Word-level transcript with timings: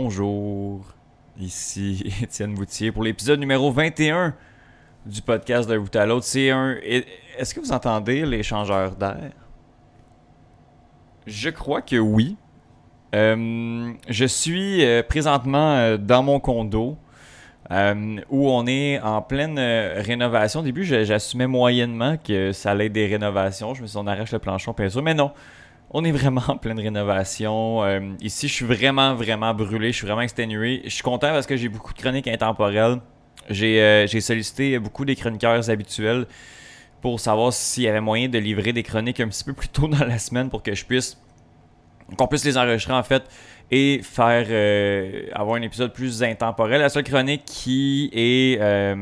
Bonjour, 0.00 0.94
ici 1.40 2.04
Étienne 2.22 2.54
Boutier 2.54 2.92
pour 2.92 3.02
l'épisode 3.02 3.40
numéro 3.40 3.72
21 3.72 4.32
du 5.04 5.20
podcast 5.22 5.68
d'un 5.68 5.80
bout 5.80 5.96
à 5.96 6.06
l'autre. 6.06 6.24
C'est 6.24 6.50
un. 6.50 6.76
Est-ce 7.36 7.52
que 7.52 7.58
vous 7.58 7.72
entendez 7.72 8.24
les 8.24 8.44
changeurs 8.44 8.94
d'air? 8.94 9.32
Je 11.26 11.50
crois 11.50 11.82
que 11.82 11.96
oui. 11.96 12.36
Euh, 13.12 13.92
je 14.08 14.24
suis 14.24 14.84
euh, 14.84 15.02
présentement 15.02 15.74
euh, 15.74 15.96
dans 15.96 16.22
mon 16.22 16.38
condo 16.38 16.96
où 17.68 18.50
on 18.50 18.66
est 18.68 19.00
en 19.00 19.20
pleine 19.20 19.58
rénovation. 19.58 20.60
Au 20.60 20.62
début, 20.62 20.84
j'assumais 20.84 21.48
moyennement 21.48 22.16
que 22.16 22.52
ça 22.52 22.70
allait 22.70 22.86
être 22.86 22.92
des 22.92 23.08
rénovations. 23.08 23.74
Je 23.74 23.82
me 23.82 23.88
suis 23.88 23.98
dit, 23.98 24.02
on 24.02 24.06
arrache 24.06 24.30
le 24.30 24.38
planchon, 24.38 24.72
peinture. 24.74 25.02
Mais 25.02 25.14
non, 25.14 25.32
on 25.90 26.04
est 26.04 26.12
vraiment 26.12 26.42
en 26.48 26.56
pleine 26.56 26.78
rénovation. 26.78 27.82
ici, 28.20 28.48
je 28.48 28.52
suis 28.52 28.66
vraiment, 28.66 29.14
vraiment 29.14 29.54
brûlé. 29.54 29.92
Je 29.92 29.96
suis 29.96 30.06
vraiment 30.06 30.22
exténué. 30.22 30.82
Je 30.84 30.90
suis 30.90 31.02
content 31.02 31.30
parce 31.30 31.46
que 31.46 31.56
j'ai 31.56 31.68
beaucoup 31.68 31.92
de 31.92 31.98
chroniques 31.98 32.28
intemporelles. 32.28 33.00
J'ai 33.50 34.20
sollicité 34.20 34.78
beaucoup 34.78 35.04
des 35.04 35.16
chroniqueurs 35.16 35.70
habituels 35.70 36.26
pour 37.00 37.20
savoir 37.20 37.52
s'il 37.52 37.84
y 37.84 37.88
avait 37.88 38.00
moyen 38.00 38.28
de 38.28 38.38
livrer 38.38 38.72
des 38.72 38.82
chroniques 38.82 39.20
un 39.20 39.28
petit 39.28 39.44
peu 39.44 39.52
plus 39.52 39.68
tôt 39.68 39.88
dans 39.88 40.04
la 40.04 40.18
semaine 40.18 40.50
pour 40.50 40.62
que 40.62 40.74
je 40.74 40.84
puisse 40.84 41.16
qu'on 42.16 42.26
puisse 42.26 42.44
les 42.44 42.56
enregistrer 42.56 42.94
en 42.94 43.02
fait 43.02 43.24
et 43.70 44.00
faire 44.02 44.46
euh, 44.48 45.26
avoir 45.34 45.56
un 45.56 45.62
épisode 45.62 45.92
plus 45.92 46.22
intemporel. 46.22 46.80
La 46.80 46.88
seule 46.88 47.04
chronique 47.04 47.44
qui 47.44 48.08
est 48.14 48.58
euh, 48.60 48.94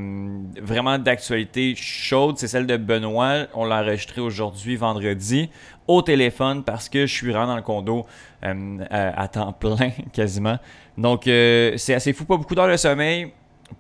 vraiment 0.61 0.99
d'actualité 0.99 1.75
chaude, 1.77 2.37
c'est 2.37 2.49
celle 2.49 2.67
de 2.67 2.77
Benoît. 2.77 3.47
On 3.55 3.65
l'a 3.65 3.83
enregistrée 3.83 4.21
aujourd'hui, 4.21 4.75
vendredi, 4.75 5.51
au 5.89 6.03
téléphone 6.03 6.65
parce 6.65 6.89
que 6.89 7.07
je 7.07 7.13
suis 7.13 7.31
vraiment 7.31 7.47
dans 7.47 7.57
le 7.57 7.63
condo 7.63 8.07
euh, 8.45 8.79
à 8.91 9.29
temps 9.29 9.53
plein 9.53 9.91
quasiment. 10.13 10.59
Donc 10.97 11.23
c'est 11.25 11.95
assez 11.95 12.13
fou, 12.13 12.25
pas 12.25 12.37
beaucoup 12.37 12.55
d'heures 12.55 12.71
de 12.71 12.77
sommeil. 12.77 13.33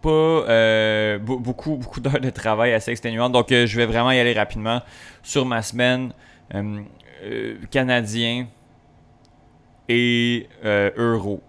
Pas 0.03 1.19
beaucoup, 1.21 1.77
beaucoup 1.77 2.01
d'heures 2.01 2.21
de 2.21 2.31
travail 2.31 2.73
assez 2.73 2.91
exténuantes. 2.91 3.31
Donc, 3.31 3.51
je 3.51 3.77
vais 3.77 3.87
vraiment 3.87 4.11
y 4.11 4.19
aller 4.19 4.33
rapidement 4.33 4.83
sur 5.23 5.47
ma 5.47 5.63
semaine 5.63 6.13
canadien 7.71 8.47
et 9.89 10.49
euh, 10.65 10.91
Euro. 10.97 11.43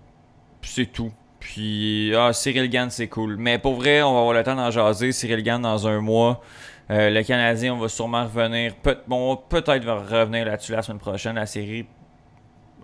C'est 0.62 0.92
tout. 0.92 1.12
Puis, 1.40 2.14
ah, 2.16 2.34
Cyril 2.34 2.70
Gann, 2.70 2.90
c'est 2.90 3.08
cool. 3.08 3.38
Mais 3.38 3.58
pour 3.58 3.76
vrai, 3.76 4.02
on 4.02 4.14
va 4.14 4.20
avoir 4.20 4.34
le 4.34 4.44
temps 4.44 4.56
d'en 4.56 4.72
jaser. 4.72 5.12
Cyril 5.12 5.44
Gann 5.44 5.62
dans 5.62 5.88
un 5.88 6.02
mois. 6.02 6.42
Euh, 6.90 7.10
le 7.10 7.24
Canadien, 7.24 7.74
on 7.74 7.78
va 7.78 7.90
sûrement 7.90 8.24
revenir. 8.24 8.76
Peut 8.76 8.98
bon, 9.08 9.36
peut-être 9.50 9.84
va 9.84 9.96
revenir 9.96 10.46
là-dessus 10.46 10.72
la 10.72 10.82
semaine 10.82 11.00
prochaine. 11.00 11.36
La 11.36 11.46
série 11.46 11.86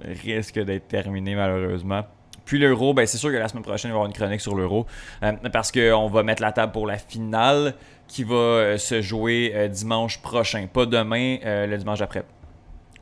risque 0.02 0.60
d'être 0.60 0.88
terminée, 0.88 1.36
malheureusement. 1.36 2.04
Puis 2.46 2.60
l'Euro, 2.60 2.94
ben 2.94 3.06
c'est 3.06 3.18
sûr 3.18 3.32
que 3.32 3.38
la 3.38 3.48
semaine 3.48 3.64
prochaine, 3.64 3.90
il 3.90 3.94
va 3.94 3.98
y 3.98 4.00
avoir 4.00 4.08
une 4.08 4.14
chronique 4.14 4.42
sur 4.42 4.56
l'Euro. 4.56 4.86
Euh, 5.24 5.32
parce 5.52 5.72
qu'on 5.72 6.08
va 6.08 6.24
mettre 6.24 6.42
la 6.42 6.52
table 6.52 6.74
pour 6.74 6.86
la 6.86 6.98
finale 6.98 7.76
qui 8.08 8.26
va 8.26 8.36
euh, 8.36 8.78
se 8.78 9.02
jouer 9.02 9.70
dimanche 9.72 10.22
prochain. 10.22 10.68
Pas 10.72 10.86
demain, 10.86 11.38
le 11.44 11.78
dimanche 11.78 12.02
après. 12.02 12.24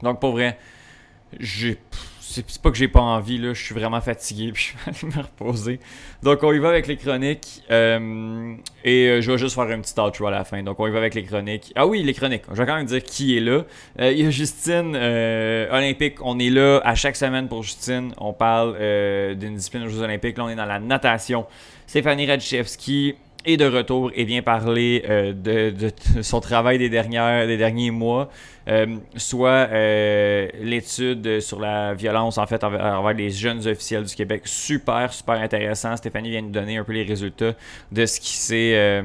Donc, 0.03 0.19
pour 0.19 0.31
vrai, 0.31 0.59
j'ai 1.39 1.79
c'est 2.31 2.61
pas 2.61 2.71
que 2.71 2.77
j'ai 2.77 2.87
pas 2.87 3.01
envie, 3.01 3.37
là, 3.37 3.53
je 3.53 3.63
suis 3.63 3.75
vraiment 3.75 4.01
fatigué, 4.01 4.51
puis 4.53 4.73
je 4.73 4.91
vais 4.91 4.97
aller 4.97 5.15
me 5.15 5.21
reposer. 5.21 5.79
Donc, 6.23 6.43
on 6.43 6.53
y 6.53 6.59
va 6.59 6.69
avec 6.69 6.87
les 6.87 6.97
chroniques. 6.97 7.63
Euh, 7.69 8.55
et 8.83 9.07
euh, 9.07 9.21
je 9.21 9.31
vais 9.31 9.37
juste 9.37 9.55
faire 9.55 9.65
un 9.65 9.79
petit 9.79 9.99
outro 9.99 10.27
à 10.27 10.31
la 10.31 10.43
fin. 10.43 10.63
Donc, 10.63 10.79
on 10.79 10.87
y 10.87 10.91
va 10.91 10.99
avec 10.99 11.13
les 11.13 11.23
chroniques. 11.23 11.71
Ah 11.75 11.85
oui, 11.85 12.03
les 12.03 12.13
chroniques. 12.13 12.43
Je 12.51 12.57
vais 12.57 12.65
quand 12.65 12.75
même 12.75 12.85
dire 12.85 13.03
qui 13.03 13.37
est 13.37 13.41
là. 13.41 13.63
Euh, 13.99 14.11
il 14.11 14.23
y 14.23 14.25
a 14.25 14.29
Justine 14.29 14.95
Olympique. 14.95 16.17
On 16.21 16.39
est 16.39 16.49
là 16.49 16.79
à 16.83 16.95
chaque 16.95 17.15
semaine 17.15 17.47
pour 17.47 17.63
Justine. 17.63 18.13
On 18.17 18.33
parle 18.33 18.77
d'une 19.35 19.55
discipline 19.55 19.83
aux 19.83 19.89
Jeux 19.89 20.01
Olympiques. 20.01 20.37
Là, 20.37 20.45
on 20.45 20.49
est 20.49 20.55
dans 20.55 20.65
la 20.65 20.79
natation. 20.79 21.45
Stéphanie 21.87 22.25
Radchevski 22.25 23.15
est 23.45 23.57
de 23.57 23.65
retour 23.65 24.11
et 24.15 24.23
vient 24.23 24.41
parler 24.41 25.03
de, 25.07 25.73
son 26.21 26.39
travail 26.39 26.77
des, 26.77 26.89
dernières, 26.89 27.47
des 27.47 27.57
derniers 27.57 27.91
mois. 27.91 28.29
Euh, 28.67 28.97
soit 29.15 29.67
euh, 29.71 30.47
l'étude 30.61 31.39
sur 31.39 31.59
la 31.59 31.95
violence 31.95 32.37
en 32.37 32.45
fait 32.45 32.63
envers, 32.63 33.13
les 33.13 33.31
jeunes 33.31 33.67
officiels 33.67 34.03
du 34.03 34.13
Québec. 34.13 34.43
Super, 34.45 35.11
super 35.11 35.35
intéressant. 35.35 35.97
Stéphanie 35.97 36.29
vient 36.29 36.41
nous 36.41 36.51
donner 36.51 36.77
un 36.77 36.83
peu 36.83 36.93
les 36.93 37.03
résultats 37.03 37.53
de 37.91 38.05
ce 38.05 38.19
qui 38.19 38.33
s'est 38.33 38.75
euh, 38.75 39.03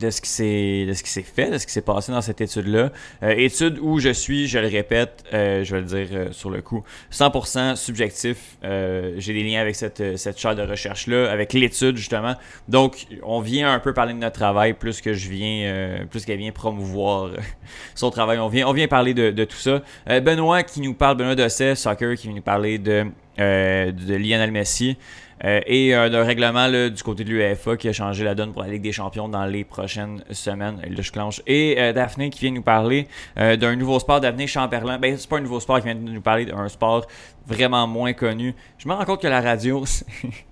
de 0.00 0.10
ce 0.10 0.20
qui 0.20 0.28
s'est 0.28 0.86
de 0.86 0.92
ce 0.92 1.02
qui 1.02 1.10
s'est 1.10 1.22
fait, 1.22 1.50
de 1.50 1.58
ce 1.58 1.66
qui 1.66 1.72
s'est 1.72 1.82
passé 1.82 2.10
dans 2.10 2.22
cette 2.22 2.40
étude-là. 2.40 2.90
Euh, 3.22 3.34
étude 3.36 3.78
où 3.80 4.00
je 4.00 4.10
suis, 4.10 4.48
je 4.48 4.58
le 4.58 4.66
répète, 4.66 5.24
euh, 5.32 5.62
je 5.62 5.74
vais 5.74 5.80
le 5.82 5.86
dire 5.86 6.08
euh, 6.12 6.32
sur 6.32 6.50
le 6.50 6.62
coup, 6.62 6.82
100% 7.12 7.76
subjectif. 7.76 8.56
J'ai 8.62 9.32
des 9.32 9.42
liens 9.42 9.60
avec 9.60 9.76
cette, 9.76 10.16
cette 10.16 10.38
chaire 10.38 10.56
de 10.56 10.62
recherche-là, 10.62 11.30
avec 11.30 11.52
l'étude 11.52 11.96
justement. 11.96 12.34
Donc, 12.68 13.06
on 13.22 13.40
vient 13.40 13.72
un 13.72 13.78
peu 13.78 13.92
parler 13.92 14.14
de 14.14 14.18
notre 14.18 14.38
travail 14.38 14.72
plus 14.72 15.00
que 15.00 15.12
je 15.12 15.28
viens, 15.28 16.06
plus 16.10 16.24
qu'elle 16.24 16.38
vient 16.38 16.52
promouvoir 16.52 17.30
son 17.94 18.10
travail. 18.10 18.38
On 18.38 18.48
vient, 18.48 18.66
on 18.66 18.72
vient 18.72 18.88
parler 18.88 19.14
de, 19.14 19.30
de 19.30 19.44
tout 19.44 19.56
ça. 19.56 19.82
Benoît 20.06 20.62
qui 20.62 20.80
nous 20.80 20.94
parle, 20.94 21.16
Benoît 21.16 21.34
Dosset, 21.34 21.74
soccer, 21.74 22.16
qui 22.16 22.28
vient 22.28 22.36
nous 22.36 22.42
parler 22.42 22.78
de, 22.78 23.06
de 23.38 24.14
Lionel 24.14 24.50
Messi. 24.50 24.96
Euh, 25.44 25.60
et 25.66 25.94
euh, 25.94 26.24
règlement 26.24 26.68
du 26.68 27.02
côté 27.02 27.24
de 27.24 27.30
l'UEFA 27.30 27.76
qui 27.76 27.88
a 27.88 27.92
changé 27.92 28.24
la 28.24 28.34
donne 28.34 28.52
pour 28.52 28.62
la 28.62 28.68
Ligue 28.68 28.82
des 28.82 28.92
Champions 28.92 29.28
dans 29.28 29.46
les 29.46 29.64
prochaines 29.64 30.22
semaines. 30.30 30.80
Là, 30.82 31.02
je 31.02 31.10
clenche. 31.10 31.40
Et 31.46 31.76
euh, 31.78 31.92
Daphné 31.92 32.30
qui 32.30 32.40
vient 32.40 32.50
nous 32.50 32.62
parler 32.62 33.08
d'un 33.36 33.76
nouveau 33.76 33.98
sport, 33.98 34.20
Daphné 34.20 34.46
Chamberlain. 34.46 34.98
Ben, 34.98 35.16
c'est 35.16 35.28
pas 35.28 35.38
un 35.38 35.40
nouveau 35.40 35.60
sport 35.60 35.78
qui 35.78 35.84
vient 35.84 35.94
de 35.94 36.00
nous 36.00 36.20
parler 36.20 36.46
d'un 36.46 36.68
sport 36.68 37.06
vraiment 37.46 37.86
moins 37.86 38.12
connu. 38.12 38.54
Je 38.78 38.88
me 38.88 38.94
rends 38.94 39.04
compte 39.04 39.22
que 39.22 39.28
la 39.28 39.40
radio, 39.40 39.84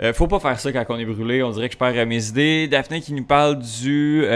Euh, 0.00 0.12
faut 0.12 0.26
pas 0.26 0.40
faire 0.40 0.58
ça 0.58 0.72
quand 0.72 0.84
on 0.88 0.98
est 0.98 1.04
brûlé. 1.04 1.42
On 1.42 1.50
dirait 1.50 1.68
que 1.68 1.74
je 1.74 1.78
perds 1.78 2.06
mes 2.06 2.28
idées. 2.28 2.68
Daphné 2.68 3.00
qui 3.00 3.12
nous 3.12 3.24
parle 3.24 3.58
du. 3.58 4.22
Euh, 4.24 4.28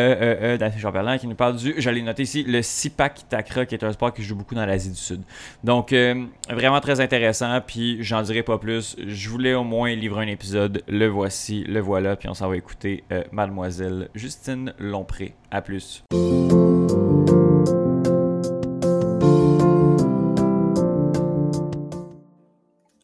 euh, 0.42 0.56
Daphné 0.56 0.80
Chamberlain 0.80 1.18
qui 1.18 1.26
nous 1.26 1.34
parle 1.34 1.56
du. 1.56 1.74
J'allais 1.78 2.02
noter 2.02 2.22
ici 2.22 2.42
le 2.42 2.62
Sipak 2.62 3.28
Takra, 3.28 3.66
qui 3.66 3.74
est 3.74 3.84
un 3.84 3.92
sport 3.92 4.12
qui 4.12 4.22
joue 4.22 4.36
beaucoup 4.36 4.54
dans 4.54 4.66
l'Asie 4.66 4.90
du 4.90 4.96
Sud. 4.96 5.22
Donc, 5.64 5.94
vraiment 6.50 6.80
très 6.80 7.00
intéressant. 7.00 7.60
Puis, 7.66 7.98
j'en 8.02 8.22
dirai 8.22 8.42
pas 8.42 8.58
plus. 8.58 8.96
Je 9.04 9.28
voulais 9.28 9.54
au 9.54 9.64
moins 9.64 9.94
livrer 9.94 10.24
un 10.24 10.28
épisode. 10.28 10.82
Le 10.88 11.06
voici, 11.06 11.64
le 11.64 11.80
voilà. 11.80 12.16
Puis, 12.16 12.28
on 12.28 12.34
s'en 12.34 12.48
va 12.48 12.56
écouter 12.56 13.04
Mademoiselle 13.32 14.08
Justine 14.14 14.72
Lompré. 14.78 15.34
À 15.50 15.62
plus. 15.62 16.04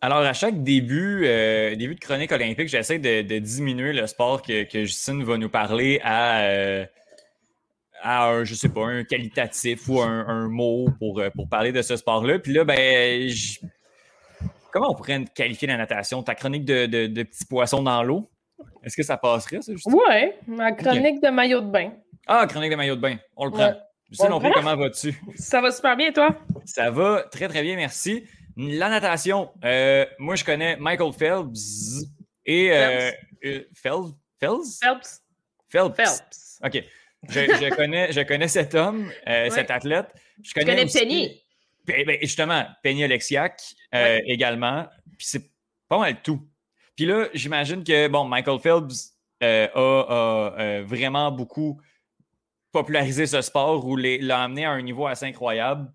Alors, 0.05 0.19
à 0.19 0.33
chaque 0.33 0.65
début, 0.65 1.23
euh, 1.27 1.77
début 1.77 1.95
de 1.95 2.01
chronique 2.01 2.33
olympique, 2.33 2.67
j'essaie 2.67 2.99
de, 2.99 3.39
diminuer 3.39 3.93
le 3.93 4.09
sport 4.09 4.43
que, 4.43 4.67
Justine 4.73 5.23
va 5.23 5.37
nous 5.37 5.49
parler 5.49 6.01
à, 6.03 6.41
euh, 6.41 6.85
à 8.03 8.27
un, 8.31 8.43
je 8.43 8.57
sais 8.57 8.69
pas, 8.69 8.85
un 8.85 9.05
qualitatif 9.05 9.89
ou 9.89 10.01
un, 10.01 10.49
mot 10.49 10.89
pour, 10.99 11.21
euh, 11.21 11.31
pour 11.31 11.49
parler 11.49 11.71
de 11.71 11.83
ce 11.83 11.95
sport-là. 11.95 12.41
Puis 12.41 12.53
là, 12.53 12.65
ben, 12.65 13.31
comment 14.73 14.91
on 14.91 14.95
pourrait 14.97 15.25
qualifier 15.37 15.69
la 15.69 15.77
natation? 15.77 16.21
Ta 16.25 16.35
chronique 16.35 16.65
de, 16.65 17.23
petits 17.23 17.47
poissons 17.47 17.85
dans 17.85 18.03
l'eau? 18.03 18.29
Est-ce 18.83 18.97
que 18.97 19.05
ça 19.05 19.17
passerait, 19.17 19.63
ça, 19.63 19.71
Justine? 19.71 19.95
Oui, 19.95 20.33
ma 20.49 20.73
chronique 20.73 21.23
de 21.23 21.29
maillot 21.29 21.61
de 21.61 21.71
bain. 21.71 21.93
Ah, 22.27 22.45
chronique 22.49 22.73
de 22.73 22.77
maillot 22.77 22.97
de 22.97 23.01
bain. 23.01 23.19
On 23.37 23.45
le 23.45 23.53
prend. 23.53 23.73
Justine, 24.11 24.31
comment 24.53 24.77
vas-tu? 24.77 25.15
Ça 25.37 25.61
va 25.61 25.71
super 25.71 25.97
bien, 25.97 26.11
toi? 26.11 26.37
Ça 26.65 26.91
va 26.91 27.23
très, 27.31 27.47
très 27.47 27.63
bien, 27.63 27.77
merci. 27.77 28.25
La 28.57 28.89
natation, 28.89 29.51
euh, 29.65 30.05
moi 30.19 30.37
je 30.37 30.45
connais 30.45 30.77
Michael 30.77 31.13
Phelps 31.13 32.05
et 32.45 32.71
euh, 32.73 33.11
euh, 33.45 33.61
Phelps? 33.75 34.15
Phelps? 34.39 34.81
Phelps. 34.81 35.23
Phelps. 35.69 36.61
OK. 36.65 36.83
Je, 37.29 37.75
connais, 37.75 38.13
je 38.13 38.21
connais 38.23 38.49
cet 38.49 38.75
homme, 38.75 39.11
cet 39.27 39.71
athlète. 39.71 40.09
Je 40.43 40.53
connais, 40.53 40.87
Penny? 40.87 41.41
Ben, 41.85 42.19
justement, 42.21 42.67
Penny 42.83 43.05
Alexiak 43.05 43.63
également. 43.93 44.87
Puis 45.17 45.29
c'est 45.29 45.51
pas 45.89 45.99
mal 45.99 46.21
tout. 46.23 46.41
Puis 46.97 47.07
là, 47.07 47.29
j'imagine 47.33 47.85
que, 47.85 48.09
bon, 48.09 48.25
Michael 48.25 48.59
Phelps 48.61 49.15
a, 49.41 50.83
vraiment 50.85 51.31
beaucoup 51.31 51.81
popularisé 52.73 53.27
ce 53.27 53.41
sport 53.41 53.87
ou 53.87 53.97
l'a 53.97 54.43
amené 54.43 54.65
à 54.65 54.73
un 54.73 54.83
niveau 54.83 55.07
assez 55.07 55.27
incroyable. 55.27 55.91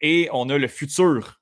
Et 0.00 0.28
on 0.32 0.48
a 0.48 0.58
le 0.58 0.68
futur 0.68 1.40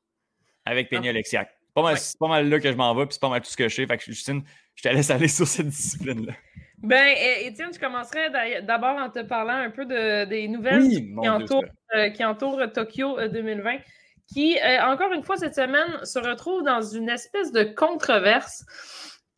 avec 0.64 0.88
Penny 0.88 1.08
ah. 1.08 1.11
Alexiak. 1.11 1.50
C'est 1.97 2.19
pas, 2.19 2.29
mal 2.29 2.49
là 2.49 2.58
que 2.58 2.70
je 2.70 2.76
m'en 2.76 2.94
vais, 2.94 3.05
puis 3.05 3.14
c'est 3.14 3.20
pas 3.20 3.29
mal 3.29 3.43
tout 3.43 3.50
ce 3.50 3.56
que 3.56 3.69
je 3.69 3.75
sais. 3.75 3.87
Fait 3.87 3.99
que 3.99 4.05
Justine, 4.05 4.43
je 4.75 4.82
te 4.82 4.88
laisse 4.88 5.11
aller 5.11 5.29
sur 5.29 5.47
cette 5.47 5.69
discipline-là. 5.69 6.32
Ben, 6.79 7.17
Étienne, 7.41 7.73
je 7.73 7.79
commencerai 7.79 8.31
d'abord 8.62 8.97
en 8.97 9.11
te 9.11 9.23
parlant 9.23 9.56
un 9.56 9.70
peu 9.70 9.87
de, 9.87 10.25
des 10.26 10.47
nouvelles 10.49 10.88
qui, 10.88 11.29
entourent, 11.29 11.64
euh, 11.94 12.11
qui, 12.11 12.25
entourent, 12.25 12.62
Tokyo 12.73 13.17
2020, 13.29 13.75
euh, 13.75 13.79
qui, 14.26 14.58
euh, 14.58 14.82
encore 14.85 15.12
une 15.12 15.23
fois, 15.23 15.37
cette 15.37 15.55
semaine, 15.55 16.05
se 16.05 16.19
retrouve 16.19 16.62
dans 16.62 16.82
une 16.82 17.08
espèce 17.08 17.53
de 17.53 17.64
controverse. 17.64 18.64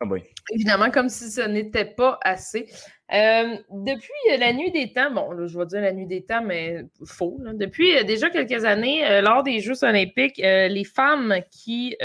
Ah 0.01 0.05
oui. 0.09 0.23
Évidemment, 0.53 0.91
comme 0.91 1.09
si 1.09 1.31
ce 1.31 1.41
n'était 1.41 1.85
pas 1.85 2.19
assez. 2.23 2.67
Depuis 3.11 4.37
la 4.37 4.53
nuit 4.53 4.71
des 4.71 4.93
temps, 4.93 5.11
bon, 5.11 5.47
je 5.47 5.57
vais 5.57 5.65
dire 5.65 5.81
la 5.81 5.93
nuit 5.93 6.05
des 6.05 6.23
temps, 6.23 6.43
mais 6.43 6.85
faux. 7.05 7.37
depuis 7.53 8.03
déjà 8.05 8.29
quelques 8.29 8.65
années, 8.65 9.21
lors 9.21 9.43
des 9.43 9.59
Jeux 9.59 9.83
olympiques, 9.83 10.37
les 10.37 10.83
femmes 10.83 11.35
qui, 11.49 11.95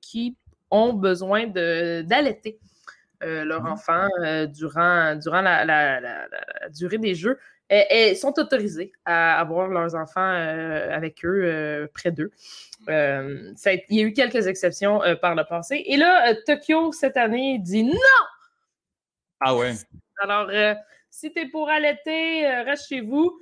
qui 0.00 0.36
ont 0.70 0.92
besoin 0.92 1.46
d'allaiter 1.46 2.58
leur 3.20 3.62
mmh. 3.62 3.72
enfant 3.72 4.06
durant, 4.48 5.16
durant 5.16 5.42
la, 5.42 6.28
durée 6.70 6.98
des 6.98 7.14
Jeux 7.14 7.38
elles 7.68 8.16
sont 8.16 8.38
autorisées 8.38 8.92
à 9.04 9.38
avoir 9.38 9.68
leurs 9.68 9.94
enfants 9.94 10.20
euh, 10.20 10.94
avec 10.94 11.24
eux, 11.24 11.42
euh, 11.44 11.86
près 11.92 12.10
d'eux. 12.10 12.30
Euh, 12.88 13.52
il 13.90 13.96
y 13.96 14.00
a 14.00 14.04
eu 14.04 14.12
quelques 14.12 14.46
exceptions 14.46 15.00
par 15.20 15.34
le 15.34 15.44
passé. 15.44 15.82
Et 15.86 15.96
là, 15.96 16.34
Tokyo, 16.46 16.92
cette 16.92 17.16
année, 17.16 17.58
dit 17.58 17.84
non! 17.84 17.92
Ah 19.40 19.56
ouais. 19.56 19.72
Alors, 20.22 20.50
si 21.10 21.32
tu 21.32 21.40
es 21.40 21.46
pour 21.46 21.68
allaiter, 21.68 22.46
reste 22.64 22.88
chez 22.88 23.00
vous. 23.00 23.38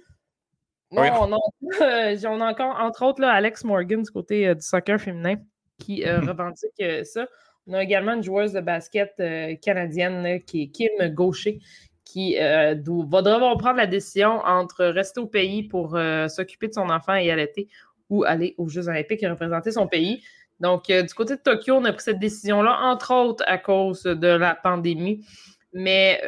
Non, 0.93 1.02
on, 1.20 2.40
a, 2.40 2.50
encore, 2.50 2.76
entre 2.78 3.04
autres, 3.04 3.20
là, 3.20 3.32
Alex 3.32 3.64
Morgan 3.64 4.02
du 4.02 4.10
côté 4.10 4.54
du 4.54 4.60
soccer 4.60 5.00
féminin 5.00 5.37
qui 5.78 6.04
revendique 6.04 6.82
ça. 7.04 7.26
On 7.66 7.72
a 7.72 7.82
également 7.82 8.12
une 8.12 8.22
joueuse 8.22 8.52
de 8.52 8.60
basket 8.60 9.20
canadienne 9.60 10.40
qui 10.44 10.62
est 10.62 10.69
Kim 10.69 10.90
Gaucher, 11.08 11.60
qui 12.06 12.38
euh, 12.40 12.75
va 13.10 13.20
devoir 13.20 13.58
prendre 13.58 13.76
la 13.76 13.87
décision 13.87 14.38
entre 14.44 14.87
rester 14.87 15.20
au 15.20 15.26
pays 15.26 15.64
pour 15.64 15.96
euh, 15.96 16.28
s'occuper 16.28 16.69
de 16.69 16.72
son 16.72 16.88
enfant 16.88 17.14
et 17.14 17.31
allaiter 17.31 17.69
ou 18.08 18.22
aller 18.22 18.54
aux 18.56 18.69
Jeux 18.69 18.88
olympiques 18.88 19.22
et 19.22 19.28
représenter 19.28 19.72
son 19.72 19.88
pays. 19.88 20.22
Donc, 20.60 20.88
euh, 20.88 21.02
du 21.02 21.12
côté 21.12 21.34
de 21.34 21.40
Tokyo, 21.40 21.75
on 21.75 21.84
a 21.84 21.92
pris 21.92 22.04
cette 22.04 22.20
décision-là, 22.20 22.78
entre 22.84 23.12
autres 23.12 23.44
à 23.46 23.58
cause 23.58 24.04
de 24.04 24.28
la 24.28 24.54
pandémie. 24.54 25.26
Mais, 25.72 26.20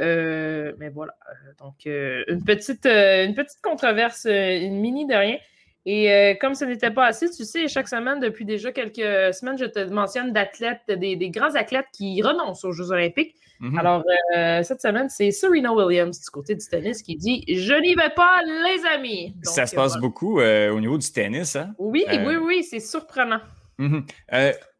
mais 0.79 0.89
voilà. 0.91 1.15
Donc, 1.59 1.87
une, 1.87 2.45
petite, 2.45 2.87
une 2.87 3.35
petite 3.35 3.61
controverse, 3.63 4.27
une 4.27 4.81
mini 4.81 5.07
de 5.07 5.15
rien. 5.15 5.39
Et 5.87 6.37
comme 6.41 6.55
ce 6.55 6.65
n'était 6.67 6.91
pas 6.91 7.07
assez, 7.07 7.31
tu 7.31 7.45
sais, 7.45 7.67
chaque 7.67 7.89
semaine, 7.89 8.21
depuis 8.21 8.45
déjà 8.45 8.73
quelques 8.73 9.33
semaines, 9.35 9.57
je 9.59 9.65
te 9.65 9.79
mentionne 9.91 10.33
d'athlètes, 10.33 10.83
des, 10.89 11.17
des, 11.17 11.31
grands 11.31 11.55
athlètes 11.55 11.87
qui 11.93 12.21
renoncent 12.21 12.65
aux 12.65 12.73
Jeux 12.73 12.91
olympiques. 12.91 13.35
Mhm. 13.61 13.79
Alors, 13.79 14.05
euh, 14.37 14.63
cette 14.63 14.81
semaine, 14.81 15.09
c'est 15.09 15.31
Serena 15.31 15.73
Williams 15.73 16.21
du 16.21 16.31
côté 16.31 16.55
du 16.55 16.65
tennis 16.67 17.03
qui 17.03 17.17
dit 17.17 17.45
Je 17.49 17.75
n'y 17.75 17.95
vais 17.95 18.11
pas, 18.15 18.41
les 18.45 18.87
amis. 18.95 19.35
ça 19.43 19.67
se 19.67 19.75
passe 19.75 19.99
beaucoup 19.99 20.41
euh, 20.41 20.71
au 20.71 20.81
niveau 20.81 20.97
du 20.97 21.11
tennis, 21.11 21.57
hein? 21.57 21.75
Oui, 21.79 22.05
euh, 22.09 22.25
oui, 22.27 22.37
oui, 22.37 22.63
c'est 22.63 22.81
surprenant. 22.81 23.41
Mhm. 23.79 24.07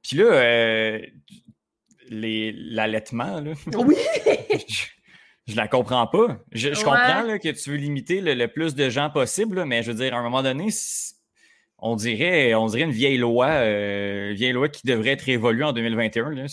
Puis 0.03 0.17
là, 0.19 1.01
l'allaitement, 2.11 3.41
là. 3.41 3.53
Oui! 3.77 3.97
je, 5.47 5.53
ne 5.53 5.57
la 5.57 5.69
comprends 5.69 6.07
pas. 6.07 6.39
Je, 6.53 6.69
comprends 6.71 7.39
que 7.39 7.51
tu 7.51 7.71
veux 7.71 7.77
limiter 7.77 8.21
le, 8.21 8.47
plus 8.47 8.75
de 8.75 8.89
gens 8.89 9.11
possible, 9.11 9.65
mais 9.65 9.83
je 9.83 9.93
veux 9.93 9.99
dire, 9.99 10.15
à 10.15 10.19
un 10.19 10.23
moment 10.23 10.43
donné, 10.43 10.69
on 11.79 11.97
dirait, 11.97 12.55
on 12.55 12.67
dirait 12.67 12.85
une 12.85 12.91
vieille 12.91 13.19
loi, 13.19 13.63
vieille 14.33 14.53
loi 14.53 14.69
qui 14.69 14.87
devrait 14.87 15.11
être 15.11 15.29
évoluée 15.29 15.65
en 15.65 15.73
2021. 15.73 16.31
Là 16.31 16.47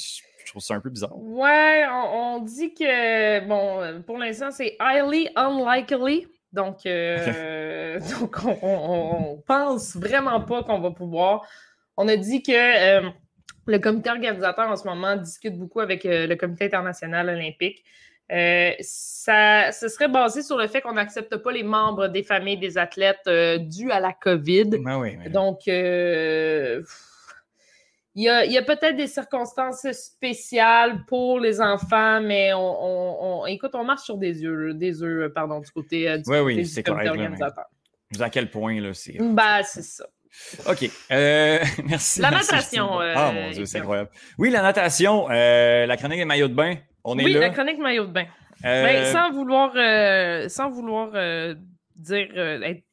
trouve 0.55 0.63
ça 0.63 0.75
un 0.75 0.79
peu 0.79 0.89
bizarre. 0.89 1.17
Ouais, 1.17 1.85
on, 1.91 2.39
dit 2.39 2.73
que, 2.73 3.45
bon, 3.45 4.01
pour 4.03 4.17
l'instant, 4.17 4.51
c'est 4.51 4.77
highly 4.79 5.29
unlikely. 5.35 6.27
Donc, 6.53 6.85
euh, 6.85 7.99
donc 8.19 8.37
on, 8.61 9.43
pense 9.45 9.95
vraiment 9.97 10.39
pas 10.41 10.63
qu'on 10.63 10.79
va 10.79 10.91
pouvoir. 10.91 11.45
On 11.97 12.07
a 12.07 12.15
dit 12.15 12.41
que 12.41 12.51
euh, 12.53 13.09
le 13.65 13.79
comité 13.79 14.09
organisateur 14.09 14.69
en 14.69 14.75
ce 14.75 14.87
moment 14.87 15.15
discute 15.15 15.57
beaucoup 15.57 15.79
avec 15.79 16.05
euh, 16.05 16.27
le 16.27 16.35
comité 16.35 16.65
international 16.65 17.29
olympique. 17.29 17.83
ça, 18.29 19.71
ce 19.71 19.87
serait 19.87 20.07
basé 20.07 20.41
sur 20.41 20.57
le 20.57 20.67
fait 20.67 20.81
qu'on 20.81 20.93
n'accepte 20.93 21.37
pas 21.37 21.51
les 21.51 21.63
membres 21.63 22.07
des 22.07 22.23
familles 22.23 22.57
des 22.57 22.77
athlètes 22.77 23.27
dus 23.27 23.91
à 23.91 23.99
la 23.99 24.13
COVID. 24.13 24.81
Ben 24.83 24.99
oui, 24.99 25.17
Donc, 25.29 25.67
il 28.17 28.23
y 28.23 28.57
a, 28.57 28.61
peut-être 28.61 28.95
des 28.95 29.07
circonstances 29.07 29.85
spéciales 29.91 31.03
pour 31.05 31.39
les 31.39 31.59
enfants, 31.59 32.21
mais 32.21 32.51
on, 32.53 33.45
écoute, 33.45 33.71
on 33.73 33.83
marche 33.83 34.03
sur 34.03 34.17
des 34.17 34.41
yeux, 34.41 34.73
des 34.73 35.03
œufs, 35.03 35.33
pardon, 35.33 35.59
du 35.59 35.69
côté, 35.69 36.09
euh, 36.09 36.17
du, 36.17 36.23
oui, 36.27 36.39
oui, 36.39 36.65
c'est 36.65 36.81
correct, 36.81 37.09
organisateur. 37.09 37.65
À 38.19 38.29
quel 38.29 38.49
point, 38.49 38.79
là, 38.79 38.93
c'est. 38.93 39.17
Ben, 39.19 39.61
c'est 39.63 39.83
ça. 39.83 40.05
OK. 40.67 40.89
Euh, 41.11 41.59
merci. 41.85 42.21
La 42.21 42.31
natation. 42.31 42.99
Ah, 42.99 43.31
mon 43.31 43.51
Dieu, 43.51 43.65
c'est 43.65 43.79
incroyable. 43.79 44.09
Oui, 44.37 44.49
la 44.49 44.61
natation, 44.61 45.27
la 45.27 45.97
chronique 45.97 46.19
des 46.19 46.25
maillots 46.25 46.47
de 46.47 46.53
bain, 46.53 46.75
on 47.03 47.17
est 47.17 47.23
là. 47.23 47.27
Oui, 47.27 47.33
la 47.33 47.49
chronique 47.49 47.79
maillot 47.79 48.05
de 48.05 48.11
bain. 48.11 48.25
Ben, 48.61 49.05
sans 49.05 49.31
vouloir, 49.31 49.71
sans 50.49 50.69
vouloir 50.69 51.11
dire, 51.95 52.37
être 52.63 52.83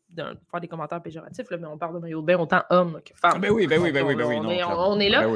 faire 0.51 0.61
des 0.61 0.69
commentaires 0.69 1.03
péjoratifs, 1.03 1.51
là, 1.51 1.57
mais 1.57 1.67
on 1.67 1.79
parle 1.79 1.95
de 1.95 2.01
maillot 2.01 2.21
de 2.21 2.27
bain 2.27 2.39
autant 2.39 2.63
homme 2.71 3.01
que 3.05 3.15
femme. 3.15 3.41
Ben 3.41 3.51
oui, 3.51 3.67
ben 3.67 3.81
oui, 3.81 3.93
ben 3.93 4.05
oui, 4.05 4.15
ben 4.15 4.27
oui. 4.27 4.37
On, 4.41 5.01
est, 5.01 5.09
là. 5.09 5.27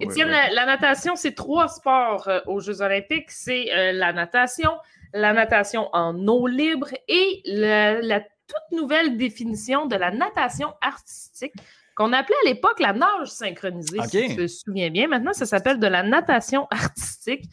Étienne, 0.00 0.28
la, 0.28 0.66
natation, 0.66 1.16
c'est 1.16 1.34
trois 1.34 1.68
sports 1.68 2.28
euh, 2.28 2.40
aux 2.46 2.60
Jeux 2.60 2.80
olympiques. 2.80 3.30
C'est 3.30 3.72
euh, 3.74 3.92
la 3.92 4.12
natation, 4.12 4.72
la 5.12 5.32
natation 5.32 5.88
en 5.92 6.26
eau 6.26 6.46
libre 6.46 6.88
et 7.08 7.42
la 7.44 8.20
toute 8.52 8.78
nouvelle 8.78 9.16
définition 9.16 9.86
de 9.86 9.96
la 9.96 10.10
natation 10.10 10.72
artistique 10.80 11.54
qu'on 11.94 12.12
appelait 12.12 12.36
à 12.44 12.48
l'époque 12.48 12.80
la 12.80 12.92
nage 12.92 13.28
synchronisée, 13.28 13.98
si 14.08 14.28
tu 14.28 14.36
te 14.36 14.46
souviens 14.46 14.90
bien. 14.90 15.08
Maintenant, 15.08 15.32
ça 15.32 15.44
s'appelle 15.44 15.78
de 15.78 15.86
la 15.86 16.02
natation 16.02 16.66
artistique. 16.70 17.44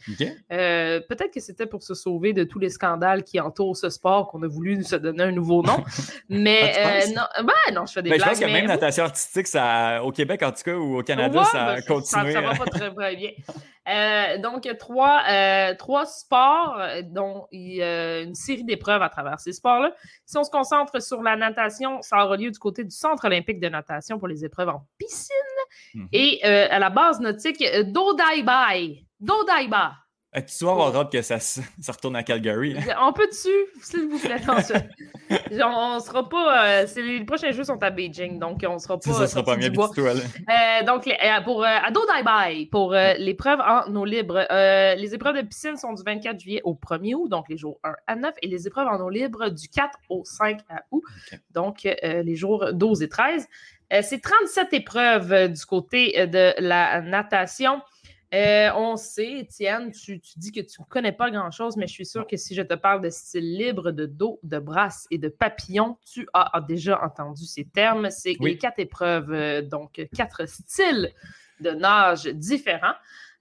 Euh, 0.50 1.00
peut-être 1.08 1.32
que 1.32 1.40
c'était 1.40 1.66
pour 1.66 1.82
se 1.82 1.94
sauver 1.94 2.32
de 2.32 2.44
tous 2.44 2.58
les 2.58 2.70
scandales 2.70 3.22
qui 3.22 3.38
entourent 3.38 3.76
ce 3.76 3.90
sport 3.90 4.28
qu'on 4.28 4.42
a 4.42 4.48
voulu 4.48 4.82
se 4.82 4.96
donner 4.96 5.24
un 5.24 5.32
nouveau 5.32 5.62
nom. 5.62 5.84
mais 6.30 6.72
ah, 6.74 6.88
euh, 6.88 7.06
non, 7.14 7.46
ben, 7.46 7.74
non, 7.74 7.86
je 7.86 7.92
fais 7.92 8.02
des 8.02 8.10
blagues. 8.10 8.20
Je 8.20 8.28
pense 8.28 8.40
que 8.40 8.46
même 8.46 8.66
natation 8.66 9.04
artistique, 9.04 9.46
ça, 9.46 10.02
au 10.02 10.10
Québec 10.10 10.42
en 10.42 10.52
tout 10.52 10.62
cas 10.64 10.74
ou 10.74 10.98
au 10.98 11.02
Canada, 11.02 11.44
ça 11.44 11.74
ben, 11.74 11.82
continué. 11.82 12.32
Ça, 12.32 12.40
va 12.40 12.54
pas 12.54 12.64
très, 12.70 12.94
très 12.94 13.16
bien. 13.16 13.30
Euh, 13.88 14.38
donc, 14.38 14.68
trois, 14.78 15.22
euh, 15.28 15.74
trois 15.74 16.06
sports, 16.06 16.78
euh, 16.78 17.02
dont 17.02 17.46
il 17.50 17.76
y 17.76 17.82
a 17.82 18.20
une 18.20 18.34
série 18.34 18.64
d'épreuves 18.64 19.02
à 19.02 19.08
travers 19.08 19.40
ces 19.40 19.52
sports-là. 19.52 19.94
Si 20.26 20.36
on 20.36 20.44
se 20.44 20.50
concentre 20.50 21.02
sur 21.02 21.22
la 21.22 21.36
natation, 21.36 22.02
ça 22.02 22.24
aura 22.24 22.36
lieu 22.36 22.50
du 22.50 22.58
côté 22.58 22.84
du 22.84 22.90
Centre 22.90 23.24
olympique 23.24 23.58
de 23.58 23.68
natation 23.68 24.18
pour 24.18 24.28
les 24.28 24.44
épreuves 24.44 24.68
en 24.68 24.86
piscine 24.98 25.36
mhm. 25.94 26.08
et 26.12 26.44
à 26.44 26.78
la 26.78 26.90
base 26.90 27.20
nautique 27.20 27.64
d'Odaiba. 27.84 28.68
Dodaiba. 29.18 29.94
Tu 30.32 30.42
tu 30.58 30.68
avoir 30.68 30.94
hâte 30.94 31.10
que 31.10 31.22
ça, 31.22 31.40
ça, 31.40 31.92
retourne 31.92 32.14
à 32.14 32.22
Calgary. 32.22 32.76
Hein? 32.78 32.94
On 33.02 33.12
peut 33.12 33.26
dessus, 33.26 33.48
s'il 33.82 34.08
vous 34.08 34.18
plaît. 34.20 34.40
on, 34.48 35.66
on 35.96 35.98
sera 35.98 36.28
pas. 36.28 36.82
Euh, 36.82 36.86
les 36.96 37.24
prochains 37.24 37.50
jeux 37.50 37.64
sont 37.64 37.82
à 37.82 37.90
Beijing, 37.90 38.38
donc 38.38 38.64
on 38.64 38.78
sera 38.78 38.96
pas. 38.96 39.12
Ça 39.12 39.26
sera 39.26 39.42
pas 39.42 39.56
bien 39.56 39.72
euh, 39.72 40.84
Donc, 40.86 41.08
euh, 41.08 41.40
pour 41.42 41.64
Ado 41.64 42.00
Dai 42.06 42.66
pour 42.70 42.92
l'épreuve 42.92 43.58
en 43.60 43.92
eau 43.96 44.04
libre, 44.04 44.46
les 44.96 45.14
épreuves 45.14 45.36
de 45.36 45.42
piscine 45.42 45.76
sont 45.76 45.94
du 45.94 46.02
24 46.04 46.38
juillet 46.38 46.60
au 46.62 46.74
1er 46.74 47.14
août, 47.14 47.28
donc 47.28 47.48
les 47.48 47.56
jours 47.56 47.80
1 47.82 47.94
à 48.06 48.14
9, 48.14 48.34
et 48.42 48.46
les 48.46 48.68
épreuves 48.68 48.86
en 48.86 49.00
eau 49.00 49.10
libre 49.10 49.48
du 49.48 49.68
4 49.68 49.98
au 50.10 50.22
5 50.24 50.60
août, 50.92 51.02
donc 51.50 51.82
les 51.82 52.36
jours 52.36 52.72
12 52.72 53.02
et 53.02 53.08
13. 53.08 53.48
C'est 54.02 54.22
37 54.22 54.72
épreuves 54.74 55.48
du 55.48 55.66
côté 55.66 56.28
de 56.28 56.54
la 56.60 57.00
natation. 57.00 57.80
Euh, 58.32 58.70
on 58.76 58.96
sait, 58.96 59.38
Étienne, 59.38 59.90
tu, 59.90 60.20
dis 60.36 60.52
que 60.52 60.60
tu 60.60 60.80
ne 60.80 60.86
connais 60.86 61.12
pas 61.12 61.30
grand-chose, 61.30 61.76
mais 61.76 61.88
je 61.88 61.92
suis 61.92 62.06
sûre 62.06 62.26
que 62.26 62.36
si 62.36 62.54
je 62.54 62.62
te 62.62 62.74
parle 62.74 63.00
de 63.00 63.10
style 63.10 63.56
libre, 63.56 63.90
de 63.90 64.06
dos, 64.06 64.38
de 64.44 64.60
brasse 64.60 65.08
et 65.10 65.18
de 65.18 65.28
papillon, 65.28 65.96
tu 66.12 66.28
as, 66.32 66.60
déjà 66.60 67.02
entendu 67.02 67.44
ces 67.44 67.64
termes. 67.64 68.08
C'est 68.10 68.36
les 68.40 68.56
quatre 68.56 68.78
épreuves, 68.78 69.32
euh, 69.32 69.62
donc 69.62 70.00
quatre 70.14 70.46
styles 70.48 71.12
de 71.58 71.70
nage 71.70 72.26
différents. 72.26 72.94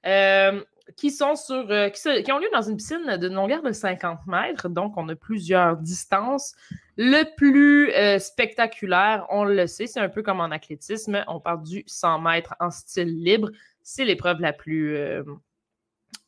Euh, 0.05 0.63
qui 0.95 1.11
sont 1.11 1.35
sur 1.35 1.67
qui, 1.93 2.31
ont 2.31 2.39
lieu 2.39 2.49
dans 2.51 2.63
une 2.63 2.75
piscine 2.75 3.17
d'une 3.17 3.35
longueur 3.35 3.61
de 3.61 3.71
50 3.71 4.25
mètres. 4.25 4.69
Donc, 4.69 4.97
on 4.97 5.07
a 5.09 5.15
plusieurs 5.15 5.77
distances. 5.77 6.55
Le 6.97 7.25
plus 7.35 7.91
spectaculaire, 8.19 9.27
on 9.29 9.43
le 9.43 9.67
sait, 9.67 9.85
c'est 9.85 9.99
un 9.99 10.09
peu 10.09 10.23
comme 10.23 10.39
en 10.39 10.49
athlétisme. 10.49 11.23
On 11.27 11.39
parle 11.39 11.61
du 11.61 11.83
100 11.85 12.21
mètres 12.21 12.55
en 12.59 12.71
style 12.71 13.23
libre 13.23 13.51
c'est 13.89 14.05
l'épreuve 14.05 14.39
la 14.39 14.53
plus 14.53 14.95
euh, 14.95 15.23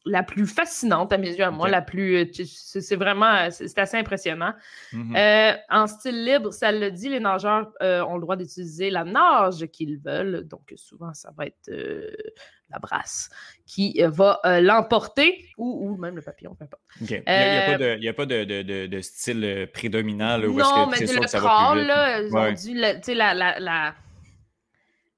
la 0.04 0.24
plus 0.24 0.48
fascinante 0.48 1.14
à 1.14 1.20
mes 1.20 1.30
yeux, 1.30 1.44
à 1.44 1.52
moi, 1.52 1.70
la 1.70 1.84
plus. 1.84 2.16
Euh, 2.16 2.44
c'est 2.44 2.96
vraiment. 2.96 3.52
C'est 3.52 3.78
assez 3.78 3.98
impressionnant. 3.98 4.54
Mm-hmm. 4.94 5.16
Euh, 5.16 5.58
en 5.70 5.86
style 5.86 6.26
libre, 6.26 6.52
ça 6.52 6.72
le 6.72 6.90
dit, 6.90 7.10
les 7.10 7.20
nageurs 7.20 7.72
ont 7.80 8.16
le 8.16 8.22
droit 8.22 8.36
d'utiliser 8.36 8.90
la 8.90 9.04
nage 9.04 9.68
qu'ils 9.68 10.00
veulent. 10.00 10.48
Donc, 10.48 10.74
souvent, 10.76 11.14
ça 11.14 11.30
va 11.38 11.46
être 11.46 11.72
la 12.72 12.80
brasse 12.80 13.30
qui 13.68 14.02
va 14.04 14.40
l'emporter 14.60 15.46
ou, 15.56 15.96
même 15.98 16.16
le 16.16 16.24
papillon, 16.24 16.56
peu 16.56 16.64
importe. 16.64 16.82
Il 17.02 17.06
n'y 18.00 18.08
a, 18.08 18.14
pas 18.14 18.26
de, 18.26 19.02
style 19.02 19.70
prédominant 19.72 20.38
là, 20.38 20.48
où 20.48 20.58
non, 20.58 20.88
mais 20.88 21.00
le 21.00 21.38
crawl, 21.38 21.82
là, 21.82 22.22
ils 22.22 22.36
ont 22.36 23.14
la, 23.14 23.36
la 23.36 23.60
la, 23.60 23.94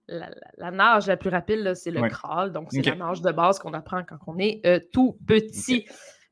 nage 0.09 1.07
la 1.07 1.17
plus 1.17 1.29
rapide, 1.29 1.73
c'est 1.75 1.91
le 1.91 2.07
crawl. 2.09 2.51
Donc, 2.51 2.69
c'est 2.71 2.85
la 2.85 2.95
nage 2.95 3.21
de 3.21 3.31
base 3.31 3.59
qu'on 3.59 3.73
apprend 3.73 4.03
quand 4.03 4.17
on 4.27 4.37
est 4.37 4.61
euh, 4.65 4.79
tout 4.91 5.17
petit. 5.25 5.85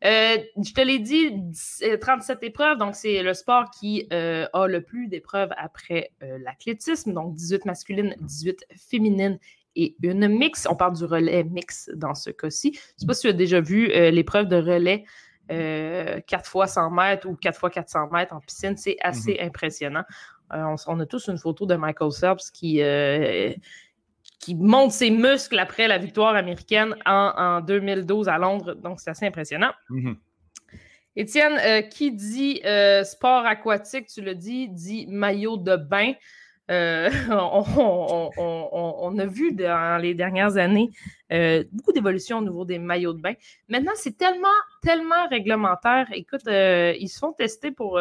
je 0.03 0.73
te 0.73 0.81
l'ai 0.81 0.99
dit, 0.99 1.31
37 1.99 2.43
épreuves, 2.43 2.77
donc 2.77 2.95
c'est 2.95 3.21
le 3.21 3.33
sport 3.33 3.69
qui 3.71 4.07
a 4.11 4.67
le 4.67 4.81
plus 4.81 5.07
d'épreuves 5.07 5.51
après 5.57 6.11
l'athlétisme, 6.21 7.13
donc 7.13 7.35
18 7.35 7.65
masculines, 7.65 8.15
18 8.19 8.65
féminines 8.75 9.39
et 9.75 9.95
une 10.03 10.27
mix. 10.27 10.67
On 10.69 10.75
parle 10.75 10.95
du 10.95 11.05
relais 11.05 11.43
mix 11.43 11.89
dans 11.95 12.15
ce 12.15 12.29
cas-ci. 12.29 12.73
Je 12.73 12.79
ne 12.79 12.99
sais 12.99 13.05
pas 13.05 13.13
si 13.13 13.21
tu 13.21 13.27
as 13.27 13.33
déjà 13.33 13.61
vu 13.61 13.87
l'épreuve 13.87 14.47
de 14.47 14.57
relais 14.57 15.05
4 15.49 16.23
fois 16.45 16.67
100 16.67 16.91
mètres 16.91 17.27
ou 17.27 17.35
4 17.35 17.59
fois 17.59 17.69
400 17.69 18.09
mètres 18.11 18.33
en 18.33 18.39
piscine. 18.39 18.77
C'est 18.77 18.97
assez 19.01 19.33
mm-hmm. 19.33 19.47
impressionnant. 19.47 20.03
On, 20.51 20.99
a 20.99 21.05
tous 21.05 21.27
une 21.27 21.37
photo 21.37 21.65
de 21.65 21.75
Michael 21.75 22.11
Phelps 22.11 22.51
qui, 22.51 22.81
qui 24.39 24.55
monte 24.55 24.91
ses 24.91 25.11
muscles 25.11 25.59
après 25.59 25.87
la 25.87 25.97
victoire 25.97 26.35
américaine 26.35 26.95
en, 27.05 27.61
2012 27.61 28.27
à 28.27 28.37
Londres. 28.37 28.73
Donc, 28.73 28.99
c'est 28.99 29.11
assez 29.11 29.25
impressionnant. 29.25 29.71
Mm-hmm. 29.89 30.15
Étienne, 31.15 31.59
euh, 31.59 31.81
qui 31.81 32.11
dit 32.11 32.61
euh, 32.65 33.03
sport 33.03 33.45
aquatique, 33.45 34.07
tu 34.07 34.21
le 34.21 34.33
dis, 34.33 34.69
dit 34.69 35.07
maillot 35.07 35.57
de 35.57 35.75
bain. 35.75 36.13
Euh, 36.69 37.09
on, 37.29 39.19
a 39.19 39.25
vu 39.25 39.51
dans 39.51 40.01
les 40.01 40.13
dernières 40.13 40.55
années 40.57 40.89
beaucoup 41.71 41.93
d'évolution 41.93 42.39
au 42.39 42.41
niveau 42.41 42.65
des 42.65 42.79
maillots 42.79 43.13
de 43.13 43.21
bain. 43.21 43.33
Maintenant, 43.69 43.93
c'est 43.95 44.17
tellement, 44.17 44.47
tellement 44.81 45.27
réglementaire. 45.29 46.07
Écoute, 46.13 46.41
ils 46.47 47.09
se 47.09 47.19
font 47.19 47.33
tester 47.33 47.71
pour, 47.71 47.99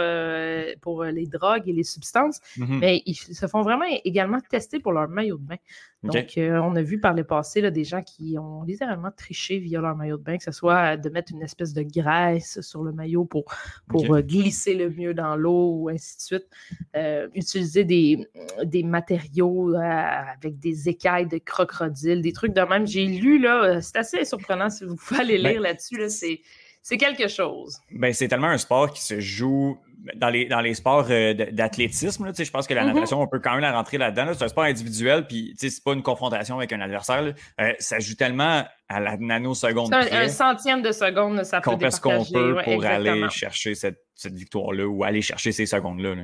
pour 0.81 1.05
les 1.05 1.27
drogues 1.27 1.69
et 1.69 1.73
les 1.73 1.85
substances, 1.85 2.41
mm-hmm. 2.57 2.79
mais 2.79 3.03
ils 3.07 3.15
se 3.15 3.47
font 3.47 3.63
vraiment 3.63 3.87
également 4.05 4.39
tester 4.41 4.81
pour 4.81 4.93
leur 4.93 5.09
maillot 5.09 5.39
de 5.39 5.47
bain. 5.47 5.57
Donc, 6.03 6.39
euh, 6.39 6.59
on 6.61 6.75
a 6.77 6.83
vu 6.83 6.99
par 6.99 7.13
le 7.13 7.25
passé 7.25 7.61
là, 7.61 7.71
des 7.71 7.85
gens 7.85 8.03
qui 8.03 8.39
ont 8.39 8.63
littéralement 8.63 9.11
triché 9.15 9.59
via 9.59 9.83
leur 9.83 9.95
maillot 9.97 10.17
de 10.17 10.23
bain, 10.23 10.39
que 10.39 10.45
ce 10.45 10.51
soit 10.51 10.97
de 10.97 11.11
mettre 11.11 11.31
une 11.33 11.43
espèce 11.43 11.75
de 11.75 11.83
graisse 11.83 12.59
sur 12.63 12.83
le 12.83 12.93
maillot 12.93 13.27
pour, 13.27 13.45
pour 13.87 14.15
euh, 14.15 14.23
glisser 14.23 14.75
le 14.75 14.89
mieux 14.89 15.13
dans 15.13 15.37
l'eau 15.37 15.75
ou 15.75 15.89
ainsi 15.91 16.17
de 16.17 16.23
suite. 16.23 16.47
Euh, 16.97 17.29
utiliser 17.35 17.85
des, 17.85 18.27
des 18.65 18.83
matériaux 18.83 19.75
avec 19.75 20.59
des 20.59 20.89
écailles 20.89 21.27
de 21.27 21.37
crocodile, 21.37 22.23
des 22.23 22.33
trucs 22.33 22.55
de 22.55 22.63
même. 22.63 22.87
J'ai 22.87 23.05
lu, 23.05 23.20
là, 23.21 23.81
c'est 23.81 23.97
assez 23.97 24.25
surprenant 24.25 24.71
si 24.71 24.85
vous 24.85 24.97
pouvez 24.97 25.21
aller 25.21 25.43
ben 25.43 25.53
lire 25.53 25.61
là-dessus. 25.61 25.97
Là, 25.97 26.09
c'est 26.09 26.41
c'est 26.83 26.97
quelque 26.97 27.29
chose. 27.29 27.79
Ben, 27.91 28.13
c'est 28.13 28.29
tellement 28.29 28.49
un 28.49 28.59
sport 28.59 28.91
qui 28.93 29.03
se 29.03 29.21
joue 29.21 29.79
dans 30.17 30.31
les, 30.31 30.47
dans 30.47 30.61
les 30.61 30.75
sports 30.75 31.07
euh, 31.11 31.35
d'athlétisme. 31.35 32.33
Je 32.37 32.51
pense 32.51 32.67
que 32.67 32.73
la 32.73 32.85
mm-hmm. 32.85 32.95
natation, 32.95 33.21
on 33.21 33.27
peut 33.27 33.39
quand 33.39 33.53
même 33.53 33.61
la 33.61 33.73
rentrer 33.73 33.99
là-dedans. 33.99 34.33
C'est 34.33 34.45
un 34.45 34.49
sport 34.49 34.65
individuel, 34.65 35.27
puis 35.27 35.55
c'est 35.59 35.85
pas 35.85 35.93
une 35.93 36.03
confrontation 36.03 36.57
avec 36.57 36.73
un 36.73 36.81
adversaire. 36.81 37.35
Euh, 37.61 37.73
ça 37.79 37.99
joue 37.99 38.15
tellement 38.15 38.65
à 38.89 39.01
la 39.01 39.17
nanoseconde. 39.19 39.93
Un, 39.93 40.07
un, 40.11 40.29
centième 40.29 40.81
de 40.81 40.93
seconde, 40.93 41.45
ça 41.45 41.61
peut 41.61 41.71
qu'on 41.71 41.91
ce 41.91 42.01
qu'on 42.01 42.25
peut 42.25 42.57
pour 42.65 42.85
aller 42.85 43.29
chercher 43.29 43.75
cette, 43.75 44.03
cette 44.15 44.35
victoire-là 44.35 44.87
ou 44.87 45.05
aller 45.05 45.23
chercher 45.23 45.53
ces 45.53 45.67
secondes-là. 45.67 46.15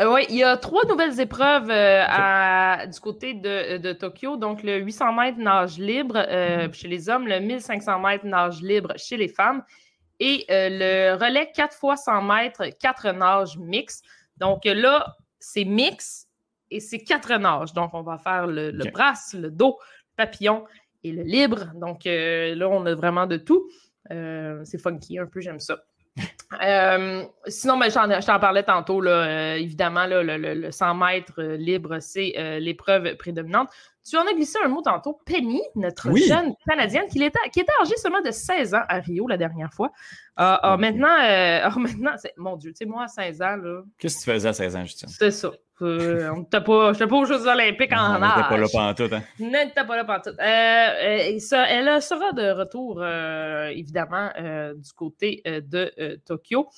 Euh, 0.00 0.12
oui, 0.12 0.26
il 0.28 0.36
y 0.36 0.42
a 0.42 0.56
trois 0.56 0.84
nouvelles 0.88 1.20
épreuves 1.20 1.70
à, 1.70 2.86
du 2.86 2.98
côté 2.98 3.34
de, 3.34 3.76
de, 3.76 3.92
Tokyo. 3.92 4.36
Donc, 4.36 4.62
le 4.62 4.78
800 4.78 5.12
mètres 5.12 5.38
nage 5.38 5.78
libre 5.78 6.16
mm-hmm. 6.16 6.72
chez 6.72 6.88
les 6.88 7.08
hommes, 7.08 7.28
le 7.28 7.38
1500 7.38 8.00
mètres 8.00 8.26
nage 8.26 8.60
libre 8.60 8.92
chez 8.96 9.16
les 9.16 9.28
femmes 9.28 9.62
et 10.20 10.44
euh, 10.50 10.68
le 10.70 11.24
relais 11.24 11.50
4 11.54 11.76
fois 11.76 11.96
100 11.96 12.22
mètres, 12.22 12.64
4 12.80 13.10
nages 13.12 13.58
mix. 13.58 14.02
Donc 14.36 14.64
là, 14.64 15.14
c'est 15.38 15.64
mix 15.64 16.28
et 16.70 16.80
c'est 16.80 17.00
4 17.00 17.34
nages. 17.36 17.72
Donc 17.72 17.94
on 17.94 18.02
va 18.02 18.18
faire 18.18 18.46
le, 18.46 18.70
le 18.70 18.90
brasse, 18.90 19.34
le 19.34 19.50
dos, 19.50 19.78
le 19.80 20.24
papillon 20.24 20.64
et 21.02 21.12
le 21.12 21.22
libre. 21.22 21.72
Donc 21.74 22.06
euh, 22.06 22.54
là, 22.54 22.68
on 22.68 22.86
a 22.86 22.94
vraiment 22.94 23.26
de 23.26 23.36
tout. 23.36 23.68
Euh, 24.10 24.60
c'est 24.64 24.78
funky 24.78 25.18
un 25.18 25.26
peu, 25.26 25.40
j'aime 25.40 25.60
ça. 25.60 25.78
Sinon, 27.46 27.78
ben, 27.78 27.90
je 27.90 28.26
t'en 28.26 28.38
parlais 28.38 28.62
tantôt, 28.62 29.00
là, 29.00 29.56
évidemment, 29.56 30.06
le, 30.06 30.22
le, 30.22 30.70
100 30.70 30.94
mètres 30.94 31.42
libre, 31.42 31.98
c'est 32.00 32.58
l'épreuve 32.60 33.16
prédominante. 33.16 33.68
Tu 34.08 34.18
en 34.18 34.26
as 34.26 34.34
glissé 34.34 34.58
un 34.62 34.68
mot 34.68 34.82
tantôt. 34.82 35.18
Penny, 35.24 35.62
notre 35.76 36.14
jeune 36.14 36.54
Canadienne, 36.68 37.06
qui 37.10 37.22
était, 37.22 37.38
qui 37.50 37.60
était 37.60 37.72
âgée 37.80 37.96
seulement 37.96 38.20
de 38.20 38.30
16 38.30 38.74
ans 38.74 38.82
à 38.86 38.98
Rio 38.98 39.26
la 39.26 39.38
dernière 39.38 39.72
fois. 39.72 39.90
Ah, 40.36 40.76
maintenant, 40.78 41.16
euh, 41.22 41.70
maintenant 41.76 42.12
mon 42.36 42.56
Dieu, 42.56 42.72
tu 42.72 42.78
sais, 42.78 42.84
moi, 42.84 43.04
à 43.04 43.08
16 43.08 43.42
ans, 43.42 43.56
là. 43.56 43.82
Qu'est-ce 43.98 44.18
que 44.18 44.24
tu 44.24 44.30
faisais 44.30 44.48
à 44.48 44.52
16 44.52 44.76
ans, 44.76 44.84
Justine? 44.84 45.08
C'est 45.08 45.30
ça. 45.30 45.52
Euh, 45.82 46.30
on 46.30 46.40
n'était 46.40 46.60
pas, 46.60 46.92
pas 46.94 47.16
aux 47.16 47.24
Jeux 47.24 47.46
Olympiques 47.46 47.92
en 47.92 48.22
âge. 48.22 48.32
On 48.34 48.36
n'était 48.36 48.48
pas 48.48 48.56
là 48.56 48.66
pendant 48.72 48.94
tout, 48.94 49.14
hein? 49.14 49.22
Non, 49.40 49.50
n'était 49.50 49.84
pas 49.84 49.96
là 49.96 50.04
pendant 50.04 50.20
tout. 50.20 50.40
Euh, 50.40 51.38
ça, 51.40 51.68
elle 51.68 52.02
sera 52.02 52.32
de 52.32 52.50
retour, 52.50 53.04
évidemment, 53.70 54.30
du 54.76 54.92
côté 54.92 55.42
de 55.44 56.18
Tokyo. 56.24 56.68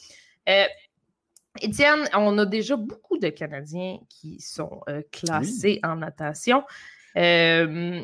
Étienne, 1.60 2.08
on 2.14 2.36
a 2.38 2.46
déjà 2.46 2.76
beaucoup 2.76 3.18
de 3.18 3.28
Canadiens 3.28 3.98
qui 4.08 4.40
sont 4.40 4.80
classés 5.10 5.80
en 5.82 5.96
natation. 5.96 6.64
Euh, 7.16 8.02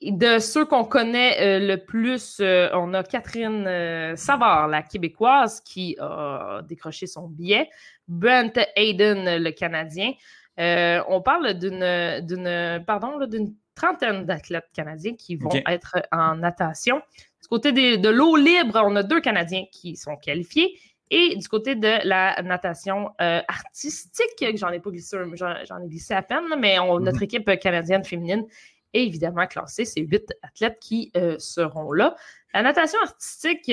de 0.00 0.38
ceux 0.38 0.64
qu'on 0.64 0.84
connaît 0.84 1.40
euh, 1.40 1.66
le 1.66 1.76
plus, 1.76 2.38
euh, 2.40 2.68
on 2.72 2.94
a 2.94 3.02
Catherine 3.02 4.14
Savard, 4.16 4.68
la 4.68 4.82
québécoise, 4.82 5.60
qui 5.60 5.96
a 5.98 6.62
décroché 6.68 7.06
son 7.06 7.28
billet. 7.28 7.68
Brent 8.08 8.58
Hayden, 8.76 9.42
le 9.42 9.50
Canadien. 9.50 10.12
on 10.58 11.22
parle 11.22 11.54
d'une, 11.54 12.84
pardon, 12.86 13.24
d'une 13.26 13.54
trentaine 13.74 14.24
d'athlètes 14.24 14.70
canadiens 14.72 15.14
qui 15.14 15.36
vont 15.36 15.50
être 15.66 15.96
en 16.10 16.36
natation. 16.36 17.00
Du 17.40 17.48
côté 17.48 17.72
de 17.72 18.08
l'eau 18.08 18.36
libre, 18.36 18.80
on 18.84 18.96
a 18.96 19.02
deux 19.02 19.20
Canadiens 19.20 19.64
qui 19.70 19.96
sont 19.96 20.16
qualifiés. 20.16 20.78
Et 21.10 21.36
du 21.36 21.48
côté 21.48 21.74
de 21.74 22.06
la 22.06 22.42
natation 22.42 23.10
artistique, 23.18 24.56
j'en 24.56 24.70
ai 24.70 24.80
pas 24.80 24.90
glissé, 24.90 25.16
j'en 25.34 25.78
ai 25.82 25.88
glissé 25.88 26.14
à 26.14 26.22
peine, 26.22 26.44
mais 26.58 26.78
on, 26.78 26.98
notre 26.98 27.18
mhm. 27.18 27.24
équipe 27.24 27.58
canadienne 27.60 28.04
féminine 28.04 28.44
est 28.92 29.04
évidemment 29.04 29.46
classée. 29.46 29.84
C'est 29.84 30.00
huit 30.00 30.32
athlètes 30.42 30.78
qui 30.80 31.10
euh, 31.16 31.36
seront 31.38 31.92
là. 31.92 32.16
La 32.54 32.62
natation 32.62 32.98
artistique, 33.02 33.68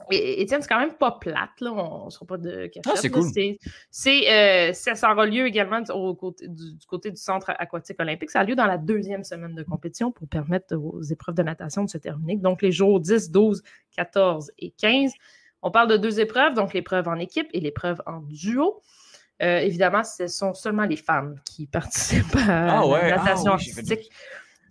euh, 0.00 0.06
Étienne, 0.10 0.62
c'est 0.62 0.68
quand 0.68 0.78
même 0.78 0.94
pas 0.94 1.12
plate, 1.12 1.60
là. 1.60 1.72
on 1.72 2.06
ne 2.06 2.10
sera 2.10 2.26
pas 2.26 2.36
de 2.36 2.70
Ah, 2.86 2.92
c'est 2.96 3.10
cool. 3.10 3.24
C'est, 3.90 4.30
euh, 4.30 4.72
ça 4.72 5.12
aura 5.12 5.26
lieu 5.26 5.46
également 5.46 5.82
au 5.90 6.14
côté, 6.14 6.46
du, 6.48 6.86
côté 6.86 7.10
du 7.10 7.20
centre 7.20 7.50
aquatique 7.58 8.00
olympique. 8.00 8.30
Ça 8.30 8.40
a 8.40 8.44
lieu 8.44 8.54
dans 8.54 8.66
la 8.66 8.78
deuxième 8.78 9.24
semaine 9.24 9.54
de 9.54 9.62
compétition 9.62 10.12
pour 10.12 10.28
permettre 10.28 10.76
aux 10.76 11.02
épreuves 11.02 11.34
de 11.34 11.42
natation 11.42 11.84
de 11.84 11.90
se 11.90 11.98
terminer. 11.98 12.36
Donc, 12.36 12.62
les 12.62 12.72
jours 12.72 13.00
10, 13.00 13.30
12, 13.30 13.62
14 13.96 14.52
et 14.58 14.70
15. 14.70 15.12
On 15.62 15.70
parle 15.70 15.88
de 15.88 15.96
deux 15.96 16.20
épreuves, 16.20 16.54
donc 16.54 16.72
l'épreuve 16.72 17.08
en 17.08 17.16
équipe 17.16 17.48
et 17.52 17.60
l'épreuve 17.60 18.00
en 18.06 18.20
duo. 18.20 18.82
Euh, 19.42 19.58
évidemment, 19.58 20.02
ce 20.02 20.26
sont 20.26 20.54
seulement 20.54 20.84
les 20.84 20.96
femmes 20.96 21.36
qui 21.44 21.66
participent 21.72 22.36
à 22.36 22.80
ah 22.80 22.86
la 22.86 23.14
ah 23.14 23.16
natation 23.16 23.52
artistique. 23.52 24.10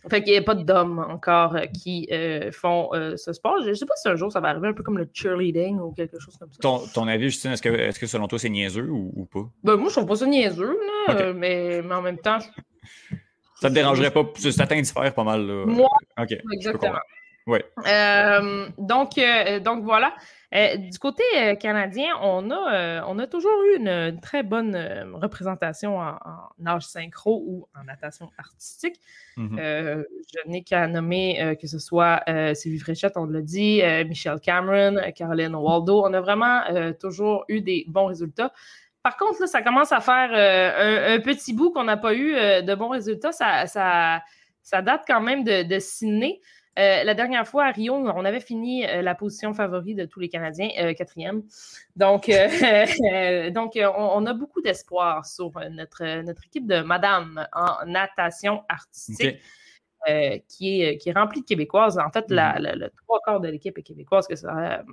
Fait 0.09 0.23
qu'il 0.23 0.33
n'y 0.33 0.39
a 0.39 0.41
pas 0.41 0.55
d'hommes 0.55 0.99
encore 0.99 1.55
euh, 1.55 1.65
qui 1.65 2.07
euh, 2.11 2.51
font 2.51 2.89
ce 2.93 3.33
sport. 3.33 3.61
Je 3.63 3.69
ne 3.69 3.73
sais 3.73 3.85
pas 3.85 3.95
si 3.95 4.07
un 4.07 4.15
jour 4.15 4.31
ça 4.31 4.39
va 4.39 4.49
arriver 4.49 4.67
un 4.67 4.73
peu 4.73 4.83
comme 4.83 4.97
le 4.97 5.09
cheerleading 5.11 5.79
ou 5.79 5.91
quelque 5.91 6.19
chose 6.19 6.37
comme 6.37 6.51
ça. 6.51 6.59
Ton, 6.93 7.07
avis, 7.07 7.29
Justine, 7.29 7.51
est-ce 7.51 7.61
que, 7.61 7.69
est 7.69 7.97
que, 7.97 8.07
selon 8.07 8.27
toi 8.27 8.39
c'est 8.39 8.49
niaiseux 8.49 8.89
ou, 8.89 9.27
pas? 9.31 9.49
Ben, 9.63 9.75
moi, 9.75 9.89
je 9.89 9.95
trouve 9.95 10.07
pas 10.07 10.15
ça 10.15 10.25
niaiseux, 10.25 10.77
mais, 11.35 11.81
mais, 11.83 11.93
en 11.93 12.01
même 12.01 12.19
temps. 12.19 12.39
Ça 13.59 13.69
te 13.69 13.73
dérangerait 13.73 14.11
pas, 14.11 14.23
ça 14.35 14.67
t'indiffère 14.67 15.13
pas 15.13 15.23
mal. 15.23 15.45
Là. 15.45 15.65
Moi, 15.65 15.89
exactement. 16.53 16.99
Oui. 17.47 17.59
donc, 18.77 19.19
donc 19.63 19.83
voilà. 19.83 20.13
Euh, 20.55 20.77
du 20.77 20.97
côté 20.97 21.23
euh, 21.35 21.55
canadien, 21.55 22.07
on 22.21 22.49
a, 22.51 22.73
euh, 22.73 23.01
on 23.07 23.19
a 23.19 23.27
toujours 23.27 23.51
eu 23.69 23.79
une, 23.79 24.17
très 24.21 24.43
bonne 24.43 24.77
représentation 25.13 25.99
en, 25.99 26.17
nage 26.57 26.87
synchro 26.87 27.43
ou 27.45 27.67
en 27.77 27.83
natation 27.83 28.31
artistique. 28.37 28.99
Mm-hmm. 29.37 30.03
je 30.33 30.49
n'ai 30.49 30.63
qu'à 30.63 30.87
nommer 30.87 31.57
que 31.61 31.67
ce 31.67 31.79
soit 31.79 32.23
Sylvie 32.55 32.79
Fréchette, 32.79 33.17
on 33.17 33.25
l'a 33.25 33.41
dit, 33.41 33.81
Michelle 34.07 34.39
Cameron, 34.39 34.95
Caroline 35.15 35.55
Waldo. 35.55 36.03
On 36.05 36.13
a 36.13 36.21
vraiment 36.21 36.61
toujours 36.99 37.45
eu 37.49 37.61
des 37.61 37.85
bons 37.87 38.05
résultats. 38.05 38.51
Par 39.03 39.15
contre, 39.17 39.41
là, 39.41 39.47
ça 39.47 39.61
commence 39.61 39.91
à 39.91 40.01
faire 40.01 40.31
un, 40.31 41.19
petit 41.19 41.53
bout 41.53 41.71
qu'on 41.71 41.83
n'a 41.83 41.97
pas 41.97 42.15
eu 42.15 42.33
de 42.33 42.75
bons 42.75 42.89
résultats. 42.89 43.31
Ça, 43.31 43.67
ça, 43.67 44.81
date 44.81 45.03
quand 45.07 45.21
même 45.21 45.43
de, 45.43 45.63
de 45.63 45.79
Sydney. 45.79 46.39
Euh, 46.77 47.03
la 47.03 47.13
dernière 47.15 47.47
fois 47.47 47.65
à 47.65 47.71
Rio, 47.71 47.95
on 47.95 48.25
avait 48.25 48.39
fini 48.39 48.85
euh, 48.85 49.01
la 49.01 49.15
position 49.15 49.53
favorite 49.53 49.97
de 49.97 50.05
tous 50.05 50.19
les 50.19 50.29
Canadiens, 50.29 50.69
euh, 50.79 50.93
quatrième. 50.93 51.43
Donc, 51.95 52.29
donc 53.51 53.79
on, 53.97 54.25
a 54.25 54.33
beaucoup 54.33 54.61
d'espoir 54.61 55.25
sur 55.25 55.51
notre, 55.71 56.21
notre 56.21 56.45
équipe 56.45 56.67
de 56.67 56.81
Madame 56.81 57.47
en 57.53 57.85
natation 57.85 58.63
artistique. 58.69 59.37
qui, 60.47 60.81
est, 60.83 60.97
qui 60.99 61.09
est 61.09 61.13
remplie 61.13 61.41
de 61.41 61.45
Québécoises. 61.45 61.97
En 61.97 62.11
fait, 62.11 62.29
mm-hmm. 62.29 62.79
le 62.79 62.89
trois 63.03 63.19
quarts 63.25 63.41
de 63.41 63.49
l'équipe 63.49 63.77
est 63.77 63.83
québécoise, 63.83 64.27
que 64.27 64.35
ce 64.35 64.43
soit 64.43 64.83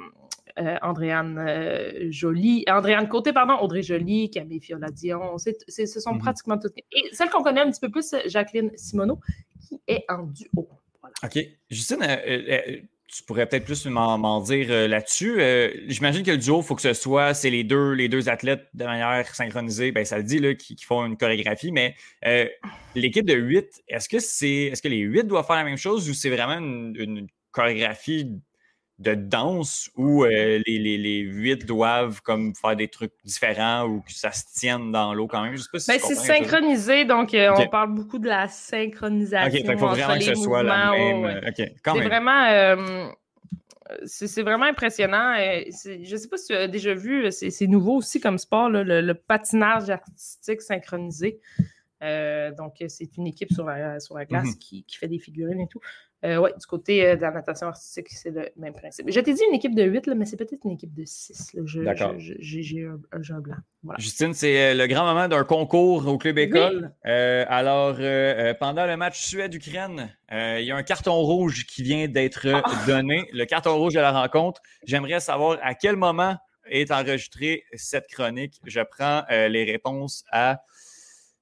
Andréane 0.83 2.11
Jolie, 2.11 2.65
Andréane 2.69 3.09
Côté, 3.09 3.33
pardon, 3.33 3.55
Audrey 3.61 3.83
Jolie, 3.83 4.31
Camille 4.31 4.61
Fioladion, 4.61 5.37
ce 5.39 5.53
sont 5.87 6.15
mm-hmm. 6.15 6.19
pratiquement 6.19 6.59
toutes. 6.59 6.77
Et 6.79 7.03
celle 7.13 7.29
qu'on 7.29 7.43
connaît 7.43 7.61
un 7.61 7.71
petit 7.71 7.81
peu 7.81 7.91
plus, 7.91 8.15
Jacqueline 8.27 8.71
Simoneau, 8.77 9.21
qui 9.61 9.81
est 9.87 10.05
en 10.09 10.25
duo. 10.25 10.69
OK. 11.23 11.39
Justine, 11.71 12.03
euh, 12.03 12.17
euh, 12.27 12.81
tu 13.15 13.23
pourrais 13.23 13.47
peut-être 13.47 13.65
plus 13.65 13.87
m'en 13.87 14.41
dire 14.41 14.67
euh, 14.71 14.89
là-dessus. 14.89 15.41
Euh, 15.41 15.71
j'imagine 15.87 16.25
que 16.25 16.33
le 16.33 16.37
duo, 16.37 16.61
il 16.61 16.65
faut 16.65 16.75
que 16.75 16.83
ce 16.83 16.95
soit, 16.95 17.33
c'est 17.33 17.51
les 17.51 17.63
deux, 17.63 17.93
les 17.93 18.09
deux 18.09 18.29
athlètes 18.29 18.67
de 18.75 18.85
manière 18.85 19.33
synchronisée, 19.33 19.93
ben, 19.93 20.05
ça 20.05 20.17
le 20.19 20.25
dit, 20.25 20.41
là, 20.41 20.55
qui, 20.55 20.77
font 20.85 21.07
une 21.07 21.17
chorégraphie, 21.17 21.71
mais 21.71 21.95
euh, 22.27 22.49
l'équipe 22.97 23.25
de 23.25 23.35
8, 23.35 23.85
est-ce 23.87 24.09
que 24.09 24.19
c'est 24.19 24.65
est-ce 24.65 24.83
que 24.83 24.89
les 24.89 24.99
8 24.99 25.29
doivent 25.29 25.47
faire 25.47 25.55
la 25.55 25.65
même 25.65 25.77
chose 25.77 26.11
ou 26.11 26.15
c'est 26.15 26.31
vraiment 26.31 26.59
une, 26.59 27.29
chorégraphie 27.53 28.33
de 28.99 29.15
danse 29.15 29.91
où 29.97 30.25
les, 30.25 30.63
les, 30.67 31.19
8 31.19 31.67
doivent 31.67 32.23
comme 32.23 32.55
faire 32.55 32.77
des 32.77 32.89
trucs 32.89 33.13
différents 33.25 33.85
ou 33.85 34.01
que 34.01 34.13
ça 34.13 34.31
se 34.31 34.45
tienne 34.55 34.93
dans 34.93 35.15
l'eau 35.15 35.27
quand 35.27 35.43
même? 35.43 35.57
Je 35.57 35.63
sais 35.63 35.69
pas 35.73 35.79
si 35.79 35.91
ben, 35.91 36.01
c'est 36.01 36.15
synchronisé, 36.15 37.05
donc 37.05 37.35
on 37.35 37.69
parle 37.69 37.95
beaucoup 37.95 38.19
de 38.19 38.29
la 38.29 38.49
synchronisation. 38.49 39.61
OK, 39.61 39.65
il 39.65 39.79
faut 39.79 39.89
vraiment 39.89 40.19
que 40.19 40.25
ce 40.25 40.35
soit 40.35 40.63
la 40.63 40.93
même. 40.93 41.41
c'est 41.55 41.75
vraiment 41.85 43.13
c'est 44.07 44.43
vraiment 44.43 44.65
impressionnant. 44.65 45.35
Je 45.37 46.11
ne 46.11 46.17
sais 46.17 46.29
pas 46.29 46.37
si 46.37 46.47
tu 46.49 46.55
as 46.55 46.69
déjà 46.69 46.95
vu, 46.95 47.31
c'est 47.31 47.67
nouveau 47.67 47.97
aussi 47.97 48.21
comme 48.21 48.39
sport, 48.39 48.69
le, 48.71 49.13
patinage 49.13 49.91
artistique 49.91 50.63
synchronisé. 50.63 51.41
Euh, 52.05 52.53
donc, 52.53 52.77
c'est 52.87 53.17
une 53.17 53.27
équipe 53.27 53.53
sur 53.53 53.65
la, 53.65 53.99
sur 53.99 54.17
la 54.17 54.25
glace 54.25 54.49
mm-hmm. 54.49 54.59
qui, 54.59 54.85
qui, 54.85 54.97
fait 54.97 55.09
des 55.09 55.19
figurines 55.19 55.61
et 55.61 55.69
tout. 55.69 55.81
Euh, 56.25 56.39
oui, 56.39 56.51
du 56.59 56.67
côté 56.67 57.05
euh, 57.05 57.17
de 57.17 57.21
la 57.21 57.31
natation 57.33 57.67
artistique, 57.67 58.09
c'est 58.09 58.31
le 58.31 58.49
même 58.57 58.73
principe. 58.73 59.11
Je 59.11 59.21
t'ai 59.21 59.35
dit 59.35 59.43
une 59.47 59.55
équipe 59.55 59.75
de 59.75 59.83
8, 59.83 60.07
là, 60.07 60.15
mais 60.15 60.25
c'est 60.25 60.39
peut-être 60.39 60.65
une 60.65 60.71
équipe 60.71 60.95
de 60.95 61.05
6. 61.05 61.55
D'accord. 61.85 62.15
J'ai 62.19 62.87
un, 62.87 62.99
un, 63.13 63.41
blanc. 63.41 63.57
Justine, 63.99 64.33
c'est 64.33 64.73
euh, 64.73 64.75
le 64.75 64.87
grand 64.87 65.05
moment 65.05 65.29
d'un 65.29 65.45
concours 65.45 66.07
au 66.09 66.17
Club 66.17 66.39
École. 66.39 66.93
alors, 67.05 67.97
pendant 68.59 68.87
le 68.87 68.97
match 68.97 69.21
Suède-Ukraine, 69.21 70.17
il 70.31 70.65
y 70.65 70.71
a 70.71 70.77
un 70.77 70.83
carton 70.83 71.15
rouge 71.21 71.67
qui 71.67 71.83
vient 71.83 72.09
d'être 72.09 72.47
ah! 72.49 72.63
donné. 72.87 73.29
Le 73.33 73.45
carton 73.45 73.77
rouge 73.77 73.93
de 73.93 74.01
la 74.01 74.13
rencontre. 74.13 74.63
J'aimerais 74.87 75.21
savoir 75.21 75.59
à 75.63 75.75
quel 75.75 75.97
moment 75.97 76.37
est 76.71 76.91
enregistrée 76.91 77.65
cette 77.75 78.07
chronique. 78.07 78.61
Je 78.65 78.81
prends 78.81 79.25
les 79.29 79.65
réponses 79.65 80.25
à 80.33 80.63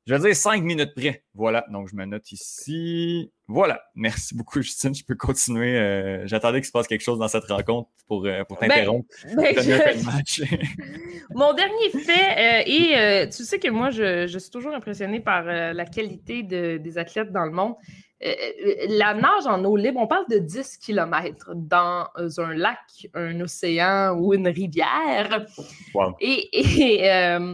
je 0.07 0.15
vais 0.15 0.21
dire 0.21 0.37
cinq 0.37 0.63
minutes 0.65 0.95
près. 0.97 1.23
Voilà, 1.35 1.65
donc 1.71 1.89
je 1.89 1.95
me 1.95 2.05
note 2.05 2.31
ici. 2.33 3.31
Voilà, 3.47 3.81
merci 3.95 4.35
beaucoup, 4.35 4.61
Justine. 4.61 4.95
Je 4.95 5.05
peux 5.05 5.15
continuer. 5.15 5.79
Euh, 5.79 6.27
j'attendais 6.27 6.59
qu'il 6.59 6.67
se 6.67 6.73
passe 6.73 6.89
quelque 6.89 7.03
chose 7.03 7.19
dans 7.19 7.29
cette 7.29 7.45
rencontre 7.45 7.89
pour, 8.09 8.27
euh, 8.27 8.43
pour 8.45 8.59
ben, 8.59 8.69
t'interrompre. 8.69 9.09
Ben, 9.37 9.55
Mon 11.35 11.53
dernier 11.53 11.91
fait, 11.91 12.63
euh, 12.63 13.23
et 13.25 13.29
tu 13.29 13.45
sais 13.45 13.61
que 13.61 13.69
moi, 13.69 13.91
je, 13.91 14.27
suis 14.27 14.51
toujours 14.51 14.75
impressionné 14.75 15.21
par 15.21 15.45
la 15.45 15.85
qualité 15.85 16.43
des 16.43 16.99
athlètes 16.99 17.31
dans 17.31 17.45
le 17.45 17.53
monde. 17.53 17.75
la 18.21 19.15
nage 19.15 19.47
en 19.47 19.65
eau 19.65 19.77
libre, 19.77 20.01
on 20.01 20.09
parle 20.09 20.27
de 20.29 20.39
10 20.39 20.79
km 20.79 21.53
dans 21.55 22.09
un 22.17 22.55
lac, 22.55 23.07
un 23.15 23.41
océan 23.41 24.17
ou 24.19 24.35
une 24.35 24.49
rivière. 24.49 25.47
Wow. 25.95 26.17
Et, 26.21 26.49
et 26.53 27.47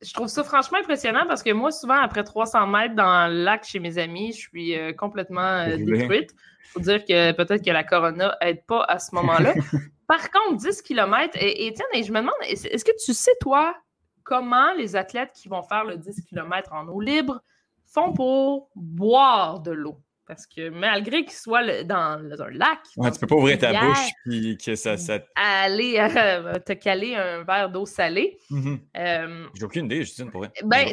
je 0.00 0.12
trouve 0.12 0.28
ça 0.28 0.44
franchement 0.44 0.78
impressionnant 0.78 1.26
parce 1.26 1.42
que 1.42 1.50
moi, 1.50 1.72
souvent, 1.72 2.00
après 2.00 2.22
300 2.22 2.66
mètres 2.66 2.94
dans 2.94 3.28
le 3.30 3.42
lac 3.42 3.64
chez 3.64 3.80
mes 3.80 3.98
amis, 3.98 4.32
je 4.32 4.38
suis 4.38 4.76
euh, 4.76 4.92
complètement 4.92 5.40
euh, 5.40 5.76
détruite. 5.76 6.34
Il 6.64 6.68
faut 6.70 6.80
dire 6.80 7.04
que 7.04 7.32
peut-être 7.32 7.64
que 7.64 7.70
la 7.70 7.82
corona 7.82 8.36
n'aide 8.42 8.64
pas 8.66 8.84
à 8.84 8.98
ce 8.98 9.14
moment-là. 9.16 9.54
Par 10.06 10.30
contre, 10.30 10.58
10 10.62 10.82
km, 10.82 11.36
et, 11.40 11.72
tiens, 11.74 11.86
et 11.92 12.02
je 12.02 12.12
me 12.12 12.20
demande, 12.20 12.34
est-ce 12.42 12.84
que 12.84 12.92
tu 13.04 13.12
sais, 13.12 13.32
toi, 13.40 13.74
comment 14.22 14.72
les 14.74 14.96
athlètes 14.96 15.32
qui 15.34 15.48
vont 15.48 15.62
faire 15.62 15.84
le 15.84 15.96
10 15.96 16.24
km 16.26 16.72
en 16.72 16.86
eau 16.88 17.00
libre 17.00 17.42
font 17.84 18.12
pour 18.12 18.70
boire 18.74 19.60
de 19.60 19.72
l'eau? 19.72 20.00
Parce 20.28 20.46
que 20.46 20.68
malgré 20.68 21.24
qu'il 21.24 21.32
soit 21.32 21.84
dans, 21.84 22.20
un 22.20 22.50
lac. 22.50 22.80
Ouais, 22.98 23.10
tu 23.10 23.18
peux 23.18 23.26
pas 23.26 23.34
ouvrir 23.34 23.58
ta 23.58 23.72
bouche 23.72 24.10
puis 24.26 24.58
que 24.58 24.74
ça. 24.74 24.98
ça... 24.98 25.20
Aller 25.34 25.96
euh, 26.16 26.58
te 26.58 26.74
caler 26.74 27.14
un 27.14 27.44
verre 27.44 27.70
d'eau 27.70 27.86
salée. 27.86 28.38
Mm-hmm. 28.50 28.78
Euh, 28.98 29.46
J'ai 29.54 29.64
aucune 29.64 29.86
idée, 29.86 30.02
Justine, 30.02 30.30
pour 30.30 30.42
vrai. 30.42 30.52
Ben, 30.64 30.88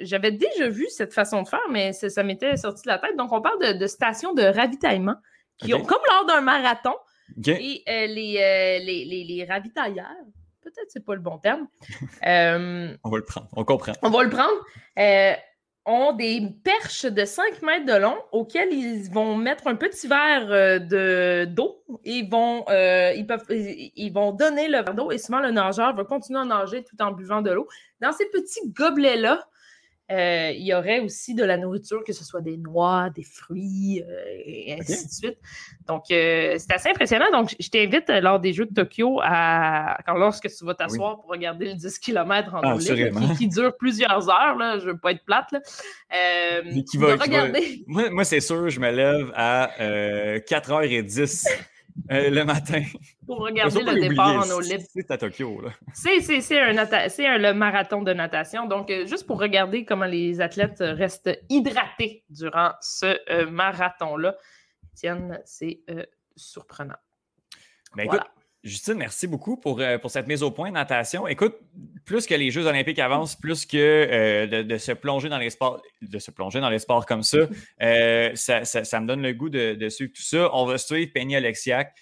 j'avais 0.00 0.32
déjà 0.32 0.68
vu 0.68 0.88
cette 0.88 1.14
façon 1.14 1.42
de 1.42 1.48
faire, 1.48 1.60
mais 1.70 1.92
ça 1.92 2.24
m'était 2.24 2.56
sorti 2.56 2.82
de 2.82 2.88
la 2.88 2.98
tête. 2.98 3.16
Donc, 3.16 3.32
on 3.32 3.40
parle 3.40 3.78
de, 3.78 3.86
stations 3.86 4.34
de 4.34 4.42
ravitaillement 4.42 5.16
qui 5.58 5.72
ont, 5.72 5.84
comme 5.84 6.02
lors 6.10 6.26
d'un 6.26 6.40
marathon, 6.40 6.94
et 7.46 7.84
euh, 7.88 8.06
les, 8.08 8.80
les, 8.84 9.04
les, 9.04 9.24
les, 9.24 9.44
ravitailleurs, 9.44 10.08
peut-être 10.60 10.88
c'est 10.88 11.04
pas 11.04 11.14
le 11.14 11.20
bon 11.20 11.38
terme. 11.38 11.68
on 12.24 13.10
va 13.10 13.16
le 13.16 13.24
prendre, 13.24 13.46
on 13.52 13.64
comprend. 13.64 13.92
On 14.02 14.10
va 14.10 14.24
le 14.24 14.30
prendre 14.30 14.58
ont 15.84 16.12
des 16.12 16.40
perches 16.62 17.06
de 17.06 17.24
5 17.24 17.62
mètres 17.62 17.86
de 17.86 17.98
long 17.98 18.16
auxquelles 18.30 18.72
ils 18.72 19.10
vont 19.10 19.36
mettre 19.36 19.66
un 19.66 19.74
petit 19.74 20.06
verre 20.06 20.46
euh, 20.50 20.78
de, 20.78 21.44
d'eau 21.44 21.82
et 22.04 22.18
ils 22.18 22.30
vont, 22.30 22.64
euh, 22.68 23.12
ils, 23.16 23.26
peuvent, 23.26 23.44
ils 23.50 24.12
vont 24.12 24.32
donner 24.32 24.68
le 24.68 24.78
verre 24.78 24.94
d'eau 24.94 25.10
et 25.10 25.18
souvent 25.18 25.40
le 25.40 25.50
nageur 25.50 25.94
va 25.94 26.04
continuer 26.04 26.40
à 26.40 26.44
nager 26.44 26.84
tout 26.84 27.00
en 27.00 27.12
buvant 27.12 27.42
de 27.42 27.50
l'eau. 27.50 27.66
Dans 28.00 28.12
ces 28.12 28.26
petits 28.26 28.68
gobelets-là, 28.68 29.44
euh, 30.12 30.52
il 30.54 30.66
y 30.66 30.74
aurait 30.74 31.00
aussi 31.00 31.34
de 31.34 31.42
la 31.42 31.56
nourriture, 31.56 32.04
que 32.04 32.12
ce 32.12 32.24
soit 32.24 32.42
des 32.42 32.58
noix, 32.58 33.08
des 33.10 33.22
fruits, 33.22 34.02
euh, 34.06 34.24
et 34.44 34.76
ainsi 34.78 35.06
de 35.06 35.10
suite. 35.10 35.38
Donc, 35.86 36.04
euh, 36.10 36.56
c'est 36.58 36.72
assez 36.72 36.90
impressionnant. 36.90 37.30
Donc, 37.32 37.54
je 37.58 37.68
t'invite 37.68 38.08
lors 38.08 38.38
des 38.38 38.52
Jeux 38.52 38.66
de 38.66 38.74
Tokyo, 38.74 39.20
à, 39.22 39.98
quand, 40.06 40.14
lorsque 40.14 40.48
tu 40.48 40.64
vas 40.64 40.74
t'asseoir 40.74 41.20
pour 41.20 41.30
regarder 41.30 41.66
le 41.66 41.74
10 41.74 41.98
km 41.98 42.54
en 42.54 42.60
ah, 42.62 42.76
qui, 42.78 43.36
qui, 43.38 43.48
dure 43.48 43.74
plusieurs 43.76 44.28
heures, 44.28 44.56
là, 44.58 44.78
je 44.78 44.86
ne 44.86 44.92
veux 44.92 44.98
pas 44.98 45.12
être 45.12 45.24
plate. 45.24 45.50
Là. 45.52 45.60
qui 46.90 46.98
va, 46.98 47.16
regarder... 47.16 47.82
Moi, 47.86 48.10
moi 48.10 48.24
c'est 48.24 48.40
sûr, 48.40 48.68
je 48.68 48.80
me 48.80 48.90
lève 48.90 49.32
à 49.34 49.70
4h10 49.78 51.48
euh, 52.10 52.30
le 52.30 52.44
matin. 52.44 52.82
Pour 53.26 53.38
regarder 53.40 53.82
le 53.82 54.08
départ 54.08 54.46
en 54.50 54.60
libre. 54.60 54.84
C'est 54.92 55.10
à 55.10 55.18
Tokyo, 55.18 55.60
là. 55.60 55.70
C'est 55.94 56.16
un, 56.58 57.38
le 57.38 57.52
marathon 57.52 58.02
de 58.02 58.12
natation. 58.12 58.66
Donc, 58.66 58.90
euh, 58.90 59.06
juste 59.06 59.26
pour 59.26 59.38
regarder 59.38 59.84
comment 59.84 60.06
les 60.06 60.40
athlètes 60.40 60.78
restent 60.80 61.30
hydratés 61.48 62.24
durant 62.28 62.72
ce 62.80 63.18
euh, 63.30 63.50
marathon-là. 63.50 64.36
Tiens, 64.94 65.38
c'est 65.44 65.80
surprenant. 66.36 66.96
Ben, 67.96 68.04
écoute, 68.04 68.20
Justine, 68.64 68.94
merci 68.94 69.26
beaucoup 69.26 69.56
pour, 69.56 69.80
euh, 69.80 69.98
pour 69.98 70.12
cette 70.12 70.28
mise 70.28 70.44
au 70.44 70.52
point 70.52 70.70
natation. 70.70 71.26
Écoute, 71.26 71.56
plus 72.04 72.26
que 72.26 72.34
les 72.34 72.52
Jeux 72.52 72.66
olympiques 72.66 73.00
avancent, 73.00 73.34
plus 73.34 73.66
que 73.66 73.76
euh, 73.76 74.62
de, 74.62 74.78
se 74.78 74.92
plonger 74.92 75.28
dans 75.28 75.38
les 75.38 75.50
sports, 75.50 75.82
de 76.00 76.18
se 76.20 76.30
plonger 76.30 76.60
dans 76.60 76.70
les 76.70 76.78
sports 76.78 77.04
comme 77.04 77.24
ça, 77.24 77.38
euh, 77.82 78.30
ça, 78.36 78.64
ça, 78.64 79.00
me 79.00 79.08
donne 79.08 79.20
le 79.20 79.32
goût 79.32 79.48
de, 79.48 79.88
suivre 79.88 80.12
tout 80.14 80.22
ça. 80.22 80.48
On 80.54 80.64
va 80.64 80.78
suivre 80.78 81.10
Penny 81.12 81.34
Alexiak, 81.34 81.92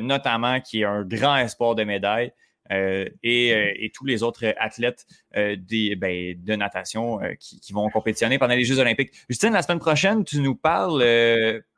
notamment, 0.00 0.60
qui 0.62 0.80
est 0.80 0.86
un 0.86 1.02
grand 1.02 1.36
espoir 1.36 1.74
de 1.74 1.84
médaille. 1.84 2.32
Et, 2.70 3.92
tous 3.94 4.04
les 4.04 4.22
autres 4.22 4.54
athlètes 4.58 5.06
des, 5.34 5.96
ben, 5.96 6.34
de 6.42 6.54
natation 6.54 7.18
qui, 7.38 7.60
qui, 7.60 7.72
vont 7.72 7.88
compétitionner 7.90 8.38
pendant 8.38 8.54
les 8.54 8.64
Jeux 8.64 8.78
olympiques. 8.78 9.12
Justine, 9.28 9.52
la 9.52 9.62
semaine 9.62 9.78
prochaine, 9.78 10.24
tu 10.24 10.40
nous 10.40 10.54
parles 10.54 11.02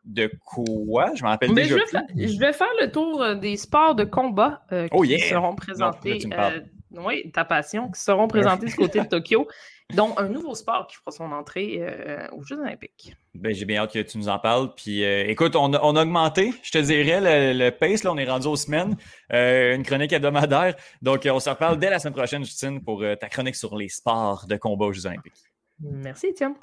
de 0.04 0.30
quoi? 0.44 1.12
Je 1.14 1.22
m'en 1.22 1.30
rappelle 1.30 1.54
déjà. 1.54 1.76
Je 2.16 2.38
vais, 2.38 2.52
faire 2.52 2.68
le 2.80 2.90
tour 2.90 3.22
euh, 3.22 3.34
des 3.34 3.56
sports 3.56 3.94
de 3.94 4.04
combat 4.04 4.62
euh, 4.72 4.88
oh, 4.92 5.02
qui 5.02 5.18
seront 5.20 5.54
présentés. 5.54 6.20
Euh, 6.32 6.60
oui, 6.96 7.30
ta 7.32 7.44
passion, 7.44 7.90
qui 7.90 8.00
seront 8.00 8.28
présentés 8.28 8.66
du 8.66 8.74
côté 8.74 9.00
de 9.00 9.06
Tokyo, 9.06 9.48
dont 9.94 10.14
un 10.16 10.28
nouveau 10.28 10.54
sport 10.54 10.86
qui 10.86 10.96
fera 10.96 11.10
son 11.10 11.32
entrée 11.32 11.82
aux 12.32 12.42
Jeux 12.42 12.58
Olympiques. 12.58 13.14
Ben, 13.34 13.54
J'ai 13.54 13.64
bien 13.64 13.82
hâte 13.82 13.92
que 13.92 13.98
tu 13.98 14.18
nous 14.18 14.28
en 14.28 14.38
parles. 14.38 14.74
Puis 14.74 15.02
écoute, 15.02 15.56
on 15.56 15.72
a, 15.74 15.80
augmenté, 15.80 16.52
je 16.62 16.70
te 16.70 16.78
dirais, 16.78 17.52
le, 17.54 17.70
pace. 17.70 18.04
Là, 18.04 18.12
on 18.12 18.18
est 18.18 18.28
rendu 18.28 18.46
aux 18.46 18.56
semaines, 18.56 18.96
une 19.30 19.82
chronique 19.82 20.12
hebdomadaire. 20.12 20.74
Donc, 21.02 21.28
on 21.30 21.40
se 21.40 21.50
reparle 21.50 21.78
dès 21.78 21.90
la 21.90 21.98
semaine 21.98 22.14
prochaine, 22.14 22.44
Justine, 22.44 22.82
pour 22.82 23.04
ta 23.20 23.28
chronique 23.28 23.56
sur 23.56 23.76
les 23.76 23.88
sports 23.88 24.46
de 24.46 24.56
combat 24.56 24.86
aux 24.86 24.92
Jeux 24.92 25.06
Olympiques. 25.06 25.34
Merci, 25.80 26.28
Étienne. 26.28 26.54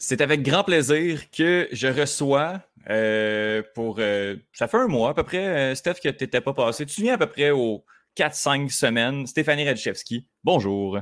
C'est 0.00 0.22
avec 0.22 0.42
grand 0.42 0.64
plaisir 0.64 1.30
que 1.30 1.68
je 1.70 1.86
reçois 1.86 2.60
euh, 2.90 3.62
pour. 3.74 3.96
Euh, 3.98 4.36
ça 4.52 4.68
fait 4.68 4.76
un 4.76 4.86
mois 4.86 5.10
à 5.10 5.14
peu 5.14 5.22
près, 5.22 5.72
euh, 5.72 5.74
Steph, 5.74 5.94
que 5.94 6.08
tu 6.08 6.24
n'étais 6.24 6.40
pas 6.40 6.54
passé. 6.54 6.86
Tu 6.86 7.02
viens 7.02 7.14
à 7.14 7.18
peu 7.18 7.28
près 7.28 7.50
aux 7.50 7.84
4-5 8.16 8.70
semaines. 8.70 9.26
Stéphanie 9.26 9.66
Radchevski. 9.66 10.26
Bonjour. 10.44 10.98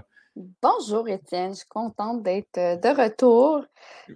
Bonjour 0.61 1.09
Étienne, 1.09 1.53
je 1.53 1.61
suis 1.61 1.69
contente 1.69 2.23
d'être 2.23 2.59
de 2.59 3.03
retour 3.03 3.65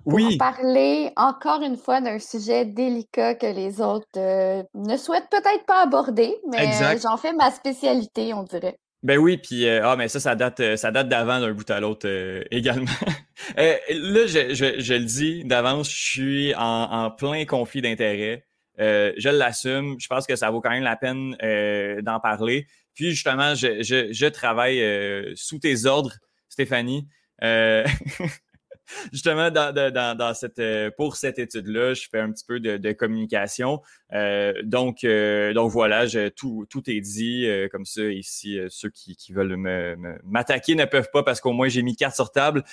pour 0.04 0.12
oui. 0.12 0.36
parler 0.36 1.10
encore 1.16 1.62
une 1.62 1.78
fois 1.78 2.02
d'un 2.02 2.18
sujet 2.18 2.66
délicat 2.66 3.36
que 3.36 3.46
les 3.46 3.80
autres 3.80 4.06
ne 4.18 4.96
souhaitent 4.98 5.30
peut-être 5.30 5.64
pas 5.64 5.82
aborder, 5.82 6.38
mais 6.46 6.98
j'en 6.98 7.16
fais 7.16 7.32
ma 7.32 7.50
spécialité, 7.50 8.34
on 8.34 8.42
dirait. 8.42 8.78
Ben 9.02 9.16
oui, 9.18 9.38
puis 9.38 9.66
euh, 9.66 9.80
ah, 9.82 9.96
mais 9.96 10.08
ça, 10.08 10.20
ça 10.20 10.34
date, 10.34 10.60
euh, 10.60 10.76
ça 10.76 10.90
date 10.90 11.08
d'avant 11.08 11.40
d'un 11.40 11.52
bout 11.52 11.68
à 11.70 11.80
l'autre 11.80 12.06
euh, 12.06 12.44
également. 12.50 12.84
là, 13.56 14.26
je, 14.26 14.54
je, 14.54 14.78
je, 14.78 14.94
le 14.94 15.04
dis 15.04 15.42
d'avance, 15.44 15.90
je 15.90 15.96
suis 15.96 16.54
en, 16.54 16.60
en 16.60 17.10
plein 17.10 17.46
conflit 17.46 17.80
d'intérêts. 17.80 18.44
je 18.78 19.28
l'assume. 19.30 19.96
Je 19.98 20.06
pense 20.06 20.26
que 20.26 20.36
ça 20.36 20.50
vaut 20.50 20.60
quand 20.60 20.70
même 20.70 20.82
la 20.82 20.96
peine 20.96 21.34
d'en 22.02 22.20
parler. 22.20 22.66
Puis 22.94 23.10
justement, 23.10 23.54
je, 23.54 23.82
je 23.82 24.26
travaille 24.26 24.84
sous 25.34 25.58
tes 25.58 25.86
ordres, 25.86 26.16
Stéphanie. 26.50 27.08
justement, 29.12 29.50
dans, 29.50 30.34
cette, 30.34 30.58
euh, 30.58 30.90
pour 30.96 31.16
cette 31.16 31.38
étude-là, 31.38 31.94
je 31.94 32.08
fais 32.10 32.20
un 32.20 32.30
petit 32.30 32.44
peu 32.44 32.60
de, 32.60 32.92
communication. 32.92 33.80
Euh, 34.12 34.52
donc, 34.64 35.04
euh, 35.04 35.52
donc 35.52 35.70
voilà, 35.70 36.06
tout, 36.34 36.66
tout 36.68 36.90
est 36.90 37.00
dit. 37.00 37.48
comme 37.70 37.84
ça, 37.84 38.02
ici, 38.02 38.58
ceux 38.68 38.90
qui, 38.90 39.16
veulent 39.32 39.56
m'attaquer 40.24 40.74
ne 40.74 40.84
peuvent 40.84 41.10
pas 41.12 41.22
parce 41.22 41.40
qu'au 41.40 41.52
moins 41.52 41.68
j'ai 41.68 41.82
mis 41.82 41.94
carte 41.94 42.16
sur 42.16 42.32
table. 42.32 42.64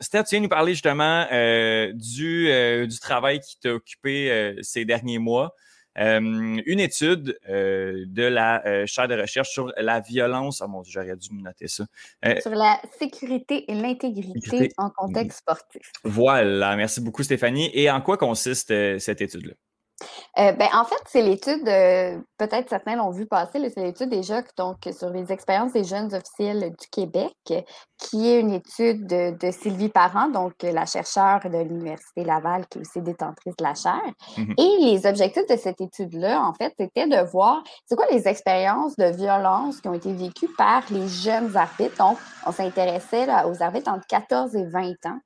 Steph, 0.00 0.24
tu 0.24 0.34
viens 0.34 0.40
nous 0.40 0.48
parler 0.48 0.72
justement 0.72 1.26
du, 1.94 2.86
du 2.86 2.98
travail 3.00 3.40
qui 3.40 3.58
t'a 3.58 3.72
occupé 3.72 4.56
ces 4.62 4.84
derniers 4.84 5.18
mois. 5.18 5.54
Euh, 5.98 6.20
une 6.66 6.80
étude 6.80 7.38
euh, 7.48 8.04
de 8.06 8.22
la 8.22 8.64
euh, 8.66 8.86
chaire 8.86 9.08
de 9.08 9.20
recherche 9.20 9.50
sur 9.50 9.72
la 9.76 10.00
violence. 10.00 10.62
Ah 10.62 10.68
mon 10.68 10.82
Dieu, 10.82 10.92
j'aurais 10.92 11.16
dû 11.16 11.34
me 11.34 11.42
noter 11.42 11.68
ça. 11.68 11.84
sur 12.40 12.52
la 12.52 12.80
sécurité 12.98 13.70
et 13.70 13.74
l'intégrité 13.74 14.72
en 14.76 14.90
contexte 14.90 15.40
sportif. 15.40 15.92
Voilà, 16.04 16.76
merci 16.76 17.00
beaucoup 17.00 17.22
Stéphanie. 17.22 17.70
Et 17.74 17.90
en 17.90 18.00
quoi 18.00 18.16
consiste 18.16 18.72
cette 18.98 19.20
étude-là? 19.20 19.54
Euh, 20.38 20.52
ben, 20.52 20.68
en 20.74 20.84
fait, 20.84 21.00
c'est 21.06 21.22
l'étude, 21.22 21.68
euh, 21.68 22.18
peut-être 22.38 22.68
certains 22.68 22.96
l'ont 22.96 23.10
vu 23.10 23.26
passer, 23.26 23.58
c'est 23.70 23.82
l'étude 23.82 24.08
déjà 24.08 24.42
donc, 24.56 24.76
sur 24.96 25.10
les 25.10 25.32
expériences 25.32 25.72
des 25.72 25.84
jeunes 25.84 26.14
officiels 26.14 26.70
du 26.78 26.88
Québec, 26.90 27.34
qui 27.98 28.28
est 28.28 28.40
une 28.40 28.52
étude 28.52 29.06
de, 29.06 29.50
Sylvie 29.50 29.88
Parent, 29.88 30.28
donc 30.28 30.54
la 30.62 30.86
chercheure 30.86 31.40
de 31.44 31.58
l'Université 31.58 32.24
Laval, 32.24 32.66
qui 32.68 32.78
est 32.78 32.80
aussi 32.82 33.00
détentrice 33.02 33.56
de 33.56 33.64
la 33.64 33.74
chaire. 33.74 34.12
Mmh 34.38 34.54
Et 34.58 34.76
les 34.80 35.06
objectifs 35.06 35.46
de 35.48 35.56
cette 35.56 35.80
étude-là, 35.80 36.40
en 36.42 36.54
fait, 36.54 36.72
c'était 36.78 37.06
de 37.06 37.28
voir 37.30 37.62
c'est 37.86 37.96
quoi 37.96 38.06
les 38.10 38.28
expériences 38.28 38.96
de 38.96 39.06
violence 39.06 39.80
qui 39.80 39.88
ont 39.88 39.94
été 39.94 40.12
vécues 40.12 40.50
par 40.56 40.82
les 40.90 41.08
jeunes 41.08 41.56
arbitres. 41.56 41.96
Donc, 41.98 42.18
on 42.46 42.52
s'intéressait 42.52 43.26
aux 43.44 43.62
arbitres 43.62 43.90
entre 43.90 44.06
14 44.06 44.54
et 44.56 44.66
20 44.66 44.92
ans. 45.06 45.18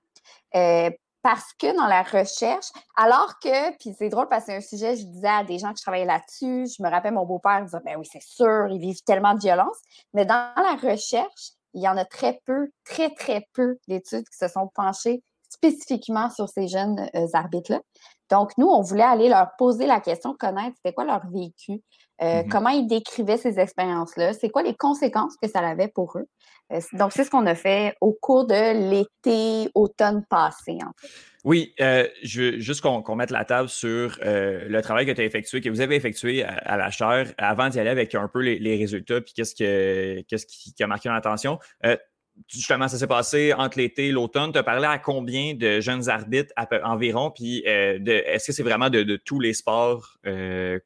Euh, 0.57 0.91
parce 1.25 1.55
que 1.59 1.75
dans 1.75 1.87
la 1.87 2.03
recherche, 2.03 2.67
alors 2.97 3.39
que, 3.43 3.75
puis 3.79 3.95
c'est 3.99 4.11
drôle 4.11 4.29
parce 4.29 4.45
que 4.45 4.53
c'est 4.53 4.59
un 4.59 4.61
sujet, 4.61 4.95
je 4.95 5.07
disais 5.07 5.27
à 5.27 5.43
des 5.43 5.59
gens 5.59 5.73
que 5.73 5.79
je 5.79 5.83
travaillais 5.83 6.05
là-dessus, 6.05 6.67
je 6.67 6.83
me 6.83 6.91
rappelle 6.91 7.15
mon 7.15 7.25
beau-père 7.25 7.65
disait, 7.65 7.79
ben 7.83 7.97
oui, 7.99 8.07
c'est 8.13 8.23
sûr, 8.23 8.69
ils 8.69 8.79
vivent 8.79 9.03
tellement 9.07 9.33
de 9.33 9.41
violence, 9.41 9.79
mais 10.13 10.27
dans 10.27 10.53
la 10.55 10.77
recherche, 10.77 11.53
il 11.73 11.83
y 11.83 11.89
en 11.89 11.97
a 11.97 12.05
très 12.05 12.43
peu, 12.45 12.69
très, 12.85 13.09
très 13.15 13.49
peu 13.55 13.79
d'études 13.89 14.29
qui 14.29 14.37
se 14.37 14.49
sont 14.49 14.71
penchées 14.75 15.23
spécifiquement 15.49 16.29
sur 16.29 16.47
ces 16.47 16.69
jeunes 16.69 17.09
euh, 17.15 17.27
arbitres-là. 17.33 17.81
Donc, 18.31 18.51
nous, 18.59 18.67
on 18.67 18.83
voulait 18.83 19.03
aller 19.03 19.31
leur 19.31 19.49
poser 19.57 19.87
la 19.87 20.01
question, 20.01 20.35
connaître 20.39 20.77
c'était 20.77 20.93
quoi 20.93 21.05
leur 21.05 21.23
vécu, 21.31 21.83
euh, 22.23 22.43
mm-hmm. 22.43 22.49
comment 22.49 22.71
ils 22.71 22.87
décrivaient 22.87 23.37
ces 23.37 23.59
expériences-là, 23.59 24.33
c'est 24.33 24.49
quoi 24.49 24.63
les 24.63 24.75
conséquences 24.75 25.37
que 25.41 25.49
ça 25.49 25.61
avait 25.61 25.89
pour 25.89 26.17
eux? 26.17 26.27
Euh, 26.73 26.81
donc, 26.93 27.13
c'est 27.13 27.25
ce 27.25 27.31
qu'on 27.31 27.47
a 27.47 27.55
fait 27.55 27.95
au 28.01 28.13
cours 28.13 28.47
de 28.47 28.91
l'été, 28.91 29.71
automne 29.75 30.25
passé, 30.29 30.79
en 30.83 30.93
fait. 31.01 31.09
Oui, 31.45 31.75
euh, 31.81 32.09
je 32.23 32.41
veux 32.41 32.59
juste 32.59 32.81
qu'on 32.81 33.17
mette 33.17 33.31
la 33.31 33.45
table 33.45 33.69
sur 33.69 34.19
le 34.23 34.81
travail 34.81 35.05
que 35.05 35.11
tu 35.13 35.21
as 35.21 35.25
effectué, 35.25 35.61
que 35.61 35.69
vous 35.69 35.83
avez 35.83 35.95
effectué 35.95 36.43
à, 36.43 36.79
la 36.79 36.91
chaire 36.91 37.35
avant 37.37 37.69
d'y 37.69 37.79
aller 37.79 37.91
avec 37.91 38.15
un 38.15 38.29
peu 38.29 38.41
les, 38.41 38.77
résultats, 38.77 39.21
puis 39.21 39.35
qu'est-ce, 39.35 39.55
qu'est-ce 39.55 40.47
qui, 40.47 40.83
a 40.83 40.87
marqué 40.87 41.11
l'attention. 41.11 41.59
Justement, 42.49 42.89
ça 42.89 42.99
s'est 42.99 43.07
passé 43.07 43.53
entre 43.53 43.79
l'été 43.79 44.09
et 44.09 44.13
l'automne. 44.13 44.53
Tu 44.53 44.59
as 44.59 44.63
parlé 44.63 44.87
à 44.87 44.99
combien 44.99 45.55
de 45.55 45.81
jeunes 45.81 46.09
arbitres 46.09 46.53
environ, 46.85 47.31
puis 47.31 47.59
est-ce 47.65 48.47
que 48.47 48.53
c'est 48.53 48.63
vraiment 48.63 48.91
de, 48.91 49.03
de 49.03 49.17
tous 49.17 49.41
les 49.41 49.55
sports 49.55 50.19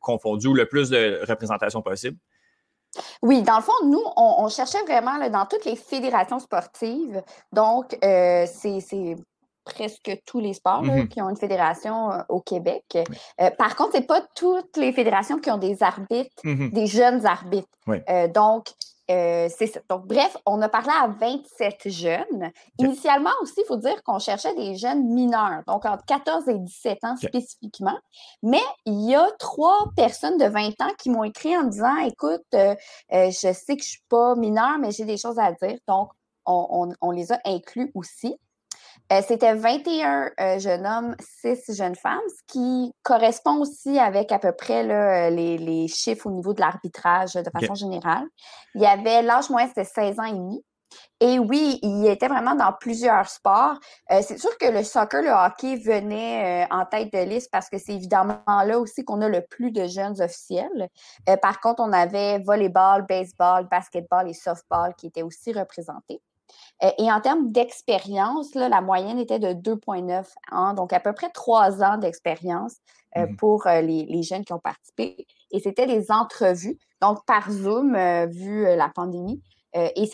confondus 0.01 0.49
ou 0.49 0.55
le 0.55 0.67
plus 0.67 0.91
de 0.91 1.21
représentation 1.27 1.83
possible? 1.83 2.19
Oui, 3.23 3.43
dans 3.43 3.57
le 3.57 3.63
fond, 3.63 3.73
nous, 3.85 4.03
on, 4.17 4.49
cherchait 4.49 4.83
vraiment 4.83 5.29
dans 5.29 5.47
toutes 5.47 5.65
les 5.65 5.77
fédérations 5.77 6.39
sportives. 6.39 7.23
Donc, 7.53 7.97
euh, 8.05 8.47
c'est 8.47 9.17
presque 9.65 10.23
tous 10.25 10.41
les 10.41 10.55
sports 10.55 10.83
mm-hmm. 10.83 11.09
qui 11.09 11.21
ont 11.21 11.29
une 11.29 11.37
fédération 11.37 12.11
euh, 12.11 12.23
au 12.31 12.41
Québec. 12.41 12.85
Euh, 13.41 13.51
par 13.59 13.77
contre, 13.77 13.93
ce 13.93 13.99
n'est 13.99 14.07
pas 14.07 14.23
toutes 14.35 14.77
les 14.79 14.93
fédérations 14.93 15.39
qui 15.39 15.51
ont 15.51 15.59
des 15.59 15.83
arbitres, 15.83 16.43
mm-hmm. 16.45 16.73
des 16.73 16.87
jeunes 16.87 17.27
arbitres. 17.27 17.69
donc, 18.33 18.69
euh, 19.11 19.49
c'est 19.57 19.67
ça. 19.67 19.81
Donc, 19.89 20.07
bref, 20.07 20.37
on 20.45 20.61
a 20.61 20.69
parlé 20.69 20.91
à 20.91 21.09
27 21.09 21.89
jeunes. 21.89 22.51
Initialement 22.79 23.31
aussi, 23.43 23.55
il 23.59 23.65
faut 23.67 23.77
dire 23.77 24.03
qu'on 24.03 24.19
cherchait 24.19 24.55
des 24.55 24.77
jeunes 24.77 25.05
mineurs, 25.09 25.63
donc 25.67 25.87
entre 25.87 26.05
14 26.05 26.49
et 26.49 26.59
17 26.59 27.05
ans 27.05 27.17
spécifiquement. 27.17 27.99
Mais 28.43 28.63
il 28.85 29.09
y 29.09 29.15
a 29.15 29.27
trois 29.39 29.91
personnes 29.97 30.37
de 30.37 30.47
20 30.47 30.81
ans 30.83 30.93
qui 30.99 31.11
m'ont 31.11 31.25
écrit 31.25 31.57
en 31.57 31.65
disant 31.65 31.97
Écoute, 31.99 32.43
euh, 32.55 32.75
euh, 33.13 33.31
je 33.31 33.53
sais 33.53 33.77
que 33.77 33.83
je 33.83 33.89
ne 33.89 33.93
suis 33.93 34.05
pas 34.09 34.35
mineure, 34.35 34.79
mais 34.79 34.91
j'ai 34.91 35.05
des 35.05 35.17
choses 35.17 35.39
à 35.39 35.53
dire. 35.53 35.79
Donc, 35.89 36.11
on 36.45 37.11
les 37.11 37.33
a 37.33 37.41
inclus 37.45 37.91
aussi. 37.95 38.39
Euh, 39.13 39.21
c'était 39.27 39.55
21 39.55 40.31
euh, 40.41 40.59
jeunes 40.59 40.87
hommes, 40.87 41.17
6 41.43 41.75
jeunes 41.77 41.95
femmes, 41.95 42.21
ce 42.29 42.43
qui 42.47 42.93
correspond 43.03 43.61
aussi 43.61 43.99
avec 43.99 44.33
à 44.33 44.39
peu 44.39 44.53
près 44.53 44.83
là, 44.83 45.31
les, 45.31 45.89
chiffres 45.89 46.27
au 46.27 46.31
niveau 46.31 46.55
de 46.55 46.61
l'arbitrage 46.61 47.35
de 47.35 47.51
façon 47.51 47.75
générale. 47.75 48.27
Il 48.75 48.83
y 48.83 48.87
avait 48.87 49.23
l'âge 49.23 49.51
moyen, 49.51 49.69
c'était 49.69 49.85
16 49.85 50.19
ans 50.21 50.25
et 50.25 50.33
demi. 50.33 50.65
Et 51.21 51.39
oui, 51.39 51.79
il 51.83 52.07
était 52.07 52.29
vraiment 52.29 52.55
dans 52.55 52.73
plusieurs 52.73 53.29
sports. 53.29 53.79
Euh, 54.11 54.21
c'est 54.23 54.39
sûr 54.39 54.57
que 54.59 54.67
le 54.67 54.83
soccer, 54.83 55.23
le 55.23 55.31
hockey 55.31 55.77
venait 55.77 56.67
en 56.71 56.87
tête 56.87 57.13
de 57.13 57.19
liste 57.19 57.51
parce 57.51 57.69
que 57.69 57.77
c'est 57.79 57.93
évidemment 57.95 58.41
là 58.47 58.79
aussi 58.79 59.05
qu'on 59.05 59.21
a 59.21 59.29
le 59.29 59.43
plus 59.43 59.71
de 59.71 59.87
jeunes 59.87 60.21
officiels. 60.21 60.89
par 61.43 61.61
contre, 61.61 61.83
on 61.83 61.93
avait 61.93 62.39
volleyball, 62.39 63.05
baseball, 63.07 63.69
basketball 63.71 64.29
et 64.29 64.35
softball 64.35 64.95
qui 64.95 65.09
étaient 65.09 65.23
aussi 65.23 65.53
représentés. 65.53 66.23
Euh, 66.83 66.91
et 66.99 67.11
en 67.11 67.21
termes 67.21 67.51
d'expérience, 67.51 68.55
la 68.55 68.81
moyenne 68.81 69.19
était 69.19 69.39
de 69.39 69.49
2,9 69.49 70.25
ans, 70.53 70.75
donc 70.75 70.93
à 70.93 71.01
peu 71.01 71.13
près 71.13 71.31
trois 71.31 71.83
ans 71.83 71.99
d'expérience 71.99 72.77
euh, 73.17 73.27
mmh 73.27 73.37
pour 73.37 73.67
euh, 73.67 73.81
les, 73.81 74.23
jeunes 74.23 74.45
qui 74.45 74.53
ont 74.53 74.59
participé. 74.59 75.27
Et 75.51 75.61
c'était 75.61 75.87
des 75.87 76.11
entrevues, 76.11 76.79
donc 77.01 77.25
par 77.25 77.51
Zoom, 77.51 77.97
vu 78.27 78.65
la 78.65 78.91
pandémie. 78.91 79.43
Euh, 79.79 79.89
et 79.97 80.09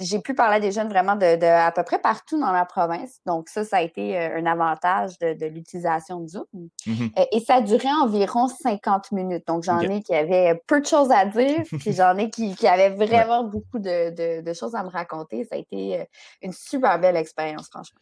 j'ai 0.00 0.18
pu 0.20 0.34
parler 0.34 0.56
à 0.56 0.60
des 0.60 0.72
jeunes 0.72 0.88
vraiment 0.88 1.16
de, 1.16 1.44
à 1.44 1.72
peu 1.72 1.82
près 1.82 1.98
partout 1.98 2.38
dans 2.38 2.52
la 2.52 2.64
province. 2.64 3.20
Donc, 3.26 3.48
ça, 3.48 3.64
ça 3.64 3.78
a 3.78 3.82
été 3.82 4.16
euh, 4.16 4.38
un 4.38 4.46
avantage 4.46 5.18
de, 5.18 5.46
l'utilisation 5.46 6.20
de 6.20 6.28
Zoom. 6.28 6.44
Mmh 6.86 7.06
euh, 7.18 7.24
et 7.32 7.40
ça 7.40 7.60
duré 7.60 7.88
environ 8.02 8.48
50 8.48 9.12
minutes. 9.12 9.46
Donc, 9.46 9.64
j'en 9.64 9.80
ai 9.80 10.02
qui 10.02 10.14
avaient 10.14 10.60
peu 10.66 10.80
de 10.80 10.86
choses 10.86 11.10
à 11.10 11.24
dire, 11.24 11.62
puis 11.78 11.92
j'en 11.92 12.16
ai 12.16 12.30
qui, 12.30 12.54
qui 12.54 12.66
avaient 12.66 12.90
vraiment 12.90 13.44
beaucoup 13.44 13.78
de, 13.78 14.52
choses 14.54 14.74
à 14.74 14.82
me 14.82 14.90
raconter. 14.90 15.44
Ça 15.44 15.56
a 15.56 15.58
été 15.58 16.04
une 16.42 16.52
super 16.52 16.98
belle 16.98 17.16
expérience, 17.16 17.68
franchement. 17.70 18.00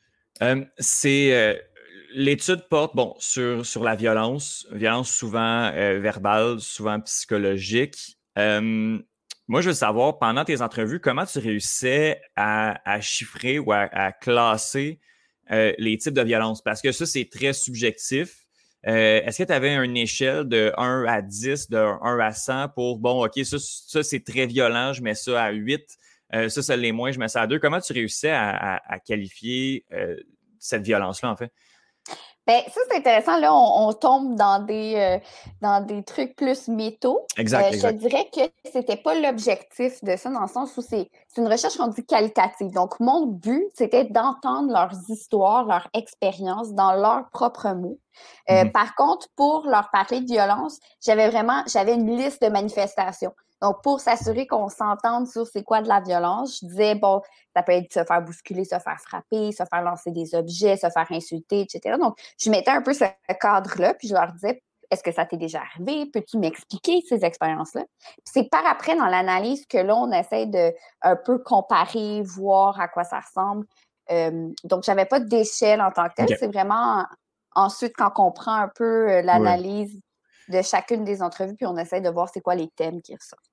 c'est. 0.78 1.62
L'étude 2.14 2.66
porte 2.70 2.96
bon, 2.96 3.14
sur, 3.18 3.66
sur 3.66 3.84
la 3.84 3.94
violence, 3.94 4.66
violence 4.70 5.10
souvent 5.10 5.70
verbale, 5.72 6.58
souvent 6.58 6.98
psychologique. 7.00 8.16
Moi, 9.48 9.62
je 9.62 9.68
veux 9.70 9.74
savoir, 9.74 10.18
pendant 10.18 10.44
tes 10.44 10.61
entrevues, 10.61 11.00
comment 11.00 11.24
tu 11.24 11.38
réussissais 11.38 12.20
à, 12.37 13.00
chiffrer 13.00 13.58
ou 13.58 13.72
à, 13.72 14.12
classer 14.12 15.00
euh, 15.50 15.72
les 15.78 15.96
types 15.96 16.12
de 16.12 16.22
violence? 16.22 16.62
Parce 16.62 16.82
que 16.82 16.92
ça, 16.92 17.06
c'est 17.06 17.30
très 17.30 17.54
subjectif. 17.54 18.44
Euh, 18.87 19.22
est-ce 19.24 19.38
que 19.38 19.44
tu 19.44 19.52
avais 19.52 19.74
une 19.74 19.96
échelle 19.96 20.44
de 20.44 20.72
1 20.76 21.06
à 21.08 21.22
10, 21.22 21.70
de 21.70 21.78
1 21.78 22.18
à 22.20 22.32
100 22.32 22.68
pour, 22.74 22.98
bon, 22.98 23.24
OK, 23.24 23.40
ça, 23.42 24.02
c'est 24.02 24.22
très 24.22 24.46
violent, 24.46 24.92
je 24.92 25.02
mets 25.02 25.14
ça 25.14 25.44
à 25.44 25.50
8, 25.50 25.80
euh, 26.34 26.48
ça, 26.50 26.62
ça 26.62 26.76
l'est 26.76 26.92
moins, 26.92 27.11
je 27.11 27.18
mets 27.18 27.28
ça 27.28 27.42
à 27.42 27.46
2. 27.46 27.58
Comment 27.58 27.80
tu 27.80 27.94
réussissais 27.94 28.30
à 28.30 28.98
qualifier 29.06 29.87
cette 30.58 30.82
violence-là, 30.82 31.30
en 31.30 31.37
fait? 31.37 31.50
Ben, 32.48 32.62
ça, 32.72 32.80
c'est 32.88 32.96
intéressant. 32.96 33.38
Là, 33.38 33.54
on, 33.54 33.92
tombe 33.92 34.34
dans 34.34 34.58
des, 34.61 34.94
euh, 34.96 35.18
dans 35.61 35.84
des 35.84 36.02
trucs 36.02 36.34
plus 36.34 36.68
métaux. 36.68 37.26
Exact, 37.37 37.74
euh, 37.74 37.78
Je 37.78 37.88
dirais 37.92 38.26
que 38.34 38.40
c'était 38.72 38.96
pas 38.96 39.14
l'objectif 39.14 40.02
de 40.02 40.16
ça, 40.16 40.30
dans 40.30 40.40
le 40.40 40.48
sens 40.48 40.74
où 40.78 40.80
c'est 40.80 41.11
une 41.37 41.46
recherche 41.46 41.76
qu'on 41.76 41.88
dit 41.88 42.06
qualitative. 42.06 42.72
Donc, 42.72 43.00
mon 43.00 43.26
but, 43.26 43.66
c'était 43.74 44.04
d'entendre 44.04 44.72
leurs 44.72 44.94
histoires, 45.11 45.66
leurs 45.66 45.88
expériences 45.92 46.72
dans 46.72 46.94
leurs 46.94 47.28
propres 47.28 47.74
mots. 47.74 47.98
Euh, 48.48 48.64
mm-hmm. 48.64 48.72
Par 48.72 48.94
contre, 48.94 49.28
pour 49.37 49.66
leur 49.66 49.90
parler 49.90 50.22
de 50.22 50.26
violence, 50.26 50.78
j'avais 51.04 51.28
vraiment, 51.28 51.62
j'avais 51.66 51.92
une 51.92 52.16
liste 52.16 52.42
de 52.42 52.48
manifestations. 52.48 53.34
Donc, 53.60 53.82
pour 53.82 54.00
s'assurer 54.00 54.46
qu'on 54.46 54.68
s'entende 54.68 55.26
sur 55.26 55.46
c'est 55.46 55.64
quoi 55.64 55.82
de 55.82 55.88
la 55.88 56.00
violence, 56.00 56.60
je 56.60 56.66
disais, 56.66 56.94
bon, 56.94 57.22
ça 57.54 57.62
peut 57.62 57.72
être 57.72 57.92
se 57.92 58.04
faire 58.04 58.22
bousculer, 58.22 58.64
se 58.64 58.78
faire 58.78 59.00
frapper, 59.00 59.52
se 59.52 59.64
faire 59.64 59.82
lancer 59.82 60.10
des 60.12 60.34
objets, 60.34 60.76
se 60.76 60.88
faire 60.88 61.06
insulter, 61.10 61.62
etc. 61.62 61.96
Donc, 62.00 62.16
je 62.38 62.50
mettais 62.50 62.70
un 62.70 62.82
peu 62.82 62.92
ce 62.92 63.04
cadre-là, 63.40 63.94
puis 63.94 64.08
je 64.08 64.14
leur 64.14 64.32
disais, 64.32 64.62
est-ce 64.90 65.02
que 65.02 65.12
ça 65.12 65.26
t'est 65.26 65.36
déjà 65.36 65.60
arrivé? 65.60 66.06
Peux-tu 66.06 66.38
m'expliquer 66.38 67.02
ces 67.08 67.24
expériences-là? 67.24 67.84
C'est 68.24 68.44
par 68.44 68.64
après, 68.66 68.96
dans 68.96 69.06
l'analyse, 69.06 69.66
que 69.66 69.78
là, 69.78 69.96
on 69.96 70.10
essaie 70.12 70.46
de 70.46 70.72
un 71.02 71.16
peu 71.16 71.38
comparer, 71.38 72.22
voir 72.22 72.80
à 72.80 72.88
quoi 72.88 73.04
ça 73.04 73.20
ressemble. 73.20 73.66
Euh, 74.10 74.48
donc, 74.64 74.84
j'avais 74.84 75.04
pas 75.04 75.20
d'échelle 75.20 75.82
en 75.82 75.90
tant 75.90 76.08
que 76.08 76.14
telle. 76.16 76.36
C'est 76.38 76.50
vraiment 76.50 77.04
ensuite 77.54 77.92
quand 77.96 78.12
on 78.16 78.32
prend 78.32 78.54
un 78.54 78.70
peu 78.74 79.10
euh, 79.10 79.22
l'analyse 79.22 80.00
de 80.48 80.62
chacune 80.62 81.04
des 81.04 81.22
entrevues, 81.22 81.54
puis 81.54 81.66
on 81.66 81.76
essaie 81.76 82.00
de 82.00 82.08
voir 82.08 82.28
c'est 82.32 82.40
quoi 82.40 82.54
les 82.54 82.68
thèmes 82.68 83.02
qui 83.02 83.14
ressortent. 83.14 83.47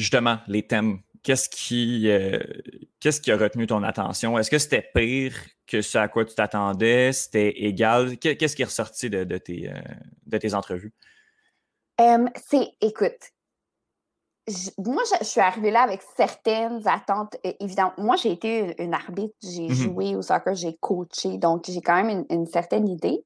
Justement, 0.00 0.38
les 0.48 0.62
thèmes. 0.62 1.00
qu'est-ce 1.22 1.48
qui, 1.48 2.10
qu'est-ce 3.00 3.20
qui 3.20 3.30
a 3.30 3.36
retenu 3.36 3.66
ton 3.66 3.82
attention? 3.82 4.38
Est-ce 4.38 4.50
que 4.50 4.58
c'était 4.58 4.88
pire 4.94 5.34
que 5.66 5.82
ce 5.82 5.98
à 5.98 6.08
quoi 6.08 6.24
tu 6.24 6.34
t'attendais? 6.34 7.12
C'était 7.12 7.50
égal? 7.50 8.16
Qu'est-ce 8.18 8.56
qui 8.56 8.62
est 8.62 8.66
ressorti 8.66 9.10
de, 9.10 9.38
tes, 9.38 9.70
de 10.26 10.38
tes 10.38 10.54
entrevues? 10.54 10.92
c'est, 11.98 12.68
écoute, 12.80 13.32
moi, 14.78 15.02
je, 15.20 15.24
suis 15.24 15.40
arrivée 15.40 15.70
là 15.70 15.82
avec 15.82 16.02
certaines 16.16 16.86
attentes. 16.86 17.36
évidemment, 17.60 17.92
moi, 17.98 18.16
j'ai 18.16 18.32
été 18.32 18.74
une, 18.82 18.94
arbitre, 18.94 19.34
j'ai 19.42 19.68
mmh 19.68 19.74
joué 19.74 20.16
au 20.16 20.22
soccer, 20.22 20.54
j'ai 20.54 20.74
coaché, 20.74 21.38
donc 21.38 21.64
j'ai 21.66 21.80
quand 21.80 22.02
même 22.02 22.24
une, 22.30 22.46
certaine 22.46 22.88
idée. 22.88 23.24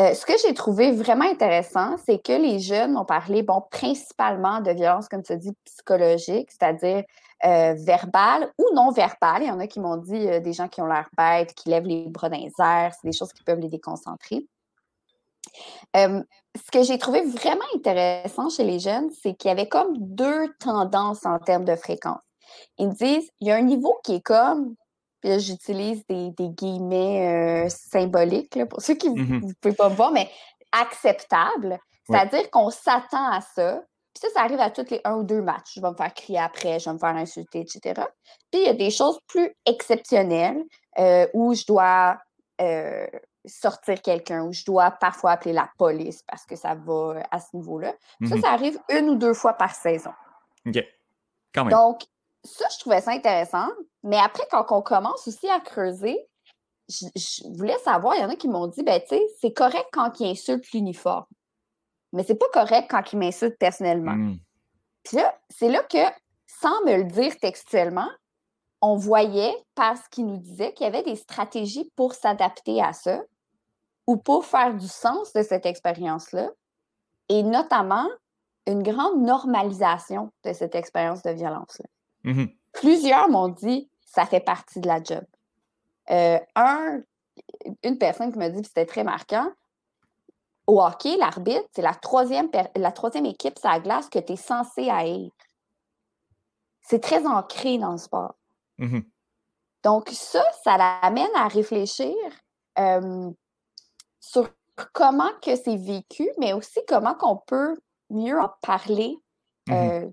Euh, 0.00 0.12
ce 0.12 0.26
que 0.26 0.32
j'ai 0.44 0.54
trouvé 0.54 0.90
vraiment 0.92 1.24
intéressant, 1.24 1.96
c'est 2.04 2.18
que 2.18 2.32
les 2.32 2.58
jeunes 2.58 2.96
ont 2.96 3.04
parlé, 3.04 3.42
bon, 3.42 3.62
principalement 3.70 4.60
de 4.60 4.72
violence, 4.72 5.08
comme 5.08 5.22
tu 5.22 5.36
dis, 5.36 5.52
psychologique, 5.64 6.50
c'est-à-dire 6.50 7.04
euh, 7.44 7.74
verbale 7.74 8.50
ou 8.58 8.74
non 8.74 8.90
verbale. 8.90 9.42
Il 9.42 9.48
y 9.48 9.50
en 9.50 9.60
a 9.60 9.66
qui 9.66 9.78
m'ont 9.78 9.98
dit 9.98 10.28
euh, 10.28 10.40
des 10.40 10.52
gens 10.52 10.66
qui 10.66 10.80
ont 10.80 10.86
l'air 10.86 11.08
bêtes, 11.16 11.54
qui 11.54 11.68
lèvent 11.68 11.86
les 11.86 12.08
bras 12.08 12.28
dans 12.28 12.38
les 12.38 12.52
airs, 12.58 12.92
c'est 12.94 13.08
des 13.08 13.16
choses 13.16 13.32
qui 13.32 13.44
peuvent 13.44 13.60
les 13.60 13.68
déconcentrer 13.68 14.46
ce 15.94 16.70
que 16.72 16.82
j'ai 16.82 16.98
trouvé 16.98 17.22
vraiment 17.22 17.64
intéressant 17.74 18.48
chez 18.48 18.64
les 18.64 18.78
jeunes, 18.78 19.10
c'est 19.22 19.34
qu'il 19.34 19.48
y 19.48 19.52
avait 19.52 19.68
comme 19.68 19.94
deux 19.98 20.52
tendances 20.60 21.26
en 21.26 21.38
termes 21.38 21.64
de 21.64 21.76
fréquence. 21.76 22.20
Ils 22.78 22.88
me 22.88 22.94
disent, 22.94 23.28
il 23.40 23.48
y 23.48 23.50
a 23.50 23.56
un 23.56 23.62
niveau 23.62 23.98
qui 24.04 24.16
est 24.16 24.20
comme, 24.20 24.74
puis 25.20 25.30
là, 25.30 25.38
j'utilise 25.38 26.04
des, 26.06 26.32
guillemets 26.38 27.68
symboliques 27.68 28.64
pour 28.66 28.82
ceux 28.82 28.94
qui 28.94 29.10
ne 29.10 29.22
mmh 29.22 29.54
peuvent 29.60 29.74
pas 29.74 29.88
me 29.88 29.94
voir, 29.94 30.12
mais 30.12 30.30
acceptable. 30.72 31.78
C'est-à-dire 32.06 32.50
qu'on 32.50 32.70
s'attend 32.70 33.30
à 33.30 33.40
ça. 33.40 33.82
Puis 34.12 34.20
ça, 34.20 34.28
ça 34.34 34.44
arrive 34.44 34.60
à 34.60 34.70
tous 34.70 34.90
les 34.90 35.00
un 35.04 35.16
ou 35.16 35.22
deux 35.24 35.40
matchs. 35.40 35.72
Je 35.76 35.80
vais 35.80 35.90
me 35.90 35.96
faire 35.96 36.12
crier 36.12 36.38
après, 36.38 36.78
je 36.78 36.88
vais 36.88 36.92
me 36.92 36.98
faire 36.98 37.16
insulter, 37.16 37.60
etc. 37.60 38.02
Puis 38.50 38.60
il 38.60 38.66
y 38.66 38.68
a 38.68 38.74
des 38.74 38.90
choses 38.90 39.18
plus 39.26 39.50
exceptionnelles 39.66 40.62
où 41.32 41.54
je 41.54 41.64
dois 41.66 42.18
sortir 43.46 44.00
quelqu'un 44.02 44.44
ou 44.44 44.52
je 44.52 44.64
dois 44.64 44.90
parfois 44.90 45.32
appeler 45.32 45.52
la 45.52 45.70
police 45.78 46.22
parce 46.22 46.46
que 46.46 46.56
ça 46.56 46.74
va 46.74 46.92
euh, 46.92 47.22
à 47.30 47.40
ce 47.40 47.54
niveau-là. 47.54 47.94
Ça, 48.26 48.36
mhm. 48.36 48.40
ça 48.40 48.50
arrive 48.50 48.78
une 48.90 49.10
ou 49.10 49.14
deux 49.16 49.34
fois 49.34 49.54
par 49.54 49.74
saison. 49.74 50.12
OK. 50.66 50.82
Quand 51.54 51.64
même. 51.64 51.72
Donc, 51.72 52.02
ça, 52.42 52.66
je 52.72 52.78
trouvais 52.78 53.00
ça 53.00 53.12
intéressant. 53.12 53.68
Mais 54.02 54.18
après, 54.18 54.44
quand 54.50 54.66
on 54.70 54.82
commence 54.82 55.26
aussi 55.26 55.48
à 55.48 55.60
creuser, 55.60 56.18
je, 56.88 57.56
voulais 57.56 57.78
savoir, 57.78 58.14
il 58.16 58.22
y 58.22 58.24
en 58.24 58.28
a 58.28 58.36
qui 58.36 58.48
m'ont 58.48 58.66
dit, 58.66 58.82
ben, 58.82 59.00
tu 59.00 59.08
sais, 59.08 59.22
c'est 59.40 59.52
correct 59.52 59.86
quand 59.92 60.20
ils 60.20 60.30
insultent 60.30 60.70
l'uniforme. 60.72 61.24
Mais 62.12 62.24
c'est 62.24 62.34
pas 62.34 62.48
correct 62.52 62.88
quand 62.90 63.12
ils 63.12 63.18
m'insultent 63.18 63.58
personnellement. 63.58 64.14
Hmm. 64.14 64.36
Puis 65.04 65.16
là, 65.16 65.34
c'est 65.50 65.68
là 65.68 65.82
que, 65.82 65.98
sans 66.46 66.84
me 66.84 66.96
le 66.96 67.04
dire 67.04 67.36
textuellement, 67.38 68.08
on 68.80 68.96
voyait, 68.96 69.54
parce 69.74 70.06
qu'ils 70.08 70.26
nous 70.26 70.36
disaient, 70.36 70.74
qu'il 70.74 70.84
y 70.84 70.88
avait 70.88 71.02
des 71.02 71.16
stratégies 71.16 71.90
pour 71.96 72.14
s'adapter 72.14 72.82
à 72.82 72.92
ça 72.92 73.22
ou 74.06 74.16
pour 74.16 74.44
faire 74.44 74.74
du 74.74 74.86
sens 74.86 75.32
de 75.32 75.42
cette 75.42 75.66
expérience-là, 75.66 76.50
et 77.28 77.42
notamment 77.42 78.08
une 78.66 78.82
grande 78.82 79.22
normalisation 79.22 80.32
de 80.44 80.52
cette 80.52 80.74
expérience 80.74 81.22
de 81.22 81.30
violence-là. 81.30 81.86
Mmh 82.24 82.46
Plusieurs 82.72 83.28
m'ont 83.28 83.48
dit 83.48 83.88
ça 84.04 84.26
fait 84.26 84.40
partie 84.40 84.80
de 84.80 84.88
la 84.88 85.02
job. 85.02 85.24
Euh, 86.10 86.38
un, 86.56 87.00
une 87.82 87.98
personne 87.98 88.32
qui 88.32 88.38
m'a 88.38 88.50
dit, 88.50 88.62
c'était 88.64 88.86
très 88.86 89.04
marquant, 89.04 89.50
au 90.66 90.80
hockey, 90.80 91.16
l'arbitre, 91.16 91.66
c'est 91.72 91.82
la 91.82 91.94
troisième, 91.94 92.48
la 92.74 92.92
troisième 92.92 93.26
équipe 93.26 93.58
sur 93.58 93.68
la 93.68 93.80
glace 93.80 94.08
que 94.08 94.18
tu 94.18 94.32
es 94.32 94.36
censé 94.36 94.88
haïr. 94.88 95.30
C'est 96.80 97.00
très 97.00 97.26
ancré 97.26 97.78
dans 97.78 97.92
le 97.92 97.98
sport. 97.98 98.34
Mmh 98.78 99.00
Donc, 99.84 100.08
ça, 100.10 100.42
ça 100.62 100.76
l'amène 100.76 101.34
à 101.34 101.48
réfléchir 101.48 102.14
euh, 102.78 103.30
sur 104.24 104.48
comment 104.92 105.30
que 105.42 105.54
c'est 105.56 105.76
vécu, 105.76 106.28
mais 106.38 106.52
aussi 106.52 106.80
comment 106.88 107.14
qu'on 107.14 107.36
peut 107.36 107.76
mieux 108.10 108.38
en 108.40 108.50
parler 108.62 109.18
mmh 109.68 109.72
euh, 109.72 110.10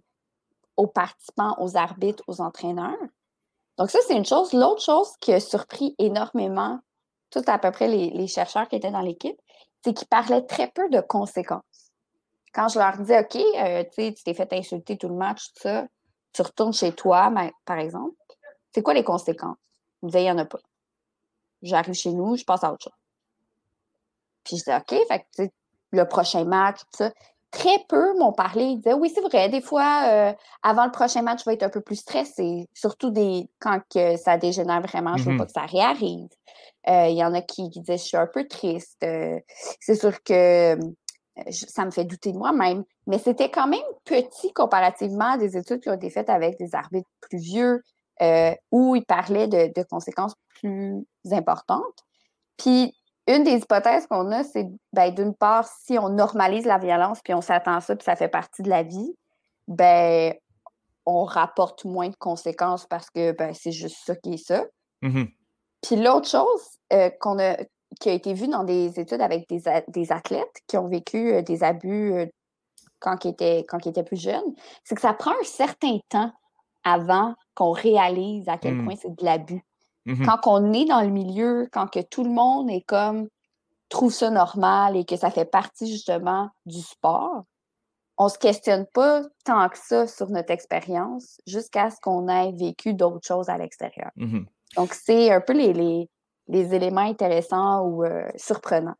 aux 0.77 0.87
participants, 0.87 1.55
aux 1.59 1.75
arbitres, 1.75 2.23
aux 2.27 2.41
entraîneurs. 2.41 2.97
Donc 3.77 3.91
ça, 3.91 3.99
c'est 4.07 4.15
une 4.15 4.25
chose. 4.25 4.53
L'autre 4.53 4.81
chose 4.81 5.09
qui 5.19 5.33
a 5.33 5.39
surpris 5.39 5.93
énormément 5.99 6.79
tout 7.29 7.43
à 7.45 7.59
peu 7.59 7.71
près 7.71 7.87
les, 7.87 8.27
chercheurs 8.27 8.67
qui 8.67 8.77
étaient 8.77 8.89
dans 8.89 9.01
l'équipe, 9.01 9.39
c'est 9.83 9.93
qu'ils 9.93 10.07
parlaient 10.07 10.45
très 10.45 10.69
peu 10.69 10.89
de 10.89 11.01
conséquences. 11.01 11.91
Quand 12.53 12.69
je 12.69 12.79
leur 12.79 12.97
disais, 12.97 13.19
OK, 13.19 13.35
euh, 13.35 13.83
tu 13.93 14.13
t'es 14.23 14.33
fait 14.33 14.51
insulter 14.53 14.97
tout 14.97 15.09
le 15.09 15.15
match, 15.15 15.53
tout 15.53 15.61
ça, 15.63 15.87
tu 16.33 16.41
retournes 16.41 16.73
chez 16.73 16.93
toi, 16.93 17.31
par 17.65 17.77
exemple, 17.77 18.15
c'est 18.73 18.81
quoi 18.81 18.93
les 18.93 19.03
conséquences? 19.03 19.57
Ils 20.01 20.05
me 20.05 20.11
disaient, 20.11 20.23
il 20.23 20.25
n'y 20.25 20.31
en 20.31 20.37
a 20.37 20.45
pas. 20.45 20.59
J'arrive 21.61 21.93
chez 21.93 22.13
nous, 22.13 22.37
je 22.37 22.45
passe 22.45 22.63
à 22.63 22.71
autre 22.71 22.85
chose. 22.85 23.00
Puis 24.43 24.57
je 24.57 24.63
disais, 24.63 24.75
OK, 24.75 25.07
fait 25.07 25.25
que, 25.37 25.51
le 25.91 26.05
prochain 26.05 26.45
match, 26.45 26.79
tout 26.79 26.97
ça. 26.97 27.11
Très 27.51 27.79
peu 27.89 28.17
m'ont 28.17 28.31
parlé. 28.31 28.63
Ils 28.63 28.77
disaient, 28.77 28.93
oui, 28.93 29.11
c'est 29.13 29.21
vrai, 29.21 29.49
des 29.49 29.61
fois, 29.61 30.03
euh, 30.05 30.33
avant 30.63 30.85
le 30.85 30.91
prochain 30.91 31.21
match, 31.21 31.41
je 31.43 31.49
vais 31.49 31.55
être 31.55 31.63
un 31.63 31.69
peu 31.69 31.81
plus 31.81 31.97
stressé. 31.97 32.69
Surtout 32.73 33.11
des, 33.11 33.49
quand 33.59 33.81
que 33.93 34.15
ça 34.15 34.37
dégénère 34.37 34.81
vraiment, 34.81 35.17
je 35.17 35.25
ne 35.25 35.31
veux 35.31 35.37
pas 35.37 35.43
mm-hmm. 35.43 35.47
que 35.47 35.51
ça 35.51 35.65
réarrive. 35.65 36.29
Euh, 36.89 37.07
il 37.09 37.17
y 37.17 37.23
en 37.23 37.33
a 37.33 37.41
qui, 37.41 37.67
disaient, 37.69 37.97
je 37.97 38.03
suis 38.03 38.17
un 38.17 38.27
peu 38.27 38.47
triste. 38.47 39.03
Euh, 39.03 39.37
c'est 39.81 39.95
sûr 39.95 40.23
que 40.23 40.77
ça 41.49 41.83
me 41.83 41.91
fait 41.91 42.05
douter 42.05 42.31
de 42.31 42.37
moi-même. 42.37 42.85
Mais 43.05 43.17
c'était 43.17 43.51
quand 43.51 43.67
même 43.67 43.81
petit 44.05 44.53
comparativement 44.53 45.33
à 45.33 45.37
des 45.37 45.57
études 45.57 45.81
qui 45.81 45.89
ont 45.89 45.95
été 45.95 46.09
faites 46.09 46.29
avec 46.29 46.57
des 46.57 46.73
arbitres 46.73 47.09
plus 47.19 47.37
vieux, 47.37 47.83
où 48.71 48.95
ils 48.95 49.05
parlaient 49.05 49.47
de, 49.47 49.73
de, 49.75 49.83
conséquences 49.83 50.35
plus 50.59 51.03
importantes. 51.31 52.05
Puis 52.55 52.93
une 53.35 53.43
des 53.43 53.57
hypothèses 53.57 54.07
qu'on 54.07 54.31
a, 54.31 54.43
c'est 54.43 54.67
ben, 54.93 55.13
d'une 55.13 55.33
part, 55.33 55.67
si 55.67 55.97
on 55.97 56.09
normalise 56.09 56.65
la 56.65 56.77
violence 56.77 57.19
puis 57.23 57.33
on 57.33 57.41
s'attend 57.41 57.75
à 57.75 57.81
ça 57.81 57.95
puis 57.95 58.05
ça 58.05 58.15
fait 58.15 58.27
partie 58.27 58.61
de 58.61 58.69
la 58.69 58.83
vie, 58.83 59.15
ben 59.67 60.33
on 61.05 61.23
rapporte 61.23 61.85
moins 61.85 62.09
de 62.09 62.15
conséquences 62.15 62.85
parce 62.85 63.09
que 63.09 63.31
ben, 63.31 63.53
c'est 63.53 63.71
juste 63.71 63.97
ça 64.05 64.15
qui 64.15 64.33
est 64.33 64.45
ça. 64.45 64.65
Mm-hmm. 65.01 65.27
Puis 65.81 65.95
l'autre 65.95 66.29
chose 66.29 66.61
euh, 66.93 67.09
qu'on 67.19 67.39
a, 67.39 67.57
qui 67.99 68.09
a 68.09 68.13
été 68.13 68.33
vue 68.33 68.47
dans 68.47 68.63
des 68.63 68.99
études 68.99 69.21
avec 69.21 69.47
des, 69.49 70.11
athlètes 70.11 70.61
qui 70.67 70.77
ont 70.77 70.87
vécu 70.87 71.33
euh, 71.33 71.41
des 71.41 71.63
abus 71.63 72.13
euh, 72.13 72.25
quand, 72.99 73.25
ils 73.25 73.31
étaient, 73.31 73.65
quand 73.67 73.85
ils 73.85 73.89
étaient 73.89 74.03
plus 74.03 74.21
jeunes, 74.21 74.53
c'est 74.83 74.95
que 74.95 75.01
ça 75.01 75.13
prend 75.13 75.31
un 75.31 75.43
certain 75.43 75.97
temps 76.09 76.31
avant 76.83 77.33
qu'on 77.55 77.71
réalise 77.71 78.47
à 78.47 78.57
quel 78.57 78.75
mm. 78.75 78.85
point 78.85 78.95
c'est 78.95 79.15
de 79.15 79.25
l'abus. 79.25 79.63
Mmh 80.05 80.25
quand 80.25 80.39
on 80.47 80.73
est 80.73 80.85
dans 80.85 81.01
le 81.01 81.09
milieu, 81.09 81.69
quand 81.71 81.87
que 81.87 81.99
tout 81.99 82.23
le 82.23 82.31
monde 82.31 82.71
est 82.71 82.81
comme 82.81 83.27
trouve 83.89 84.13
ça 84.13 84.29
normal 84.31 84.95
et 84.97 85.05
que 85.05 85.15
ça 85.15 85.29
fait 85.29 85.45
partie 85.45 85.91
justement 85.91 86.49
du 86.65 86.79
sport, 86.79 87.43
on 88.17 88.25
ne 88.25 88.29
se 88.29 88.37
questionne 88.37 88.85
pas 88.93 89.23
tant 89.45 89.67
que 89.69 89.77
ça 89.77 90.07
sur 90.07 90.29
notre 90.29 90.51
expérience 90.51 91.39
jusqu'à 91.45 91.89
ce 91.89 91.97
qu'on 92.01 92.27
ait 92.27 92.51
vécu 92.53 92.93
d'autres 92.93 93.25
choses 93.25 93.49
à 93.49 93.57
l'extérieur. 93.57 94.11
Mmh 94.15 94.41
Donc, 94.75 94.93
c'est 94.93 95.31
un 95.31 95.41
peu 95.41 95.53
les, 95.53 96.07
les, 96.47 96.73
éléments 96.75 97.01
intéressants 97.01 97.85
ou 97.85 98.03
euh, 98.03 98.29
surprenants. 98.35 98.95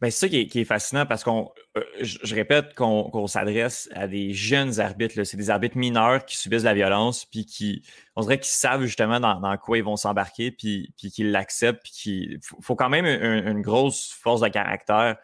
Ben, 0.00 0.10
c'est 0.10 0.26
ça 0.26 0.28
qui 0.28 0.60
est, 0.60 0.64
fascinant 0.64 1.06
parce 1.06 1.24
qu'on, 1.24 1.50
euh, 1.76 1.82
je, 2.00 2.34
répète 2.34 2.74
qu'on 2.74 3.26
s'adresse 3.26 3.88
à 3.92 4.06
des 4.06 4.32
jeunes 4.32 4.80
arbitres. 4.80 5.24
C'est 5.24 5.36
des 5.36 5.50
arbitres 5.50 5.76
mineurs 5.76 6.24
qui 6.24 6.36
subissent 6.36 6.62
la 6.62 6.74
violence, 6.74 7.24
puis 7.24 7.44
qui, 7.46 7.82
on 8.16 8.22
dirait 8.22 8.38
qu'ils 8.38 8.46
savent 8.46 8.84
justement 8.84 9.20
dans, 9.20 9.56
quoi 9.58 9.78
ils 9.78 9.84
vont 9.84 9.96
s'embarquer, 9.96 10.50
puis, 10.50 10.92
puis 10.96 11.10
qu'ils 11.10 11.30
l'acceptent, 11.30 11.82
puis 11.82 11.92
qu'il 11.92 12.38
faut, 12.62 12.76
quand 12.76 12.88
même 12.88 13.06
une, 13.06 13.62
grosse 13.62 14.12
force 14.12 14.40
de 14.40 14.48
caractère 14.48 15.16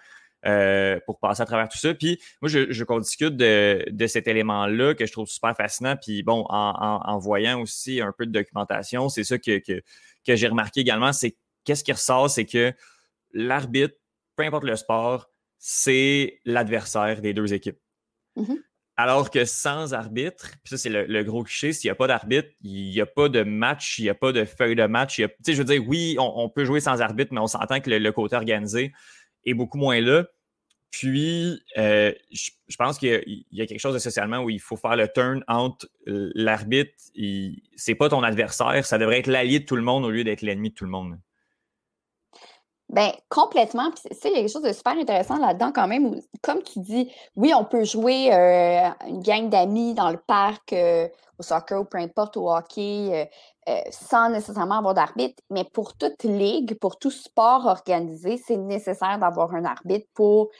euh, 0.46 0.98
pour 1.06 1.18
passer 1.18 1.42
à 1.42 1.46
travers 1.46 1.68
tout 1.68 1.78
ça. 1.78 1.94
Puis 1.94 2.20
moi, 2.42 2.48
je, 2.48 2.70
je 2.70 3.00
discute 3.00 3.36
de, 3.36 3.84
de 3.90 4.06
cet 4.06 4.28
élément-là 4.28 4.94
que 4.94 5.06
je 5.06 5.12
trouve 5.12 5.28
super 5.28 5.56
fascinant. 5.56 5.96
Puis 5.96 6.22
bon, 6.22 6.44
en, 6.48 7.18
voyant 7.18 7.60
aussi 7.60 8.00
un 8.00 8.12
peu 8.16 8.26
de 8.26 8.32
documentation, 8.32 9.08
c'est 9.08 9.24
ça 9.24 9.38
que, 9.38 9.58
que, 9.58 9.82
que 10.26 10.36
j'ai 10.36 10.48
remarqué 10.48 10.80
également, 10.80 11.12
c'est 11.12 11.36
qu'est-ce 11.64 11.84
qui 11.84 11.92
ressort, 11.92 12.30
c'est 12.30 12.44
que 12.44 12.72
l'arbitre 13.32 13.94
peu 14.36 14.44
importe 14.44 14.64
le 14.64 14.76
sport, 14.76 15.30
c'est 15.58 16.40
l'adversaire 16.44 17.20
des 17.20 17.32
deux 17.32 17.54
équipes. 17.54 17.80
Mm-hmm. 18.36 18.58
Alors 18.96 19.30
que 19.30 19.44
sans 19.44 19.92
arbitre, 19.92 20.50
puis 20.62 20.70
ça 20.70 20.78
c'est 20.78 20.88
le, 20.88 21.22
gros 21.24 21.42
cliché, 21.42 21.72
s'il 21.72 21.88
n'y 21.88 21.92
a 21.92 21.96
pas 21.96 22.06
d'arbitre, 22.06 22.48
il 22.62 22.90
n'y 22.90 23.00
a 23.00 23.06
pas 23.06 23.28
de 23.28 23.42
match, 23.42 23.98
il 23.98 24.02
n'y 24.02 24.08
a 24.08 24.14
pas 24.14 24.30
de 24.30 24.44
feuille 24.44 24.76
de 24.76 24.86
match. 24.86 25.16
Tu 25.16 25.28
sais, 25.42 25.52
je 25.54 25.58
veux 25.58 25.64
dire, 25.64 25.82
oui, 25.86 26.16
on, 26.18 26.48
peut 26.48 26.64
jouer 26.64 26.78
sans 26.78 27.00
arbitre, 27.00 27.32
mais 27.32 27.40
on 27.40 27.48
s'entend 27.48 27.80
que 27.80 27.90
le, 27.90 28.12
côté 28.12 28.36
organisé 28.36 28.92
est 29.44 29.54
beaucoup 29.54 29.78
moins 29.78 30.00
là. 30.00 30.26
Puis, 30.92 31.60
euh, 31.76 32.12
je, 32.30 32.76
pense 32.76 32.98
qu'il 32.98 33.44
y, 33.50 33.60
a 33.60 33.66
quelque 33.66 33.80
chose 33.80 33.94
de 33.94 33.98
socialement 33.98 34.38
où 34.38 34.50
il 34.50 34.60
faut 34.60 34.76
faire 34.76 34.94
le 34.94 35.08
turn 35.08 35.42
entre 35.48 35.88
l'arbitre, 36.06 36.92
c'est 37.74 37.96
pas 37.96 38.08
ton 38.08 38.22
adversaire, 38.22 38.86
ça 38.86 38.96
devrait 38.96 39.18
être 39.18 39.26
l'allié 39.26 39.58
de 39.58 39.64
tout 39.64 39.74
le 39.74 39.82
monde 39.82 40.04
au 40.04 40.10
lieu 40.10 40.22
d'être 40.22 40.42
l'ennemi 40.42 40.70
de 40.70 40.74
tout 40.74 40.84
le 40.84 40.92
monde. 40.92 41.18
Ben, 42.90 43.10
complètement. 43.28 43.90
Puis, 43.90 44.02
il 44.24 44.30
y 44.30 44.32
a 44.34 44.36
quelque 44.36 44.52
chose 44.52 44.62
de 44.62 44.72
super 44.72 44.92
intéressant 44.92 45.38
là-dedans 45.38 45.72
quand 45.74 45.88
même. 45.88 46.20
comme 46.42 46.62
tu 46.62 46.80
dis, 46.80 47.10
oui, 47.34 47.52
on 47.54 47.64
peut 47.64 47.84
jouer 47.84 48.32
euh, 48.32 48.88
une 49.08 49.22
gang 49.22 49.48
d'amis 49.48 49.94
dans 49.94 50.10
le 50.10 50.18
parc, 50.18 50.72
euh, 50.74 51.08
au 51.38 51.42
soccer 51.42 51.80
ou 51.80 51.84
peu 51.86 51.98
importe, 51.98 52.36
au 52.36 52.52
hockey, 52.52 53.28
euh, 53.68 53.80
sans 53.90 54.28
nécessairement 54.28 54.78
avoir 54.78 54.92
d'arbitre. 54.92 55.42
Mais 55.50 55.64
pour 55.64 55.96
toute 55.96 56.22
ligue, 56.24 56.78
pour 56.78 56.98
tout 56.98 57.10
sport 57.10 57.66
organisé, 57.66 58.36
c'est 58.36 58.58
nécessaire 58.58 59.18
d'avoir 59.18 59.54
un 59.54 59.64
arbitre 59.64 60.06
pour 60.14 60.50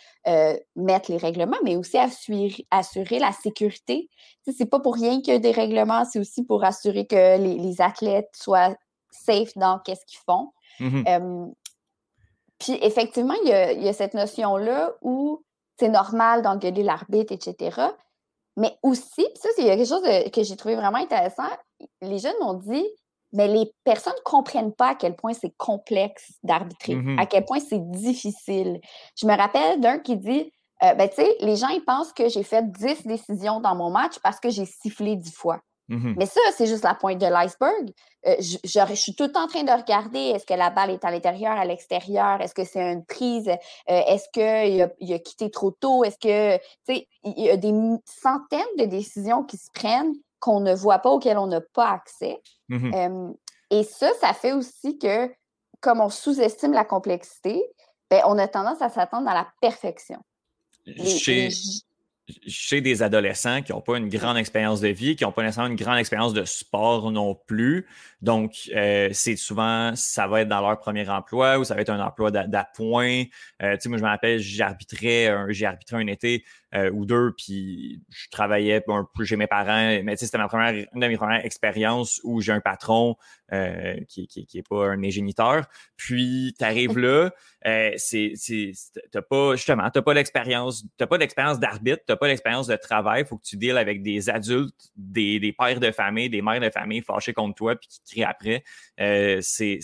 mettre 0.75 1.13
les 1.13 1.19
règlements, 1.19 1.59
mais 1.63 1.77
aussi 1.77 1.99
assurer, 1.99 2.67
assurer 2.71 3.19
la 3.19 3.33
sécurité. 3.33 4.09
C'est 4.51 4.69
pas 4.69 4.81
pour 4.81 4.95
rien 4.95 5.21
qu'il 5.21 5.35
y 5.35 5.37
a 5.37 5.41
des 5.41 5.53
règlements, 5.53 6.05
c'est 6.07 6.19
aussi 6.19 6.43
pour 6.43 6.65
assurer 6.65 7.07
que 7.07 7.39
les, 7.39 7.81
athlètes 7.81 8.31
soient 8.35 8.75
safe 9.11 9.53
dans 9.57 9.79
qu'est-ce 9.85 10.07
qu'ils 10.07 10.21
font. 10.27 10.51
Mmh 10.81 11.53
puis 12.59 12.79
effectivement, 12.83 13.35
il 13.45 13.83
y 13.83 13.89
a, 13.89 13.93
cette 13.93 14.15
notion-là 14.15 14.93
où 15.03 15.43
c'est 15.79 15.89
normal 15.89 16.43
d'engueuler 16.43 16.83
l'arbitre, 16.83 17.33
etc. 17.33 17.81
Mais 18.57 18.77
aussi, 18.83 19.27
ça, 19.35 19.49
c'est 19.57 19.65
quelque 19.65 19.85
chose 19.85 20.03
que 20.33 20.43
j'ai 20.43 20.57
trouvé 20.57 20.77
vraiment 20.77 20.99
intéressant. 20.99 21.43
Les 22.01 22.19
jeunes 22.19 22.37
m'ont 22.41 22.55
dit, 22.55 22.87
mais 23.33 23.49
les 23.49 23.73
personnes 23.83 24.15
ne 24.17 24.23
comprennent 24.23 24.73
pas 24.73 24.91
à 24.91 24.95
quel 24.95 25.17
point 25.17 25.35
c'est 25.35 25.53
complexe 25.57 26.35
d'arbitrer, 26.45 26.95
mmh 26.95 27.19
à 27.19 27.27
quel 27.27 27.45
point 27.45 27.59
c'est 27.59 27.91
difficile. 27.91 28.81
Je 29.17 29.27
me 29.27 29.37
rappelle 29.37 29.81
d'un 29.81 29.99
qui 29.99 30.17
dit, 30.17 30.53
euh, 30.85 30.95
ben, 30.95 31.09
tu 31.09 31.17
sais, 31.17 31.37
les 31.41 31.57
gens, 31.57 31.69
ils 31.69 31.85
pensent 31.85 32.13
que 32.13 32.29
j'ai 32.29 32.45
fait 32.45 32.71
10 32.71 33.07
décisions 33.07 33.61
dans 33.61 33.75
mon 33.75 33.91
match 33.91 34.19
parce 34.23 34.39
que 34.39 34.51
j'ai 34.51 34.67
sifflé 34.67 35.17
10 35.17 35.35
fois. 35.35 35.61
Mmh 35.89 36.15
Mais 36.17 36.27
ça, 36.27 36.41
c'est 36.57 36.67
juste 36.67 36.85
la 36.85 36.95
pointe 36.95 37.19
de 37.19 37.27
l'iceberg. 37.27 37.93
Euh, 38.27 38.37
je, 38.41 38.95
suis 38.95 39.15
tout 39.15 39.25
le 39.25 39.33
temps 39.33 39.45
en 39.45 39.49
train 39.49 39.65
de 39.65 39.71
regarder 39.71 40.19
est-ce 40.19 40.47
que 40.47 40.55
la 40.55 40.71
balle 40.71 40.91
est 40.91 41.05
à 41.05 41.11
l'intérieur, 41.11 41.53
à 41.53 41.65
l'extérieur, 41.65 42.41
est-ce 42.41 42.55
que 42.55 42.65
c'est 42.65 42.93
une 42.93 43.05
prise, 43.05 43.49
euh, 43.49 43.55
est-ce 43.87 44.29
qu'il 44.33 44.83
a, 44.83 44.89
il 44.99 45.13
a 45.13 45.19
quitté 45.19 45.51
trop 45.51 45.73
tôt, 45.73 46.05
est-ce 46.05 46.17
que, 46.19 46.57
tu 46.57 46.95
sais, 46.95 47.09
il 47.25 47.45
y 47.45 47.51
a 47.51 47.57
des 47.57 47.75
centaines 48.07 48.61
de 48.79 48.87
décisions 48.87 49.45
qui 49.45 49.59
se 49.59 49.71
prennent 49.75 50.15
qu'on 50.41 50.61
ne 50.61 50.75
voit 50.75 51.01
pas, 51.01 51.11
auxquelles 51.11 51.39
on 51.39 51.47
n'a 51.47 51.61
pas 51.61 51.91
accès. 51.91 52.41
Mmh 52.69 53.33
et 53.71 53.83
ça, 53.83 54.13
ça 54.21 54.33
fait 54.35 54.53
aussi 54.53 54.99
que, 54.99 55.33
comme 55.81 56.01
on 56.01 56.09
sous-estime 56.09 56.73
la 56.73 56.85
complexité, 56.85 57.65
ben, 58.09 58.23
on 58.27 58.39
a 58.39 58.47
tendance 58.47 58.81
à 58.83 58.89
s'attendre 58.89 59.29
à 59.29 59.35
la 59.35 59.49
perfection. 59.61 60.23
Chez 60.87 61.49
des 62.81 63.03
adolescents 63.03 63.63
qui 63.63 63.73
n'ont 63.73 63.81
pas 63.81 63.99
une 63.99 64.09
grande 64.09 64.37
expérience 64.37 64.81
de 64.81 64.89
vie, 64.89 65.17
qui 65.17 65.25
n'ont 65.25 65.33
pas 65.33 65.43
nécessairement 65.43 65.71
une 65.71 65.77
grande 65.77 65.99
expérience 65.99 66.33
de 66.33 66.45
sport 66.45 67.11
non 67.11 67.35
plus. 67.35 67.87
Donc, 68.23 68.71
euh, 68.75 69.11
c'est 69.13 69.37
souvent, 69.37 69.95
ça 69.95 70.27
va 70.27 70.41
être 70.41 70.49
dans 70.49 70.61
leur 70.61 70.79
premier 70.79 71.09
emploi 71.09 71.59
ou 71.59 71.65
ça 71.65 71.75
va 71.75 71.83
être 71.83 71.91
un 71.91 72.01
emploi 72.01 72.31
d'appoint. 72.31 73.25
Euh, 73.63 73.75
tu 73.75 73.83
sais, 73.83 73.89
moi, 73.89 73.99
je 73.99 74.03
me 74.03 74.09
rappelle, 74.09 74.39
j'arbitrais, 74.39 75.35
j'ai 75.51 75.67
arbitré 75.67 75.97
un 75.97 76.07
été 76.07 76.45
euh, 76.75 76.91
ou 76.91 77.07
deux, 77.07 77.33
puis 77.37 78.03
je 78.11 78.29
travaillais 78.31 78.83
un 78.89 79.09
peu 79.15 79.25
chez 79.25 79.37
mes 79.37 79.47
parents, 79.47 80.01
mais 80.03 80.17
c'était 80.17 80.39
ma 80.39 80.49
première, 80.49 80.73
une 80.73 81.01
de 81.01 81.07
mes 81.07 81.17
premières 81.17 81.45
expériences 81.45 82.21
où 82.25 82.41
j'ai 82.41 82.53
un 82.53 82.61
patron 82.61 83.17
euh, 83.53 83.97
qui, 84.09 84.27
qui, 84.27 84.47
qui, 84.47 84.59
est 84.59 84.69
pas 84.69 84.89
un 84.89 85.03
géniteur. 85.11 85.67
Puis 85.97 86.55
tu 86.59 86.65
arrives 86.65 86.99
là, 86.99 87.31
euh, 87.67 87.93
c'est, 87.97 88.33
t'as 89.13 89.23
pas, 89.23 89.55
justement, 89.55 89.91
t'as 89.91 90.03
pas 90.03 90.15
l'expérience, 90.15 90.85
t'as 90.97 91.07
pas 91.07 91.19
d'expérience 91.19 91.61
d'arbitre, 91.61 92.03
t'as 92.07 92.17
pas 92.17 92.27
d'expérience 92.27 92.67
de 92.67 92.77
travail, 92.77 93.23
il 93.23 93.27
faut 93.27 93.37
que 93.37 93.45
tu 93.45 93.57
deals 93.57 93.77
avec 93.77 94.03
des 94.03 94.31
adultes, 94.31 94.91
des, 94.97 95.39
des, 95.39 95.53
pères 95.53 95.79
de 95.79 95.91
famille, 95.91 96.31
des 96.31 96.43
mères 96.43 96.61
de 96.61 96.71
famille 96.71 97.03
fâchés 97.03 97.35
contre 97.35 97.55
toi 97.55 97.77
puis 97.77 97.89
qui 97.89 98.01
crient 98.03 98.25
après. 98.25 98.65
Euh, 99.01 99.39
c'est, 99.43 99.79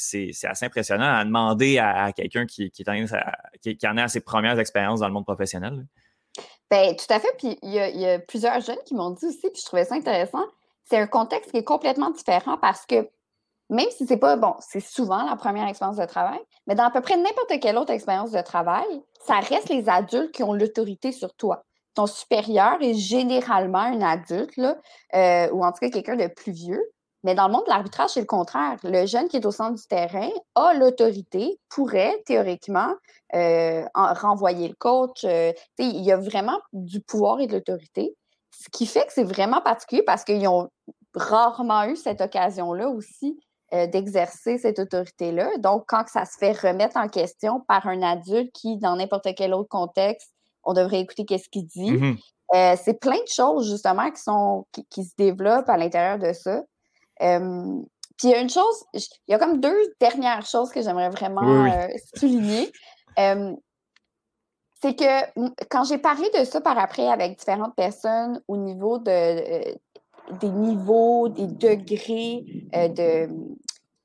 assez 0.44 0.64
impressionnant 0.64 1.14
à 1.14 1.24
demander 1.24 1.78
à, 1.78 2.12
quelqu'un 2.12 2.46
qui, 2.46 2.70
qui, 2.70 2.84
qui, 3.62 3.76
qui 3.76 3.86
en 3.86 3.96
a 3.98 4.08
ses 4.08 4.20
premières 4.20 4.58
expériences 4.58 5.00
dans 5.00 5.08
le 5.08 5.14
monde 5.14 5.26
professionnel. 5.26 5.86
Bien, 6.70 6.94
tout 6.94 7.12
à 7.12 7.18
fait. 7.18 7.32
Puis 7.38 7.58
il 7.62 7.72
y, 7.72 8.06
a, 8.06 8.18
plusieurs 8.20 8.60
jeunes 8.60 8.78
qui 8.84 8.94
m'ont 8.94 9.10
dit 9.10 9.26
aussi, 9.26 9.50
puis 9.50 9.60
je 9.60 9.64
trouvais 9.64 9.84
ça 9.84 9.94
intéressant. 9.94 10.44
C'est 10.84 10.98
un 10.98 11.06
contexte 11.06 11.50
qui 11.50 11.58
est 11.58 11.64
complètement 11.64 12.10
différent 12.10 12.58
parce 12.58 12.86
que 12.86 13.08
même 13.70 13.90
si 13.96 14.06
c'est 14.06 14.16
pas, 14.16 14.36
bon, 14.36 14.54
c'est 14.60 14.80
souvent 14.80 15.22
la 15.22 15.36
première 15.36 15.68
expérience 15.68 15.96
de 15.96 16.04
travail, 16.04 16.40
mais 16.66 16.74
dans 16.74 16.84
à 16.84 16.90
peu 16.90 17.00
près 17.00 17.16
n'importe 17.16 17.60
quelle 17.60 17.78
autre 17.78 17.92
expérience 17.92 18.32
de 18.32 18.40
travail, 18.40 19.02
ça 19.24 19.38
reste 19.38 19.68
les 19.68 19.88
adultes 19.88 20.32
qui 20.32 20.42
ont 20.42 20.52
l'autorité 20.52 21.12
sur 21.12 21.34
toi. 21.34 21.64
Ton 21.94 22.06
supérieur 22.06 22.78
est 22.80 22.94
généralement 22.94 23.78
un 23.78 24.00
adulte, 24.00 24.56
là, 24.56 24.76
euh, 25.14 25.50
ou 25.52 25.64
en 25.64 25.70
tout 25.70 25.78
cas 25.80 25.90
quelqu'un 25.90 26.16
de 26.16 26.26
plus 26.26 26.52
vieux. 26.52 26.82
Mais 27.22 27.34
dans 27.34 27.46
le 27.46 27.52
monde 27.52 27.64
de 27.64 27.70
l'arbitrage, 27.70 28.10
c'est 28.10 28.20
le 28.20 28.26
contraire. 28.26 28.78
Le 28.82 29.04
jeune 29.06 29.28
qui 29.28 29.36
est 29.36 29.44
au 29.44 29.50
centre 29.50 29.74
du 29.74 29.86
terrain 29.86 30.30
a 30.54 30.74
l'autorité, 30.74 31.58
pourrait 31.68 32.22
théoriquement 32.24 32.94
euh, 33.34 33.84
renvoyer 33.94 34.68
le 34.68 34.74
coach. 34.74 35.24
Euh, 35.24 35.52
il 35.78 36.00
y 36.00 36.12
a 36.12 36.16
vraiment 36.16 36.58
du 36.72 37.00
pouvoir 37.00 37.40
et 37.40 37.46
de 37.46 37.52
l'autorité. 37.52 38.16
Ce 38.50 38.68
qui 38.70 38.86
fait 38.86 39.06
que 39.06 39.12
c'est 39.12 39.24
vraiment 39.24 39.60
particulier 39.60 40.02
parce 40.02 40.24
qu'ils 40.24 40.48
ont 40.48 40.68
rarement 41.14 41.84
eu 41.84 41.96
cette 41.96 42.20
occasion-là 42.20 42.88
aussi 42.88 43.38
euh, 43.74 43.86
d'exercer 43.86 44.58
cette 44.58 44.78
autorité-là. 44.78 45.50
Donc, 45.58 45.84
quand 45.88 46.08
ça 46.08 46.24
se 46.24 46.38
fait 46.38 46.52
remettre 46.52 46.96
en 46.96 47.08
question 47.08 47.60
par 47.60 47.86
un 47.86 48.02
adulte 48.02 48.50
qui, 48.52 48.78
dans 48.78 48.96
n'importe 48.96 49.28
quel 49.36 49.52
autre 49.52 49.68
contexte, 49.68 50.32
on 50.64 50.72
devrait 50.72 51.00
écouter 51.00 51.24
qu'est-ce 51.24 51.48
qu'il 51.48 51.66
dit. 51.66 51.92
Mm-hmm. 51.92 52.76
c'est 52.82 52.98
plein 52.98 53.20
de 53.20 53.28
choses, 53.28 53.70
justement, 53.70 54.10
qui, 54.10 54.20
sont, 54.20 54.66
qui 54.90 55.04
se 55.04 55.14
développent 55.16 55.68
à 55.68 55.76
l'intérieur 55.76 56.18
de 56.18 56.32
ça. 56.32 56.62
Euh, 57.22 57.82
puis 58.16 58.28
il 58.28 58.30
y 58.30 58.34
a 58.34 58.40
une 58.40 58.50
chose, 58.50 58.84
il 58.92 59.02
y 59.28 59.34
a 59.34 59.38
comme 59.38 59.60
deux 59.60 59.94
dernières 60.00 60.44
choses 60.44 60.70
que 60.70 60.82
j'aimerais 60.82 61.10
vraiment 61.10 61.66
euh, 61.66 61.88
souligner. 62.16 62.70
Euh, 63.18 63.54
c'est 64.82 64.94
que 64.94 65.64
quand 65.68 65.84
j'ai 65.84 65.98
parlé 65.98 66.28
de 66.38 66.44
ça 66.44 66.60
par 66.60 66.78
après 66.78 67.06
avec 67.06 67.38
différentes 67.38 67.74
personnes 67.74 68.42
au 68.48 68.56
niveau 68.56 68.98
de, 68.98 69.74
des 70.38 70.48
niveaux, 70.48 71.28
des 71.28 71.46
degrés 71.46 72.44
de, 72.72 73.26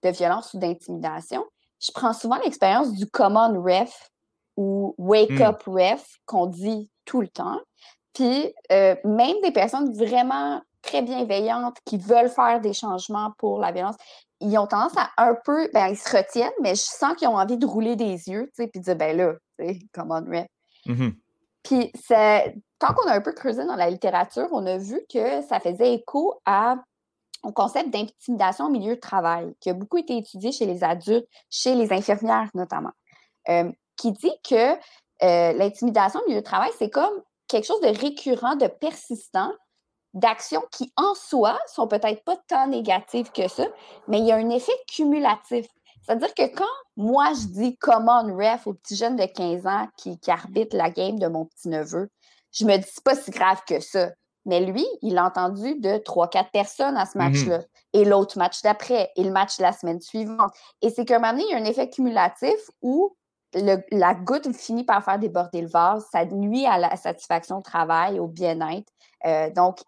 de, 0.04 0.10
violence 0.10 0.54
ou 0.54 0.60
d'intimidation, 0.60 1.46
je 1.80 1.92
prends 1.94 2.14
souvent 2.14 2.38
l'expérience 2.44 2.92
du 2.94 3.06
common 3.06 3.62
ref 3.62 4.12
ou 4.58 4.96
wake 4.98 5.32
hmm. 5.32 5.44
up 5.44 5.64
ref 5.66 6.20
qu'on 6.26 6.48
dit 6.48 6.90
tout 7.06 7.22
le 7.22 7.30
temps. 7.30 7.60
Puis 8.14 8.54
même 8.70 9.36
des 9.44 9.52
personnes 9.52 9.94
vraiment 9.94 10.62
très 10.86 11.02
bienveillantes, 11.02 11.78
qui 11.86 11.98
veulent 11.98 12.30
faire 12.30 12.62
des 12.62 12.74
changements 12.74 13.32
pour 13.38 13.60
la 13.60 13.72
violence, 13.72 13.96
ils 14.42 14.58
ont 14.58 14.68
tendance 14.68 14.96
à 14.98 15.10
un 15.18 15.36
peu, 15.44 15.70
ben, 15.74 15.88
ils 15.88 15.98
se 15.98 16.16
retiennent, 16.16 16.52
mais 16.62 16.76
je 16.76 16.82
sens 16.82 17.16
qu'ils 17.16 17.28
ont 17.28 17.38
envie 17.38 17.58
de 17.58 17.66
rouler 17.66 17.96
des 17.96 18.30
yeux, 18.30 18.46
tu 18.56 18.64
sais, 18.64 18.68
puis 18.68 18.80
de 18.80 18.86
dire, 18.86 18.96
ben 18.96 19.16
là, 19.16 19.34
tu 19.60 19.66
sais, 19.66 19.80
come 19.94 20.12
on, 20.12 20.30
Rip. 20.30 20.48
Mm-hmm. 20.88 21.14
Puis, 21.64 21.92
tant 22.80 22.94
qu'on 22.94 23.08
a 23.08 23.16
un 23.16 23.22
peu 23.22 23.34
creusé 23.34 23.66
dans 23.66 23.76
la 23.76 23.90
littérature, 23.90 24.48
on 24.52 24.66
a 24.68 24.78
vu 24.78 25.02
que 25.12 25.42
ça 25.42 25.60
faisait 25.60 25.94
écho 25.94 26.40
à 26.46 26.78
au 27.44 27.52
concept 27.52 27.92
d'intimidation 27.92 28.66
au 28.66 28.70
milieu 28.70 28.96
de 28.96 29.00
travail, 29.00 29.54
qui 29.60 29.70
a 29.70 29.74
beaucoup 29.74 29.98
été 29.98 30.18
étudié 30.18 30.52
chez 30.52 30.66
les 30.66 30.84
adultes, 30.84 31.28
chez 31.50 31.76
les 31.76 31.94
infirmières 31.94 32.50
notamment, 32.56 32.92
euh, 33.50 33.72
qui 33.98 34.12
dit 34.12 34.34
que 34.48 34.74
euh, 35.24 35.54
l'intimidation 35.54 36.20
au 36.22 36.28
milieu 36.28 36.42
de 36.42 36.46
travail, 36.46 36.72
c'est 36.80 36.90
comme 36.90 37.22
quelque 37.48 37.66
chose 37.66 37.82
de 37.82 38.00
récurrent, 38.00 38.56
de 38.56 38.68
persistant, 38.68 39.52
d'actions 40.16 40.64
qui, 40.72 40.92
en 40.96 41.14
soi, 41.14 41.60
sont 41.68 41.88
peut-être 41.88 42.24
pas 42.24 42.38
tant 42.48 42.68
négatives 42.68 43.32
que 43.32 43.48
ça, 43.48 43.66
mais 44.08 44.20
il 44.20 44.26
y 44.26 44.32
a 44.32 44.38
un 44.38 44.50
effet 44.50 44.74
cumulatif. 44.88 45.68
C'est-à-dire 46.02 46.34
que 46.34 46.56
quand 46.56 46.66
moi, 46.98 47.34
je 47.34 47.48
dis 47.48 47.78
comment 47.78 48.24
ref 48.24 48.68
au 48.68 48.74
petit 48.74 48.96
jeune 48.96 49.18
de 49.18 49.26
15 49.26 49.68
ans 49.68 49.88
qui, 49.98 50.18
arbitre 50.28 50.76
la 50.76 50.90
game 50.90 51.20
de 51.20 51.28
mon 51.28 51.46
petit-neveu, 51.46 52.10
je 52.52 52.66
me 52.66 52.78
dis, 52.78 52.88
c'est 52.88 53.04
pas 53.04 53.16
si 53.16 53.32
grave 53.32 53.62
que 53.68 53.80
ça. 53.80 54.12
Mais 54.46 54.62
lui, 54.62 54.86
il 55.02 55.18
a 55.18 55.26
entendu 55.26 55.76
de 55.80 55.98
3-4 55.98 56.52
personnes 56.52 56.96
à 56.96 57.06
ce 57.06 57.18
mm-hmm. 57.18 57.22
match-là. 57.22 57.60
Et 57.94 58.06
l'autre 58.06 58.38
match 58.38 58.62
d'après, 58.62 59.12
et 59.16 59.24
le 59.24 59.32
match 59.32 59.58
de 59.58 59.64
la 59.64 59.74
semaine 59.74 60.00
suivante. 60.00 60.54
Et 60.82 60.92
c'est 60.92 61.04
qu'à 61.04 61.16
un 61.16 61.20
moment 61.20 61.34
donné, 61.34 61.46
il 61.50 61.52
y 61.52 61.54
a 61.56 61.58
un 61.58 61.66
effet 61.66 61.90
cumulatif 61.90 62.70
où 62.82 63.16
la 63.54 64.14
goutte 64.14 64.54
finit 64.56 64.84
par 64.84 65.04
faire 65.04 65.18
déborder 65.18 65.62
le 65.62 65.68
vase. 65.68 66.06
Ça 66.12 66.26
nuit 66.26 66.66
à 66.66 66.78
la 66.78 66.96
satisfaction 66.96 67.58
au 67.58 67.62
travail, 67.62 68.20
au 68.20 68.28
bien-être. 68.28 68.92
Euh, 69.26 69.50
donc, 69.50 69.80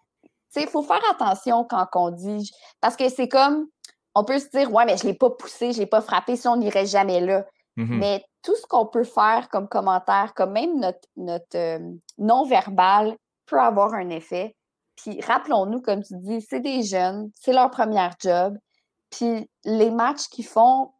il 0.61 0.67
faut 0.67 0.83
faire 0.83 1.01
attention 1.11 1.65
quand 1.65 1.87
on 1.95 2.11
dit. 2.11 2.51
Parce 2.81 2.95
que 2.95 3.09
c'est 3.09 3.27
comme, 3.27 3.67
on 4.15 4.23
peut 4.23 4.39
se 4.39 4.49
dire, 4.49 4.73
ouais, 4.73 4.85
mais 4.85 4.97
je 4.97 5.05
ne 5.05 5.11
l'ai 5.11 5.17
pas 5.17 5.29
poussé, 5.29 5.71
je 5.71 5.77
ne 5.77 5.81
l'ai 5.81 5.87
pas 5.87 6.01
frappé, 6.01 6.35
si 6.35 6.47
on 6.47 6.57
n'irait 6.57 6.85
jamais 6.85 7.19
là. 7.19 7.45
Mm-hmm. 7.77 7.97
Mais 7.97 8.25
tout 8.41 8.55
ce 8.55 8.65
qu'on 8.65 8.85
peut 8.85 9.03
faire 9.03 9.49
comme 9.49 9.67
commentaire, 9.67 10.33
comme 10.33 10.53
même 10.53 10.79
notre, 10.79 11.07
notre 11.15 11.55
euh, 11.55 11.79
non-verbal, 12.17 13.15
peut 13.45 13.59
avoir 13.59 13.93
un 13.93 14.09
effet. 14.09 14.55
Puis 14.95 15.21
rappelons-nous, 15.21 15.81
comme 15.81 16.03
tu 16.03 16.15
dis, 16.17 16.41
c'est 16.41 16.59
des 16.59 16.83
jeunes, 16.83 17.29
c'est 17.35 17.53
leur 17.53 17.69
premier 17.69 18.09
job. 18.19 18.57
Puis 19.11 19.49
les 19.63 19.91
matchs 19.91 20.27
qu'ils 20.27 20.47
font, 20.47 20.91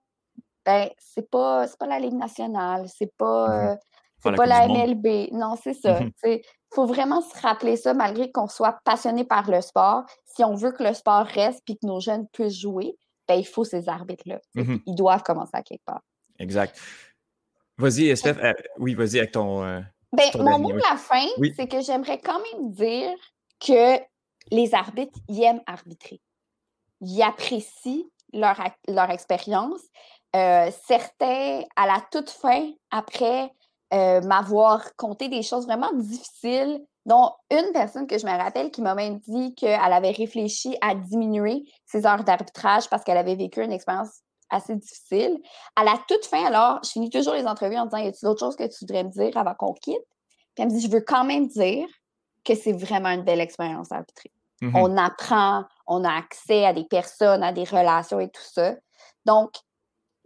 ben, 0.66 0.90
c'est 1.00 1.30
pas, 1.30 1.66
pas 1.80 1.88
la 1.88 2.00
Ligue 2.00 2.14
nationale, 2.14 2.86
c'est 2.88 3.12
pas, 3.18 3.48
mm-hmm. 3.48 4.28
euh, 4.28 4.36
pas 4.36 4.46
la 4.46 4.68
MLB. 4.68 5.32
Non, 5.32 5.56
c'est 5.62 5.74
ça. 5.74 6.00
Il 6.24 6.42
faut 6.74 6.86
vraiment 6.86 7.22
se 7.22 7.40
rappeler 7.42 7.78
ça, 7.78 7.94
malgré 7.94 8.32
qu'on 8.32 8.48
soit 8.48 8.80
passionné 8.84 9.24
par 9.24 9.50
le 9.50 9.62
sport. 9.62 10.04
Si 10.26 10.44
on 10.44 10.56
veut 10.56 10.72
que 10.72 10.84
le 10.84 10.94
sport 10.94 11.26
reste 11.26 11.62
et 11.70 11.76
que 11.76 11.86
nos 11.86 12.00
jeunes 12.00 12.28
puissent 12.28 12.60
jouer, 12.60 12.96
ben, 13.28 13.36
il 13.36 13.46
faut 13.46 13.64
ces 13.64 13.90
arbitres-là. 13.90 14.40
Ils 14.56 14.96
doivent 14.96 15.24
commencer 15.24 15.52
à 15.54 15.64
quelque 15.64 15.84
part. 15.86 16.02
Exact. 16.40 16.80
Vas-y, 17.78 18.16
Steph. 18.16 18.38
oui, 18.80 18.96
vas-y 18.96 19.20
avec 19.20 19.32
ton. 19.32 19.62
ben, 20.12 20.30
mon 20.36 20.60
mot 20.60 20.72
de 20.72 20.82
la 20.90 20.98
fin, 20.98 21.28
c'est 21.56 21.68
que 21.68 21.82
j'aimerais 21.82 22.20
quand 22.20 22.40
même 22.54 22.72
dire 22.72 23.16
que 23.60 24.00
les 24.52 24.74
arbitres, 24.74 25.20
ils 25.28 25.44
aiment 25.44 25.62
arbitrer. 25.66 26.22
Ils 27.02 27.22
apprécient 27.22 28.06
leur, 28.34 28.60
leur 28.88 29.10
expérience. 29.10 29.82
certains, 30.34 31.64
à 31.76 31.86
la 31.86 32.04
toute 32.12 32.30
fin, 32.30 32.72
après 32.92 33.52
m'avoir 33.92 34.96
conté 34.96 35.30
des 35.30 35.44
choses 35.44 35.66
vraiment 35.66 35.92
difficiles, 35.94 36.84
dont 37.06 37.32
une 37.50 37.72
personne 37.72 38.06
que 38.06 38.18
je 38.18 38.26
me 38.26 38.32
rappelle 38.32 38.70
qui 38.70 38.82
m'a 38.82 38.94
même 38.94 39.20
dit 39.20 39.56
qu'elle 39.56 39.94
avait 39.94 40.12
réfléchi 40.12 40.78
à 40.82 40.94
diminuer 40.94 41.64
ses 41.86 42.06
heures 42.06 42.24
d'arbitrage 42.24 42.90
parce 42.90 43.04
qu'elle 43.04 43.18
avait 43.18 43.36
vécu 43.36 43.64
une 43.64 43.72
expérience 43.72 44.22
assez 44.50 44.76
difficile. 44.76 45.40
À 45.76 45.84
la 45.84 45.98
toute 46.08 46.26
fin, 46.26 46.46
alors, 46.46 46.80
je 46.84 46.92
finis 46.92 47.10
toujours 47.10 47.34
les 47.34 47.48
entrevues 47.48 47.78
en 47.78 47.86
disant 47.86 47.98
Y 47.98 48.08
a-t-il 48.08 48.26
d'autres 48.26 48.40
choses 48.40 48.56
que 48.56 48.66
tu 48.66 48.78
voudrais 48.82 49.04
me 49.04 49.10
dire 49.10 49.36
avant 49.38 49.56
qu'on 49.56 49.74
quitte? 49.74 50.04
Puis 50.56 50.64
elle 50.64 50.68
me 50.68 50.72
dit 50.72 50.82
Je 50.82 50.92
veux 50.92 51.02
quand 51.02 51.24
même 51.24 51.48
dire 51.48 51.88
que 52.44 52.56
c'est 52.56 52.74
vraiment 52.74 53.10
une 53.10 53.24
belle 53.24 53.42
expérience 53.42 53.92
à 53.92 53.96
arbitrer. 53.96 54.32
Mm-hmm. 54.62 54.72
On 54.76 54.98
apprend, 54.98 55.64
on 55.86 56.04
a 56.04 56.12
accès 56.12 56.66
à 56.66 56.74
des 56.74 56.86
personnes, 56.86 57.44
à 57.44 57.52
des 57.52 57.64
relations 57.64 58.20
et 58.20 58.30
tout 58.30 58.42
ça. 58.44 58.76
Donc, 59.26 59.52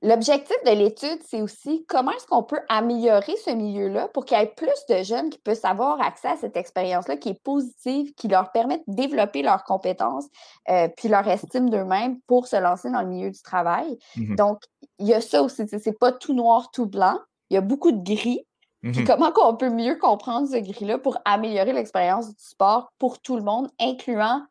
L'objectif 0.03 0.55
de 0.65 0.71
l'étude, 0.71 1.19
c'est 1.27 1.43
aussi 1.43 1.85
comment 1.87 2.11
est-ce 2.11 2.25
qu'on 2.25 2.41
peut 2.41 2.61
améliorer 2.69 3.35
ce 3.45 3.51
milieu-là 3.51 4.07
pour 4.07 4.25
qu'il 4.25 4.35
y 4.35 4.41
ait 4.41 4.47
plus 4.47 4.85
de 4.89 5.03
jeunes 5.03 5.29
qui 5.29 5.37
puissent 5.37 5.63
avoir 5.63 6.01
accès 6.01 6.29
à 6.29 6.37
cette 6.37 6.57
expérience-là 6.57 7.17
qui 7.17 7.29
est 7.29 7.43
positive, 7.43 8.11
qui 8.15 8.27
leur 8.27 8.51
permet 8.51 8.79
de 8.79 8.83
développer 8.87 9.43
leurs 9.43 9.63
compétences 9.63 10.25
euh, 10.69 10.87
puis 10.97 11.07
leur 11.07 11.27
estime 11.27 11.69
d'eux-mêmes 11.69 12.19
pour 12.21 12.47
se 12.47 12.55
lancer 12.55 12.89
dans 12.89 13.01
le 13.01 13.09
milieu 13.09 13.29
du 13.29 13.41
travail. 13.43 13.99
Mmh 14.15 14.35
Donc, 14.37 14.63
il 14.97 15.07
y 15.07 15.13
a 15.13 15.21
ça 15.21 15.43
aussi. 15.43 15.67
C'est 15.67 15.99
pas 15.99 16.11
tout 16.11 16.33
noir, 16.33 16.71
tout 16.71 16.87
blanc. 16.87 17.19
Il 17.51 17.53
y 17.53 17.57
a 17.57 17.61
beaucoup 17.61 17.91
de 17.91 18.03
gris. 18.03 18.47
Puis 18.81 19.03
mmh 19.03 19.05
comment 19.05 19.31
on 19.35 19.55
peut 19.55 19.69
mieux 19.69 19.97
comprendre 19.97 20.47
ce 20.47 20.57
gris-là 20.57 20.97
pour 20.97 21.19
améliorer 21.25 21.73
l'expérience 21.73 22.27
du 22.27 22.43
sport 22.43 22.91
pour 22.97 23.19
tout 23.19 23.35
le 23.35 23.43
monde, 23.43 23.69
incluant 23.79 24.41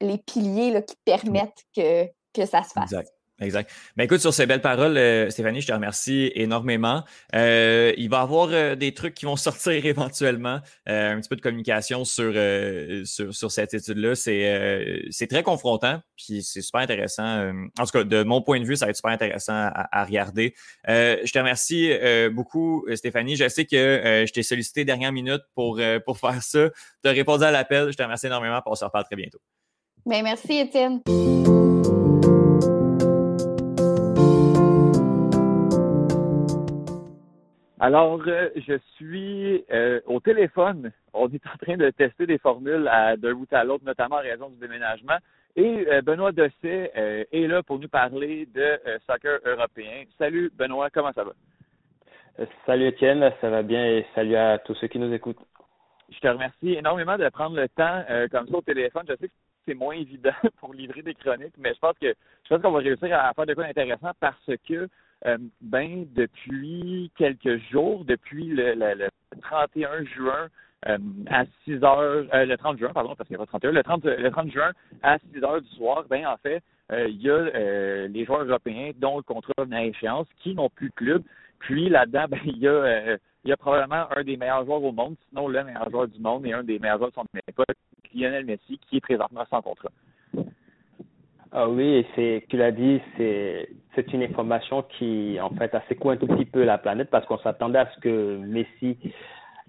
les 0.00 0.18
piliers 0.18 0.70
là, 0.70 0.82
qui 0.82 0.94
permettent 1.04 1.64
que, 1.74 2.06
que 2.32 2.46
ça 2.46 2.62
se 2.62 2.70
fasse. 2.70 2.92
Exact. 2.92 3.12
Ben 3.40 4.04
écoute, 4.04 4.20
sur 4.20 4.32
ces 4.32 4.46
belles 4.46 4.60
paroles, 4.60 4.96
euh, 4.96 5.28
Stéphanie, 5.30 5.60
je 5.60 5.66
te 5.66 5.72
remercie 5.72 6.30
énormément. 6.34 7.02
Euh, 7.34 7.92
il 7.96 8.08
va 8.08 8.18
y 8.18 8.20
avoir 8.20 8.48
euh, 8.52 8.76
des 8.76 8.94
trucs 8.94 9.14
qui 9.14 9.24
vont 9.24 9.36
sortir 9.42 9.84
éventuellement, 9.84 10.60
un 10.86 11.18
petit 11.18 11.28
peu 11.28 11.36
de 11.36 11.40
communication 11.40 12.04
sur, 12.04 12.32
sur, 13.04 13.34
sur, 13.34 13.50
cette 13.50 13.74
étude-là. 13.74 14.14
C'est 14.14 15.02
c'est 15.10 15.26
très 15.26 15.42
confrontant, 15.42 16.00
puis 16.16 16.42
c'est 16.42 16.62
super 16.62 16.82
intéressant. 16.82 17.50
en 17.78 17.84
tout 17.84 17.90
cas, 17.92 18.04
de 18.04 18.22
mon 18.22 18.42
point 18.42 18.60
de 18.60 18.64
vue, 18.64 18.76
ça 18.76 18.86
va 18.86 18.90
être 18.90 18.96
super 18.96 19.10
intéressant 19.10 19.54
à, 19.54 20.00
à 20.00 20.04
regarder. 20.04 20.54
je 20.86 21.30
te 21.30 21.38
remercie 21.38 21.92
beaucoup, 22.32 22.86
Stéphanie. 22.94 23.36
Je 23.36 23.48
sais 23.48 23.64
que 23.64 24.24
je 24.26 24.32
t'ai 24.32 24.42
sollicité 24.42 24.84
dernière 24.84 25.12
minute 25.12 25.42
pour, 25.54 25.80
pour 26.04 26.18
faire 26.18 26.42
ça. 26.42 26.70
Tu 27.02 27.08
as 27.08 27.12
répondu 27.12 27.44
à 27.44 27.50
l'appel. 27.50 27.90
Je 27.90 27.96
te 27.96 28.02
remercie 28.02 28.26
énormément. 28.26 28.60
On 28.66 28.74
se 28.74 28.84
reparle 28.84 29.04
très 29.04 29.16
bientôt. 29.16 29.40
Ben, 30.06 30.22
merci, 30.22 30.58
Étienne. 30.58 31.00
Alors, 37.82 38.20
euh, 38.28 38.48
je 38.54 38.78
suis 38.94 39.64
euh, 39.72 40.00
au 40.06 40.20
téléphone. 40.20 40.92
On 41.12 41.28
est 41.28 41.44
en 41.48 41.56
train 41.60 41.76
de 41.76 41.90
tester 41.90 42.26
des 42.26 42.38
formules 42.38 42.88
d'un 43.18 43.34
bout 43.34 43.52
à 43.52 43.64
l'autre, 43.64 43.84
notamment 43.84 44.16
en 44.18 44.20
raison 44.20 44.50
du 44.50 44.56
déménagement. 44.58 45.16
Et 45.56 45.88
euh, 45.88 46.00
Benoît 46.00 46.30
Dosset 46.30 46.92
est 47.32 47.48
là 47.48 47.64
pour 47.64 47.80
nous 47.80 47.88
parler 47.88 48.46
de 48.54 48.78
soccer 49.04 49.40
européen. 49.44 50.04
Salut 50.16 50.52
Benoît, 50.56 50.90
comment 50.90 51.12
ça 51.12 51.24
va? 51.24 51.32
Salut 52.66 52.86
Étienne, 52.86 53.32
ça 53.40 53.50
va 53.50 53.64
bien 53.64 53.84
et 53.84 54.06
salut 54.14 54.36
à 54.36 54.58
tous 54.60 54.76
ceux 54.76 54.86
qui 54.86 55.00
nous 55.00 55.12
écoutent. 55.12 55.42
Je 56.08 56.20
te 56.20 56.28
remercie 56.28 56.74
énormément 56.74 57.18
de 57.18 57.28
prendre 57.30 57.56
le 57.56 57.68
temps 57.68 58.04
comme 58.30 58.46
ça 58.46 58.56
au 58.58 58.62
téléphone. 58.62 59.06
Je 59.08 59.16
sais 59.16 59.26
que 59.26 59.34
c'est 59.66 59.74
moins 59.74 59.96
évident 59.96 60.30
pour 60.60 60.72
livrer 60.72 61.02
des 61.02 61.14
chroniques, 61.14 61.58
mais 61.58 61.74
je 61.74 61.80
pense 61.80 61.98
que 62.00 62.14
je 62.44 62.48
pense 62.48 62.62
qu'on 62.62 62.70
va 62.70 62.78
réussir 62.78 63.12
à 63.12 63.34
faire 63.34 63.46
de 63.46 63.54
quoi 63.54 63.64
d'intéressant 63.64 64.12
parce 64.20 64.50
que 64.68 64.88
euh, 65.26 65.38
ben, 65.60 66.06
depuis 66.14 67.10
quelques 67.16 67.58
jours, 67.70 68.04
depuis 68.04 68.46
le, 68.48 69.08
31 69.40 70.04
juin 70.04 70.48
euh, 70.88 70.98
à 71.30 71.44
6 71.64 71.84
heures, 71.84 72.26
euh, 72.34 72.44
le 72.44 72.56
30 72.56 72.78
juin, 72.78 72.90
pardon, 72.92 73.14
parce 73.16 73.28
qu'il 73.28 73.36
n'y 73.36 73.42
a 73.42 73.46
pas 73.46 73.58
31, 73.58 73.72
le 73.72 73.82
30, 73.82 74.04
le 74.04 74.30
30 74.30 74.50
juin 74.50 74.72
à 75.02 75.18
6 75.32 75.44
heures 75.44 75.62
du 75.62 75.68
soir, 75.70 76.04
ben, 76.08 76.26
en 76.26 76.36
fait, 76.36 76.62
il 76.90 77.22
y 77.22 77.30
a 77.30 78.06
les 78.06 78.24
joueurs 78.26 78.44
européens 78.44 78.90
dont 78.98 79.16
le 79.16 79.22
contrat 79.22 79.52
venait 79.58 79.76
à 79.76 79.84
échéance 79.84 80.26
qui 80.42 80.54
n'ont 80.54 80.68
plus 80.68 80.90
de 80.90 80.94
club. 80.94 81.22
Puis 81.60 81.88
là-dedans, 81.88 82.26
ben, 82.30 82.40
il 82.44 82.58
y 82.58 82.68
a 82.68 83.16
il 83.44 83.48
y 83.48 83.52
a 83.52 83.56
probablement 83.56 84.06
un 84.14 84.22
des 84.22 84.36
meilleurs 84.36 84.64
joueurs 84.64 84.82
au 84.82 84.92
monde, 84.92 85.16
sinon 85.28 85.48
le 85.48 85.64
meilleur 85.64 85.90
joueur 85.90 86.08
du 86.08 86.20
monde 86.20 86.46
et 86.46 86.52
un 86.52 86.62
des 86.62 86.78
meilleurs 86.78 86.98
joueurs 86.98 87.10
de 87.10 87.14
son 87.14 87.26
époque, 87.48 87.76
Lionel 88.14 88.44
Messi, 88.44 88.78
qui 88.88 88.98
est 88.98 89.00
présentement 89.00 89.44
sans 89.50 89.62
contrat. 89.62 89.90
Ah 91.54 91.68
oui, 91.68 92.06
c'est, 92.14 92.44
tu 92.48 92.56
l'as 92.56 92.72
dit, 92.72 92.98
c'est, 93.16 93.68
c'est 93.94 94.10
une 94.14 94.22
information 94.22 94.84
qui, 94.98 95.38
en 95.38 95.50
fait, 95.50 95.74
a 95.74 95.82
secoué 95.86 96.14
un 96.14 96.16
tout 96.16 96.26
petit 96.26 96.46
peu 96.46 96.64
la 96.64 96.78
planète 96.78 97.10
parce 97.10 97.26
qu'on 97.26 97.36
s'attendait 97.38 97.78
à 97.78 97.90
ce 97.94 98.00
que 98.00 98.38
Messi 98.38 98.96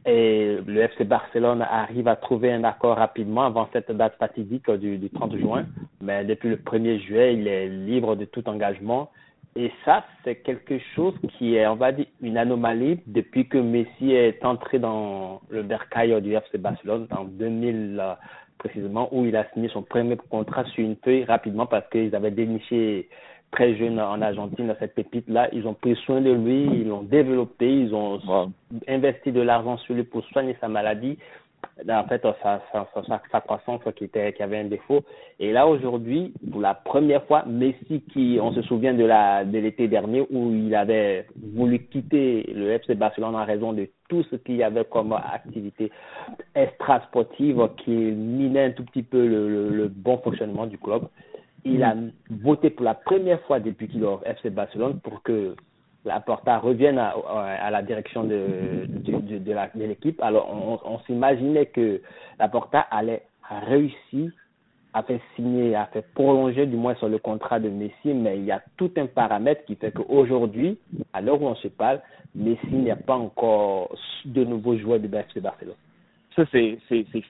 et 0.06 0.60
le 0.66 0.82
FC 0.82 1.04
Barcelone 1.04 1.62
arrivent 1.62 2.08
à 2.08 2.16
trouver 2.16 2.54
un 2.54 2.64
accord 2.64 2.96
rapidement 2.96 3.44
avant 3.44 3.68
cette 3.74 3.92
date 3.92 4.16
fatidique 4.18 4.72
du, 4.72 4.98
du 4.98 5.10
30 5.10 5.36
juin. 5.38 5.66
Mais 6.02 6.24
depuis 6.24 6.50
le 6.50 6.56
1er 6.56 7.00
juillet, 7.02 7.34
il 7.36 7.48
est 7.50 7.68
libre 7.68 8.16
de 8.16 8.24
tout 8.24 8.48
engagement. 8.48 9.10
Et 9.56 9.72
ça, 9.86 10.06
c'est 10.24 10.38
quelque 10.38 10.80
chose 10.96 11.14
qui 11.38 11.56
est, 11.56 11.68
on 11.68 11.76
va 11.76 11.92
dire, 11.92 12.08
une 12.22 12.38
anomalie 12.38 13.00
depuis 13.08 13.48
que 13.48 13.58
Messi 13.58 14.14
est 14.14 14.44
entré 14.46 14.80
dans 14.80 15.42
le 15.50 15.64
bercail 15.64 16.20
du 16.22 16.34
FC 16.34 16.58
Barcelone 16.58 17.08
en 17.12 17.26
2000 17.26 18.02
précisément, 18.64 19.10
où 19.12 19.26
il 19.26 19.36
a 19.36 19.46
signé 19.54 19.68
son 19.70 19.82
premier 19.82 20.16
contrat 20.30 20.64
sur 20.66 20.84
une 20.84 20.96
feuille 21.04 21.26
rapidement 21.26 21.66
parce 21.66 21.88
qu'ils 21.90 22.16
avaient 22.16 22.32
déniché 22.32 23.10
très 23.52 23.76
jeune 23.76 24.00
en 24.00 24.22
Argentine 24.22 24.74
cette 24.80 24.96
pépite-là. 24.96 25.50
Ils 25.54 25.68
ont 25.68 25.74
pris 25.74 25.96
soin 26.06 26.22
de 26.22 26.32
lui, 26.32 26.64
ils 26.64 26.88
l'ont 26.88 27.04
développé, 27.04 27.68
ils 27.68 27.94
ont 27.94 28.20
investi 28.88 29.32
de 29.32 29.42
l'argent 29.42 29.78
sur 29.78 29.94
lui 29.94 30.04
pour 30.04 30.24
soigner 30.26 30.56
sa 30.60 30.68
maladie 30.68 31.18
en 31.90 32.04
fait, 32.06 32.22
sa, 32.42 32.62
sa, 32.72 32.88
sa, 32.94 33.22
sa 33.32 33.42
croissance 33.42 33.82
qui, 33.96 34.06
était, 34.06 34.34
qui 34.34 34.44
avait 34.44 34.60
un 34.60 34.66
défaut. 34.66 35.04
Et 35.40 35.52
là, 35.52 35.68
aujourd'hui, 35.68 36.34
pour 36.52 36.62
la 36.62 36.74
première 36.74 37.24
fois, 37.26 37.44
Messi, 37.46 38.02
qui, 38.12 38.38
on 38.42 38.54
se 38.54 38.62
souvient 38.64 38.94
de 38.94 39.04
la 39.06 39.44
de 39.44 39.58
l'été 39.58 39.88
dernier, 39.88 40.26
où 40.30 40.52
il 40.54 40.74
avait 40.76 41.28
voulu 41.54 41.80
quitter 41.88 42.44
le 42.54 42.72
FC 42.72 42.96
Barcelone 42.96 43.36
en 43.36 43.46
raison 43.46 43.74
de 43.74 43.90
tout 44.10 44.24
ce 44.30 44.36
qu'il 44.38 44.56
y 44.56 44.64
avait 44.64 44.86
comme 44.86 45.14
activité 45.14 45.92
extra-sportive 46.56 47.70
qui 47.78 47.92
minait 47.92 48.66
un 48.66 48.72
tout 48.72 48.84
petit 48.86 49.04
peu 49.04 49.26
le, 49.26 49.70
le, 49.70 49.88
bon 49.88 50.18
fonctionnement 50.18 50.68
du 50.68 50.78
club. 50.78 51.04
Il 51.66 51.82
a 51.84 51.96
voté 52.30 52.70
pour 52.70 52.84
la 52.84 52.94
première 52.94 53.42
fois 53.44 53.60
depuis 53.60 53.88
qu'il 53.88 54.04
est 54.04 54.08
au 54.08 54.20
FC 54.26 54.50
Barcelone 54.50 55.00
pour 55.02 55.24
que 55.24 55.56
la 56.06 56.20
Porta 56.20 56.58
revienne 56.58 56.98
à, 56.98 57.72
la 57.72 57.82
direction 57.82 58.24
de, 58.24 58.86
de, 58.88 59.86
l'équipe. 59.86 60.22
Alors, 60.22 60.50
on, 60.86 61.00
s'imaginait 61.06 61.68
que 61.68 62.02
la 62.40 62.48
Porta 62.50 62.80
allait 62.80 63.24
réussir 63.50 64.32
à 64.94 65.02
faire 65.04 65.20
signer, 65.36 65.76
à 65.76 65.86
faire 65.88 66.04
prolonger 66.14 66.66
du 66.68 66.76
moins 66.76 66.96
sur 66.96 67.10
le 67.10 67.18
contrat 67.18 67.60
de 67.60 67.70
Messi, 67.70 68.14
mais 68.14 68.38
il 68.38 68.46
y 68.46 68.52
a 68.52 68.62
tout 68.78 68.92
un 68.98 69.08
paramètre 69.08 69.66
qui 69.66 69.76
fait 69.76 69.92
qu'aujourd'hui, 69.92 70.78
à 71.14 71.22
l'heure 71.22 71.42
où 71.42 71.48
on 71.48 71.56
se 71.56 71.68
parle, 71.68 72.00
Messi 72.36 72.74
n'est 72.74 72.96
pas 72.96 73.16
encore 73.16 73.96
de 74.26 74.44
nouveau 74.44 74.78
joueur 74.78 75.00
de 75.00 75.08
Barcelone. 75.08 75.76
Ça, 76.36 76.44
c'est 76.52 76.78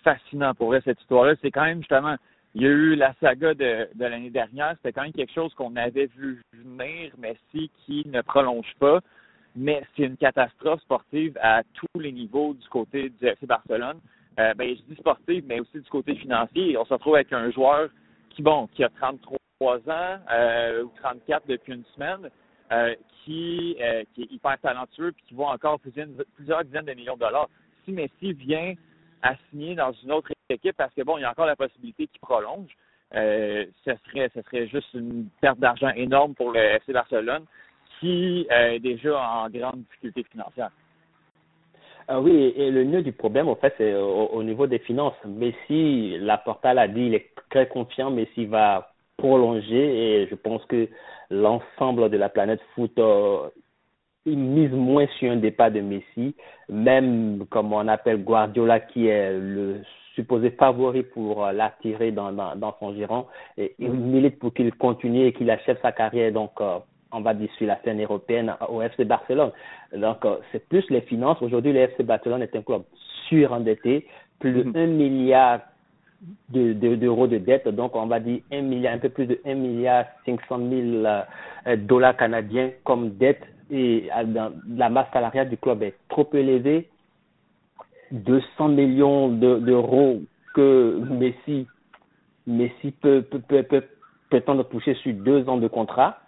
fascinant 0.03 0.53
pour 0.53 0.67
vrai, 0.67 0.81
cette 0.83 0.99
histoire-là. 1.01 1.35
C'est 1.41 1.51
quand 1.51 1.63
même 1.63 1.79
justement 1.79 2.15
il 2.55 2.61
y 2.61 2.65
a 2.65 2.69
eu 2.69 2.95
la 2.95 3.13
saga 3.19 3.53
de, 3.53 3.89
de 3.95 4.05
l'année 4.05 4.29
dernière. 4.29 4.75
C'était 4.77 4.93
quand 4.93 5.01
même 5.03 5.13
quelque 5.13 5.33
chose 5.33 5.53
qu'on 5.55 5.75
avait 5.75 6.09
vu 6.17 6.41
venir, 6.53 7.11
Messi 7.17 7.71
qui 7.85 8.03
ne 8.07 8.21
prolonge 8.21 8.71
pas. 8.79 8.99
Mais 9.55 9.83
c'est 9.95 10.03
une 10.03 10.17
catastrophe 10.17 10.81
sportive 10.81 11.37
à 11.41 11.61
tous 11.73 11.99
les 11.99 12.11
niveaux 12.11 12.53
du 12.53 12.67
côté 12.69 13.09
du 13.09 13.25
FC 13.25 13.45
Barcelone. 13.45 13.99
Euh, 14.39 14.53
ben, 14.55 14.75
je 14.75 14.81
dis 14.93 14.99
sportive, 14.99 15.43
mais 15.47 15.59
aussi 15.59 15.79
du 15.79 15.89
côté 15.89 16.15
financier. 16.15 16.77
On 16.77 16.85
se 16.85 16.93
retrouve 16.93 17.15
avec 17.15 17.31
un 17.33 17.51
joueur 17.51 17.89
qui, 18.31 18.41
bon, 18.41 18.67
qui 18.73 18.83
a 18.83 18.89
33 18.89 19.77
ans 19.89 20.19
euh, 20.31 20.83
ou 20.83 20.91
34 21.01 21.47
depuis 21.47 21.73
une 21.73 21.85
semaine, 21.95 22.29
euh, 22.71 22.95
qui, 23.23 23.77
euh, 23.79 24.03
qui 24.13 24.23
est 24.23 24.31
hyper 24.31 24.57
talentueux 24.59 25.11
puis 25.11 25.23
qui 25.27 25.33
vaut 25.35 25.45
encore 25.45 25.79
plusieurs, 25.79 26.07
plusieurs 26.35 26.63
dizaines 26.65 26.85
de 26.85 26.93
millions 26.93 27.15
de 27.15 27.19
dollars. 27.19 27.49
Si 27.85 27.91
Messi 27.91 28.33
vient 28.33 28.73
à 29.21 29.35
signer 29.49 29.75
dans 29.75 29.91
une 30.03 30.11
autre 30.11 30.32
équipe 30.49 30.75
parce 30.77 30.93
que 30.93 31.01
bon, 31.01 31.17
il 31.17 31.21
y 31.21 31.25
a 31.25 31.31
encore 31.31 31.45
la 31.45 31.55
possibilité 31.55 32.07
qu'il 32.07 32.19
prolonge. 32.19 32.69
Euh, 33.15 33.65
ce 33.85 33.91
serait 34.07 34.29
ce 34.33 34.41
serait 34.41 34.67
juste 34.67 34.93
une 34.93 35.27
perte 35.39 35.59
d'argent 35.59 35.89
énorme 35.95 36.33
pour 36.33 36.51
le 36.51 36.59
FC 36.59 36.93
Barcelone 36.93 37.45
qui 37.99 38.47
euh, 38.51 38.71
est 38.71 38.79
déjà 38.79 39.19
en 39.19 39.49
grande 39.49 39.81
difficulté 39.83 40.23
financière. 40.31 40.71
Ah 42.07 42.19
oui, 42.19 42.53
et 42.57 42.69
le 42.69 42.83
nœud 42.83 43.01
du 43.01 43.13
problème, 43.13 43.47
en 43.47 43.55
fait, 43.55 43.73
c'est 43.77 43.93
au, 43.93 44.43
niveau 44.43 44.67
des 44.67 44.79
finances. 44.79 45.15
Messi, 45.25 46.17
l'a 46.19 46.37
dit, 46.89 47.05
il 47.05 47.13
est 47.13 47.29
très 47.49 47.67
confiant, 47.67 48.11
Messi 48.11 48.45
va 48.45 48.91
prolonger 49.15 50.23
et 50.23 50.27
je 50.27 50.35
pense 50.35 50.65
que 50.65 50.89
l'ensemble 51.29 52.09
de 52.09 52.17
la 52.17 52.27
planète 52.27 52.59
foot 52.75 52.91
euh, 52.99 53.47
misent 54.25 54.71
moins 54.71 55.07
sur 55.17 55.31
un 55.31 55.37
départ 55.37 55.71
de 55.71 55.79
Messi, 55.79 56.35
même 56.67 57.45
comme 57.49 57.71
on 57.71 57.87
appelle 57.87 58.23
Guardiola 58.23 58.81
qui 58.81 59.07
est 59.07 59.31
le 59.31 59.81
supposé 60.15 60.51
favori 60.51 61.03
pour 61.03 61.45
l'attirer 61.47 62.11
dans, 62.11 62.31
dans, 62.31 62.75
son 62.79 62.93
giron, 62.93 63.25
et 63.57 63.75
il 63.79 63.91
milite 63.91 64.39
pour 64.39 64.53
qu'il 64.53 64.73
continue 64.75 65.25
et 65.25 65.33
qu'il 65.33 65.49
achève 65.49 65.77
sa 65.81 65.91
carrière 65.91 66.31
donc 66.31 66.51
on 67.13 67.21
va 67.21 67.33
dire 67.33 67.49
sur 67.57 67.67
la 67.67 67.79
scène 67.83 68.01
européenne 68.01 68.53
au 68.69 68.81
FC 68.81 69.05
Barcelone. 69.05 69.51
Donc 69.95 70.25
c'est 70.51 70.67
plus 70.67 70.83
les 70.89 71.01
finances. 71.01 71.41
Aujourd'hui 71.41 71.71
le 71.71 71.79
FC 71.79 72.03
Barcelone 72.03 72.41
est 72.41 72.55
un 72.55 72.61
club 72.61 72.83
surendetté, 73.29 74.07
plus 74.39 74.51
de 74.51 74.61
1 74.61 74.63
mm-hmm. 74.63 74.87
milliard 74.87 75.59
d'euros 76.49 77.27
de, 77.27 77.37
de, 77.37 77.43
dette, 77.43 77.67
donc 77.67 77.95
on 77.95 78.05
va 78.07 78.19
dire 78.19 78.41
un 78.51 78.61
milliard, 78.61 78.93
un 78.93 78.97
peu 78.97 79.09
plus 79.09 79.25
de 79.25 79.39
1 79.45 79.55
milliard 79.55 80.05
500 80.25 80.57
000 80.57 80.69
euh, 81.05 81.75
dollars 81.77 82.15
canadiens 82.15 82.71
comme 82.85 83.11
dette 83.11 83.41
et 83.69 84.09
euh, 84.15 84.49
la 84.75 84.89
masse 84.89 85.07
salariale 85.11 85.49
du 85.49 85.57
club 85.57 85.83
est 85.83 85.95
trop 86.09 86.27
élevée. 86.33 86.87
200 88.13 88.69
millions 88.69 89.27
d'euros 89.29 90.21
que 90.53 91.01
Messi, 91.09 91.67
Messi 92.47 92.91
peut, 93.01 93.23
peut, 93.23 93.39
peut, 93.39 93.63
peut, 93.63 93.83
prétendre 94.29 94.63
toucher 94.63 94.93
sur 94.95 95.13
deux 95.13 95.47
ans 95.49 95.57
de 95.57 95.67
contrat. 95.67 96.19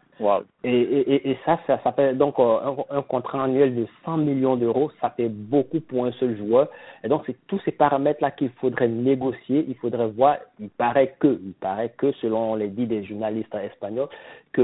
Et, 0.63 0.69
et, 0.69 1.31
et, 1.31 1.37
ça, 1.45 1.59
ça, 1.67 1.79
s'appelle 1.83 2.17
donc 2.17 2.39
euh, 2.39 2.73
un, 2.89 3.01
contrat 3.01 3.43
annuel 3.43 3.75
de 3.75 3.85
100 4.05 4.17
millions 4.17 4.55
d'euros. 4.55 4.89
Ça 5.01 5.09
fait 5.09 5.27
beaucoup 5.27 5.81
pour 5.81 6.05
un 6.05 6.11
seul 6.13 6.37
joueur. 6.37 6.69
Et 7.03 7.09
donc, 7.09 7.23
c'est 7.25 7.35
tous 7.47 7.59
ces 7.65 7.71
paramètres-là 7.71 8.31
qu'il 8.31 8.49
faudrait 8.61 8.87
négocier. 8.87 9.65
Il 9.67 9.75
faudrait 9.75 10.07
voir. 10.07 10.37
Il 10.59 10.69
paraît 10.69 11.15
que, 11.19 11.39
il 11.43 11.53
paraît 11.53 11.93
que, 11.97 12.13
selon 12.13 12.55
les 12.55 12.69
dits 12.69 12.87
des 12.87 13.03
journalistes 13.03 13.53
espagnols, 13.55 14.07
que 14.53 14.61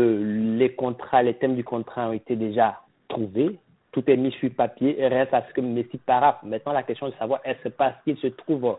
les 0.58 0.74
contrats, 0.74 1.22
les 1.22 1.34
thèmes 1.34 1.56
du 1.56 1.66
contrat 1.66 2.10
ont 2.10 2.14
été 2.14 2.36
déjà 2.38 2.80
trouvés. 3.10 3.60
Tout 3.92 4.10
est 4.10 4.18
mis 4.18 4.32
sur 4.32 4.50
papier 4.52 5.00
et 5.00 5.08
reste 5.08 5.34
à 5.34 5.44
ce 5.48 5.54
que 5.54 5.62
Messi 5.62 5.98
parape. 5.98 6.44
Maintenant, 6.44 6.74
la 6.74 6.84
question 6.84 7.08
de 7.08 7.14
savoir 7.14 7.42
est-ce 7.44 7.70
parce 7.70 7.96
qu'il 8.04 8.18
se 8.18 8.28
trouve 8.28 8.78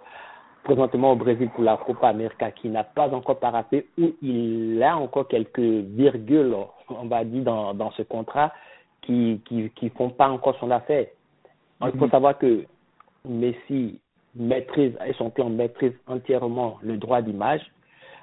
présentement 0.65 1.13
au 1.13 1.17
Brésil 1.17 1.51
pour 1.55 1.65
la 1.65 1.77
Copa 1.77 2.09
América 2.09 2.51
qui 2.51 2.69
n'a 2.69 2.85
pas 2.85 3.09
encore 3.09 3.39
parapé 3.39 3.87
ou 3.99 4.13
il 4.23 4.83
a 4.83 4.97
encore 4.97 5.29
quelques 5.29 5.59
virgules, 5.59 6.55
on 6.89 7.07
va 7.07 7.25
dire, 7.25 7.43
dans, 7.43 7.75
dans 7.75 7.91
ce 7.93 8.03
contrat 8.03 8.53
qui 9.03 9.41
qui 9.45 9.71
qui 9.71 9.91
font 9.91 10.11
pas 10.11 10.29
encore 10.29 10.57
son 10.59 10.71
affaire. 10.71 11.07
Il 11.83 11.91
faut 11.99 12.05
mhm. 12.05 12.11
savoir 12.11 12.39
que 12.39 12.65
Messi 13.29 13.99
maîtrise 14.35 14.97
et 15.07 15.13
son 15.15 15.31
plan 15.31 15.51
maîtrise 15.51 15.93
entièrement 16.07 16.79
le 16.83 16.97
droit 16.97 17.23
d'image, 17.23 17.61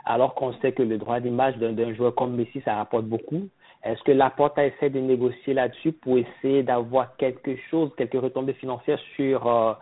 alors 0.06 0.34
qu'on 0.34 0.54
sait 0.54 0.72
que 0.72 0.84
le 0.84 0.98
droit 0.98 1.20
d'image 1.20 1.58
d'un 1.58 1.94
joueur 1.94 2.16
comme 2.16 2.36
Messi, 2.36 2.62
ça 2.62 2.76
rapporte 2.76 3.06
beaucoup. 3.06 3.48
Est-ce 3.84 4.03
que 4.03 4.11
Laporta 4.11 4.65
essaie 4.65 4.89
de 4.89 4.99
négocier 4.99 5.53
là-dessus 5.53 5.93
pour 5.93 6.17
essayer 6.17 6.63
d'avoir 6.63 7.15
quelque 7.15 7.55
chose, 7.69 7.91
quelques 7.97 8.21
retombées 8.21 8.53
financières 8.53 8.99
sur 9.15 9.47
euh, 9.47 9.73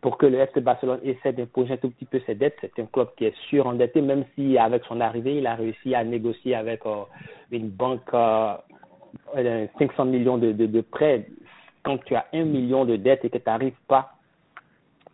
pour 0.00 0.18
que 0.18 0.26
le 0.26 0.38
FC 0.38 0.60
Barcelone 0.60 0.98
essaie 1.04 1.32
d'imposer 1.32 1.74
un 1.74 1.76
tout 1.76 1.90
petit 1.90 2.04
peu 2.04 2.20
ses 2.26 2.34
dettes? 2.34 2.56
C'est 2.60 2.82
un 2.82 2.86
club 2.86 3.08
qui 3.16 3.26
est 3.26 3.36
surendetté, 3.48 4.00
même 4.00 4.24
si 4.34 4.58
avec 4.58 4.84
son 4.84 5.00
arrivée, 5.00 5.38
il 5.38 5.46
a 5.46 5.54
réussi 5.54 5.94
à 5.94 6.02
négocier 6.02 6.56
avec 6.56 6.84
euh, 6.84 7.04
une 7.52 7.68
banque 7.68 8.12
euh, 8.12 8.56
500 9.78 10.04
millions 10.06 10.36
de, 10.36 10.50
de, 10.50 10.66
de, 10.66 10.80
prêts. 10.80 11.28
Quand 11.84 11.98
tu 12.04 12.16
as 12.16 12.26
un 12.32 12.44
million 12.44 12.84
de 12.84 12.96
dettes 12.96 13.24
et 13.24 13.30
que 13.30 13.38
tu 13.38 13.44
n'arrives 13.46 13.78
pas 13.86 14.14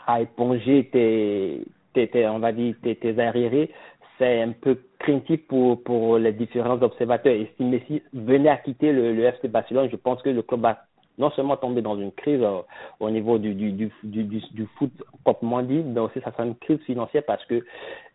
à 0.07 0.23
éponger 0.23 0.89
tes, 0.91 1.63
tes, 1.93 2.27
on 2.27 2.39
va 2.39 2.53
dire, 2.53 2.75
tes, 2.83 2.97
tes 2.97 3.19
arriérés, 3.21 3.71
c'est 4.19 4.41
un 4.41 4.53
peu 4.53 4.79
craintif 5.01 5.41
pour, 5.49 5.83
pour 5.83 6.19
les 6.19 6.33
différents 6.33 6.81
observateurs. 6.81 7.33
Et 7.33 7.51
si 7.57 7.65
Messi 7.65 8.03
venait 8.13 8.51
à 8.51 8.59
quitter 8.59 8.93
le, 8.93 9.19
FC 9.25 9.49
Barcelone, 9.49 9.89
je 9.91 9.97
pense 9.97 10.23
que 10.23 10.31
le 10.31 10.43
club 10.43 10.61
va 10.61 10.79
non 11.19 11.31
seulement 11.33 11.57
tomber 11.57 11.83
dans 11.83 11.99
une 11.99 12.13
crise 12.13 12.41
euh, 12.41 12.61
au 12.99 13.11
niveau 13.11 13.37
du, 13.39 13.55
du, 13.55 13.73
du, 13.73 13.91
du, 14.05 14.25
du 14.25 14.67
foot 14.79 14.91
proprement 15.23 15.61
dit, 15.63 15.83
mais 15.85 16.01
aussi 16.01 16.19
ça 16.25 16.33
sera 16.33 16.47
une 16.47 16.55
crise 16.55 16.81
financière 16.87 17.23
parce 17.27 17.45
que 17.45 17.63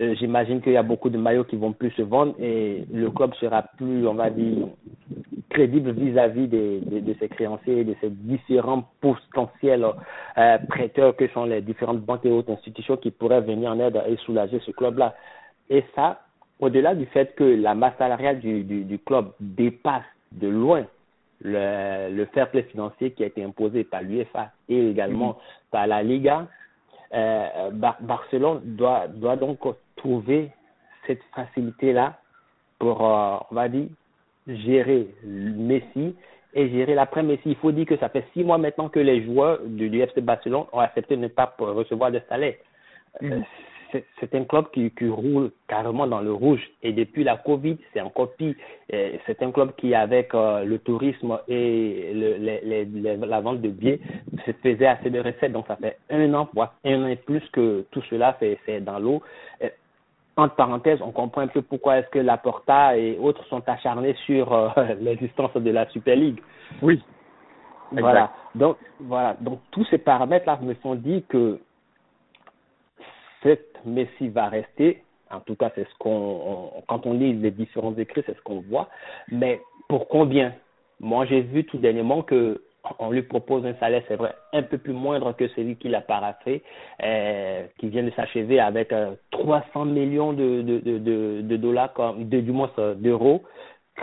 euh, 0.02 0.16
j'imagine 0.16 0.62
qu'il 0.62 0.72
y 0.74 0.78
a 0.78 0.82
beaucoup 0.82 1.10
de 1.10 1.18
maillots 1.18 1.44
qui 1.44 1.56
vont 1.56 1.74
plus 1.74 1.92
se 1.92 2.02
vendre 2.02 2.34
et 2.40 2.84
le 2.92 3.12
club 3.12 3.34
sera 3.36 3.62
plus, 3.78 4.08
on 4.08 4.16
va 4.16 4.32
dire, 4.32 4.68
crédible 5.50 5.92
vis-à-vis 5.92 6.48
de, 6.48 6.80
de, 7.00 7.16
ses 7.20 7.30
créanciers 7.30 7.80
et 7.80 7.84
de 7.84 7.96
ses 8.02 8.10
différents 8.10 8.86
potentiels 9.02 9.86
euh, 10.38 10.58
prêteurs 10.68 11.16
que 11.16 11.28
sont 11.28 11.46
les 11.46 11.62
différentes 11.62 12.00
banques 12.02 12.26
et 12.26 12.32
autres 12.32 12.52
institutions 12.52 12.98
qui 12.98 13.12
pourraient 13.12 13.42
venir 13.42 13.70
en 13.70 13.80
aide 13.80 14.02
et 14.08 14.16
soulager 14.18 14.60
ce 14.66 14.72
club-là. 14.72 15.16
Et 15.70 15.84
ça, 15.96 16.25
au-delà 16.60 16.96
du 16.96 17.06
fait 17.08 17.36
que 17.36 17.44
la 17.44 17.76
masse 17.76 17.98
salariale 17.98 18.40
du, 18.40 18.64
du, 18.64 18.84
du 18.84 19.00
club 19.00 19.32
dépasse 19.40 20.04
de 20.32 20.48
loin 20.48 20.86
le, 21.42 22.10
le 22.16 22.26
fair 22.26 22.50
play 22.50 22.64
financier 22.64 23.12
qui 23.12 23.24
a 23.24 23.28
été 23.28 23.44
imposé 23.44 23.84
par 23.84 24.02
l'UEFA 24.02 24.52
et 24.70 24.90
également 24.90 25.30
mhm. 25.30 25.36
par 25.72 25.88
la 25.88 26.02
Liga, 26.02 26.48
euh, 27.14 27.72
Barcelone 28.00 28.62
doit, 28.64 29.08
doit 29.08 29.36
donc 29.36 29.60
trouver 29.96 30.50
cette 31.08 31.22
facilité-là 31.36 32.18
pour, 32.80 33.06
euh, 33.06 33.38
on 33.52 33.56
va 33.56 33.68
dire, 33.68 33.88
gérer 34.48 35.08
Messi 35.24 36.16
et 36.54 36.70
gérer 36.70 36.96
l'après-Messi. 36.96 37.42
Il 37.46 37.56
faut 37.58 37.72
dire 37.72 37.86
que 37.86 37.98
ça 37.98 38.10
fait 38.10 38.26
six 38.34 38.44
mois 38.44 38.58
maintenant 38.58 38.90
que 38.90 39.00
les 39.00 39.24
joueurs 39.26 39.60
du, 39.64 39.90
du 39.90 40.02
FC 40.02 40.22
Barcelone 40.22 40.66
ont 40.72 40.80
accepté 40.80 41.16
de 41.16 41.22
ne 41.22 41.28
pas 41.28 41.54
recevoir 41.60 42.12
de 42.12 42.22
salaire. 42.30 42.56
Mhm 43.22 43.44
c'est 44.20 44.36
un 44.36 44.44
club 44.44 44.66
qui, 44.72 44.92
qui, 44.92 45.08
roule 45.08 45.52
carrément 45.68 46.08
dans 46.08 46.22
le 46.22 46.34
rouge. 46.34 46.62
Et 46.84 46.94
depuis 46.94 47.24
la 47.24 47.38
Covid, 47.38 47.78
c'est 47.94 48.02
encore 48.02 48.34
pire. 48.36 48.56
C'est 48.90 49.42
un 49.42 49.52
club 49.52 49.74
qui, 49.78 49.94
avec 49.94 50.34
euh, 50.34 50.64
le 50.64 50.80
tourisme 50.80 51.40
et 51.48 52.12
le, 52.14 52.38
les, 52.38 52.86
les, 52.86 53.18
la 53.18 53.42
vente 53.42 53.62
de 53.62 53.70
billets, 53.70 54.00
se 54.46 54.52
faisait 54.64 54.88
assez 54.88 55.10
de 55.10 55.20
recettes. 55.20 55.52
Donc, 55.52 55.68
ça 55.68 55.76
fait 55.76 55.98
un 56.10 56.34
an, 56.34 56.50
voire 56.54 56.74
un 56.84 57.04
an 57.04 57.08
et 57.08 57.16
plus 57.16 57.44
que 57.52 57.86
tout 57.92 58.02
cela, 58.10 58.38
c'est 58.40 58.82
dans 58.82 59.00
l'eau. 59.00 59.22
Entre 60.38 60.56
parenthèses, 60.56 61.02
on 61.02 61.12
comprend 61.12 61.42
un 61.42 61.48
peu 61.48 61.62
pourquoi 61.62 62.00
est-ce 62.00 62.10
que 62.10 62.20
la 62.20 62.36
Porta 62.36 62.98
et 62.98 63.18
autres 63.20 63.46
sont 63.46 63.64
acharnés 63.70 64.16
sur 64.26 64.52
euh, 64.52 64.70
l'existence 65.00 65.54
de 65.56 65.72
la 65.72 65.88
Super 65.90 66.18
League. 66.18 66.42
Oui. 66.82 67.02
Voilà. 67.92 68.32
Donc, 68.54 68.76
voilà. 69.00 69.38
Donc, 69.40 69.62
tous 69.72 69.86
ces 69.86 69.98
paramètres-là 69.98 70.60
me 70.62 70.74
font 70.76 70.96
dire 70.96 71.22
que 71.30 71.60
cette 73.46 73.80
Messi 73.86 74.30
va 74.30 74.50
rester. 74.50 75.04
En 75.32 75.40
tout 75.40 75.56
cas, 75.56 75.72
c'est 75.76 75.88
ce 75.88 75.96
qu'on, 76.00 76.72
quand 76.88 77.06
on 77.06 77.14
lit 77.14 77.34
les 77.34 77.52
différents 77.52 77.96
écrits, 77.96 78.24
c'est 78.26 78.36
ce 78.36 78.42
qu'on 78.42 78.62
voit. 78.62 78.90
Mais 79.32 79.62
pour 79.88 80.08
combien? 80.08 80.54
Moi, 81.00 81.26
j'ai 81.26 81.42
vu 81.42 81.66
tout 81.66 81.78
dernièrement 81.78 82.22
que 82.24 82.62
on 83.00 83.12
lui 83.12 83.24
propose 83.24 83.66
un 83.66 83.74
salaire, 83.76 84.04
c'est 84.08 84.16
vrai, 84.16 84.36
un 84.54 84.62
peu 84.62 84.78
plus 84.78 84.94
moindre 84.94 85.34
que 85.34 85.48
celui 85.50 85.76
qu'il 85.76 85.96
a 85.96 86.02
paraffé, 86.02 86.62
euh, 87.04 87.66
qui 87.80 87.90
vient 87.90 88.04
de 88.04 88.12
s'achever 88.12 88.60
avec 88.60 88.94
300 89.32 89.64
euh, 89.76 89.86
millions 89.86 90.34
de, 90.34 90.62
de, 90.62 90.80
de, 90.80 91.42
de, 91.42 91.58
dollars, 91.58 91.94
comme, 91.94 92.30
de, 92.30 92.40
du 92.42 92.52
moins 92.52 92.70
euh, 92.78 92.94
d'euros, 92.94 93.44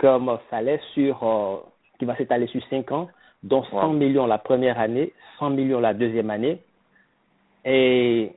comme 0.01 0.37
salaire 0.49 0.81
sur, 0.93 1.23
euh, 1.23 1.57
qui 1.97 2.05
va 2.05 2.15
s'étaler 2.17 2.47
sur 2.47 2.61
5 2.69 2.91
ans, 2.91 3.07
dont 3.43 3.63
100 3.63 3.93
millions 3.93 4.25
la 4.25 4.37
première 4.37 4.79
année, 4.79 5.13
100 5.39 5.51
millions 5.51 5.79
la 5.79 5.93
deuxième 5.93 6.29
année. 6.29 6.59
Et 7.65 8.33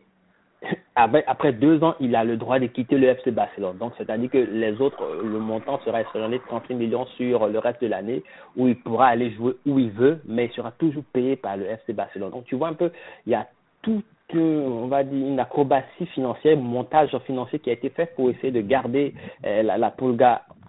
après 0.95 1.53
deux 1.53 1.83
ans, 1.85 1.95
il 2.01 2.17
a 2.17 2.25
le 2.25 2.37
droit 2.37 2.59
de 2.59 2.67
quitter 2.67 2.97
le 2.97 3.09
FC 3.09 3.31
Barcelone. 3.31 3.77
Donc, 3.79 3.93
c'est-à-dire 3.99 4.31
que 4.31 4.39
les 4.39 4.81
autres, 4.81 5.03
euh, 5.03 5.23
le 5.23 5.39
montant 5.39 5.79
sera 5.85 6.01
échelonné 6.01 6.39
de 6.39 6.45
36 6.45 6.75
millions 6.75 7.07
sur 7.17 7.47
le 7.47 7.59
reste 7.59 7.83
de 7.83 7.89
l'année, 7.89 8.23
où 8.57 8.67
il 8.67 8.77
pourra 8.77 9.09
aller 9.09 9.31
jouer 9.33 9.55
où 9.67 9.79
il 9.79 9.91
veut, 9.91 10.21
mais 10.25 10.47
il 10.47 10.53
sera 10.53 10.73
toujours 10.73 11.05
payé 11.13 11.37
par 11.37 11.57
le 11.57 11.67
FC 11.67 11.93
Barcelone. 11.93 12.31
Donc, 12.31 12.45
tu 12.47 12.55
vois 12.57 12.69
un 12.69 12.75
peu, 12.75 12.91
il 13.27 13.33
y 13.33 13.35
a 13.35 13.47
tout 13.83 14.03
on 14.35 14.89
va 14.89 15.05
dire, 15.05 15.27
une 15.27 15.39
acrobatie 15.39 16.07
financière, 16.07 16.57
montage 16.57 17.17
financier 17.27 17.59
qui 17.59 17.71
a 17.71 17.75
été 17.75 17.91
fait 17.91 18.15
pour 18.17 18.31
essayer 18.31 18.51
de 18.51 18.61
garder 18.61 19.15
euh, 19.45 19.63
la, 19.63 19.79
la 19.79 19.95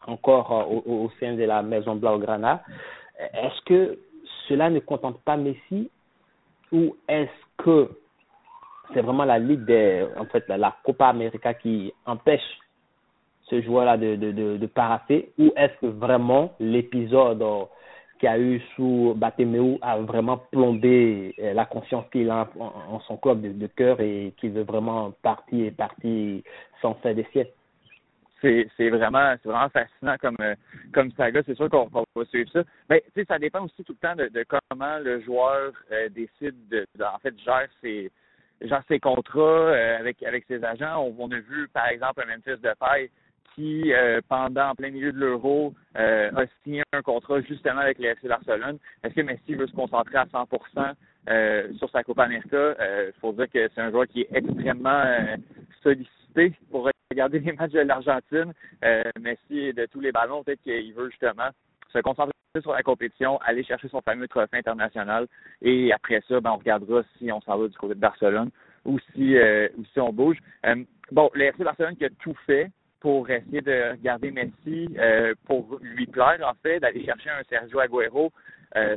encore 0.05 0.51
euh, 0.51 0.63
au, 0.85 1.05
au, 1.05 1.11
sein 1.19 1.33
de 1.33 1.43
la 1.43 1.63
Maison 1.63 1.95
Blaugrana. 1.95 2.61
Est-ce 3.33 3.61
que 3.65 3.97
cela 4.47 4.69
ne 4.69 4.79
contente 4.79 5.19
pas 5.21 5.37
Messi 5.37 5.89
ou 6.71 6.95
est-ce 7.07 7.63
que 7.63 7.89
c'est 8.93 9.01
vraiment 9.01 9.25
la 9.25 9.39
ligue 9.39 9.65
des, 9.65 10.05
en 10.17 10.25
fait, 10.25 10.43
la, 10.47 10.75
Copa 10.83 11.07
América 11.07 11.53
qui 11.53 11.93
empêche 12.05 12.59
ce 13.49 13.61
joueur-là 13.61 13.97
de, 13.97 14.15
de, 14.15 14.31
de, 14.31 14.57
de 14.57 14.65
paraffer 14.67 15.29
ou 15.37 15.51
est-ce 15.55 15.73
que 15.81 15.87
vraiment 15.87 16.53
l'épisode 16.59 17.41
euh, 17.41 17.63
qu'il 18.19 18.29
a 18.29 18.39
eu 18.39 18.61
sous 18.75 19.13
Batemeu 19.15 19.77
a 19.81 19.97
vraiment 19.99 20.37
plombé 20.51 21.33
euh, 21.39 21.53
la 21.53 21.65
conscience 21.65 22.05
qu'il 22.11 22.29
a 22.29 22.49
en, 22.59 22.99
son 23.01 23.17
club 23.17 23.41
de, 23.41 23.67
cœur 23.67 24.01
et 24.01 24.33
qu'il 24.37 24.51
veut 24.51 24.63
vraiment 24.63 25.13
partir 25.21 25.65
et 25.65 25.71
partir 25.71 26.41
sans 26.81 26.95
faire 26.95 27.15
des 27.15 27.27
siècles? 27.31 27.51
c'est 28.39 28.69
c'est 28.77 28.91
vraiment 28.91 29.33
c'est 29.41 29.49
vraiment 29.49 29.69
fascinant 29.69 30.15
comme 30.21 30.37
euh, 30.41 30.53
comme 30.93 31.11
saga. 31.13 31.41
C'est 31.43 31.55
sûr 31.55 31.69
qu'on 31.71 31.87
va 31.87 32.25
suivre 32.25 32.51
ça. 32.51 32.63
Mais 32.87 33.01
tu 33.07 33.21
sais 33.21 33.25
ça 33.25 33.39
dépend 33.39 33.63
aussi 33.63 33.83
tout 33.83 33.95
le 33.99 34.07
temps 34.07 34.15
de, 34.15 34.27
de 34.27 34.45
comment 34.47 34.99
le 34.99 35.21
joueur 35.21 35.71
décide 36.11 36.55
de, 36.69 36.85
en 37.01 37.17
fait 37.17 37.33
gère 37.39 37.67
ses 37.81 38.11
genre 38.61 38.81
ses 38.87 38.99
contrats 38.99 39.41
euh, 39.41 39.99
avec 39.99 40.23
avec 40.23 40.45
ses 40.47 40.63
agents. 40.63 41.13
On, 41.17 41.31
a 41.31 41.39
vu, 41.39 41.67
par 41.73 41.87
exemple, 41.87 42.23
un 42.23 42.35
Memphis 42.35 42.61
Depay 42.61 43.09
qui, 43.55 43.91
pendant 44.29 44.69
en 44.69 44.75
plein 44.75 44.91
milieu 44.91 45.11
de 45.11 45.17
l'Euro, 45.17 45.73
a 45.95 46.45
signé 46.63 46.83
un 46.93 47.01
contrat 47.01 47.41
justement 47.41 47.79
avec 47.79 47.97
le 47.97 48.09
FC 48.09 48.27
Barcelone. 48.27 48.77
Est-ce 49.03 49.15
que 49.15 49.21
Messi 49.21 49.55
veut 49.55 49.65
se 49.65 49.73
concentrer 49.73 50.15
à 50.15 50.25
100% 50.25 51.75
sur 51.79 51.89
sa 51.89 52.03
Copa 52.03 52.25
América? 52.25 52.75
Il 52.79 53.13
faut 53.19 53.33
dire 53.33 53.49
que 53.51 53.67
c'est 53.73 53.81
un 53.81 53.89
joueur 53.89 54.05
qui 54.05 54.21
est 54.21 54.29
extrêmement 54.31 55.03
sollicité 55.81 56.53
pour 56.69 56.87
regarder 57.09 57.39
les 57.39 57.53
matchs 57.53 57.71
de 57.71 57.79
l'Argentine. 57.79 58.53
Messi, 59.19 59.73
de 59.73 59.87
tous 59.87 60.01
les 60.01 60.11
ballons, 60.11 60.43
peut-être 60.43 60.61
qu'il 60.61 60.93
veut 60.93 61.09
justement 61.09 61.49
se 61.91 61.99
concentrer 61.99 62.31
sur 62.61 62.73
la 62.73 62.83
compétition, 62.83 63.37
aller 63.39 63.63
chercher 63.63 63.87
son 63.89 64.01
fameux 64.01 64.27
trophée 64.27 64.57
international 64.57 65.27
et 65.61 65.91
après 65.91 66.21
ça, 66.27 66.39
ben, 66.41 66.51
on 66.51 66.57
regardera 66.57 67.03
si 67.17 67.31
on 67.31 67.41
s'en 67.41 67.57
va 67.57 67.67
du 67.67 67.77
côté 67.77 67.95
de 67.95 67.99
Barcelone 67.99 68.49
ou 68.85 68.99
si, 69.13 69.37
euh, 69.37 69.67
ou 69.77 69.85
si 69.85 69.99
on 69.99 70.11
bouge. 70.11 70.37
Euh, 70.65 70.83
bon, 71.11 71.29
le 71.33 71.45
FC 71.45 71.63
Barcelone 71.63 71.95
qui 71.95 72.05
a 72.05 72.09
tout 72.21 72.35
fait 72.45 72.71
pour 72.99 73.29
essayer 73.29 73.61
de 73.61 73.91
regarder 73.91 74.31
Messi, 74.31 74.89
euh, 74.97 75.35
pour 75.45 75.77
lui 75.81 76.07
plaire 76.07 76.39
en 76.43 76.53
fait, 76.63 76.79
d'aller 76.79 77.05
chercher 77.05 77.29
un 77.29 77.43
Sergio 77.49 77.79
Aguero 77.79 78.31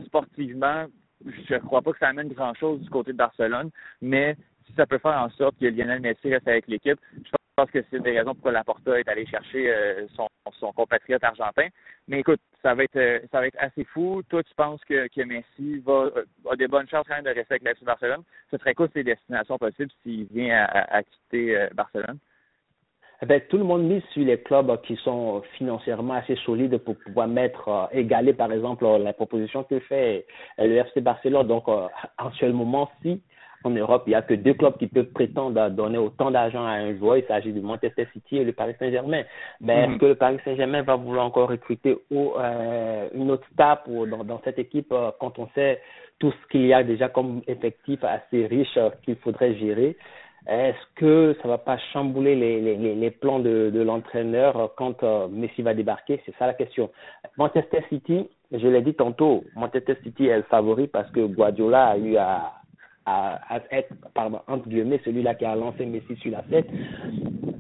sportivement. 0.07 0.86
Je 1.24 1.55
ne 1.55 1.59
crois 1.59 1.82
pas 1.82 1.93
que 1.93 1.99
ça 1.99 2.09
amène 2.09 2.28
grand-chose 2.28 2.80
du 2.80 2.88
côté 2.88 3.12
de 3.12 3.18
Barcelone, 3.18 3.70
mais 4.01 4.36
si 4.66 4.72
ça 4.74 4.86
peut 4.86 4.99
faire 4.99 5.20
en 5.20 5.28
sorte 5.30 5.59
que 5.59 5.66
Lionel 5.66 6.01
Messi 6.01 6.32
reste 6.32 6.49
avec 6.49 6.66
l'équipe, 6.66 6.99
je 7.14 7.30
pense 7.30 7.49
que 7.68 7.82
c'est 7.90 7.96
une 7.96 8.04
des 8.04 8.16
raisons 8.16 8.34
pourquoi 8.34 8.52
Laporta 8.52 9.00
est 9.00 9.08
allé 9.08 9.26
chercher 9.26 9.74
son, 10.14 10.28
son 10.58 10.72
compatriote 10.72 11.24
argentin. 11.24 11.68
Mais 12.08 12.20
écoute, 12.20 12.40
ça 12.62 12.74
va 12.74 12.84
être 12.84 12.96
euh, 12.96 13.20
ça 13.30 13.40
va 13.40 13.46
être 13.46 13.58
assez 13.58 13.84
fou. 13.84 14.22
Toi, 14.28 14.42
tu 14.42 14.54
penses 14.54 14.82
que, 14.84 15.08
que 15.08 15.22
Messi 15.22 15.78
va 15.80 16.11
euh, 16.16 16.24
a 16.50 16.56
des 16.56 16.68
bonnes 16.68 16.88
chances 16.88 17.06
quand 17.08 17.14
même 17.14 17.24
de 17.24 17.30
rester 17.30 17.54
avec 17.54 17.62
l'FC 17.62 17.84
Barcelone? 17.84 18.22
Ce 18.50 18.58
serait 18.58 18.74
quoi 18.74 18.88
ses 18.92 19.04
destinations 19.04 19.58
possibles 19.58 19.90
s'il 20.02 20.24
vient 20.24 20.66
à, 20.68 21.02
quitter 21.02 21.56
euh, 21.56 21.68
Barcelone? 21.74 22.18
Eh 23.22 23.26
bien, 23.26 23.38
tout 23.50 23.58
le 23.58 23.64
monde 23.64 23.82
mise 23.82 24.02
sur 24.12 24.24
les 24.24 24.40
clubs 24.40 24.80
qui 24.82 24.96
sont 24.96 25.42
financièrement 25.58 26.14
assez 26.14 26.36
solides 26.36 26.78
pour 26.78 26.96
pouvoir 26.96 27.28
mettre, 27.28 27.90
égaler 27.92 28.32
par 28.32 28.50
exemple 28.50 28.86
la 28.86 29.12
proposition 29.12 29.62
que 29.62 29.78
fait 29.80 30.26
le 30.56 30.76
FC 30.76 31.02
Barcelone. 31.02 31.46
Donc, 31.46 31.68
en 31.68 32.32
ce 32.32 32.46
moment, 32.46 32.90
si 33.02 33.20
en 33.64 33.70
Europe, 33.70 34.04
il 34.06 34.11
n'y 34.11 34.14
a 34.14 34.22
que 34.22 34.34
deux 34.34 34.54
clubs 34.54 34.76
qui 34.78 34.86
peuvent 34.86 35.12
prétendre 35.12 35.68
donner 35.70 35.98
autant 35.98 36.30
d'argent 36.30 36.64
à 36.64 36.72
un 36.72 36.96
joueur. 36.96 37.18
Il 37.18 37.24
s'agit 37.24 37.52
du 37.52 37.61
Manchester 37.61 38.06
City 38.12 38.38
et 38.38 38.44
le 38.44 38.52
Paris 38.52 38.74
Saint-Germain. 38.78 39.22
Mais 39.61 39.82
est-ce 39.82 39.90
mhm. 39.92 39.98
que 39.98 40.06
le 40.06 40.14
Paris 40.14 40.38
Saint-Germain 40.44 40.82
va 40.82 40.96
vouloir 40.96 41.26
encore 41.26 41.50
recruter 41.50 41.98
euh, 42.12 43.08
une 43.14 43.30
autre 43.30 43.46
star 43.52 43.82
pour, 43.82 44.06
dans, 44.06 44.40
cette 44.44 44.58
équipe 44.58 44.92
euh, 44.92 45.11
quand 45.20 45.38
on 45.38 45.48
sait 45.54 45.80
tout 46.18 46.32
ce 46.32 46.48
qu'il 46.50 46.66
y 46.66 46.72
a 46.72 46.82
déjà 46.82 47.08
comme 47.08 47.42
effectif 47.46 48.02
assez 48.02 48.46
riche 48.46 48.76
euh, 48.76 48.90
qu'il 49.04 49.16
faudrait 49.16 49.54
gérer? 49.56 49.96
Est-ce 50.48 50.78
que 50.96 51.36
ça 51.42 51.48
va 51.48 51.58
pas 51.58 51.76
chambouler 51.92 52.34
les, 52.34 52.61
les, 52.62 52.94
les 52.94 53.11
plans 53.11 53.40
de, 53.40 53.70
de 53.72 53.82
l'entraîneur 53.82 54.72
quand 54.74 55.02
Messi 55.28 55.61
va 55.61 55.74
débarquer? 55.74 56.22
C'est 56.24 56.34
ça 56.38 56.46
la 56.46 56.54
question. 56.54 56.90
Manchester 57.36 57.84
City, 57.90 58.26
je 58.50 58.66
l'ai 58.66 58.80
dit 58.80 58.94
tantôt, 58.94 59.44
Manchester 59.54 59.96
City 60.02 60.28
est 60.28 60.38
le 60.38 60.42
favori 60.44 60.88
parce 60.88 61.11
que 61.11 61.26
Guardiola 61.26 61.88
a 61.88 61.98
eu 61.98 62.16
à, 62.16 62.54
à, 63.07 63.61
être, 63.70 63.92
pardon, 64.14 64.40
entre 64.46 64.68
guillemets, 64.68 65.01
celui-là 65.05 65.34
qui 65.34 65.44
a 65.44 65.57
lancé 65.57 65.86
Messi 65.86 66.16
sur 66.16 66.32
la 66.32 66.42
tête, 66.42 66.68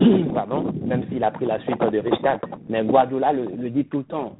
pardon, 0.34 0.72
même 0.84 1.04
s'il 1.08 1.22
a 1.24 1.30
pris 1.30 1.46
la 1.46 1.58
suite 1.60 1.80
de 1.80 1.98
Richtad. 1.98 2.40
Mais 2.68 2.84
Guardiola 2.84 3.32
le, 3.32 3.46
le, 3.46 3.70
dit 3.70 3.84
tout 3.86 3.98
le 3.98 4.04
temps. 4.04 4.36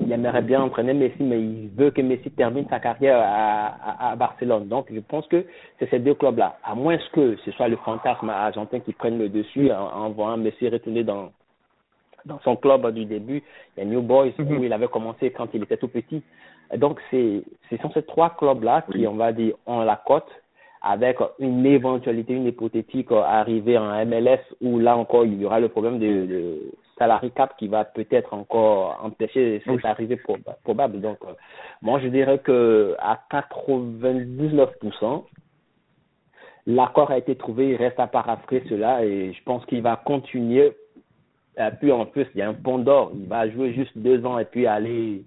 Il 0.00 0.12
aimerait 0.12 0.42
bien 0.42 0.62
entraîner 0.62 0.94
Messi, 0.94 1.22
mais 1.22 1.40
il 1.40 1.68
veut 1.76 1.90
que 1.90 2.00
Messi 2.00 2.30
termine 2.30 2.66
sa 2.68 2.78
carrière 2.78 3.18
à, 3.20 4.10
à, 4.10 4.16
Barcelone. 4.16 4.68
Donc, 4.68 4.86
je 4.92 5.00
pense 5.00 5.26
que 5.26 5.44
c'est 5.78 5.90
ces 5.90 5.98
deux 5.98 6.14
clubs-là. 6.14 6.58
À 6.62 6.74
moins 6.74 6.96
que 7.12 7.36
ce 7.44 7.50
soit 7.52 7.68
le 7.68 7.76
fantasme 7.76 8.30
argentin 8.30 8.80
qui 8.80 8.92
prenne 8.92 9.18
le 9.18 9.28
dessus 9.28 9.70
en, 9.72 10.10
voyant 10.10 10.36
Messi 10.36 10.68
retourner 10.68 11.04
dans, 11.04 11.30
dans 12.26 12.38
son 12.40 12.56
club 12.56 12.88
du 12.92 13.06
début, 13.06 13.42
a 13.78 13.84
New 13.84 14.02
Boys, 14.02 14.32
où 14.38 14.62
il 14.62 14.72
avait 14.72 14.88
commencé 14.88 15.30
quand 15.30 15.48
il 15.52 15.62
était 15.62 15.76
tout 15.76 15.88
petit. 15.88 16.22
Donc, 16.76 17.00
c'est, 17.10 17.42
ce 17.70 17.76
sont 17.78 17.90
ces 17.92 18.02
trois 18.02 18.30
clubs-là 18.30 18.84
qui, 18.92 19.06
on 19.06 19.14
va 19.14 19.32
dire, 19.32 19.54
ont 19.66 19.80
la 19.80 19.96
cote 19.96 20.28
avec 20.82 21.18
une 21.38 21.66
éventualité, 21.66 22.34
une 22.34 22.46
hypothétique 22.46 23.10
arrivée 23.10 23.78
en 23.78 24.06
MLS 24.06 24.40
où 24.60 24.78
là 24.78 24.96
encore 24.96 25.24
il 25.26 25.40
y 25.40 25.44
aura 25.44 25.58
le 25.60 25.68
problème 25.68 25.98
de, 25.98 26.26
de 26.26 26.72
salary 26.98 27.30
cap 27.30 27.56
qui 27.56 27.68
va 27.68 27.84
peut-être 27.84 28.34
encore 28.34 29.00
empêcher 29.02 29.62
cette 29.64 29.84
arrivée 29.84 30.20
probable. 30.64 31.00
Donc, 31.00 31.18
euh, 31.24 31.32
moi 31.82 32.00
je 32.00 32.08
dirais 32.08 32.38
que 32.38 32.96
à 32.98 33.18
99%, 33.30 35.24
l'accord 36.66 37.10
a 37.10 37.18
été 37.18 37.36
trouvé, 37.36 37.70
il 37.70 37.76
reste 37.76 37.98
à 37.98 38.06
paraphrer 38.06 38.62
cela 38.68 39.04
et 39.04 39.32
je 39.32 39.42
pense 39.44 39.64
qu'il 39.66 39.82
va 39.82 39.96
continuer 39.96 40.76
et 41.58 41.70
puis 41.80 41.90
en 41.90 42.06
plus, 42.06 42.26
il 42.34 42.38
y 42.38 42.42
a 42.42 42.48
un 42.48 42.54
pont 42.54 42.78
d'or. 42.78 43.10
Il 43.14 43.26
va 43.26 43.50
jouer 43.50 43.72
juste 43.72 43.96
deux 43.96 44.24
ans 44.24 44.38
et 44.38 44.44
puis 44.44 44.66
aller, 44.66 45.22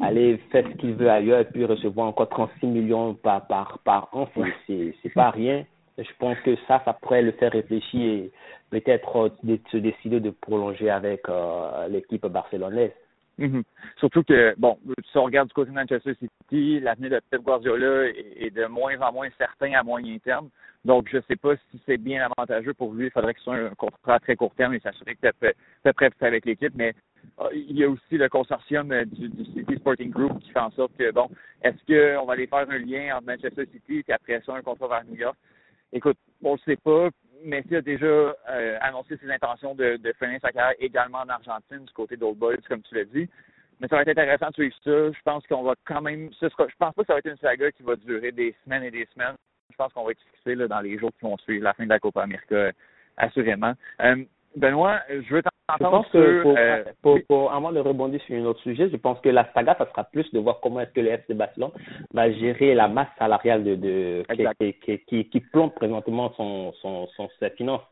aller 0.00 0.38
faire 0.50 0.64
ce 0.66 0.76
qu'il 0.78 0.94
veut 0.94 1.10
ailleurs 1.10 1.40
et 1.40 1.44
puis 1.44 1.64
recevoir 1.64 2.08
encore 2.08 2.28
36 2.30 2.66
millions 2.66 3.14
par, 3.14 3.46
par, 3.46 3.78
par 3.84 4.08
an. 4.12 4.26
C'est, 4.66 4.94
c'est 5.02 5.12
pas 5.12 5.30
rien. 5.30 5.64
Je 5.98 6.10
pense 6.18 6.38
que 6.40 6.56
ça, 6.66 6.82
ça 6.84 6.92
pourrait 6.94 7.22
le 7.22 7.32
faire 7.32 7.52
réfléchir 7.52 8.00
et 8.00 8.30
peut-être 8.70 9.30
se 9.70 9.76
décider 9.76 10.20
de 10.20 10.30
prolonger 10.30 10.90
avec 10.90 11.28
euh, 11.28 11.86
l'équipe 11.88 12.26
barcelonaise. 12.26 12.90
Mhm. 13.38 13.64
Surtout 13.96 14.22
que, 14.22 14.54
bon, 14.58 14.78
si 15.10 15.18
on 15.18 15.24
regarde 15.24 15.48
du 15.48 15.54
côté 15.54 15.70
de 15.70 15.74
Manchester 15.74 16.14
City, 16.14 16.80
l'avenir 16.80 17.10
de 17.10 17.20
Pep 17.30 17.42
Guardiola 17.42 18.08
est 18.08 18.54
de 18.54 18.66
moins 18.66 18.98
en 19.00 19.12
moins 19.12 19.28
certain 19.36 19.72
à 19.72 19.82
moyen 19.82 20.18
terme. 20.18 20.50
Donc, 20.84 21.08
je 21.10 21.16
ne 21.16 21.22
sais 21.22 21.36
pas 21.36 21.56
si 21.56 21.80
c'est 21.86 21.96
bien 21.96 22.26
avantageux 22.26 22.74
pour 22.74 22.92
lui. 22.92 23.06
Il 23.06 23.10
faudrait 23.10 23.34
que 23.34 23.40
ce 23.40 23.44
soit 23.44 23.56
un 23.56 23.70
contrat 23.70 24.14
à 24.14 24.20
très 24.20 24.36
court 24.36 24.54
terme 24.54 24.74
et 24.74 24.80
s'assurer 24.80 25.16
que 25.16 25.26
es 25.26 25.92
prêt 25.92 26.12
avec 26.20 26.44
l'équipe. 26.44 26.74
Mais 26.76 26.94
euh, 27.40 27.48
il 27.52 27.76
y 27.76 27.84
a 27.84 27.88
aussi 27.88 28.18
le 28.18 28.28
consortium 28.28 28.92
euh, 28.92 29.04
du, 29.04 29.28
City 29.46 29.76
Sporting 29.76 30.10
Group 30.10 30.38
qui 30.40 30.50
fait 30.50 30.60
en 30.60 30.70
sorte 30.70 30.92
que, 30.96 31.10
bon, 31.10 31.28
est-ce 31.62 31.84
qu'on 31.86 32.26
va 32.26 32.34
aller 32.34 32.46
faire 32.46 32.68
un 32.68 32.78
lien 32.78 33.16
entre 33.16 33.26
Manchester 33.26 33.66
City 33.72 34.04
et 34.06 34.12
après 34.12 34.42
ça 34.44 34.54
un 34.54 34.62
contrat 34.62 34.88
vers 34.88 35.04
New 35.06 35.16
York? 35.16 35.36
Écoute, 35.92 36.18
on 36.42 36.54
ne 36.54 36.58
sait 36.58 36.76
pas. 36.76 37.08
Messi 37.44 37.76
a 37.76 37.82
déjà 37.82 38.06
euh, 38.06 38.78
annoncé 38.80 39.16
ses 39.18 39.30
intentions 39.30 39.74
de, 39.74 39.96
de 39.96 40.12
finir 40.18 40.40
sa 40.40 40.50
carrière 40.52 40.76
également 40.78 41.18
en 41.18 41.28
Argentine 41.28 41.84
du 41.84 41.92
côté 41.92 42.16
d'Old 42.16 42.38
Boys, 42.38 42.56
comme 42.68 42.82
tu 42.82 42.94
l'as 42.94 43.04
dit. 43.04 43.28
Mais 43.80 43.88
ça 43.88 43.96
va 43.96 44.02
être 44.02 44.08
intéressant 44.08 44.48
de 44.48 44.54
suivre 44.54 44.76
ça. 44.84 45.12
Je 45.12 45.22
pense 45.24 45.46
qu'on 45.46 45.62
va 45.62 45.74
quand 45.84 46.00
même. 46.00 46.30
je 46.40 46.48
pense 46.48 46.72
pas 46.78 46.92
que 46.92 47.06
ça 47.06 47.12
va 47.14 47.18
être 47.18 47.30
une 47.30 47.36
saga 47.38 47.70
qui 47.72 47.82
va 47.82 47.96
durer 47.96 48.32
des 48.32 48.54
semaines 48.64 48.84
et 48.84 48.90
des 48.90 49.06
semaines 49.12 49.36
je 49.74 49.76
pense 49.76 49.92
qu'on 49.92 50.04
va 50.04 50.12
être 50.12 50.22
fixé 50.32 50.54
là, 50.54 50.68
dans 50.68 50.80
les 50.80 50.98
jours 50.98 51.10
qui 51.18 51.26
vont 51.26 51.36
suivre 51.38 51.64
la 51.64 51.74
fin 51.74 51.84
de 51.84 51.88
la 51.88 51.98
Copa 51.98 52.22
América, 52.22 52.70
assurément. 53.16 53.74
Euh, 54.00 54.24
Benoît, 54.56 55.00
je 55.08 55.34
veux 55.34 55.42
t'entendre 55.68 56.06
sur... 56.10 56.20
Euh, 56.20 56.84
pour, 57.02 57.18
pour, 57.28 57.52
avant 57.52 57.72
de 57.72 57.80
rebondir 57.80 58.20
sur 58.22 58.36
un 58.36 58.44
autre 58.44 58.60
sujet, 58.60 58.88
je 58.90 58.96
pense 58.96 59.18
que 59.20 59.28
la 59.28 59.50
saga, 59.52 59.74
ça 59.78 59.86
sera 59.90 60.04
plus 60.04 60.30
de 60.32 60.38
voir 60.38 60.60
comment 60.60 60.80
est-ce 60.80 60.92
que 60.92 61.00
le 61.00 61.10
FC 61.10 61.34
Barcelone 61.34 61.70
va 62.12 62.30
gérer 62.32 62.74
la 62.74 62.88
masse 62.88 63.08
salariale 63.18 63.64
de, 63.64 63.74
de 63.74 64.22
qui, 64.60 64.98
qui, 65.06 65.28
qui, 65.28 65.40
plombe 65.40 65.72
présentement 65.74 66.32
son, 66.36 66.72
son, 66.80 67.06
son, 67.16 67.28
ses 67.38 67.50
finances. 67.50 67.82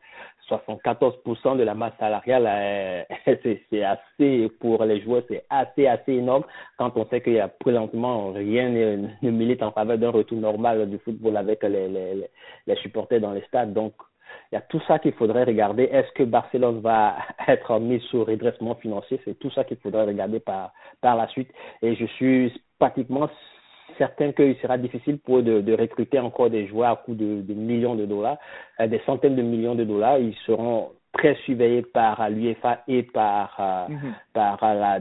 74% 0.49 1.57
de 1.57 1.63
la 1.63 1.73
masse 1.73 1.93
salariale, 1.99 2.45
euh, 2.47 3.03
c'est 3.69 3.83
assez 3.83 4.49
pour 4.59 4.83
les 4.83 5.01
joueurs, 5.01 5.23
c'est 5.29 5.45
assez, 5.49 5.87
assez 5.87 6.13
énorme 6.13 6.43
quand 6.77 6.91
on 6.97 7.07
sait 7.07 7.21
qu'il 7.21 7.33
y 7.33 7.39
a 7.39 7.47
présentement 7.47 8.31
rien 8.33 8.69
ne, 8.69 9.07
ne 9.21 9.31
milite 9.31 9.63
en 9.63 9.71
faveur 9.71 9.97
d'un 9.97 10.11
retour 10.11 10.37
normal 10.37 10.89
du 10.89 10.97
football 10.99 11.37
avec 11.37 11.63
les, 11.63 11.87
les, 11.87 12.29
les 12.67 12.75
supporters 12.77 13.21
dans 13.21 13.31
les 13.31 13.41
stades. 13.43 13.73
Donc, 13.73 13.93
il 14.51 14.55
y 14.55 14.57
a 14.57 14.61
tout 14.61 14.81
ça 14.87 14.99
qu'il 14.99 15.13
faudrait 15.13 15.43
regarder. 15.43 15.83
Est-ce 15.83 16.11
que 16.13 16.23
Barcelone 16.23 16.81
va 16.81 17.15
être 17.47 17.79
mis 17.79 17.99
sous 18.11 18.23
redressement 18.23 18.75
financier? 18.75 19.19
C'est 19.25 19.37
tout 19.39 19.51
ça 19.51 19.63
qu'il 19.63 19.77
faudrait 19.77 20.05
regarder 20.05 20.39
par, 20.39 20.73
par 21.01 21.15
la 21.15 21.27
suite. 21.27 21.49
Et 21.81 21.95
je 21.95 22.05
suis 22.05 22.53
pratiquement 22.79 23.29
certain 23.97 24.31
qu'il 24.31 24.55
sera 24.57 24.77
difficile 24.77 25.19
pour 25.19 25.39
eux 25.39 25.43
de, 25.43 25.73
recruter 25.73 26.19
encore 26.19 26.49
des 26.49 26.67
joueurs 26.67 26.91
à 26.91 26.95
coût 26.97 27.13
de, 27.13 27.41
de 27.41 27.53
millions 27.53 27.95
de 27.95 28.05
dollars, 28.05 28.37
euh, 28.79 28.87
des 28.87 29.01
centaines 29.05 29.35
de 29.35 29.41
millions 29.41 29.75
de 29.75 29.83
dollars. 29.83 30.17
Ils 30.19 30.35
seront 30.45 30.91
très 31.13 31.35
surveillés 31.45 31.83
par 31.83 32.29
l'UEFA 32.29 32.83
et 32.87 33.03
par, 33.03 33.55
euh, 33.59 33.87
mhm. 33.93 34.13
par 34.33 34.59
la, 34.61 34.99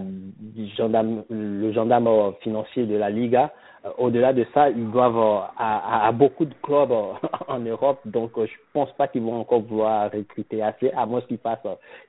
gendarme, 0.76 1.24
le 1.30 1.72
gendarme 1.72 2.34
financier 2.42 2.86
de 2.86 2.96
la 2.96 3.10
Liga. 3.10 3.52
Euh, 3.84 3.90
au-delà 3.98 4.32
de 4.32 4.46
ça, 4.54 4.70
ils 4.70 4.90
doivent 4.90 5.48
à, 5.56 6.06
à, 6.06 6.12
beaucoup 6.12 6.44
de 6.44 6.54
clubs 6.62 6.92
en 7.48 7.58
Europe, 7.58 8.00
donc 8.04 8.32
je 8.36 8.52
pense 8.72 8.92
pas 8.92 9.08
qu'ils 9.08 9.22
vont 9.22 9.40
encore 9.40 9.62
vouloir 9.62 10.10
recruter 10.12 10.62
assez, 10.62 10.90
à 10.92 11.06
moins 11.06 11.22
qu'ils 11.22 11.38
fassent 11.38 11.58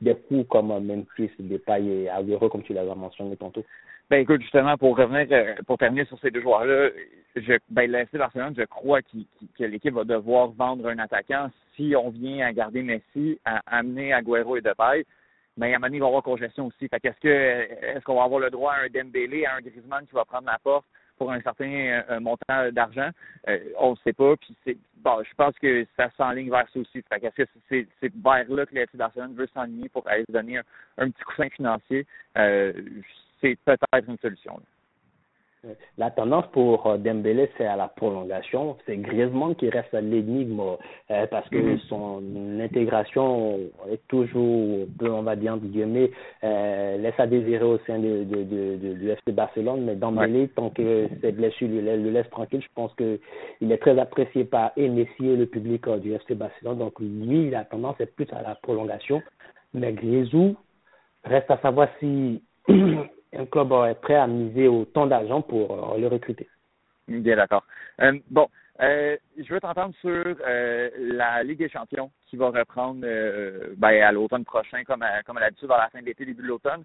des 0.01 0.16
coups 0.16 0.47
comme 0.49 0.68
Memphis, 0.68 1.32
Depay 1.39 1.86
et 1.86 2.10
Aguero, 2.10 2.49
comme 2.49 2.64
tu 2.64 2.74
l'as 2.74 2.84
mentionné 2.95 3.36
tantôt. 3.38 3.64
Ben 4.10 4.22
écoute, 4.22 4.41
justement, 4.41 4.78
pour 4.78 4.97
revenir, 4.97 5.28
euh, 5.32 5.56
pour 5.66 5.78
terminer 5.78 6.06
sur 6.06 6.20
ces 6.20 6.30
deux 6.30 6.41
joueurs-là, 6.41 6.89
je, 7.36 7.54
ben, 7.70 7.89
l'AC 7.89 8.12
Barcelone, 8.16 8.54
je 8.56 8.64
crois 8.64 9.01
que 9.01 9.64
l'équipe 9.64 9.93
va 9.93 10.04
devoir 10.04 10.49
vendre 10.49 10.88
un 10.88 10.99
attaquant 10.99 11.49
si 11.76 11.95
on 11.95 12.10
vient 12.10 12.45
à 12.45 12.54
garder 12.54 12.84
Messi, 12.84 13.39
à 13.45 13.62
amener 13.66 14.14
Agüero 14.14 14.58
et 14.58 14.62
Depay. 14.62 15.06
Mais 15.56 15.68
ben, 15.70 15.74
à 15.74 15.76
un 15.76 15.80
moment 15.80 15.88
donné, 15.88 15.97
il 15.97 15.99
va 16.01 16.06
y 16.06 16.10
avoir 16.10 16.24
congestion 16.24 16.68
aussi. 16.68 16.88
Fait 16.88 16.99
qu'est-ce 16.99 17.20
que 17.20 17.28
est-ce 17.28 18.04
qu'on 18.04 18.16
va 18.16 18.24
avoir 18.24 18.39
le 18.41 18.49
droit 18.49 18.74
à 18.74 18.84
un 18.84 18.89
Dembélé, 18.89 19.45
à 19.45 19.56
un 19.56 19.62
Griezmann 19.62 20.06
qui 20.06 20.16
va 20.16 20.26
prendre 20.26 20.47
la 20.47 20.60
porte 20.60 20.86
pour 21.18 21.32
un 21.32 21.41
certain 21.41 22.04
montant 22.20 22.72
d'argent? 22.72 23.10
on 23.80 23.91
ne 23.91 23.95
sait 24.04 24.14
pas. 24.14 24.36
Puis 24.36 24.56
c'est 24.66 24.78
bon, 24.97 25.24
je 25.24 25.34
pense 25.36 25.56
que 25.60 25.86
ça 25.95 26.10
s'enligne 26.18 26.49
vers 26.49 26.68
ça 26.74 26.80
aussi. 26.80 27.04
Est-ce 27.12 27.43
que 27.43 27.49
c'est, 27.70 27.88
vers 28.01 28.49
là 28.49 28.66
que 28.66 28.76
l'FC 28.76 28.97
Barcelone 28.97 29.36
veut 29.36 29.47
s'enligner 29.54 29.89
pour 29.89 30.08
aller 30.08 30.24
se 30.28 30.32
donner 30.32 30.60
un, 30.97 31.10
petit 31.10 31.24
coussin 31.24 31.49
financier? 31.49 32.06
C'est 33.43 33.57
peut-être 33.65 34.09
une 34.09 34.17
solution. 34.17 34.59
La 35.97 36.11
tendance 36.11 36.45
pour 36.51 36.85
euh, 36.87 36.97
Dembélé, 36.97 37.49
c'est 37.57 37.65
à 37.65 37.77
la 37.77 37.87
prolongation. 37.87 38.75
C'est 38.85 38.97
Griezmann 38.97 39.55
qui 39.55 39.69
reste 39.69 39.93
l'énigme 39.93 40.59
euh, 40.59 41.25
parce 41.27 41.47
que 41.47 41.55
mm-hmm. 41.55 41.79
son 41.87 42.21
intégration 42.59 43.59
est 43.89 44.05
toujours, 44.09 44.85
on 44.99 45.21
va 45.21 45.37
dire 45.37 45.53
entre 45.53 45.65
guillemets, 45.65 46.11
euh, 46.43 46.97
laisse 46.97 47.17
à 47.17 47.27
désirer 47.27 47.63
au 47.63 47.77
sein 47.87 47.97
de, 47.97 48.25
de, 48.25 48.43
de, 48.43 48.93
du 48.93 49.09
FC 49.09 49.31
Barcelone. 49.31 49.85
Mais 49.85 49.95
Dembélé, 49.95 50.49
tant 50.49 50.69
que 50.69 51.07
ses 51.21 51.31
blessures 51.31 51.69
le, 51.69 51.79
le 51.79 52.09
laissent 52.09 52.29
tranquille, 52.29 52.61
je 52.61 52.73
pense 52.75 52.93
qu'il 52.95 53.71
est 53.71 53.77
très 53.77 53.97
apprécié 53.97 54.43
par 54.43 54.73
et 54.75 54.89
Messi 54.89 55.25
et 55.25 55.37
le 55.37 55.45
public 55.45 55.87
du 56.01 56.11
FC 56.11 56.35
Barcelone. 56.35 56.79
Donc 56.79 56.99
lui, 56.99 57.49
la 57.49 57.63
tendance 57.63 57.95
est 58.01 58.13
plus 58.13 58.27
à 58.33 58.41
la 58.41 58.55
prolongation. 58.55 59.21
Mais 59.73 59.93
Griezmann 59.93 60.55
reste 61.23 61.49
à 61.49 61.57
savoir 61.59 61.87
si 62.01 62.43
un 63.36 63.45
club 63.45 63.71
est 63.88 63.99
prêt 63.99 64.15
à 64.15 64.27
miser 64.27 64.67
autant 64.67 65.07
d'argent 65.07 65.41
pour 65.41 65.93
euh, 65.93 65.97
le 65.97 66.07
recruter. 66.07 66.47
Bien 67.07 67.36
d'accord. 67.36 67.63
Euh, 68.01 68.17
bon, 68.29 68.47
euh, 68.81 69.17
je 69.38 69.53
veux 69.53 69.59
t'entendre 69.59 69.93
sur 69.99 70.36
la 70.45 71.43
Ligue 71.43 71.59
des 71.59 71.69
champions 71.69 72.11
qui 72.27 72.38
va 72.38 72.49
reprendre 72.49 73.01
ben, 73.77 74.01
à 74.01 74.11
l'automne 74.11 74.45
prochain, 74.45 74.84
comme 74.84 75.01
à, 75.03 75.21
comme 75.23 75.38
à 75.38 75.41
l'habitude, 75.41 75.69
à 75.71 75.77
la 75.77 75.89
fin 75.89 75.99
de 75.99 76.05
l'été, 76.05 76.25
début 76.25 76.41
de 76.41 76.47
l'automne. 76.47 76.84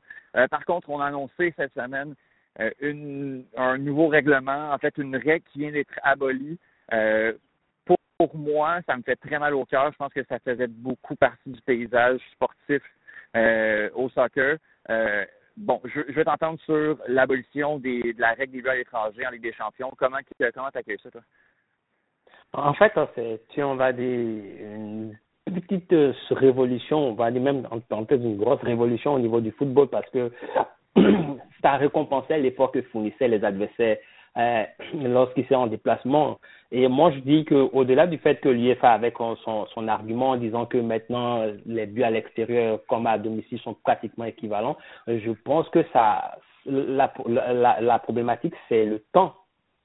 par 0.50 0.64
contre, 0.64 0.90
on 0.90 1.00
a 1.00 1.06
annoncé 1.06 1.54
cette 1.56 1.72
semaine 1.72 2.14
une, 2.80 3.44
un 3.56 3.78
nouveau 3.78 4.08
règlement, 4.08 4.72
en 4.72 4.78
fait, 4.78 4.98
une 4.98 5.16
règle 5.16 5.44
qui 5.52 5.60
vient 5.60 5.72
d'être 5.72 5.98
abolie. 6.02 6.58
Pour, 7.86 7.96
pour, 8.18 8.36
moi, 8.36 8.80
ça 8.86 8.96
me 8.96 9.02
fait 9.02 9.16
très 9.16 9.38
mal 9.38 9.54
au 9.54 9.64
cœur. 9.64 9.90
Je 9.90 9.96
pense 9.96 10.12
que 10.12 10.24
ça 10.24 10.38
faisait 10.40 10.66
beaucoup 10.66 11.16
partie 11.16 11.50
du 11.50 11.60
paysage 11.62 12.20
sportif 12.32 12.82
au 13.94 14.10
soccer 14.10 14.58
bon, 15.58 15.80
je, 15.84 16.00
je 16.08 16.12
vais 16.12 16.24
t'entendre 16.24 16.58
sur 16.60 16.98
l'abolition 17.08 17.78
de 17.78 18.18
la 18.18 18.32
règle 18.32 18.52
des 18.52 18.62
buts 18.62 18.68
à 18.68 18.76
l'étranger 18.76 19.26
en 19.26 19.30
Ligue 19.30 19.42
des 19.42 19.52
Champions. 19.52 19.92
Comment 19.96 20.18
comment 20.54 20.68
accueilles 20.72 20.98
ça, 21.02 21.10
toi? 21.10 21.22
En 22.54 22.72
fait, 22.74 22.92
c'est, 23.14 23.62
on 23.62 23.76
va 23.76 23.92
dire, 23.92 24.04
une 24.04 25.18
petite 25.44 25.92
euh, 25.92 26.12
révolution, 26.30 27.10
on 27.10 27.14
va 27.14 27.30
dire 27.30 27.42
même 27.42 27.66
en, 27.70 27.80
en 27.94 28.02
d'une 28.02 28.38
grosse 28.38 28.60
révolution 28.62 29.14
au 29.14 29.18
niveau 29.18 29.40
du 29.40 29.50
football 29.52 29.88
parce 29.88 30.08
que 30.10 30.32
ça 31.62 31.76
récompensait 31.76 32.38
l'effort 32.38 32.72
que 32.72 32.82
fournissaient 32.82 33.28
les 33.28 33.44
adversaires 33.44 33.98
euh, 34.36 34.64
lorsqu'il 34.94 35.46
s'est 35.46 35.54
en 35.54 35.66
déplacement. 35.66 36.38
Et 36.70 36.86
moi, 36.88 37.10
je 37.12 37.20
dis 37.20 37.44
qu'au-delà 37.46 38.06
du 38.06 38.18
fait 38.18 38.40
que 38.40 38.48
l'UEFA 38.48 38.92
avait 38.92 39.12
son, 39.16 39.66
son 39.66 39.88
argument 39.88 40.30
en 40.30 40.36
disant 40.36 40.66
que 40.66 40.76
maintenant 40.76 41.44
les 41.64 41.86
buts 41.86 42.02
à 42.02 42.10
l'extérieur 42.10 42.80
comme 42.88 43.06
à 43.06 43.16
domicile 43.16 43.58
sont 43.60 43.74
pratiquement 43.74 44.26
équivalents, 44.26 44.76
je 45.06 45.30
pense 45.44 45.66
que 45.70 45.82
ça, 45.94 46.36
la, 46.66 47.12
la, 47.26 47.80
la 47.80 47.98
problématique, 47.98 48.54
c'est 48.68 48.84
le 48.84 49.02
temps 49.12 49.34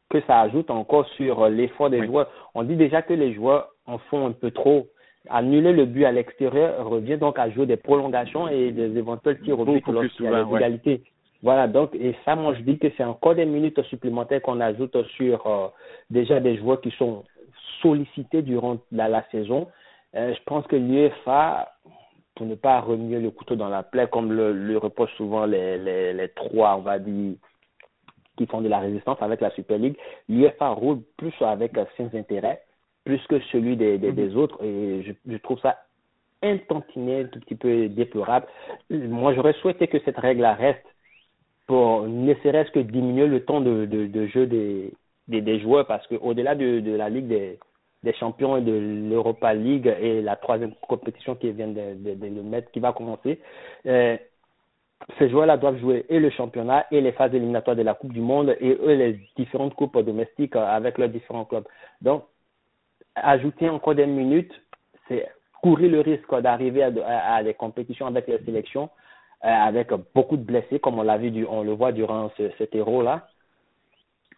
que 0.09 0.21
ça 0.27 0.41
ajoute 0.41 0.69
encore 0.69 1.07
sur 1.17 1.47
l'effort 1.49 1.89
des 1.89 2.05
joueurs. 2.05 2.29
On 2.53 2.63
dit 2.63 2.75
déjà 2.75 3.01
que 3.01 3.13
les 3.13 3.33
joueurs 3.33 3.69
en 3.85 3.97
font 3.97 4.27
un 4.27 4.31
peu 4.31 4.51
trop. 4.51 4.87
Annuler 5.29 5.71
le 5.71 5.85
but 5.85 6.05
à 6.05 6.11
l'extérieur 6.11 6.85
revient 6.85 7.17
donc 7.17 7.39
à 7.39 7.49
jouer 7.49 7.65
des 7.65 7.77
prolongations 7.77 8.47
et 8.49 8.71
des 8.71 8.97
éventuels 8.97 9.39
tirs 9.39 9.59
au 9.59 9.65
but 9.65 9.85
lorsqu'il 9.87 10.25
y 10.25 10.27
a. 10.27 10.69
Voilà, 11.43 11.67
donc, 11.67 11.93
et 11.93 12.15
ça, 12.23 12.37
moi, 12.37 12.55
je 12.55 12.61
dis 12.61 12.79
que 12.79 12.87
c'est 12.95 13.03
encore 13.03 13.35
des 13.35 13.45
minutes 13.45 13.81
supplémentaires 13.83 14.41
qu'on 14.41 14.61
ajoute 14.61 14.95
sur 15.17 15.45
euh, 15.45 15.67
déjà 16.09 16.39
des 16.39 16.55
joueurs 16.55 16.79
qui 16.79 16.91
sont 16.91 17.25
sollicités 17.81 18.41
durant 18.41 18.77
la, 18.93 19.23
saison. 19.29 19.67
Euh, 20.15 20.33
je 20.33 20.41
pense 20.45 20.65
que 20.67 20.77
l'UEFA, 20.77 21.69
pour 22.35 22.45
ne 22.45 22.55
pas 22.55 22.79
remuer 22.79 23.19
le 23.19 23.29
couteau 23.29 23.57
dans 23.57 23.67
la 23.67 23.83
plaie, 23.83 24.07
comme 24.07 24.31
le, 24.31 24.53
le 24.53 24.77
reprochent 24.77 25.15
souvent 25.17 25.45
les, 25.45 25.77
les, 25.77 26.13
les 26.13 26.29
trois, 26.29 26.77
on 26.77 26.81
va 26.81 26.97
dire, 26.97 27.35
qui 28.37 28.45
font 28.45 28.61
de 28.61 28.69
la 28.69 28.79
résistance 28.79 29.21
avec 29.21 29.41
la 29.41 29.51
Super 29.51 29.77
League, 29.77 29.97
l'UEFA 30.29 30.69
roule 30.69 31.01
plus 31.17 31.33
avec 31.41 31.73
ses 31.97 32.17
intérêts, 32.17 32.61
plus 33.03 33.21
que 33.27 33.41
celui 33.51 33.75
des, 33.75 33.97
des, 33.97 34.13
des 34.13 34.33
autres, 34.37 34.63
et 34.63 35.03
je, 35.03 35.11
je 35.29 35.37
trouve 35.39 35.59
ça 35.59 35.77
un 36.41 36.57
tantinet, 36.57 37.23
un 37.23 37.27
tout 37.27 37.41
petit 37.41 37.55
peu 37.55 37.89
déplorable. 37.89 38.47
Moi, 38.89 39.33
j'aurais 39.33 39.53
souhaité 39.53 39.87
que 39.89 39.99
cette 40.05 40.17
règle 40.17 40.45
reste 40.45 40.85
pour 41.67 42.03
ne 42.07 42.33
serait-ce 42.35 42.71
que 42.71 42.79
diminuer 42.79 43.27
le 43.27 43.43
temps 43.45 43.61
de, 43.61 43.85
de, 43.85 44.07
de 44.07 44.27
jeu 44.27 44.45
des, 44.47 44.93
des, 45.27 45.59
joueurs 45.59 45.87
parce 45.87 46.05
qu'au-delà 46.07 46.55
de, 46.55 46.79
de 46.79 46.91
la 46.95 47.09
Ligue 47.09 47.27
des, 47.27 47.59
des 48.03 48.13
champions 48.13 48.57
et 48.57 48.61
de 48.61 49.07
l'Europa 49.09 49.53
League 49.53 49.93
et 49.99 50.21
la 50.21 50.35
troisième 50.35 50.73
compétition 50.87 51.35
qui 51.35 51.51
vient 51.51 51.67
de, 51.67 51.95
le 52.03 52.43
mettre, 52.43 52.69
qui 52.71 52.79
va 52.79 52.91
commencer, 52.91 53.39
euh, 53.85 54.17
ces 55.17 55.29
joueurs-là 55.29 55.57
doivent 55.57 55.79
jouer 55.79 56.05
et 56.09 56.19
le 56.19 56.29
championnat 56.29 56.85
et 56.91 57.01
les 57.01 57.11
phases 57.11 57.33
éliminatoires 57.33 57.75
de 57.75 57.81
la 57.81 57.93
Coupe 57.93 58.13
du 58.13 58.21
Monde 58.21 58.55
et 58.59 58.77
eux 58.81 58.93
les 58.93 59.19
différentes 59.37 59.73
coupes 59.75 59.97
domestiques 59.99 60.55
avec 60.55 60.97
leurs 60.97 61.09
différents 61.09 61.45
clubs. 61.45 61.67
Donc, 62.01 62.23
ajouter 63.15 63.69
encore 63.69 63.95
des 63.95 64.05
minutes, 64.05 64.53
c'est 65.07 65.27
courir 65.61 65.91
le 65.91 66.01
risque 66.01 66.33
d'arriver 66.41 66.83
à, 66.83 67.35
à, 67.35 67.43
des 67.43 67.53
compétitions 67.53 68.07
avec 68.07 68.27
les 68.27 68.39
sélections 68.39 68.85
euh, 68.85 69.02
avec 69.43 69.89
beaucoup 70.15 70.37
de 70.37 70.43
blessés, 70.43 70.79
comme 70.79 70.99
on 70.99 71.03
l'a 71.03 71.17
vu, 71.17 71.45
on 71.49 71.63
le 71.63 71.73
voit 71.73 71.91
durant 71.91 72.31
ce, 72.37 72.49
cet 72.57 72.73
héros-là, 72.73 73.27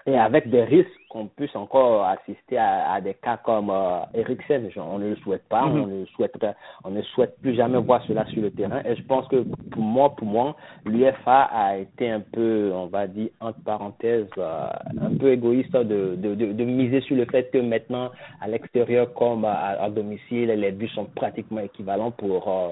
et 0.07 0.17
avec 0.17 0.49
des 0.49 0.63
risques 0.63 0.89
qu'on 1.09 1.27
puisse 1.27 1.55
encore 1.55 2.05
assister 2.05 2.57
à, 2.57 2.93
à 2.93 3.01
des 3.01 3.15
cas 3.15 3.37
comme 3.37 3.71
euh, 3.71 4.01
Eriksen. 4.13 4.69
On 4.77 4.99
ne 4.99 5.09
le 5.09 5.15
souhaite 5.17 5.47
pas, 5.49 5.63
mm-hmm. 5.63 5.81
on 5.81 5.87
ne 5.87 6.05
souhaite, 6.05 6.35
on 6.83 6.91
ne 6.91 7.01
souhaite 7.01 7.39
plus 7.41 7.55
jamais 7.55 7.79
voir 7.79 8.03
cela 8.05 8.23
sur 8.25 8.41
le 8.41 8.51
terrain. 8.51 8.81
Et 8.85 8.95
je 8.95 9.03
pense 9.03 9.27
que 9.29 9.43
pour 9.71 9.81
moi, 9.81 10.15
pour 10.15 10.27
moi, 10.27 10.55
l'UFA 10.85 11.49
a 11.51 11.77
été 11.77 12.11
un 12.11 12.19
peu, 12.19 12.71
on 12.75 12.85
va 12.85 13.07
dire 13.07 13.29
entre 13.39 13.59
parenthèses, 13.63 14.27
euh, 14.37 14.67
un 15.01 15.15
peu 15.15 15.31
égoïste 15.31 15.75
de, 15.75 16.15
de, 16.15 16.35
de, 16.35 16.53
de, 16.53 16.63
miser 16.65 17.01
sur 17.01 17.15
le 17.15 17.25
fait 17.25 17.49
que 17.51 17.57
maintenant, 17.57 18.11
à 18.41 18.47
l'extérieur 18.47 19.11
comme 19.13 19.43
à, 19.45 19.81
à, 19.81 19.89
domicile, 19.89 20.49
les 20.49 20.71
buts 20.71 20.89
sont 20.89 21.05
pratiquement 21.15 21.61
équivalents 21.61 22.11
pour 22.11 22.47
euh, 22.47 22.69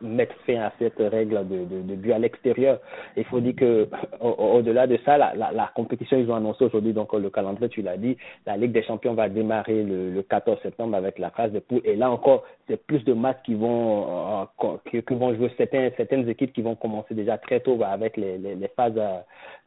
mettre 0.00 0.34
fin 0.46 0.60
à 0.60 0.72
cette 0.78 0.98
règle 0.98 1.46
de, 1.48 1.64
de, 1.64 1.82
de 1.82 1.94
but 1.94 2.12
à 2.12 2.18
l'extérieur. 2.18 2.78
Il 3.16 3.24
faut 3.24 3.40
dire 3.40 3.56
que 3.56 3.88
au-delà 4.20 4.86
de 4.86 4.98
ça, 5.04 5.16
la, 5.18 5.34
la, 5.34 5.52
la, 5.52 5.70
compétition, 5.74 6.18
ils 6.18 6.30
ont 6.30 6.34
annoncé 6.34 6.64
aujourd'hui, 6.64 6.92
donc 6.92 7.12
le 7.12 7.30
calendrier, 7.30 7.68
tu 7.68 7.82
l'as 7.82 7.96
dit, 7.96 8.16
la 8.46 8.56
Ligue 8.56 8.72
des 8.72 8.82
Champions 8.82 9.14
va 9.14 9.28
démarrer 9.28 9.82
le, 9.82 10.10
le 10.10 10.22
14 10.22 10.58
septembre 10.62 10.96
avec 10.96 11.18
la 11.18 11.30
phase 11.30 11.52
de 11.52 11.58
poule. 11.60 11.80
Et 11.84 11.96
là 11.96 12.10
encore, 12.10 12.44
c'est 12.68 12.84
plus 12.86 13.04
de 13.04 13.12
matchs 13.12 13.42
qui 13.44 13.54
vont, 13.54 14.46
euh, 14.62 14.76
qui, 14.90 15.14
vont 15.14 15.34
jouer 15.34 15.50
certains, 15.56 15.90
certaines 15.96 16.28
équipes 16.28 16.52
qui 16.52 16.62
vont 16.62 16.74
commencer 16.74 17.14
déjà 17.14 17.38
très 17.38 17.60
tôt 17.60 17.78
avec 17.84 18.16
les, 18.16 18.38
les, 18.38 18.54
les 18.54 18.68
phases 18.68 18.92
euh, 18.96 19.18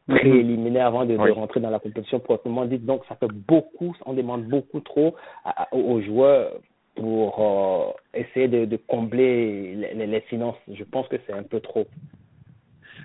préliminaires 0.08 0.86
avant 0.86 1.04
de, 1.04 1.16
de, 1.16 1.30
rentrer 1.30 1.60
dans 1.60 1.70
la 1.70 1.78
compétition 1.78 2.20
proprement 2.20 2.64
dite. 2.66 2.84
Donc, 2.84 3.02
ça 3.08 3.16
fait 3.16 3.30
beaucoup, 3.32 3.94
on 4.06 4.12
demande 4.12 4.44
beaucoup 4.44 4.80
trop 4.80 5.14
aux 5.72 6.00
joueurs 6.00 6.52
pour 7.00 7.96
euh, 8.14 8.18
essayer 8.18 8.46
de, 8.46 8.76
combler 8.76 9.74
les, 9.74 10.06
les, 10.06 10.20
finances. 10.20 10.58
Je 10.70 10.84
pense 10.84 11.08
que 11.08 11.16
c'est 11.26 11.32
un 11.32 11.42
peu 11.42 11.58
trop. 11.60 11.86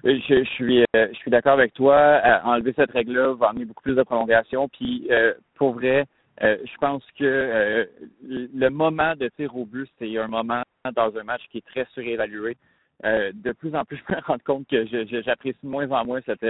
Je, 0.03 0.19
je 0.27 0.43
suis, 0.43 0.81
euh, 0.81 1.07
je 1.13 1.17
suis 1.17 1.31
d'accord 1.31 1.53
avec 1.53 1.73
toi. 1.73 1.95
Euh, 1.95 2.39
enlever 2.43 2.73
cette 2.75 2.91
règle-là 2.91 3.35
va 3.35 3.47
amener 3.47 3.63
beaucoup 3.63 3.83
plus 3.83 3.95
de 3.95 4.03
prolongation. 4.03 4.67
Puis, 4.67 5.09
pour 5.55 5.75
vrai, 5.75 6.05
je 6.41 6.77
pense 6.81 7.03
que 7.17 7.87
le 8.27 8.69
moment 8.69 9.15
de 9.15 9.29
tir 9.29 9.55
au 9.55 9.65
but, 9.65 9.89
c'est 9.97 10.17
un 10.17 10.27
moment 10.27 10.63
dans 10.93 11.17
un 11.17 11.23
match 11.23 11.43
qui 11.49 11.59
est 11.59 11.65
très 11.65 11.87
surévalué. 11.93 12.57
de 13.01 13.51
plus 13.53 13.73
en 13.75 13.85
plus, 13.85 13.97
je 14.09 14.13
me 14.13 14.19
rends 14.25 14.37
compte 14.45 14.67
que 14.67 14.85
j'apprécie 15.21 15.59
de 15.63 15.69
moins 15.69 15.89
en 15.89 16.03
moins 16.03 16.19
cette, 16.25 16.45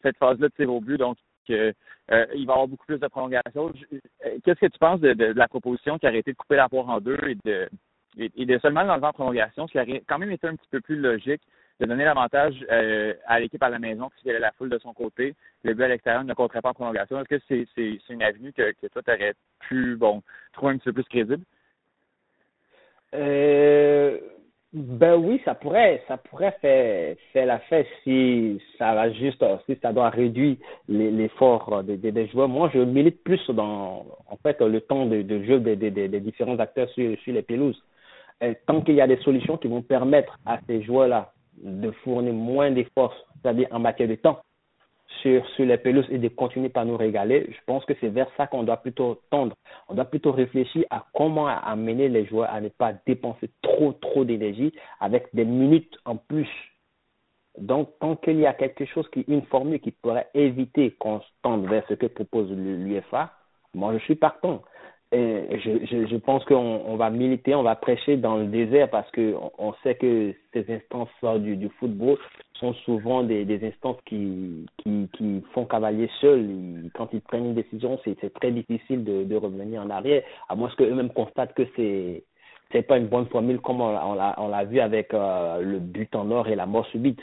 cette 0.00 0.16
phase-là 0.18 0.46
de 0.46 0.54
tir 0.54 0.72
au 0.72 0.80
but. 0.80 0.98
Donc, 0.98 1.16
qu'il 1.44 1.54
euh, 1.54 1.72
va 2.08 2.34
y 2.34 2.42
avoir 2.42 2.68
beaucoup 2.68 2.86
plus 2.86 2.98
de 2.98 3.06
prolongation. 3.06 3.72
Euh, 3.92 4.38
qu'est-ce 4.44 4.60
que 4.60 4.66
tu 4.66 4.78
penses 4.78 5.00
de, 5.00 5.32
la 5.36 5.48
proposition 5.48 5.98
qui 5.98 6.06
a 6.06 6.10
arrêté 6.10 6.32
de 6.32 6.36
couper 6.36 6.56
la 6.56 6.68
poire 6.68 6.88
en 6.88 7.00
deux 7.00 7.18
et 7.26 7.36
de, 7.44 7.68
et, 8.16 8.46
de 8.46 8.58
seulement 8.58 8.82
l'enlever 8.82 9.06
en 9.06 9.12
prolongation, 9.12 9.66
ce 9.66 9.72
qui 9.72 9.78
aurait 9.78 10.02
quand 10.06 10.18
même 10.18 10.30
été 10.30 10.46
un 10.46 10.56
petit 10.56 10.68
peu 10.70 10.80
plus 10.80 10.96
logique 10.96 11.42
de 11.80 11.86
donner 11.86 12.04
l'avantage 12.04 12.54
euh, 12.70 13.14
à 13.26 13.40
l'équipe 13.40 13.62
à 13.62 13.68
la 13.68 13.80
maison 13.80 14.10
qui 14.16 14.30
avait 14.30 14.38
la 14.38 14.52
foule 14.52 14.70
de 14.70 14.78
son 14.78 14.92
côté. 14.92 15.34
Le 15.64 15.74
but 15.74 15.82
à 15.82 15.88
l'extérieur 15.88 16.22
ne 16.22 16.34
compterait 16.34 16.62
pas 16.62 16.70
en 16.70 16.74
prolongation. 16.74 17.20
Est-ce 17.20 17.36
que 17.36 17.66
c'est 17.74 18.12
une 18.12 18.22
avenue 18.22 18.52
que, 18.52 18.72
que 18.80 18.86
toi, 18.86 19.02
tu 19.02 19.10
aurais 19.10 19.34
pu 19.60 19.96
bon, 19.96 20.22
trouver 20.52 20.74
un 20.74 20.78
petit 20.78 20.84
peu 20.84 20.92
plus 20.92 21.04
crédible? 21.04 21.44
Euh, 23.14 24.18
ben 24.74 25.14
oui, 25.14 25.40
ça 25.44 25.54
pourrait, 25.54 26.02
ça 26.08 26.16
pourrait 26.16 26.56
faire, 26.60 27.14
faire 27.32 27.46
la 27.46 27.60
fête 27.60 27.86
si 28.02 28.60
ça 28.76 28.92
va 28.92 29.12
juste, 29.12 29.44
si 29.66 29.78
ça 29.80 29.92
doit 29.92 30.10
réduire 30.10 30.56
l'effort 30.88 31.84
des, 31.84 31.96
des, 31.96 32.26
joueurs. 32.26 32.48
Moi, 32.48 32.70
je 32.74 32.80
milite 32.80 33.22
plus 33.22 33.40
dans, 33.50 34.04
en 34.28 34.36
fait, 34.42 34.60
le 34.60 34.80
temps 34.80 35.06
de, 35.06 35.44
jeu 35.44 35.60
des, 35.60 35.76
des, 35.76 35.92
des, 35.92 36.20
différents 36.20 36.58
acteurs 36.58 36.88
sur, 36.90 37.16
sur 37.20 37.32
les 37.32 37.42
pelouses. 37.42 37.80
Tant 38.66 38.80
qu'il 38.80 38.96
y 38.96 39.00
a 39.00 39.06
des 39.06 39.18
solutions 39.18 39.56
qui 39.56 39.68
vont 39.68 39.82
permettre 39.82 40.40
à 40.44 40.58
ces 40.66 40.82
joueurs-là 40.82 41.32
de 41.62 41.92
fournir 42.02 42.34
moins 42.34 42.72
d'efforts, 42.72 43.14
c'est-à-dire 43.40 43.68
en 43.70 43.78
matière 43.78 44.08
de 44.08 44.16
temps, 44.16 44.40
sur, 45.22 45.46
sur 45.50 45.64
les 45.64 45.78
pelouses 45.78 46.06
et 46.10 46.18
de 46.18 46.28
continuer 46.28 46.68
par 46.68 46.84
nous 46.84 46.96
régaler, 46.96 47.46
je 47.50 47.58
pense 47.66 47.84
que 47.84 47.94
c'est 48.00 48.08
vers 48.08 48.28
ça 48.36 48.46
qu'on 48.46 48.62
doit 48.62 48.78
plutôt 48.78 49.20
tendre. 49.30 49.54
On 49.88 49.94
doit 49.94 50.04
plutôt 50.04 50.32
réfléchir 50.32 50.84
à 50.90 51.04
comment 51.14 51.46
amener 51.46 52.08
les 52.08 52.26
joueurs 52.26 52.50
à 52.50 52.60
ne 52.60 52.68
pas 52.68 52.92
dépenser 53.06 53.50
trop, 53.62 53.92
trop 53.92 54.24
d'énergie 54.24 54.72
avec 55.00 55.28
des 55.34 55.44
minutes 55.44 55.96
en 56.04 56.16
plus. 56.16 56.48
Donc, 57.58 57.90
tant 58.00 58.16
qu'il 58.16 58.40
y 58.40 58.46
a 58.46 58.52
quelque 58.52 58.84
chose 58.84 59.08
qui, 59.10 59.24
une 59.28 59.42
formule 59.42 59.80
qui 59.80 59.92
pourrait 59.92 60.28
éviter 60.34 60.90
qu'on 60.92 61.20
tende 61.42 61.66
vers 61.68 61.86
ce 61.88 61.94
que 61.94 62.06
propose 62.06 62.50
l'UFA, 62.50 63.32
moi 63.74 63.92
je 63.92 63.98
suis 64.04 64.16
partant 64.16 64.62
je, 65.14 65.86
je, 65.86 66.06
je, 66.06 66.16
pense 66.16 66.44
qu'on 66.44 66.82
on 66.86 66.96
va 66.96 67.10
militer, 67.10 67.54
on 67.54 67.62
va 67.62 67.76
prêcher 67.76 68.16
dans 68.16 68.36
le 68.36 68.46
désert 68.46 68.90
parce 68.90 69.10
que 69.10 69.34
on, 69.58 69.72
sait 69.82 69.94
que 69.94 70.34
ces 70.52 70.66
instances 70.72 71.08
du, 71.40 71.56
du 71.56 71.68
football 71.80 72.18
sont 72.54 72.72
souvent 72.84 73.22
des, 73.22 73.44
des 73.44 73.66
instances 73.66 73.98
qui, 74.06 74.66
qui, 74.78 75.08
qui 75.12 75.42
font 75.52 75.66
cavalier 75.66 76.10
seuls. 76.20 76.90
Quand 76.94 77.08
ils 77.12 77.20
prennent 77.20 77.46
une 77.46 77.54
décision, 77.54 77.98
c'est 78.04 78.34
très 78.34 78.50
difficile 78.50 79.04
de, 79.04 79.24
de 79.24 79.36
revenir 79.36 79.82
en 79.82 79.90
arrière, 79.90 80.22
à 80.48 80.54
moins 80.54 80.70
qu'eux-mêmes 80.76 81.10
constatent 81.10 81.54
que 81.54 81.66
c'est 81.76 82.24
c'est 82.72 82.82
pas 82.82 82.98
une 82.98 83.06
bonne 83.06 83.26
formule 83.26 83.60
comme 83.60 83.80
on, 83.80 83.96
on 83.96 84.48
l'a 84.48 84.64
vu 84.64 84.80
avec 84.80 85.14
euh, 85.14 85.60
le 85.60 85.78
but 85.78 86.12
en 86.16 86.30
or 86.32 86.48
et 86.48 86.56
la 86.56 86.66
mort 86.66 86.86
subite 86.86 87.20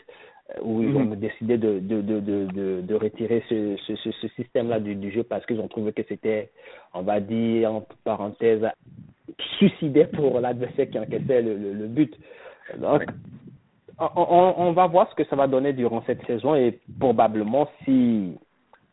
où 0.62 0.82
ils 0.82 0.96
ont 0.96 1.06
mhm. 1.06 1.16
décidé 1.16 1.58
de, 1.58 1.80
de, 1.80 2.02
de, 2.02 2.20
de, 2.20 2.82
de 2.82 2.96
retirer 2.96 3.44
ce, 3.50 3.78
ce, 3.88 4.12
ce, 4.12 4.28
système-là 4.30 4.80
du, 4.80 4.96
du, 4.96 5.12
jeu 5.12 5.24
parce 5.24 5.46
qu'ils 5.46 5.60
ont 5.60 5.68
trouvé 5.68 5.94
que 5.94 6.02
c'était, 6.08 6.50
on 6.94 7.02
va 7.02 7.20
dire, 7.20 7.72
en 7.72 7.86
parenthèse, 8.04 8.66
suicidaire 9.58 10.10
pour 10.10 10.40
l'adversaire 10.40 10.90
qui 10.90 11.00
encaissait 11.00 11.42
le, 11.42 11.56
le, 11.56 11.88
but. 11.88 12.14
Donc, 12.78 13.04
on, 14.00 14.54
on, 14.58 14.72
va 14.74 14.88
voir 14.88 15.10
ce 15.10 15.16
que 15.16 15.24
ça 15.26 15.36
va 15.36 15.48
donner 15.48 15.74
durant 15.74 16.04
cette 16.06 16.26
saison 16.26 16.56
et 16.56 16.80
probablement 17.00 17.70
si 17.86 18.38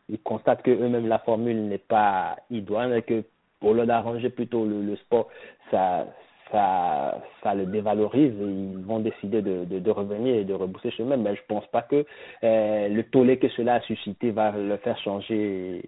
ils 0.07 0.19
constatent 0.19 0.61
que 0.61 0.71
eux-mêmes 0.71 1.07
la 1.07 1.19
formule 1.19 1.67
n'est 1.67 1.77
pas 1.77 2.37
idoine 2.49 2.93
et 2.93 3.01
que 3.01 3.23
pour 3.59 3.73
leur 3.73 3.85
d'arranger 3.85 4.29
plutôt 4.29 4.65
le, 4.65 4.81
le 4.81 4.95
sport, 4.97 5.27
ça, 5.71 6.05
ça, 6.51 7.21
ça 7.43 7.53
le 7.53 7.65
dévalorise 7.65 8.33
et 8.41 8.45
ils 8.45 8.83
vont 8.83 8.99
décider 8.99 9.41
de, 9.41 9.65
de, 9.65 9.79
de 9.79 9.91
revenir 9.91 10.35
et 10.35 10.43
de 10.43 10.53
rebousser 10.53 10.91
chemin. 10.91 11.17
Mais 11.17 11.35
je 11.35 11.41
pense 11.47 11.65
pas 11.67 11.81
que 11.81 12.05
euh, 12.43 12.87
le 12.87 13.03
tollé 13.03 13.37
que 13.37 13.49
cela 13.49 13.75
a 13.75 13.81
suscité 13.81 14.31
va 14.31 14.51
le 14.51 14.77
faire 14.77 14.97
changer 14.99 15.81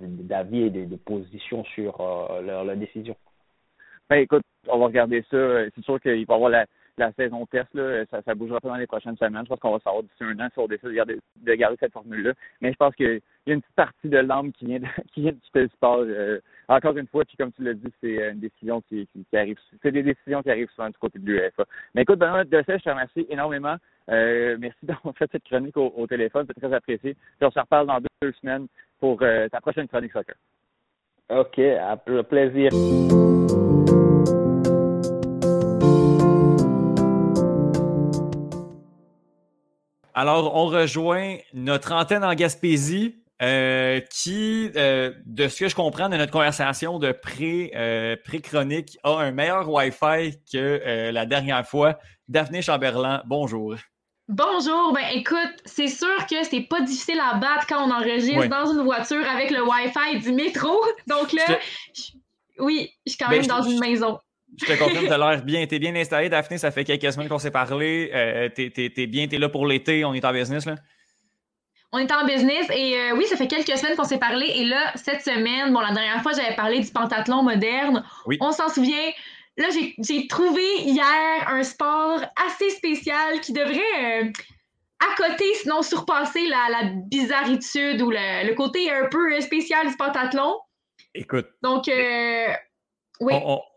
d'avis 0.00 0.62
et 0.62 0.70
de, 0.70 0.96
position 0.96 1.64
sur 1.64 2.00
euh, 2.00 2.42
leur, 2.42 2.64
leur, 2.64 2.76
décision. 2.76 3.16
Ben, 4.08 4.16
écoute, 4.16 4.42
on 4.68 4.78
va 4.78 4.86
regarder 4.86 5.24
ça. 5.30 5.64
C'est 5.74 5.84
sûr 5.84 6.00
qu'il 6.00 6.26
va 6.26 6.34
y 6.34 6.36
avoir 6.36 6.50
la, 6.50 6.66
la 6.98 7.12
saison 7.12 7.46
test, 7.46 7.72
là, 7.74 8.04
ça, 8.10 8.20
ça 8.22 8.34
bougera 8.34 8.60
pas 8.60 8.68
dans 8.68 8.76
les 8.76 8.86
prochaines 8.86 9.16
semaines. 9.16 9.44
Je 9.44 9.48
pense 9.48 9.60
qu'on 9.60 9.72
va 9.72 9.78
savoir 9.78 10.02
d'ici 10.02 10.22
un 10.22 10.38
an 10.40 10.48
si 10.52 10.58
on 10.58 10.66
décide 10.66 10.88
de 10.88 10.94
garder, 10.94 11.18
de 11.36 11.54
garder 11.54 11.76
cette 11.80 11.92
formule-là. 11.92 12.32
Mais 12.60 12.72
je 12.72 12.76
pense 12.76 12.94
qu'il 12.94 13.20
y 13.46 13.50
a 13.50 13.54
une 13.54 13.62
petite 13.62 13.76
partie 13.76 14.08
de 14.08 14.18
l'âme 14.18 14.52
qui 14.52 14.66
vient 14.66 14.80
de, 14.80 14.86
qui 15.12 15.22
vient 15.22 15.32
du 15.32 15.68
sport. 15.68 16.00
Euh, 16.00 16.40
encore 16.72 16.96
une 16.96 17.06
fois, 17.06 17.24
puis 17.24 17.36
comme 17.36 17.52
tu 17.52 17.62
l'as 17.62 17.74
dit, 17.74 17.92
c'est 18.00 18.30
une 18.30 18.40
décision 18.40 18.80
qui, 18.82 19.06
qui, 19.12 19.36
arrive. 19.36 19.58
C'est 19.82 19.92
des 19.92 20.02
décisions 20.02 20.42
qui 20.42 20.50
arrivent 20.50 20.70
souvent 20.74 20.88
du 20.88 20.98
côté 20.98 21.18
de 21.18 21.26
l'UEFA. 21.26 21.64
Mais 21.94 22.02
écoute, 22.02 22.18
Benoît 22.18 22.44
de 22.44 22.64
je 22.66 22.76
te 22.76 22.88
remercie 22.88 23.26
énormément. 23.28 23.76
Euh, 24.10 24.56
merci 24.58 24.78
d'avoir 24.82 25.14
fait 25.16 25.28
cette 25.30 25.44
chronique 25.44 25.76
au, 25.76 26.06
téléphone. 26.06 26.46
C'est 26.48 26.60
très 26.60 26.74
apprécié. 26.74 27.14
Puis 27.14 27.46
on 27.46 27.50
se 27.50 27.60
reparle 27.60 27.86
dans 27.86 28.00
deux, 28.00 28.32
semaines 28.40 28.66
pour 29.00 29.18
euh, 29.22 29.48
ta 29.48 29.60
prochaine 29.60 29.88
chronique 29.88 30.12
soccer. 30.12 30.34
OK, 31.28 31.58
à 31.58 31.96
plaisir. 31.96 32.70
Alors, 40.14 40.54
on 40.54 40.66
rejoint 40.66 41.36
notre 41.54 41.92
antenne 41.92 42.22
en 42.22 42.34
Gaspésie, 42.34 43.21
euh, 43.40 44.00
qui, 44.10 44.70
euh, 44.76 45.12
de 45.26 45.48
ce 45.48 45.60
que 45.60 45.68
je 45.68 45.74
comprends 45.74 46.08
de 46.08 46.16
notre 46.16 46.32
conversation 46.32 46.98
de 46.98 47.14
euh, 47.40 48.16
pré-chronique, 48.24 48.98
a 49.02 49.18
un 49.18 49.30
meilleur 49.32 49.68
Wi-Fi 49.68 50.38
que 50.52 51.10
la 51.10 51.26
dernière 51.26 51.66
fois. 51.66 51.98
Daphné 52.28 52.62
Chamberlain, 52.62 53.22
bonjour. 53.26 53.76
Bonjour, 54.28 54.92
ben 54.94 55.04
écoute, 55.12 55.52
c'est 55.64 55.88
sûr 55.88 56.26
que 56.30 56.44
c'est 56.44 56.62
pas 56.62 56.80
difficile 56.80 57.20
à 57.20 57.34
battre 57.34 57.66
quand 57.68 57.86
on 57.86 57.90
enregistre 57.90 58.46
dans 58.46 58.72
une 58.72 58.82
voiture 58.84 59.28
avec 59.28 59.50
le 59.50 59.62
Wi-Fi 59.62 60.20
du 60.20 60.32
métro. 60.32 60.80
Donc 61.08 61.32
là, 61.32 61.58
oui, 62.58 62.90
je 63.04 63.12
suis 63.12 63.18
quand 63.18 63.28
ben, 63.28 63.40
même 63.40 63.46
dans 63.46 63.62
une 63.62 63.80
maison. 63.80 64.18
Je 64.60 64.66
te 64.66 64.78
confirme, 64.78 65.06
t'as 65.08 65.18
l'air 65.18 65.42
bien. 65.44 65.66
T'es 65.66 65.78
bien 65.78 65.94
installé, 65.94 66.28
Daphné. 66.28 66.58
Ça 66.58 66.70
fait 66.70 66.84
quelques 66.84 67.12
semaines 67.12 67.28
qu'on 67.28 67.38
s'est 67.38 67.50
parlé. 67.50 68.10
Euh, 68.14 68.48
t'es, 68.48 68.70
t'es, 68.70 69.06
bien, 69.06 69.26
t'es 69.26 69.38
là 69.38 69.48
pour 69.48 69.66
l'été. 69.66 70.04
On 70.04 70.14
est 70.14 70.24
en 70.24 70.32
business, 70.32 70.66
là? 70.66 70.76
On 71.92 71.98
est 71.98 72.10
en 72.10 72.24
business 72.24 72.66
et 72.70 72.96
euh, 72.98 73.16
oui, 73.16 73.26
ça 73.26 73.36
fait 73.36 73.48
quelques 73.48 73.76
semaines 73.76 73.96
qu'on 73.96 74.04
s'est 74.04 74.18
parlé. 74.18 74.46
Et 74.54 74.64
là, 74.64 74.92
cette 74.94 75.22
semaine, 75.22 75.72
bon, 75.72 75.80
la 75.80 75.92
dernière 75.92 76.22
fois, 76.22 76.32
j'avais 76.32 76.56
parlé 76.56 76.80
du 76.80 76.90
pentathlon 76.90 77.42
moderne. 77.42 78.02
Oui. 78.26 78.38
On 78.40 78.50
s'en 78.50 78.70
souvient. 78.70 79.10
Là, 79.58 79.66
j'ai, 79.98 80.26
trouvé 80.26 80.64
hier 80.78 81.48
un 81.48 81.62
sport 81.62 82.18
assez 82.48 82.70
spécial 82.70 83.40
qui 83.40 83.52
devrait, 83.52 84.22
euh, 84.22 84.32
à 85.00 85.14
côté, 85.16 85.44
sinon 85.60 85.82
surpasser 85.82 86.46
la, 86.46 86.68
la 86.70 86.90
bizarritude 87.10 88.00
ou 88.00 88.10
le, 88.10 88.48
le, 88.48 88.54
côté 88.54 88.90
un 88.90 89.08
peu 89.08 89.38
spécial 89.42 89.86
du 89.86 89.96
pentathlon. 89.96 90.54
Écoute. 91.14 91.48
Donc, 91.62 91.88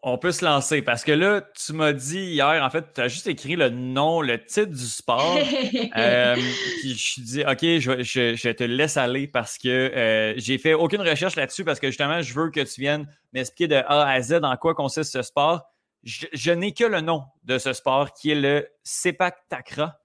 on, 0.03 0.17
peut 0.17 0.31
se 0.31 0.43
lancer 0.43 0.81
parce 0.81 1.03
que 1.03 1.11
là, 1.11 1.41
tu 1.41 1.73
m'as 1.73 1.93
dit 1.93 2.19
hier, 2.19 2.63
en 2.63 2.69
fait, 2.69 2.93
tu 2.93 3.01
as 3.01 3.07
juste 3.07 3.27
écrit 3.27 3.55
le 3.55 3.69
nom, 3.69 4.21
le 4.21 4.43
titre 4.43 4.71
du 4.71 4.85
sport. 4.85 5.37
euh, 5.97 6.35
puis 6.35 6.93
je 6.95 7.21
dit, 7.21 7.41
OK, 7.41 7.59
je, 7.61 8.51
te 8.51 8.63
laisse 8.63 8.97
aller 8.97 9.27
parce 9.27 9.57
que 9.57 9.69
euh, 9.69 10.33
j'ai 10.37 10.57
fait 10.57 10.73
aucune 10.73 11.01
recherche 11.01 11.35
là-dessus 11.35 11.63
parce 11.63 11.79
que 11.79 11.87
justement, 11.87 12.21
je 12.21 12.33
veux 12.33 12.49
que 12.49 12.61
tu 12.61 12.81
viennes 12.81 13.07
m'expliquer 13.33 13.67
de 13.67 13.75
A 13.75 14.07
à 14.07 14.21
Z 14.21 14.39
en 14.43 14.55
quoi 14.57 14.73
consiste 14.73 15.11
ce 15.11 15.21
sport. 15.21 15.63
Je, 16.03 16.51
n'ai 16.51 16.71
que 16.71 16.83
le 16.83 17.01
nom 17.01 17.23
de 17.43 17.57
ce 17.57 17.73
sport 17.73 18.13
qui 18.13 18.31
est 18.31 18.35
le 18.35 18.67
Sepak 18.83 19.37
Takra. 19.49 19.97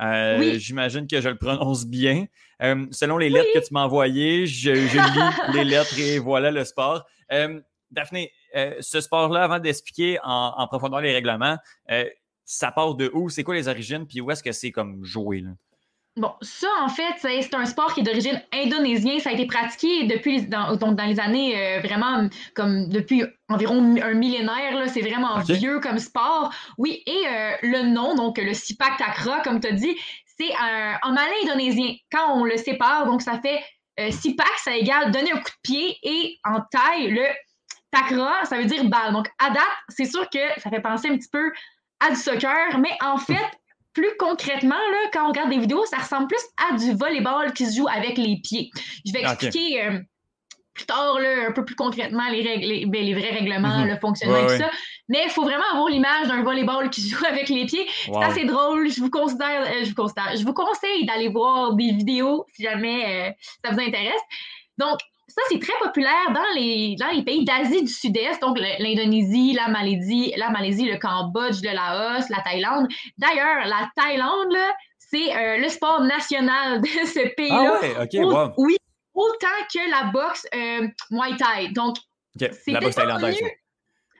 Euh, 0.00 0.54
j'imagine 0.58 1.06
que 1.06 1.20
je 1.20 1.28
le 1.28 1.36
prononce 1.36 1.84
bien. 1.86 2.26
Selon 2.60 3.18
les 3.18 3.28
lettres 3.28 3.50
que 3.54 3.58
tu 3.58 3.74
m'as 3.74 3.82
envoyées, 3.84 4.46
je, 4.46 4.70
lis 4.70 5.54
les 5.54 5.64
lettres 5.64 5.98
et 5.98 6.18
voilà 6.18 6.50
le 6.52 6.64
sport. 6.64 7.04
Daphné, 7.92 8.32
euh, 8.54 8.74
ce 8.80 9.00
sport-là, 9.00 9.44
avant 9.44 9.58
d'expliquer 9.58 10.18
en, 10.22 10.66
profondeur 10.68 11.00
les 11.00 11.12
règlements, 11.12 11.56
euh, 11.90 12.04
ça 12.44 12.70
part 12.70 12.94
de 12.94 13.10
où? 13.14 13.30
C'est 13.30 13.44
quoi 13.44 13.54
les 13.54 13.68
origines? 13.68 14.06
Puis 14.06 14.20
où 14.20 14.30
est-ce 14.30 14.42
que 14.42 14.52
c'est 14.52 14.70
comme 14.70 15.04
joué? 15.04 15.40
Là? 15.40 15.50
Bon, 16.16 16.32
ça, 16.42 16.68
en 16.82 16.90
fait, 16.90 17.14
c'est 17.18 17.54
un 17.54 17.64
sport 17.64 17.94
qui 17.94 18.00
est 18.00 18.02
d'origine 18.02 18.42
indonésienne. 18.52 19.18
Ça 19.20 19.30
a 19.30 19.32
été 19.32 19.46
pratiqué 19.46 20.06
depuis 20.06 20.42
dans, 20.42 20.76
dans 20.76 21.04
les 21.04 21.18
années 21.18 21.56
euh, 21.56 21.80
vraiment 21.80 22.28
comme 22.54 22.90
depuis 22.90 23.24
environ 23.48 23.96
un 23.96 24.12
millénaire. 24.12 24.88
C'est 24.88 25.00
vraiment 25.00 25.38
vieux 25.38 25.80
comme 25.80 25.98
sport. 25.98 26.52
Oui, 26.76 27.02
et 27.06 27.24
le 27.62 27.94
nom, 27.94 28.14
donc 28.14 28.36
le 28.36 28.52
Sipak 28.52 28.98
Takra, 28.98 29.40
comme 29.40 29.60
tu 29.60 29.68
as 29.68 29.72
dit, 29.72 29.96
c'est 30.38 30.52
en 31.02 31.12
malin 31.12 31.32
indonésien. 31.44 31.94
Quand 32.10 32.38
on 32.38 32.44
le 32.44 32.58
sépare, 32.58 33.06
donc 33.06 33.22
ça 33.22 33.40
fait 33.40 33.62
Sipak, 34.10 34.52
ça 34.58 34.76
égale 34.76 35.12
donner 35.12 35.32
un 35.32 35.38
coup 35.38 35.44
de 35.44 35.62
pied 35.62 35.96
et 36.02 36.38
en 36.44 36.60
taille, 36.70 37.08
le 37.08 37.24
Takra, 37.92 38.44
ça 38.44 38.56
veut 38.58 38.64
dire 38.64 38.84
balle. 38.84 39.12
Donc, 39.12 39.28
à 39.38 39.50
date, 39.50 39.62
c'est 39.88 40.06
sûr 40.06 40.28
que 40.30 40.60
ça 40.60 40.70
fait 40.70 40.80
penser 40.80 41.08
un 41.08 41.16
petit 41.16 41.28
peu 41.30 41.52
à 42.00 42.10
du 42.10 42.16
soccer, 42.16 42.78
mais 42.78 42.96
en 43.00 43.18
fait, 43.18 43.50
plus 43.92 44.10
concrètement, 44.18 44.74
là, 44.74 45.10
quand 45.12 45.24
on 45.24 45.28
regarde 45.28 45.50
des 45.50 45.58
vidéos, 45.58 45.84
ça 45.86 45.98
ressemble 45.98 46.26
plus 46.26 46.42
à 46.68 46.76
du 46.76 46.94
volleyball 46.94 47.52
qui 47.52 47.66
se 47.66 47.76
joue 47.76 47.88
avec 47.88 48.16
les 48.16 48.40
pieds. 48.42 48.70
Je 49.04 49.12
vais 49.12 49.20
expliquer 49.20 49.84
euh, 49.84 49.98
plus 50.74 50.86
tard, 50.86 51.18
là, 51.20 51.48
un 51.48 51.52
peu 51.52 51.64
plus 51.64 51.74
concrètement, 51.74 52.26
les, 52.30 52.42
règles, 52.42 52.66
les, 52.66 52.86
ben, 52.86 53.14
vrais 53.14 53.30
règlements, 53.30 53.80
mhm. 53.80 53.88
le 53.88 53.98
fonctionnement 53.98 54.38
et 54.38 54.46
tout 54.46 54.62
ça. 54.62 54.70
Mais 55.08 55.24
il 55.24 55.30
faut 55.30 55.42
vraiment 55.42 55.64
avoir 55.72 55.88
l'image 55.88 56.28
d'un 56.28 56.42
volleyball 56.42 56.88
qui 56.88 57.02
se 57.02 57.14
joue 57.14 57.24
avec 57.26 57.48
les 57.50 57.66
pieds. 57.66 57.86
C'est 58.04 58.16
assez 58.16 58.44
drôle. 58.44 58.90
Je 58.90 59.00
vous 59.00 59.10
considère, 59.10 59.62
euh, 59.62 59.84
je 59.84 59.88
vous 59.90 59.94
considère, 59.94 60.34
je 60.34 60.44
vous 60.44 60.54
conseille 60.54 61.04
d'aller 61.04 61.28
voir 61.28 61.74
des 61.74 61.92
vidéos 61.92 62.46
si 62.54 62.62
jamais 62.62 63.28
euh, 63.28 63.32
ça 63.64 63.72
vous 63.72 63.80
intéresse. 63.80 64.22
Donc, 64.78 64.98
ça, 65.34 65.42
c'est 65.48 65.58
très 65.58 65.78
populaire 65.80 66.30
dans 66.34 66.54
les, 66.54 66.94
dans 66.98 67.08
les 67.08 67.22
pays 67.22 67.44
d'Asie 67.44 67.82
du 67.82 67.92
Sud-Est, 67.92 68.40
donc 68.40 68.58
l'Indonésie, 68.58 69.54
la 69.54 69.68
Malaisie, 69.68 70.32
la 70.36 70.50
Malaisie, 70.50 70.84
le 70.84 70.98
Cambodge, 70.98 71.62
le 71.62 71.74
Laos, 71.74 72.28
la 72.28 72.42
Thaïlande. 72.42 72.86
D'ailleurs, 73.16 73.66
la 73.66 73.90
Thaïlande, 73.96 74.56
c'est 74.98 75.34
euh, 75.34 75.56
le 75.58 75.68
sport 75.68 76.02
national 76.02 76.80
de 76.80 76.86
ce 77.06 77.34
pays-là. 77.34 77.80
Ah 77.82 78.06
ouais, 78.08 78.24
ok, 78.24 78.52
Oui, 78.58 78.76
autant 79.14 79.46
que 79.72 79.90
la 79.90 80.10
boxe 80.10 80.46
euh, 80.54 80.88
Muay 81.10 81.36
Thai. 81.36 81.68
Donc, 81.72 81.96
la 82.66 82.80
boxe 82.80 82.96
thaïlandaise. 82.96 83.38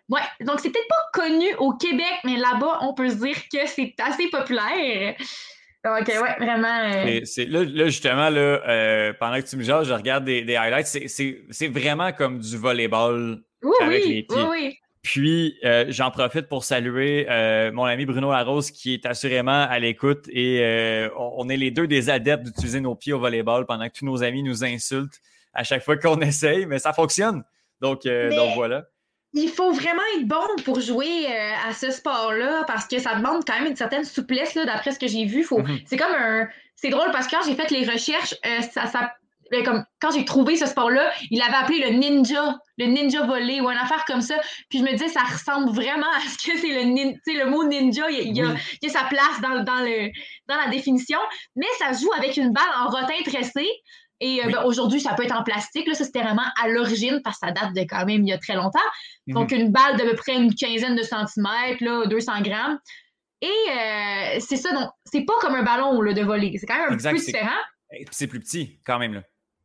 Ouais, 0.08 0.20
donc 0.40 0.60
c'est 0.60 0.70
peut-être 0.70 0.88
pas 0.88 1.22
connu 1.22 1.54
au 1.58 1.72
Québec, 1.74 2.20
mais 2.24 2.36
là-bas, 2.36 2.80
on 2.82 2.92
peut 2.92 3.08
se 3.08 3.14
dire 3.14 3.36
que 3.50 3.66
c'est 3.66 3.94
assez 3.98 4.28
populaire. 4.28 5.14
OK, 5.84 6.06
ouais, 6.06 6.36
vraiment. 6.38 7.06
Euh, 7.06 7.20
c'est, 7.24 7.46
là, 7.46 7.64
là, 7.64 7.86
justement, 7.86 8.30
là, 8.30 8.40
euh, 8.68 9.12
pendant 9.18 9.36
que 9.40 9.46
tu 9.46 9.56
me 9.56 9.64
jases, 9.64 9.88
je 9.88 9.92
regarde 9.92 10.24
des, 10.24 10.42
des 10.42 10.54
highlights. 10.54 10.86
C'est, 10.86 11.68
vraiment 11.68 12.12
comme 12.12 12.38
du 12.38 12.56
volleyball 12.56 13.42
oui, 13.62 13.72
avec 13.80 14.04
oui, 14.04 14.14
les 14.14 14.22
pieds. 14.22 14.42
Oui, 14.42 14.46
oui. 14.50 14.78
Puis, 15.02 15.58
euh, 15.64 15.86
j'en 15.88 16.12
profite 16.12 16.48
pour 16.48 16.62
saluer 16.62 17.26
mon 17.72 17.84
ami 17.84 18.06
Bruno 18.06 18.30
Larose 18.30 18.70
qui 18.70 18.94
est 18.94 19.06
assurément 19.06 19.66
à 19.68 19.80
l'écoute 19.80 20.28
et 20.28 21.08
on 21.16 21.48
est 21.48 21.56
les 21.56 21.72
deux 21.72 21.88
des 21.88 22.08
adeptes 22.08 22.44
d'utiliser 22.44 22.80
nos 22.80 22.94
pieds 22.94 23.12
au 23.12 23.18
volleyball 23.18 23.66
pendant 23.66 23.88
que 23.88 23.94
tous 23.94 24.04
nos 24.04 24.22
amis 24.22 24.44
nous 24.44 24.62
insultent 24.62 25.20
à 25.52 25.64
chaque 25.64 25.82
fois 25.82 25.96
qu'on 25.96 26.20
essaye, 26.20 26.66
mais 26.66 26.78
ça 26.78 26.92
fonctionne. 26.92 27.42
Donc, 27.80 28.04
donc 28.04 28.54
voilà. 28.54 28.84
Il 29.34 29.48
faut 29.48 29.72
vraiment 29.72 30.02
être 30.16 30.26
bon 30.26 30.62
pour 30.64 30.80
jouer 30.80 31.26
à 31.66 31.72
ce 31.72 31.90
sport-là 31.90 32.64
parce 32.66 32.86
que 32.86 32.98
ça 32.98 33.14
demande 33.14 33.44
quand 33.46 33.54
même 33.54 33.68
une 33.68 33.76
certaine 33.76 34.04
souplesse, 34.04 34.54
d'après 34.54 34.92
ce 34.92 34.98
que 34.98 35.06
j'ai 35.06 35.24
vu. 35.24 35.42
Faut... 35.42 35.60
Mm-hmm. 35.60 35.82
C'est 35.86 35.96
comme 35.96 36.12
un. 36.12 36.48
C'est 36.76 36.90
drôle 36.90 37.10
parce 37.12 37.28
que 37.28 37.36
quand 37.36 37.42
j'ai 37.46 37.54
fait 37.54 37.70
les 37.70 37.88
recherches, 37.88 38.34
ça, 38.72 38.86
ça 38.86 39.12
ben, 39.52 39.62
comme 39.62 39.84
quand 40.00 40.10
j'ai 40.10 40.24
trouvé 40.24 40.56
ce 40.56 40.64
sport-là, 40.64 41.12
il 41.30 41.42
avait 41.42 41.54
appelé 41.54 41.78
le 41.78 41.98
ninja, 41.98 42.58
le 42.78 42.86
ninja 42.86 43.22
volé 43.26 43.60
ou 43.60 43.68
une 43.68 43.76
affaire 43.76 44.02
comme 44.06 44.22
ça. 44.22 44.34
Puis 44.70 44.78
je 44.78 44.82
me 44.84 44.92
disais, 44.92 45.08
ça 45.08 45.20
ressemble 45.20 45.70
vraiment 45.70 46.10
à 46.16 46.20
ce 46.20 46.38
que 46.38 46.56
c'est 46.56 46.72
le 46.72 46.84
ninja. 46.84 47.18
Le 47.26 47.50
mot 47.50 47.62
ninja, 47.62 48.10
il, 48.10 48.42
a, 48.42 48.88
sa 48.88 49.04
place 49.04 49.40
dans, 49.42 49.62
dans, 49.62 49.80
le, 49.84 50.10
dans 50.48 50.56
la 50.56 50.68
définition. 50.68 51.18
Mais 51.54 51.66
ça 51.78 51.92
joue 51.92 52.10
avec 52.16 52.38
une 52.38 52.50
balle 52.50 52.64
en 52.78 52.88
rotin 52.88 53.22
tressé. 53.26 53.68
Et 54.22 54.40
euh, 54.40 54.50
ben, 54.50 54.62
aujourd'hui, 54.64 55.00
ça 55.00 55.14
peut 55.14 55.24
être 55.24 55.34
en 55.34 55.42
plastique. 55.42 55.86
Là, 55.88 55.94
ça, 55.94 56.04
c'était 56.04 56.22
vraiment 56.22 56.46
à 56.62 56.68
l'origine 56.68 57.20
parce 57.24 57.40
que 57.40 57.48
ça 57.48 57.52
date 57.52 57.74
de 57.74 57.80
quand 57.80 58.06
même 58.06 58.22
il 58.22 58.28
y 58.28 58.32
a 58.32 58.38
très 58.38 58.54
longtemps. 58.54 58.78
Mhm. 59.26 59.34
Donc, 59.34 59.50
une 59.50 59.72
balle 59.72 59.96
de 59.98 60.04
peu 60.04 60.14
près 60.14 60.36
une 60.36 60.54
quinzaine 60.54 60.94
de 60.94 61.02
centimètres, 61.02 61.82
là, 61.82 62.06
200 62.06 62.40
grammes. 62.42 62.78
Et 63.40 63.46
euh, 63.48 64.38
c'est 64.38 64.56
ça, 64.56 64.72
donc, 64.72 64.90
c'est 65.04 65.24
pas 65.24 65.32
comme 65.40 65.56
un 65.56 65.64
ballon 65.64 66.00
là, 66.00 66.12
de 66.12 66.22
voler. 66.22 66.56
C'est 66.56 66.66
quand 66.66 66.78
même 66.78 66.92
un 66.92 67.10
peu 67.10 67.16
différent. 67.16 67.50
C'est 68.12 68.28
plus 68.28 68.38
petit, 68.38 68.78
quand 68.86 69.00
même. 69.00 69.14
Là. 69.14 69.22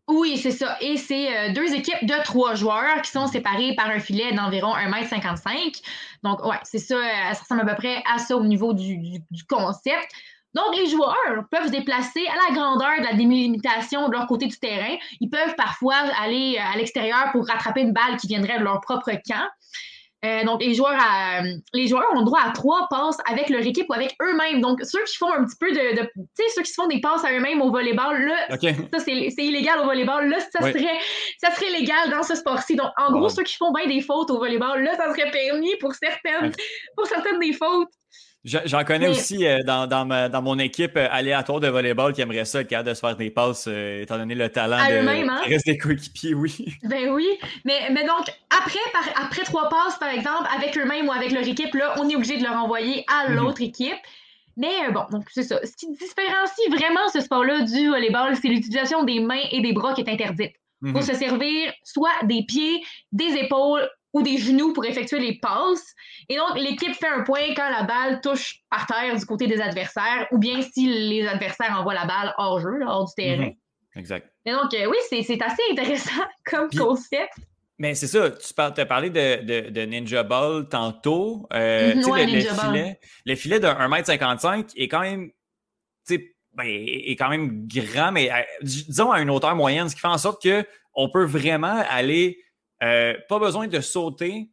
Oui, 0.07 0.37
c'est 0.37 0.51
ça. 0.51 0.77
Et 0.81 0.97
c'est 0.97 1.37
euh, 1.37 1.53
deux 1.53 1.73
équipes 1.75 2.03
de 2.03 2.23
trois 2.23 2.55
joueurs 2.55 3.01
qui 3.03 3.11
sont 3.11 3.27
séparés 3.27 3.75
par 3.75 3.89
un 3.89 3.99
filet 3.99 4.31
d'environ 4.33 4.73
1m55. 4.73 5.81
Donc, 6.23 6.43
ouais, 6.45 6.57
c'est 6.63 6.79
ça. 6.79 6.95
Ça 7.33 7.41
ressemble 7.41 7.61
à 7.61 7.75
peu 7.75 7.75
près 7.75 8.01
à 8.11 8.17
ça 8.17 8.35
au 8.35 8.43
niveau 8.43 8.73
du, 8.73 9.21
concept. 9.47 10.11
Donc, 10.53 10.75
les 10.75 10.87
joueurs 10.87 11.45
peuvent 11.51 11.65
se 11.65 11.71
déplacer 11.71 12.25
à 12.27 12.49
la 12.49 12.55
grandeur 12.55 12.99
de 12.99 13.03
la 13.05 13.13
délimitation 13.13 14.07
de 14.07 14.13
leur 14.13 14.27
côté 14.27 14.47
du 14.47 14.57
terrain. 14.57 14.95
Ils 15.19 15.29
peuvent 15.29 15.55
parfois 15.55 15.95
aller 16.21 16.57
euh, 16.57 16.73
à 16.73 16.77
l'extérieur 16.77 17.31
pour 17.31 17.45
rattraper 17.47 17.81
une 17.81 17.93
balle 17.93 18.17
qui 18.17 18.27
viendrait 18.27 18.59
de 18.59 18.63
leur 18.63 18.81
propre 18.81 19.11
camp. 19.27 19.47
Euh, 20.25 20.43
donc, 20.45 20.63
les 20.63 20.73
joueurs, 20.73 20.97
les 21.73 21.87
joueurs 21.87 22.07
ont 22.15 22.19
le 22.19 22.25
droit 22.25 22.39
à 22.43 22.49
trois 22.49 22.87
passes 22.89 23.17
avec 23.29 23.49
leur 23.49 23.61
équipe 23.61 23.87
ou 23.87 23.93
avec 23.93 24.15
eux-mêmes. 24.19 24.61
Donc, 24.61 24.79
ceux 24.83 25.03
qui 25.03 25.15
font 25.15 25.31
un 25.31 25.45
petit 25.45 25.55
peu 25.59 25.71
de. 25.71 26.01
tu 26.01 26.07
sais, 26.33 26.43
ceux 26.55 26.63
qui 26.63 26.71
se 26.71 26.73
font 26.73 26.87
des 26.87 26.99
passes 26.99 27.23
à 27.23 27.31
eux-mêmes 27.33 27.61
au 27.61 27.71
volleyball, 27.71 28.25
là, 28.25 28.47
ça, 28.91 28.99
c'est 28.99 29.45
illégal 29.45 29.79
au 29.79 29.85
volleyball. 29.85 30.27
Là, 30.27 30.39
ça, 30.39 30.61
serait, 30.61 30.99
ça 31.37 31.51
serait 31.51 31.69
légal 31.69 32.09
dans 32.09 32.23
ce 32.23 32.33
sport-ci. 32.33 32.75
Donc, 32.75 32.89
en 32.97 33.11
gros, 33.11 33.29
ceux 33.29 33.43
qui 33.43 33.55
font 33.57 33.71
bien 33.71 33.85
des 33.85 34.01
fautes 34.01 34.31
au 34.31 34.39
volleyball, 34.39 34.83
là, 34.83 34.95
ça 34.95 35.13
serait 35.13 35.29
permis 35.29 35.75
pour 35.79 35.93
certaines, 35.93 36.51
pour 36.95 37.05
certaines 37.05 37.39
des 37.39 37.53
fautes. 37.53 37.89
J'en 38.43 38.83
connais 38.85 39.07
aussi 39.07 39.45
euh, 39.45 39.63
dans, 39.63 39.88
dans, 39.88 40.05
ma, 40.05 40.29
dans, 40.29 40.41
mon 40.41 40.57
équipe 40.57 40.95
euh, 40.95 41.07
aléatoire 41.11 41.59
de 41.59 41.67
volleyball 41.67 42.13
qui 42.13 42.21
aimerait 42.21 42.45
ça, 42.45 42.63
capable 42.63 42.89
de 42.89 42.93
se 42.93 42.99
faire 43.01 43.17
des 43.17 43.29
passes, 43.29 43.65
euh, 43.67 44.03
étant 44.03 44.17
donné 44.17 44.35
le 44.35 44.49
talent 44.49 44.77
de 44.77 45.29
hein? 45.29 45.41
reste 45.45 45.65
des 45.65 45.77
coéquipiers, 45.77 46.33
oui. 46.33 46.55
Ben 46.83 47.09
oui. 47.09 47.27
Mais, 47.65 47.89
mais 47.91 48.05
donc, 48.05 48.31
après, 48.49 48.79
par, 48.93 49.25
après 49.25 49.43
trois 49.43 49.69
passes, 49.69 49.97
par 49.99 50.09
exemple, 50.09 50.47
avec 50.55 50.77
eux-mêmes 50.77 51.07
ou 51.07 51.11
avec 51.11 51.31
leur 51.31 51.45
équipe, 51.45 51.73
là, 51.73 51.95
on 51.97 52.07
est 52.09 52.15
obligé 52.15 52.38
de 52.38 52.43
leur 52.43 52.53
envoyer 52.53 53.03
à 53.07 53.29
mhm. 53.29 53.35
l'autre 53.35 53.61
équipe. 53.61 53.97
Mais 54.55 54.91
bon, 54.91 55.03
donc 55.11 55.25
c'est 55.31 55.43
ça. 55.43 55.59
Ce 55.63 55.75
qui 55.75 55.91
différencie 55.91 56.69
vraiment 56.69 57.07
ce 57.13 57.19
sport-là 57.21 57.61
du 57.61 57.89
volleyball, 57.89 58.35
c'est 58.35 58.47
l'utilisation 58.47 59.03
des 59.03 59.19
mains 59.19 59.43
et 59.51 59.61
des 59.61 59.73
bras 59.73 59.93
qui 59.93 60.01
est 60.01 60.09
interdite. 60.09 60.53
Il 60.83 60.91
faut 60.91 60.99
mhm. 60.99 61.03
se 61.03 61.15
servir 61.15 61.73
soit 61.83 62.13
des 62.23 62.43
pieds, 62.47 62.81
des 63.11 63.35
épaules 63.35 63.88
ou 64.13 64.21
des 64.21 64.38
genoux 64.38 64.73
pour 64.73 64.85
effectuer 64.85 65.19
les 65.19 65.38
passes. 65.39 65.95
Et 66.30 66.36
donc, 66.36 66.55
l'équipe 66.55 66.93
fait 66.93 67.07
un 67.07 67.23
point 67.23 67.53
quand 67.55 67.69
la 67.69 67.84
balle 67.84 68.19
touche 68.21 68.59
par 68.69 68.86
terre 68.86 69.15
du 69.15 69.25
côté 69.25 69.47
des 69.47 69.61
adversaires, 69.61 70.28
ou 70.32 70.38
bien 70.38 70.61
si 70.61 70.88
les 70.88 71.25
adversaires 71.25 71.75
envoient 71.80 71.93
la 71.93 72.05
balle 72.05 72.34
hors 72.38 72.59
jeu, 72.59 72.80
hors 72.86 73.05
du 73.05 73.13
terrain. 73.15 73.45
Mhm. 73.45 73.55
Exact. 73.95 74.30
Et 74.45 74.51
donc, 74.51 74.73
euh, 74.73 74.88
oui, 74.88 74.97
c'est 75.09 75.41
assez 75.41 75.61
intéressant 75.71 76.23
comme 76.45 76.69
concept. 76.69 77.34
Mais 77.80 77.95
c'est 77.95 78.07
ça, 78.07 78.32
tu 78.32 78.82
as 78.82 78.86
parlé 78.86 79.09
de, 79.09 79.69
de, 79.69 79.82
Ninja 79.82 80.23
Ball 80.23 80.67
tantôt. 80.67 81.47
Euh, 81.53 81.93
mhm, 81.95 82.01
le, 82.01 82.41
filet, 82.41 82.99
le 83.25 83.36
filet 83.36 83.59
de 83.59 83.67
1m55 83.67 84.71
est 84.75 84.88
quand 84.88 85.01
même, 85.01 85.30
ben, 86.09 86.65
est 86.65 87.15
quand 87.15 87.30
même 87.30 87.67
grand, 87.67 88.11
mais 88.11 88.32
euh, 88.32 88.41
disons 88.63 89.11
à 89.11 89.21
une 89.21 89.30
hauteur 89.30 89.55
moyenne, 89.55 89.89
ce 89.89 89.95
qui 89.95 90.01
fait 90.01 90.07
en 90.07 90.17
sorte 90.17 90.43
qu'on 90.43 91.09
peut 91.09 91.25
vraiment 91.25 91.84
aller 91.89 92.39
euh, 92.84 93.15
pas 93.28 93.39
besoin 93.39 93.67
de 93.67 93.80
sauter. 93.80 94.49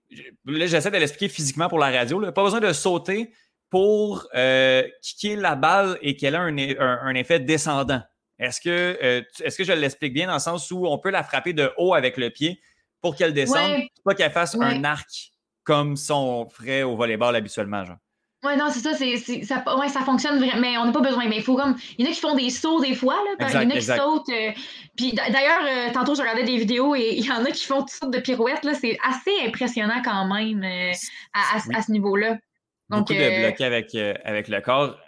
Là, 0.47 0.66
j'essaie 0.66 0.91
de 0.91 0.97
l'expliquer 0.97 1.29
physiquement 1.29 1.68
pour 1.68 1.79
la 1.79 1.91
radio. 1.91 2.20
Pas 2.33 2.43
besoin 2.43 2.61
de 2.61 2.72
sauter 2.72 3.33
pour 3.70 4.27
euh, 4.35 4.83
kicker 5.03 5.37
la 5.37 5.57
balle 5.57 5.99
et 6.01 6.16
qu'elle 6.16 6.35
a 6.35 6.41
un, 6.41 7.14
effet 7.14 7.41
descendant. 7.41 8.03
Est-ce 8.39 8.61
que, 8.61 8.99
euh, 9.03 9.22
est-ce 9.43 9.59
que 9.59 9.64
je 9.64 9.72
l'explique 9.72 10.14
bien 10.14 10.27
dans 10.27 10.35
le 10.35 10.39
sens 10.39 10.70
où 10.70 10.87
on 10.87 10.99
peut 10.99 11.11
la 11.11 11.22
frapper 11.22 11.53
de 11.53 11.70
haut 11.77 11.95
avec 11.95 12.16
le 12.16 12.31
pied 12.31 12.61
pour 13.01 13.16
qu'elle 13.16 13.35
descende, 13.35 13.83
pas 14.05 14.14
qu'elle 14.14 14.33
fasse 14.33 14.55
un 14.55 14.83
arc 14.85 15.33
comme 15.62 15.97
son 15.97 16.49
ferait 16.49 16.83
au 16.83 16.97
volleyball 16.97 17.37
habituellement, 17.37 17.85
genre? 17.85 17.99
Oui, 18.45 18.57
non, 18.59 18.66
c'est 18.70 18.80
ça, 18.80 18.92
c'est, 18.95 19.42
ça, 19.45 19.64
ouais, 19.78 19.88
ça 19.88 20.01
fonctionne 20.01 20.38
vraiment, 20.38 20.61
mais 20.61 20.76
on 20.76 20.84
n'a 20.84 20.92
pas 20.92 21.01
besoin. 21.01 21.26
Mais 21.28 21.36
il 21.36 21.42
faut 21.42 21.57
comme. 21.57 21.76
Il 21.97 22.05
y 22.05 22.09
en 22.09 22.11
a 22.11 22.14
qui 22.14 22.20
font 22.20 22.34
des 22.34 22.51
sauts 22.51 22.80
des 22.80 22.95
fois, 22.95 23.14
là. 23.14 23.49
il 23.49 23.55
y 23.55 23.57
en 23.57 23.70
a 23.70 23.72
qui 23.72 23.82
sautent. 23.82 24.28
Euh, 24.28 24.51
puis 24.97 25.12
d'ailleurs, 25.12 25.62
euh, 25.64 25.92
tantôt, 25.92 26.14
je 26.14 26.20
regardais 26.20 26.45
des 26.45 26.59
vidéos 26.59 26.95
et 26.95 27.14
il 27.16 27.24
y 27.24 27.32
en 27.32 27.45
a 27.45 27.51
qui 27.51 27.64
font 27.64 27.80
toutes 27.80 27.90
sortes 27.90 28.12
de 28.12 28.20
pirouettes, 28.20 28.64
là. 28.64 28.74
C'est 28.74 28.99
assez 29.09 29.47
impressionnant 29.47 30.03
quand 30.05 30.26
même 30.26 30.62
euh, 30.62 30.92
à, 31.32 31.78
à, 31.78 31.82
ce 31.82 31.90
niveau-là. 31.90 32.36
Donc, 32.90 33.09
Beaucoup 33.09 33.14
de 33.14 33.47
bloquer 33.47 33.64
avec, 33.64 33.95
avec 34.24 34.49
le 34.49 34.61
corps. 34.61 34.99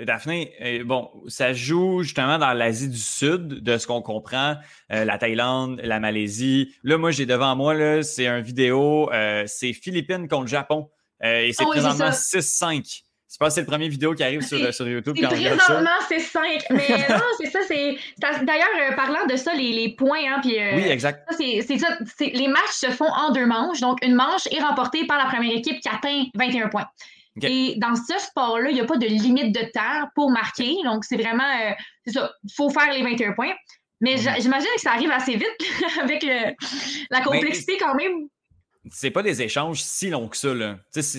Daphné, 0.00 0.82
bon, 0.84 1.08
ça 1.28 1.52
joue 1.52 2.02
justement 2.02 2.38
dans 2.38 2.52
l'Asie 2.52 2.88
du 2.88 2.98
Sud, 2.98 3.46
de 3.62 3.78
ce 3.78 3.86
qu'on 3.86 4.02
comprend, 4.02 4.56
la 4.88 5.18
Thaïlande, 5.18 5.80
la 5.84 6.00
Malaisie. 6.00 6.74
Là, 6.82 6.96
moi, 6.96 7.10
j'ai 7.10 7.26
devant 7.26 7.54
moi, 7.54 7.74
là, 7.74 8.02
c'est 8.02 8.26
un 8.26 8.40
vidéo, 8.40 9.10
c'est 9.46 9.74
Philippines 9.74 10.26
contre 10.28 10.48
Japon. 10.48 10.88
Euh, 11.24 11.46
et 11.46 11.52
c'est 11.52 11.64
ah 11.64 11.70
présentement 11.70 12.10
6-5. 12.10 13.02
Je 13.34 13.38
pense 13.38 13.48
que 13.48 13.54
c'est 13.54 13.60
le 13.62 13.66
premier 13.66 13.88
vidéo 13.88 14.14
qui 14.14 14.22
arrive 14.22 14.42
sur, 14.42 14.72
sur 14.72 14.86
YouTube. 14.86 15.16
Présentement, 15.20 15.90
c'est 16.08 16.20
5. 16.20 16.66
Mais 16.70 16.88
non, 17.08 17.24
c'est 17.40 17.50
ça. 17.50 17.58
c'est 17.66 17.96
D'ailleurs, 18.18 18.68
euh, 18.80 18.94
parlant 18.94 19.26
de 19.28 19.34
ça, 19.34 19.54
les, 19.54 19.72
les 19.72 19.96
points. 19.96 20.20
Hein, 20.24 20.38
puis, 20.40 20.56
euh, 20.56 20.76
oui, 20.76 20.82
exact. 20.82 21.28
C'est 21.36 21.78
ça. 21.78 21.98
Les 22.20 22.46
matchs 22.46 22.74
se 22.74 22.90
font 22.90 23.10
en 23.10 23.32
deux 23.32 23.46
manches. 23.46 23.80
Donc, 23.80 24.04
une 24.04 24.14
manche 24.14 24.46
est 24.52 24.60
remportée 24.60 25.06
par 25.06 25.18
la 25.18 25.24
première 25.24 25.52
équipe 25.56 25.80
qui 25.80 25.88
atteint 25.88 26.24
21 26.34 26.68
points. 26.68 26.86
Et 27.42 27.74
dans 27.78 27.96
ce 27.96 28.16
sport-là, 28.16 28.70
il 28.70 28.74
n'y 28.74 28.80
a 28.80 28.84
pas 28.84 28.96
de 28.96 29.06
limite 29.06 29.52
de 29.52 29.62
temps 29.72 30.08
pour 30.14 30.30
marquer. 30.30 30.76
Donc, 30.84 31.04
c'est 31.04 31.16
vraiment. 31.16 31.48
c'est 32.06 32.12
ça. 32.12 32.32
Il 32.44 32.52
faut 32.54 32.70
faire 32.70 32.92
les 32.92 33.02
21 33.02 33.32
points. 33.32 33.52
Mais 34.00 34.14
mhm. 34.14 34.34
j'imagine 34.38 34.68
que 34.76 34.80
ça 34.80 34.92
arrive 34.92 35.10
assez 35.10 35.32
vite 35.32 35.48
avec 36.00 36.24
la 37.10 37.20
complexité 37.22 37.78
quand 37.78 37.94
même 37.96 38.28
c'est 38.90 39.10
pas 39.10 39.22
des 39.22 39.42
échanges 39.42 39.82
si 39.82 40.10
longs 40.10 40.28
que 40.28 40.36
ça. 40.36 40.52
Là. 40.54 40.76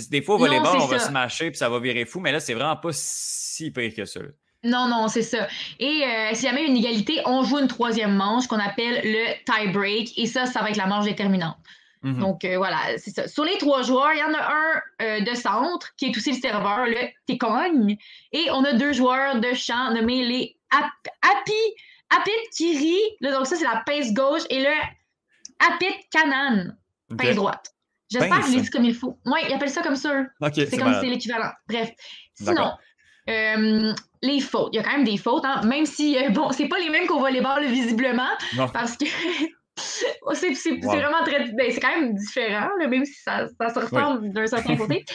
des 0.09 0.21
fois, 0.21 0.35
au 0.35 0.37
volleyball, 0.37 0.77
on 0.77 0.85
va 0.85 0.99
se 0.99 1.11
mâcher 1.11 1.49
puis 1.51 1.57
ça 1.57 1.69
va 1.69 1.79
virer 1.79 2.05
fou, 2.05 2.19
mais 2.19 2.31
là, 2.31 2.39
c'est 2.39 2.53
vraiment 2.53 2.75
pas 2.75 2.89
si 2.91 3.71
pire 3.71 3.93
que 3.95 4.05
ça. 4.05 4.19
Non, 4.63 4.87
non, 4.87 5.07
c'est 5.07 5.21
ça. 5.21 5.47
Et 5.79 6.03
euh, 6.03 6.33
si 6.33 6.47
jamais 6.47 6.65
une 6.65 6.75
égalité, 6.75 7.21
on 7.25 7.43
joue 7.43 7.59
une 7.59 7.67
troisième 7.67 8.15
manche 8.15 8.47
qu'on 8.47 8.59
appelle 8.59 9.01
le 9.03 9.35
tie 9.45 9.71
break. 9.71 10.17
Et 10.17 10.25
ça, 10.25 10.47
ça 10.47 10.61
va 10.61 10.71
être 10.71 10.77
la 10.77 10.87
manche 10.87 11.05
déterminante. 11.05 11.57
Mhm. 12.01 12.19
Donc 12.19 12.45
euh, 12.45 12.57
voilà, 12.57 12.79
c'est 12.97 13.11
ça. 13.11 13.27
Sur 13.27 13.43
les 13.43 13.57
trois 13.57 13.83
joueurs, 13.83 14.11
il 14.13 14.19
y 14.19 14.23
en 14.23 14.33
a 14.33 14.51
un 14.51 14.81
euh, 15.01 15.21
de 15.21 15.35
centre 15.35 15.93
qui 15.97 16.05
est 16.05 16.17
aussi 16.17 16.31
le 16.31 16.39
serveur, 16.39 16.87
le 16.87 16.97
Tekogne. 17.27 17.97
Et 18.31 18.47
on 18.51 18.63
a 18.63 18.73
deux 18.73 18.93
joueurs 18.93 19.39
de 19.39 19.53
champ 19.53 19.91
nommés 19.91 20.25
les 20.25 20.57
Api, 20.71 21.53
Apit 22.09 22.31
Kiri. 22.55 22.97
donc 23.21 23.45
ça, 23.45 23.55
c'est 23.55 23.65
la 23.65 23.83
pince 23.85 24.13
gauche. 24.13 24.43
Et 24.49 24.61
le 24.61 24.73
Apit 25.59 25.95
Kanan. 26.11 26.75
Pince 27.17 27.35
droite. 27.35 27.71
J'espère 28.09 28.41
que 28.41 28.47
je 28.47 28.51
l'ai 28.51 28.61
dit 28.61 28.69
comme 28.69 28.85
il 28.85 28.95
faut. 28.95 29.19
Oui, 29.25 29.39
ils 29.47 29.53
appellent 29.53 29.69
ça 29.69 29.81
comme 29.81 29.95
ça. 29.95 30.23
c'est 30.53 30.77
comme 30.77 30.93
si 30.93 30.99
c'est 31.01 31.09
l'équivalent. 31.09 31.51
Bref. 31.67 31.91
Sinon, 32.35 32.71
euh, 33.29 33.93
les 34.21 34.39
fautes. 34.39 34.69
Il 34.73 34.77
y 34.77 34.79
a 34.79 34.83
quand 34.83 34.91
même 34.91 35.03
des 35.03 35.17
fautes, 35.17 35.45
hein, 35.45 35.61
même 35.63 35.85
si, 35.85 36.17
euh, 36.17 36.29
bon, 36.29 36.51
c'est 36.51 36.67
pas 36.67 36.77
les 36.79 36.89
mêmes 36.89 37.07
qu'au 37.07 37.19
volleyball, 37.19 37.65
visiblement, 37.65 38.29
parce 38.71 38.97
que 38.97 39.05
c'est 40.33 40.79
vraiment 40.83 41.23
très. 41.25 41.51
Ben, 41.53 41.71
c'est 41.71 41.79
quand 41.79 41.99
même 41.99 42.13
différent, 42.13 42.69
même 42.77 43.05
si 43.05 43.21
ça, 43.21 43.47
ça 43.59 43.69
se 43.73 43.79
ressemble 43.79 44.31
d'un 44.31 44.45
certain 44.45 44.75
côté. 44.77 45.05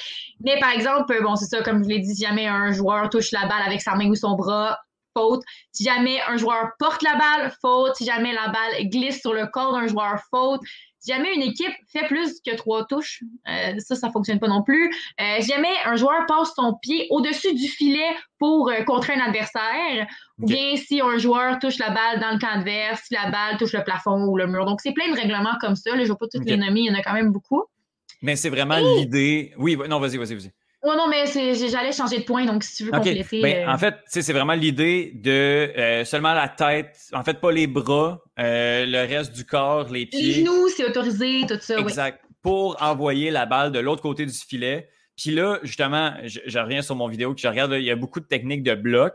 Mais 0.40 0.58
par 0.58 0.70
exemple, 0.72 1.16
bon, 1.22 1.36
c'est 1.36 1.46
ça, 1.46 1.62
comme 1.62 1.84
je 1.84 1.88
l'ai 1.88 2.00
dit, 2.00 2.14
si 2.14 2.24
jamais 2.24 2.48
un 2.48 2.72
joueur 2.72 3.08
touche 3.10 3.30
la 3.32 3.46
balle 3.46 3.62
avec 3.64 3.80
sa 3.80 3.94
main 3.94 4.08
ou 4.08 4.16
son 4.16 4.34
bras, 4.34 4.78
faute. 5.16 5.42
Si 5.72 5.84
jamais 5.84 6.20
un 6.28 6.36
joueur 6.36 6.70
porte 6.78 7.02
la 7.02 7.14
balle, 7.14 7.52
faute. 7.60 7.96
Si 7.96 8.04
jamais 8.04 8.32
la 8.32 8.48
balle 8.48 8.88
glisse 8.88 9.20
sur 9.20 9.34
le 9.34 9.46
corps 9.46 9.72
d'un 9.72 9.86
joueur, 9.86 10.18
faute. 10.30 10.60
Si 11.00 11.12
jamais 11.12 11.34
une 11.34 11.40
équipe 11.40 11.72
fait 11.90 12.06
plus 12.06 12.40
que 12.46 12.54
trois 12.56 12.84
touches, 12.84 13.22
euh, 13.48 13.78
ça, 13.78 13.96
ça 13.96 14.10
fonctionne 14.10 14.38
pas 14.38 14.48
non 14.48 14.62
plus. 14.62 14.94
Euh, 15.18 15.40
si 15.40 15.48
jamais 15.48 15.72
un 15.86 15.96
joueur 15.96 16.26
passe 16.26 16.52
son 16.54 16.74
pied 16.82 17.06
au-dessus 17.08 17.54
du 17.54 17.68
filet 17.68 18.10
pour 18.38 18.68
euh, 18.68 18.82
contrer 18.84 19.14
un 19.14 19.20
adversaire, 19.20 20.06
ou 20.38 20.46
bien 20.46 20.76
si 20.76 21.00
un 21.00 21.16
joueur 21.16 21.58
touche 21.58 21.78
la 21.78 21.88
balle 21.88 22.20
dans 22.20 22.32
le 22.32 22.38
camp 22.38 22.52
adverse, 22.52 23.00
si 23.08 23.14
la 23.14 23.30
balle 23.30 23.56
touche 23.56 23.72
le 23.72 23.82
plafond 23.82 24.26
ou 24.26 24.36
le 24.36 24.46
mur. 24.46 24.66
Donc, 24.66 24.82
c'est 24.82 24.92
plein 24.92 25.10
de 25.10 25.18
règlements 25.18 25.56
comme 25.62 25.74
ça. 25.74 25.90
je 25.94 26.02
ne 26.02 26.04
vais 26.04 26.14
pas 26.14 26.26
tous 26.30 26.40
les 26.44 26.58
nommer, 26.58 26.80
il 26.80 26.86
y 26.86 26.90
en 26.90 26.98
a 26.98 27.02
quand 27.02 27.14
même 27.14 27.32
beaucoup. 27.32 27.64
Mais 28.20 28.36
c'est 28.36 28.50
vraiment 28.50 28.76
l'idée. 28.76 29.54
Oui, 29.56 29.78
non, 29.88 30.00
vas-y, 30.00 30.18
vas-y, 30.18 30.34
vas-y. 30.34 30.52
Ouais, 30.82 30.96
non, 30.96 31.08
mais 31.08 31.26
j'allais 31.26 31.92
changer 31.92 32.18
de 32.20 32.24
point, 32.24 32.46
donc 32.46 32.64
si 32.64 32.76
tu 32.76 32.84
veux 32.84 32.90
compléter. 32.90 33.42
Ben, 33.42 33.68
euh, 33.68 33.72
En 33.72 33.76
fait, 33.76 33.96
c'est 34.06 34.32
vraiment 34.32 34.54
l'idée 34.54 35.12
de 35.14 35.30
euh, 35.76 36.04
seulement 36.06 36.32
la 36.32 36.48
tête, 36.48 36.96
en 37.12 37.22
fait, 37.22 37.34
pas 37.34 37.52
les 37.52 37.66
bras, 37.66 38.22
euh, 38.38 38.86
le 38.86 38.98
reste 39.00 39.32
du 39.34 39.44
corps, 39.44 39.90
les 39.90 40.06
pieds. 40.06 40.22
Les 40.22 40.32
genoux, 40.32 40.68
c'est 40.74 40.86
autorisé, 40.86 41.42
tout 41.46 41.58
ça. 41.60 41.78
Exact. 41.78 42.20
Pour 42.40 42.82
envoyer 42.82 43.30
la 43.30 43.44
balle 43.44 43.72
de 43.72 43.78
l'autre 43.78 44.00
côté 44.00 44.24
du 44.24 44.32
filet. 44.32 44.88
Puis 45.16 45.32
là, 45.32 45.58
justement, 45.62 46.14
je, 46.24 46.58
reviens 46.58 46.80
sur 46.80 46.96
mon 46.96 47.08
vidéo 47.08 47.34
que 47.34 47.40
je 47.42 47.48
regarde, 47.48 47.72
il 47.72 47.84
y 47.84 47.90
a 47.90 47.96
beaucoup 47.96 48.20
de 48.20 48.24
techniques 48.24 48.62
de 48.62 48.74
bloc. 48.74 49.12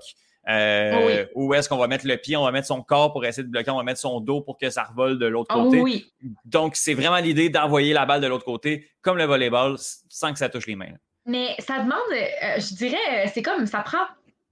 Euh, 0.48 1.26
Où 1.34 1.56
est-ce 1.56 1.68
qu'on 1.68 1.78
va 1.78 1.88
mettre 1.88 2.06
le 2.06 2.18
pied, 2.18 2.38
on 2.38 2.44
va 2.44 2.52
mettre 2.52 2.68
son 2.68 2.84
corps 2.84 3.12
pour 3.12 3.26
essayer 3.26 3.42
de 3.42 3.50
bloquer, 3.50 3.72
on 3.72 3.78
va 3.78 3.84
mettre 3.84 4.00
son 4.00 4.20
dos 4.20 4.42
pour 4.42 4.60
que 4.60 4.70
ça 4.70 4.84
revole 4.84 5.18
de 5.18 5.26
l'autre 5.26 5.52
côté. 5.52 5.82
oui. 5.82 6.06
Donc, 6.46 6.76
c'est 6.76 6.94
vraiment 6.94 7.18
l'idée 7.18 7.50
d'envoyer 7.50 7.94
la 7.94 8.06
balle 8.06 8.22
de 8.22 8.28
l'autre 8.28 8.46
côté, 8.46 8.88
comme 9.02 9.18
le 9.18 9.24
volleyball, 9.24 9.78
sans 9.80 10.32
que 10.32 10.38
ça 10.38 10.48
touche 10.50 10.68
les 10.68 10.76
mains. 10.76 10.94
Mais 11.26 11.56
ça 11.60 11.80
demande, 11.80 12.00
euh, 12.12 12.60
je 12.60 12.76
dirais, 12.76 13.32
c'est 13.34 13.42
comme 13.42 13.66
ça 13.66 13.80
prend 13.80 14.06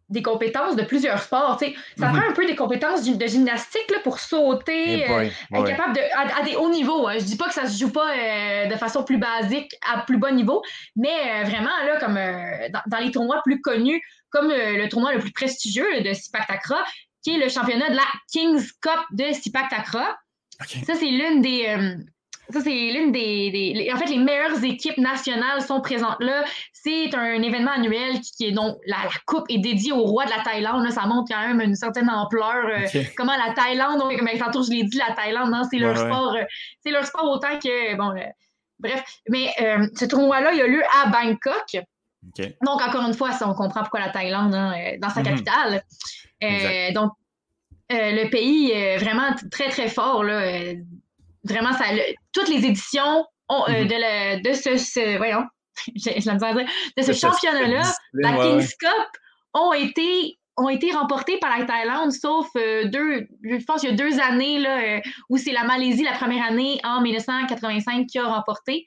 des 0.09 0.21
compétences 0.21 0.75
de 0.75 0.83
plusieurs 0.83 1.21
sports. 1.21 1.59
Ça 1.59 2.07
mhm. 2.07 2.17
prend 2.17 2.29
un 2.29 2.33
peu 2.33 2.45
des 2.45 2.55
compétences 2.55 3.03
de 3.03 3.27
gymnastique 3.27 3.89
là, 3.91 3.99
pour 4.03 4.19
sauter, 4.19 5.09
euh, 5.09 5.29
être 5.53 5.65
capable 5.65 5.95
de. 5.95 6.01
À, 6.15 6.43
des 6.43 6.55
hauts 6.55 6.69
niveaux. 6.69 7.07
Hein. 7.07 7.15
Je 7.19 7.25
dis 7.25 7.37
pas 7.37 7.47
que 7.47 7.53
ça 7.53 7.67
se 7.67 7.79
joue 7.79 7.91
pas 7.91 8.11
euh, 8.11 8.65
de 8.67 8.75
façon 8.75 9.03
plus 9.03 9.17
basique, 9.17 9.75
à 9.91 10.01
plus 10.01 10.17
bas 10.17 10.31
niveau, 10.31 10.61
mais 10.95 11.43
vraiment, 11.43 11.71
là, 11.85 11.97
comme 11.99 12.19
dans, 12.87 12.97
les 12.99 13.11
tournois 13.11 13.41
plus 13.43 13.61
connus, 13.61 14.01
comme 14.29 14.49
le 14.49 14.87
tournoi 14.87 15.13
le 15.13 15.19
plus 15.19 15.31
prestigieux 15.31 16.01
de 16.01 16.13
Sipak 16.13 16.47
Takra, 16.47 16.83
qui 17.23 17.35
est 17.35 17.43
le 17.43 17.49
championnat 17.49 17.89
de 17.89 17.95
la 17.95 18.05
Kings 18.31 18.67
Cup 18.81 18.99
de 19.11 19.31
Sipak 19.31 19.69
Takra. 19.69 20.17
Ça, 20.85 20.93
c'est 20.95 21.05
l'une 21.05 21.41
des 21.41 21.97
ça, 22.53 22.61
c'est 22.61 22.69
l'une 22.69 23.11
des, 23.11 23.89
En 23.93 23.97
fait, 23.97 24.05
les 24.05 24.19
meilleures 24.19 24.63
équipes 24.63 24.97
nationales 24.97 25.61
sont 25.61 25.81
présentes 25.81 26.17
là. 26.19 26.43
C'est 26.71 27.13
un 27.15 27.41
événement 27.41 27.71
annuel 27.71 28.19
qui, 28.19 28.45
est 28.45 28.51
donc 28.51 28.77
la, 28.85 28.97
coupe 29.25 29.45
est 29.49 29.57
dédiée 29.57 29.91
au 29.91 30.03
roi 30.03 30.25
de 30.25 30.29
la 30.29 30.43
Thaïlande. 30.43 30.87
ça 30.91 31.05
montre 31.07 31.33
quand 31.33 31.47
même 31.47 31.61
une 31.61 31.75
certaine 31.75 32.09
ampleur. 32.09 32.65
Euh, 32.67 33.03
comment 33.17 33.35
la 33.35 33.53
Thaïlande, 33.53 33.99
donc, 33.99 34.21
mais 34.21 34.37
tantôt 34.37 34.63
je 34.63 34.69
l'ai 34.69 34.83
dit, 34.83 34.97
la 34.97 35.15
Thaïlande, 35.15 35.53
c'est 35.71 35.77
leur 35.77 35.97
sport. 35.97 36.35
Euh, 36.35 36.43
c'est 36.81 36.91
leur 36.91 37.05
sport 37.05 37.29
autant 37.29 37.57
que 37.57 37.95
bon. 37.95 38.11
Euh, 38.11 38.23
bref, 38.79 39.03
mais 39.29 39.49
ce 39.95 40.05
tournoi-là, 40.05 40.53
il 40.53 40.61
a 40.61 40.67
lieu 40.67 40.83
à 41.03 41.07
Bangkok. 41.07 41.83
Donc, 42.37 42.81
encore 42.81 43.05
une 43.07 43.13
fois, 43.13 43.31
on 43.41 43.53
comprend 43.53 43.81
pourquoi 43.81 43.99
la 43.99 44.09
Thaïlande, 44.09 44.53
hein, 44.53 44.73
dans 44.99 45.09
sa 45.09 45.21
mhm. 45.21 45.25
capitale. 45.25 45.83
donc, 46.93 47.13
le 47.89 48.29
pays 48.29 48.71
est 48.71 48.97
vraiment 48.97 49.29
très, 49.51 49.69
très 49.69 49.87
fort. 49.87 50.23
Là, 50.23 50.73
vraiment, 51.43 51.73
ça, 51.73 51.85
toutes 52.33 52.49
les 52.49 52.65
éditions 52.65 53.25
ont, 53.49 53.63
euh, 53.69 53.85
de, 53.85 54.41
de 54.47 54.53
ce, 54.53 55.17
voyons, 55.17 55.43
de 55.87 57.01
ce 57.01 57.13
championnat-là, 57.13 57.83
la 58.13 58.33
Kings 58.33 58.69
Cup, 58.79 59.09
ont 59.53 59.73
été 59.73 60.37
ont 60.57 60.69
été 60.69 60.91
remportés 60.91 61.39
par 61.39 61.57
la 61.57 61.65
Thaïlande, 61.65 62.11
sauf 62.11 62.47
euh, 62.55 62.85
deux, 62.85 63.27
je 63.43 63.63
pense 63.65 63.81
qu'il 63.81 63.89
y 63.89 63.93
a 63.93 63.95
deux 63.95 64.19
années 64.19 64.59
là, 64.59 64.97
euh, 64.97 65.01
où 65.29 65.37
c'est 65.37 65.51
la 65.51 65.63
Malaisie 65.63 66.03
la 66.03 66.11
première 66.11 66.45
année 66.45 66.79
en 66.83 67.01
1985 67.01 68.05
qui 68.05 68.19
a 68.19 68.25
remporté. 68.25 68.85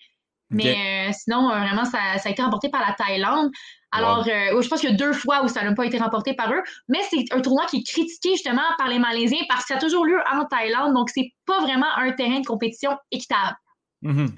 Mais 0.51 1.11
sinon, 1.13 1.49
vraiment, 1.49 1.85
ça, 1.85 2.19
ça, 2.19 2.29
a 2.29 2.33
été 2.33 2.43
remporté 2.43 2.69
par 2.69 2.81
la 2.81 2.95
Thaïlande. 2.95 3.51
Alors, 3.91 4.27
euh, 4.29 4.61
je 4.61 4.69
pense 4.69 4.81
qu'il 4.81 4.91
y 4.91 4.93
a 4.93 4.97
deux 4.97 5.13
fois 5.13 5.45
où 5.45 5.49
ça 5.49 5.63
n'a 5.63 5.75
pas 5.75 5.87
été 5.87 5.99
remporté 5.99 6.35
par 6.35 6.53
eux, 6.53 6.63
mais 6.89 6.99
c'est 7.11 7.25
un 7.33 7.41
tournoi 7.41 7.65
qui 7.67 7.79
est 7.79 7.87
critiqué 7.87 8.31
justement 8.31 8.63
par 8.79 8.89
les 8.89 8.99
Malaisiens 8.99 9.43
parce 9.49 9.63
que 9.63 9.69
ça 9.69 9.77
a 9.77 9.79
toujours 9.79 10.05
lieu 10.05 10.19
en 10.31 10.45
Thaïlande, 10.45 10.95
donc 10.95 11.11
c'est 11.11 11.33
pas 11.47 11.61
vraiment 11.61 11.87
un 11.97 12.13
terrain 12.13 12.41
de 12.41 12.47
compétition 12.47 12.97
équitable. 13.11 13.57
Mm-hmm. 14.03 14.29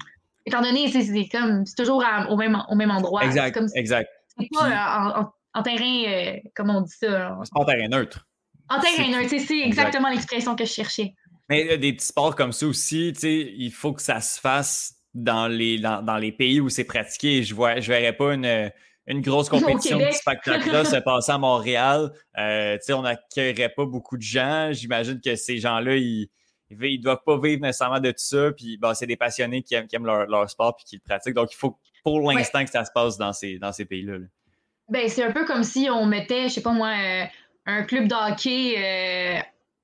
Étant 0.45 0.61
donné, 0.61 0.89
c'est 0.89 1.27
comme 1.29 1.65
c'est 1.65 1.75
toujours 1.75 2.03
au, 2.29 2.37
même, 2.37 2.61
au 2.69 2.75
même 2.75 2.91
endroit. 2.91 3.25
Exact. 3.25 3.59
exact. 3.75 4.09
C'est 4.37 4.47
pas 4.51 5.31
en, 5.53 5.63
terrain, 5.63 6.03
euh, 6.07 6.37
comment 6.55 6.77
on 6.77 6.81
dit 6.81 6.93
ça? 6.97 7.37
C'est 7.43 7.53
pas 7.53 7.59
en 7.59 7.65
terrain 7.65 7.87
neutre. 7.89 8.25
En 8.69 8.79
terrain 8.79 9.09
neutre, 9.09 9.35
c'est 9.45 9.59
exactement 9.59 10.09
l'expression 10.09 10.55
que 10.55 10.63
je 10.63 10.71
cherchais. 10.71 11.13
Mais 11.49 11.77
des 11.79 11.93
petits 11.93 12.05
sports 12.05 12.35
comme 12.35 12.51
ça 12.51 12.67
aussi, 12.67 13.09
il 13.09 13.71
faut 13.71 13.93
que 13.93 14.01
ça 14.01 14.21
se 14.21 14.39
fasse 14.39 14.98
dans 15.13 15.47
les, 15.47 15.79
dans, 15.79 16.17
les 16.17 16.31
pays 16.31 16.59
où 16.59 16.69
c'est 16.69 16.83
pratiqué. 16.83 17.43
Je 17.43 17.55
ne 17.55 17.81
je 17.81 17.91
verrais 17.91 18.13
pas 18.13 18.33
une 18.33 18.71
une 19.09 19.21
grosse 19.21 19.49
compétition 19.49 19.97
de 19.97 20.11
spectacle-là 20.11 20.85
se 20.85 20.97
passer 20.97 21.31
à 21.33 21.37
Montréal, 21.37 22.11
euh, 22.37 22.77
on 22.91 23.01
n'accueillerait 23.01 23.73
pas 23.75 23.85
beaucoup 23.85 24.15
de 24.15 24.21
gens. 24.21 24.69
J'imagine 24.71 25.19
que 25.19 25.35
ces 25.35 25.57
gens-là, 25.57 25.95
ils 25.97 26.29
ne 26.69 27.01
doivent 27.01 27.23
pas 27.25 27.37
vivre 27.37 27.61
nécessairement 27.61 27.99
de 27.99 28.11
tout 28.11 28.17
ça. 28.17 28.51
Puis 28.55 28.77
bon, 28.77 28.93
c'est 28.93 29.07
des 29.07 29.17
passionnés 29.17 29.63
qui 29.63 29.75
aiment, 29.75 30.05
leur, 30.05 30.49
sport 30.49 30.77
et 30.79 30.83
qui 30.85 30.95
le 30.95 31.01
pratiquent. 31.01 31.33
Donc, 31.33 31.51
il 31.51 31.57
faut 31.57 31.77
pour 32.03 32.31
l'instant 32.31 32.63
que 32.63 32.69
ça 32.69 32.85
se 32.85 32.91
passe 32.93 33.17
dans 33.17 33.33
ces, 33.33 33.57
dans 33.57 33.73
ces 33.73 33.85
pays-là. 33.85 34.17
Ben, 34.87 35.07
c'est 35.09 35.23
un 35.23 35.31
peu 35.31 35.45
comme 35.45 35.63
si 35.63 35.89
on 35.89 36.05
mettait, 36.05 36.47
je 36.47 36.55
sais 36.55 36.61
pas 36.61 36.71
moi, 36.71 36.89
euh, 36.89 37.25
un 37.65 37.83
club 37.83 38.07
de 38.07 38.15
hockey 38.15 38.75
euh, 38.77 39.39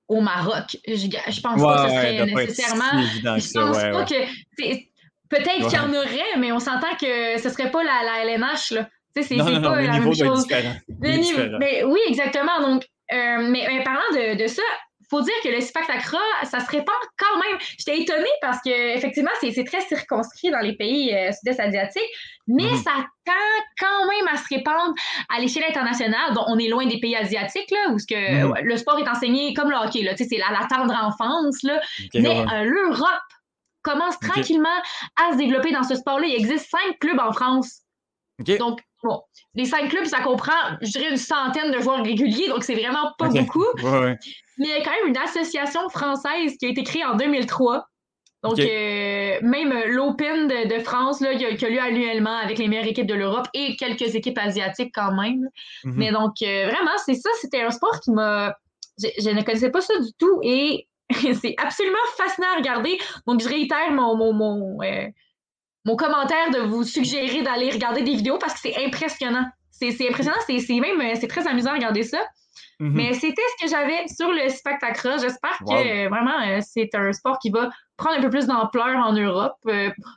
au 0.07 0.21
Maroc. 0.21 0.77
Je, 0.87 0.95
je 0.95 1.41
pense 1.41 1.61
pas 1.61 1.83
que 1.83 1.89
ce 1.89 1.95
serait 1.95 2.25
nécessairement. 2.25 3.01
je 3.37 3.53
pense 3.53 3.77
pas 3.77 4.05
que. 4.05 4.94
Peut-être 5.29 5.67
qu'il 5.67 5.77
y 5.77 5.81
en 5.81 5.89
aurait, 5.89 6.37
mais 6.37 6.51
on 6.51 6.59
s'entend 6.59 6.95
que 6.99 7.39
ce 7.39 7.49
serait 7.49 7.71
pas 7.71 7.83
la, 7.83 8.03
la 8.03 8.25
LNH. 8.25 8.71
Là 8.71 8.87
c'est 9.23 9.37
pas 9.37 9.81
la 9.81 9.99
même 9.99 10.13
chose. 10.13 10.47
Mais, 10.99 11.83
oui, 11.83 11.99
exactement. 12.07 12.61
Donc, 12.61 12.83
euh, 13.13 13.47
mais, 13.49 13.83
parlant 13.83 14.01
de, 14.13 14.41
de 14.41 14.47
ça, 14.47 14.63
faut 15.09 15.21
dire 15.21 15.33
que 15.43 15.49
le 15.49 15.61
Sipactacra, 15.61 16.17
ça 16.43 16.59
se 16.59 16.69
répand 16.71 16.95
quand 17.17 17.39
même. 17.39 17.59
J'étais 17.77 18.01
étonnée 18.01 18.25
parce 18.41 18.57
que 18.65 18.95
effectivement, 18.95 19.31
c'est 19.39 19.63
très 19.63 19.81
circonscrit 19.81 20.49
dans 20.49 20.59
les 20.59 20.75
pays 20.75 21.13
euh, 21.13 21.31
sud-est 21.31 21.59
asiatiques, 21.59 22.01
mais 22.47 22.71
mhm. 22.71 22.77
ça 22.77 22.91
tend 23.23 23.33
quand 23.79 24.07
même 24.07 24.27
à 24.33 24.37
se 24.37 24.45
répandre 24.49 24.93
à 25.29 25.39
l'échelle 25.39 25.65
internationale. 25.69 26.33
Donc, 26.33 26.45
on 26.47 26.57
est 26.57 26.69
loin 26.69 26.87
des 26.87 26.99
pays 26.99 27.15
asiatiques, 27.15 27.69
là, 27.69 27.91
où 27.91 27.99
ce 27.99 28.07
que, 28.07 28.45
mhm. 28.45 28.53
le 28.63 28.77
sport 28.77 28.97
est 28.97 29.07
enseigné 29.07 29.53
comme 29.53 29.69
le 29.69 29.77
hockey, 29.77 30.03
c'est 30.17 30.37
la, 30.37 30.59
la, 30.59 30.67
tendre 30.67 30.93
enfance. 30.93 31.61
Là. 31.61 31.79
mais 32.15 32.39
euh, 32.39 32.63
l'Europe 32.63 33.24
commence 33.85 34.19
tranquillement 34.19 34.81
à 35.15 35.33
se 35.33 35.37
développer 35.37 35.71
dans 35.71 35.83
ce 35.83 35.95
sport-là. 35.95 36.27
Il 36.27 36.35
existe 36.35 36.69
cinq 36.69 36.99
clubs 36.99 37.19
en 37.19 37.31
France. 37.31 37.81
Donc, 38.59 38.81
Bon, 39.05 39.21
les 39.53 39.65
cinq 39.65 39.89
clubs, 39.89 40.05
ça 40.05 40.21
comprend, 40.21 40.51
je 40.81 40.89
dirais, 40.89 41.11
une 41.11 41.17
centaine 41.17 41.71
de 41.71 41.79
joueurs 41.79 42.03
réguliers, 42.03 42.47
donc 42.47 42.63
c'est 42.63 42.73
vraiment 42.73 43.11
pas 43.19 43.29
beaucoup. 43.29 43.65
Mais 43.83 44.17
il 44.57 44.67
y 44.67 44.73
a 44.73 44.83
quand 44.83 44.91
même 44.91 45.09
une 45.09 45.17
association 45.17 45.89
française 45.89 46.57
qui 46.57 46.65
a 46.65 46.69
été 46.69 46.83
créée 46.83 47.05
en 47.05 47.15
2003. 47.15 47.85
Donc, 48.41 48.59
euh, 48.59 49.39
même 49.41 49.73
l'Open 49.87 50.47
de, 50.47 50.79
France, 50.79 51.19
là, 51.21 51.35
qui, 51.35 51.45
a, 51.45 51.69
lieu 51.69 51.79
annuellement 51.79 52.37
avec 52.37 52.57
les 52.57 52.67
meilleures 52.67 52.87
équipes 52.87 53.07
de 53.07 53.13
l'Europe 53.13 53.47
et 53.53 53.75
quelques 53.75 54.15
équipes 54.15 54.37
asiatiques 54.39 54.91
quand 54.93 55.13
même. 55.13 55.49
Mhm. 55.83 55.93
Mais 55.95 56.11
donc, 56.11 56.41
euh, 56.41 56.67
vraiment, 56.67 56.97
c'est 57.05 57.15
ça, 57.15 57.29
c'était 57.41 57.61
un 57.61 57.71
sport 57.71 57.99
qui 57.99 58.11
m'a. 58.11 58.55
Je, 58.97 59.29
ne 59.29 59.41
connaissais 59.43 59.71
pas 59.71 59.81
ça 59.81 59.99
du 59.99 60.13
tout 60.17 60.39
et 60.41 60.87
c'est 61.41 61.55
absolument 61.57 61.97
fascinant 62.17 62.47
à 62.53 62.57
regarder. 62.57 62.97
Donc, 63.27 63.41
je 63.41 63.47
réitère 63.47 63.91
mon, 63.91 64.33
mon, 64.33 64.81
euh, 64.81 65.07
mon 65.85 65.95
commentaire 65.95 66.49
de 66.51 66.59
vous 66.59 66.83
suggérer 66.83 67.43
d'aller 67.43 67.69
regarder 67.69 68.01
des 68.01 68.15
vidéos 68.15 68.37
parce 68.39 68.53
que 68.55 68.59
c'est 68.69 68.85
impressionnant. 68.85 69.45
C'est 69.71 70.09
impressionnant, 70.09 70.37
c'est 70.47 70.79
même 70.79 71.01
euh, 71.01 71.15
c'est 71.19 71.27
très 71.27 71.47
amusant 71.47 71.71
à 71.71 71.73
regarder 71.73 72.03
ça. 72.03 72.19
Mhm. 72.79 72.93
Mais 72.93 73.13
c'était 73.13 73.41
ce 73.57 73.65
que 73.65 73.69
j'avais 73.69 74.07
sur 74.07 74.31
le 74.31 74.49
spectacle. 74.49 75.15
J'espère 75.21 75.57
que 75.59 76.05
euh, 76.05 76.09
vraiment 76.09 76.39
euh, 76.47 76.59
c'est 76.61 76.93
un 76.95 77.11
sport 77.13 77.37
qui 77.39 77.49
va 77.49 77.69
prendre 77.97 78.17
un 78.19 78.21
peu 78.21 78.29
plus 78.29 78.47
d'ampleur 78.47 78.97
en 78.97 79.13
Europe. 79.13 79.57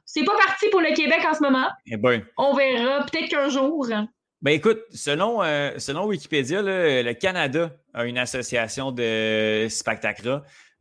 c'est 0.05 0.25
pas 0.25 0.37
parti 0.37 0.69
pour 0.71 0.81
le 0.81 0.95
Québec 0.95 1.21
en 1.29 1.35
ce 1.35 1.43
moment. 1.43 1.69
Eh 1.87 1.97
ben. 1.97 2.23
On 2.37 2.55
verra 2.55 3.05
peut-être 3.05 3.29
qu'un 3.29 3.49
jour. 3.49 3.87
Ben 4.41 4.53
écoute, 4.53 4.81
selon, 4.93 5.41
selon 5.79 6.07
Wikipédia, 6.07 6.63
le 6.63 7.13
Canada 7.15 7.71
a 7.93 8.05
une 8.05 8.19
association 8.19 8.93
de 8.93 9.67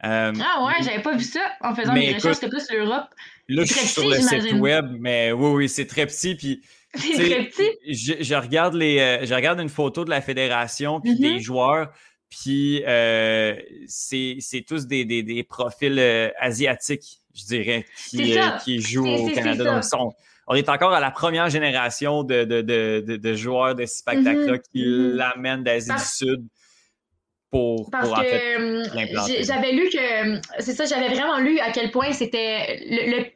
spectacles. 0.04 0.44
ah 0.44 0.66
ouais, 0.66 0.84
j'avais 0.84 1.02
pas 1.02 1.16
vu 1.16 1.24
ça 1.24 1.42
en 1.62 1.76
faisant 1.76 1.94
mes 1.94 2.14
recherches, 2.14 2.36
c'était 2.36 2.50
plus 2.50 2.70
l'Europe. 2.72 3.08
Là, 3.50 3.64
je 3.64 3.74
suis 3.74 3.88
sur 3.88 4.08
le 4.08 4.16
site 4.16 4.54
web, 4.54 4.86
mais 5.00 5.32
oui, 5.32 5.50
oui, 5.52 5.70
c'est 5.70 5.86
très 5.86 6.06
petit. 6.06 6.36
Puis, 6.36 6.62
c'est 6.96 7.14
très 7.14 7.44
petit? 7.46 8.24
Je, 8.24 8.36
regarde 8.36 8.74
les, 8.74 9.00
euh, 9.00 9.26
je 9.26 9.34
regarde 9.34 9.60
une 9.60 9.70
photo 9.70 10.04
de 10.04 10.10
la 10.10 10.22
fédération, 10.22 11.00
puis 11.00 11.18
des 11.18 11.36
mm-hmm. 11.36 11.40
joueurs, 11.40 11.92
puis 12.30 12.84
euh, 12.86 13.56
c'est 13.88 14.66
tous 14.68 14.86
des, 14.88 15.06
des, 15.06 15.24
des 15.24 15.44
profils 15.44 15.98
euh, 15.98 16.30
asiatiques, 16.40 17.22
je 17.34 17.46
dirais, 17.46 17.86
qui, 18.10 18.38
qui 18.64 18.82
jouent 18.82 19.08
au 19.08 19.30
Canada. 19.30 19.82
Donc, 19.92 20.14
on 20.50 20.56
est 20.56 20.70
encore 20.70 20.94
à 20.94 21.00
la 21.00 21.12
première 21.12 21.50
génération 21.50 22.24
de, 22.24 22.44
de, 22.44 22.62
de, 22.62 23.18
de 23.18 23.34
joueurs 23.34 23.76
de 23.76 23.86
spectacle 23.86 24.52
mm-hmm. 24.52 24.62
qui 24.72 24.84
mm-hmm. 24.84 25.12
l'amènent 25.14 25.64
d'Asie 25.64 25.92
du 25.92 26.04
Sud 26.04 26.48
pour, 27.50 27.90
Parce 27.92 28.12
que 28.12 29.44
j'avais 29.44 29.72
lu 29.72 29.90
que 29.90 30.40
c'est 30.60 30.74
ça, 30.74 30.86
j'avais 30.86 31.08
vraiment 31.08 31.38
lu 31.40 31.60
à 31.60 31.72
quel 31.72 31.92
point 31.92 32.12
c'était 32.12 32.82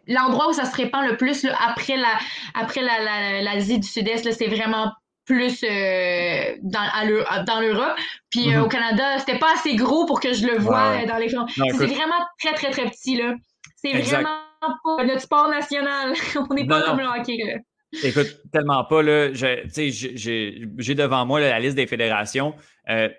l'endroit 0.08 0.50
où 0.50 0.54
ça 0.54 0.66
se 0.66 0.76
répand 0.76 1.08
le 1.08 1.16
plus 1.16 1.46
après 1.66 1.96
la 1.96 2.20
après 2.54 2.82
l'Asie 2.82 3.80
du 3.80 3.88
Sud-Est, 3.88 4.30
c'est 4.32 4.48
vraiment 4.48 4.92
plus 5.26 5.64
euh, 5.64 6.56
dans, 6.62 7.46
dans 7.46 7.60
l'Europe. 7.62 7.98
Puis 8.30 8.50
euh, 8.50 8.58
mm-hmm. 8.58 8.62
au 8.62 8.68
Canada, 8.68 9.20
c'était 9.20 9.40
pas 9.40 9.54
assez 9.54 9.76
gros 9.76 10.06
pour 10.06 10.20
que 10.20 10.34
je 10.34 10.46
le 10.46 10.58
voie 10.58 11.06
dans 11.06 11.18
les 11.18 11.30
C'est 11.30 11.88
vraiment 11.88 12.26
très, 12.40 12.54
très, 12.54 12.72
très 12.72 12.90
petit. 12.90 13.16
là. 13.16 13.36
C'est 13.78 13.94
vraiment 13.94 14.30
pas 14.60 15.04
notre 15.06 15.22
sport 15.22 15.50
national. 15.50 16.14
On 16.50 16.54
n'est 16.54 16.68
pas 16.68 16.82
comme 16.84 17.00
le 17.00 17.06
hockey. 17.06 17.62
Écoute, 18.04 18.28
tellement 18.52 18.84
pas. 18.86 19.02
J'ai 19.04 20.96
devant 20.96 21.26
moi 21.26 21.40
la 21.40 21.60
liste 21.60 21.76
des 21.76 21.88
fédérations. 21.88 22.54
Euh, 22.90 23.10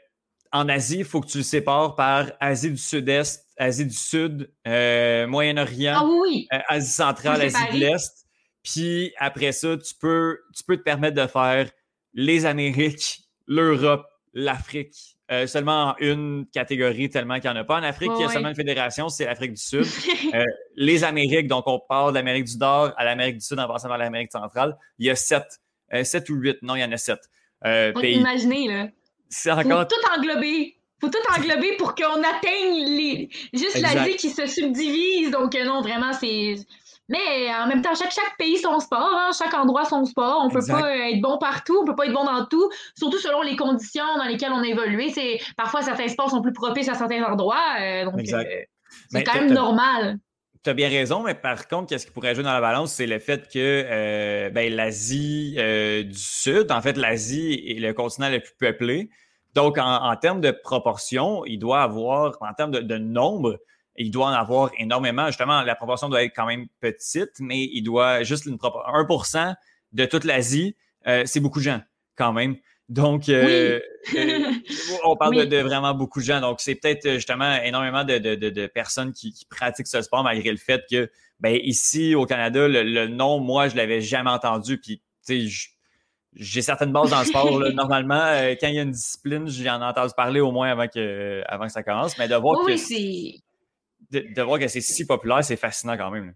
en 0.53 0.69
Asie, 0.69 0.99
il 0.99 1.05
faut 1.05 1.21
que 1.21 1.29
tu 1.29 1.39
le 1.39 1.45
sépares 1.45 1.97
par 1.97 2.31
Asie 2.39 2.71
du 2.71 2.77
Sud-Est, 2.77 3.47
Asie 3.57 3.87
du 3.87 3.95
Sud, 3.95 4.53
euh, 4.67 5.27
Moyen-Orient, 5.27 5.95
ah 5.97 6.57
euh, 6.57 6.59
Asie 6.69 6.93
centrale, 6.93 7.41
Asie 7.41 7.73
de 7.73 7.79
l'Est. 7.79 8.27
Puis 8.63 9.13
après 9.19 9.53
ça, 9.53 9.77
tu 9.77 9.95
peux, 9.99 10.39
tu 10.55 10.63
peux 10.65 10.77
te 10.77 10.83
permettre 10.83 11.17
de 11.17 11.27
faire 11.27 11.71
les 12.13 12.45
Amériques, 12.45 13.21
l'Europe, 13.47 14.07
l'Afrique. 14.35 15.17
Euh, 15.31 15.47
seulement 15.47 15.93
en 15.93 15.97
une 15.99 16.47
catégorie, 16.53 17.09
tellement 17.09 17.41
qu'il 17.41 17.51
n'y 17.51 17.57
en 17.57 17.61
a 17.61 17.65
pas. 17.65 17.79
En 17.79 17.83
Afrique, 17.83 18.11
il 18.17 18.21
y 18.21 18.25
a 18.25 18.29
seulement 18.29 18.51
une 18.51 18.55
fédération, 18.55 19.09
c'est 19.09 19.25
l'Afrique 19.25 19.55
du 19.55 19.63
Sud. 19.63 19.87
les 20.77 21.05
Amériques, 21.05 21.47
donc 21.47 21.65
on 21.67 21.81
part 21.81 22.11
de 22.11 22.17
l'Amérique 22.17 22.45
du 22.45 22.59
Nord 22.59 22.93
à 22.99 23.05
l'Amérique 23.07 23.39
du 23.39 23.45
Sud 23.45 23.59
en 23.59 23.67
passant 23.67 23.89
par 23.89 23.97
l'Amérique 23.97 24.31
centrale. 24.31 24.77
Il 24.99 25.07
y 25.07 25.11
a 25.11 25.17
sept, 25.17 25.61
sept 26.03 26.29
ou 26.29 26.35
huit, 26.35 26.59
non, 26.61 26.77
il 26.77 26.81
y 26.81 26.85
en 26.85 26.93
a 26.93 26.99
sept. 26.99 27.21
pays. 27.63 28.17
Imaginez, 28.17 28.69
là. 28.69 28.89
C'est 29.33 29.51
encore... 29.51 29.81
Faut 29.81 29.85
tout 29.87 30.19
englober. 30.19 30.77
Faut 31.01 31.09
tout 31.09 31.35
englober 31.37 31.77
pour 31.79 31.95
qu'on 31.95 32.23
atteigne 32.23 32.85
les... 32.85 33.31
juste 33.55 33.81
l'Asie 33.81 34.17
qui 34.17 34.29
se 34.29 34.47
subdivise. 34.47 35.31
Donc, 35.31 35.55
euh, 35.55 35.65
non, 35.65 35.81
vraiment, 35.81 36.13
c'est. 36.13 36.55
Mais 37.09 37.53
en 37.53 37.67
même 37.67 37.83
temps, 37.83 37.95
chaque, 37.95 38.13
chaque 38.13 38.37
pays 38.39 38.59
son 38.59 38.79
sport, 38.79 39.11
hein, 39.13 39.31
chaque 39.37 39.55
endroit 39.55 39.85
son 39.85 40.05
sport. 40.05 40.43
On 40.43 40.49
ne 40.49 40.53
peut 40.53 40.65
pas 40.67 40.97
être 41.11 41.21
bon 41.21 41.39
partout, 41.39 41.79
on 41.79 41.83
ne 41.83 41.87
peut 41.87 41.97
pas 41.97 42.07
être 42.07 42.13
bon 42.13 42.25
dans 42.25 42.47
tout, 42.47 42.71
surtout 42.97 43.19
selon 43.19 43.43
les 43.43 43.57
conditions 43.57 44.05
dans 44.17 44.25
lesquelles 44.25 44.53
on 44.53 44.63
évolue. 44.63 45.11
C'est, 45.11 45.41
parfois, 45.57 45.83
certains 45.83 46.09
sports 46.09 46.31
sont 46.31 46.43
plus 46.43 46.53
propices 46.53 46.89
à 46.89 46.95
certains 46.95 47.23
endroits. 47.25 47.77
Euh, 47.81 48.05
donc, 48.05 48.21
euh, 48.21 48.45
c'est 49.11 49.25
quand 49.25 49.35
même 49.35 49.53
normal. 49.53 50.19
Tu 50.65 50.71
as 50.71 50.75
bien 50.75 50.89
raison, 50.89 51.25
mais 51.25 51.35
par 51.35 51.67
contre, 51.67 51.89
qu'est-ce 51.89 52.07
qui 52.07 52.13
pourrait 52.13 52.35
jouer 52.35 52.45
dans 52.45 52.53
la 52.53 52.61
balance, 52.61 52.93
c'est 52.93 53.07
le 53.07 53.19
fait 53.19 53.53
que 53.53 54.49
ben, 54.51 54.73
l'Asie 54.73 55.57
du 55.57 56.19
Sud, 56.19 56.71
en 56.71 56.81
fait, 56.81 56.97
l'Asie 56.97 57.65
est 57.67 57.81
le 57.81 57.93
continent 57.93 58.29
le 58.29 58.39
plus 58.39 58.55
peuplé. 58.59 59.11
Donc, 59.55 59.77
en, 59.79 60.17
termes 60.17 60.41
de 60.41 60.51
proportion, 60.51 61.45
il 61.45 61.59
doit 61.59 61.83
avoir, 61.83 62.37
en 62.41 62.55
termes 62.55 62.71
de, 62.71 62.99
nombre, 62.99 63.59
il 63.97 64.11
doit 64.11 64.27
en 64.27 64.33
avoir 64.33 64.71
énormément. 64.79 65.27
Justement, 65.27 65.63
la 65.63 65.75
proportion 65.75 66.09
doit 66.09 66.25
être 66.25 66.35
quand 66.35 66.47
même 66.47 66.67
petite, 66.81 67.33
mais 67.39 67.69
il 67.73 67.83
doit 67.83 68.23
juste 68.23 68.47
une 68.47 68.57
1% 68.57 69.55
de 69.93 70.05
toute 70.07 70.25
l'Asie, 70.25 70.75
euh, 71.07 71.25
c'est 71.27 71.41
beaucoup 71.41 71.59
de 71.59 71.65
gens 71.65 71.83
quand 72.17 72.33
même. 72.33 72.57
Donc, 72.93 73.31
euh, 73.31 73.81
euh, 74.15 74.41
on 75.05 75.17
parle 75.17 75.47
de, 75.47 75.57
vraiment 75.57 75.95
beaucoup 75.95 76.21
de 76.21 76.27
gens. 76.27 76.43
Donc, 76.43 76.61
c'est 76.61 76.75
peut-être 76.75 77.13
justement 77.13 77.55
énormément 77.63 78.05
de, 78.05 78.67
personnes 78.67 79.15
qui, 79.15 79.35
pratiquent 79.49 79.87
ce 79.87 80.03
sport 80.03 80.23
malgré 80.23 80.51
le 80.51 80.59
fait 80.59 80.85
que, 80.91 81.11
ben, 81.41 81.59
ici 81.63 82.15
au 82.15 82.27
Canada, 82.27 82.69
le, 82.69 83.07
nom, 83.07 83.41
moi, 83.41 83.69
je 83.69 83.77
l'avais 83.77 84.03
jamais 84.03 84.29
entendu. 84.29 84.77
Puis, 84.77 84.99
tu 85.27 85.49
sais, 85.49 85.71
j'ai 86.35 86.61
certaines 86.61 86.93
bases 86.93 87.09
dans 87.09 87.21
le 87.21 87.25
sport. 87.25 87.61
Normalement, 87.75 88.27
euh, 88.27 88.55
quand 88.61 88.69
il 88.69 88.75
y 88.75 88.79
a 88.79 88.83
une 88.83 88.91
discipline, 88.91 89.49
j'en 89.49 89.81
ai 89.81 89.85
entendu 89.85 90.13
parler 90.15 90.41
au 90.41 90.53
moins 90.53 90.71
avant 90.71 90.87
que, 90.87 91.43
avant 91.47 91.65
que 91.65 91.73
ça 91.73 91.83
commence. 91.83 92.19
Mais 92.19 92.29
de 92.29 92.35
voir, 92.35 92.59
que, 92.59 92.73
de, 94.11 94.43
voir 94.43 94.59
que 94.59 94.69
c'est 94.69 94.83
si 94.83 95.07
populaire, 95.07 95.43
c'est 95.43 95.57
fascinant 95.57 95.97
quand 95.97 96.11
même. 96.11 96.35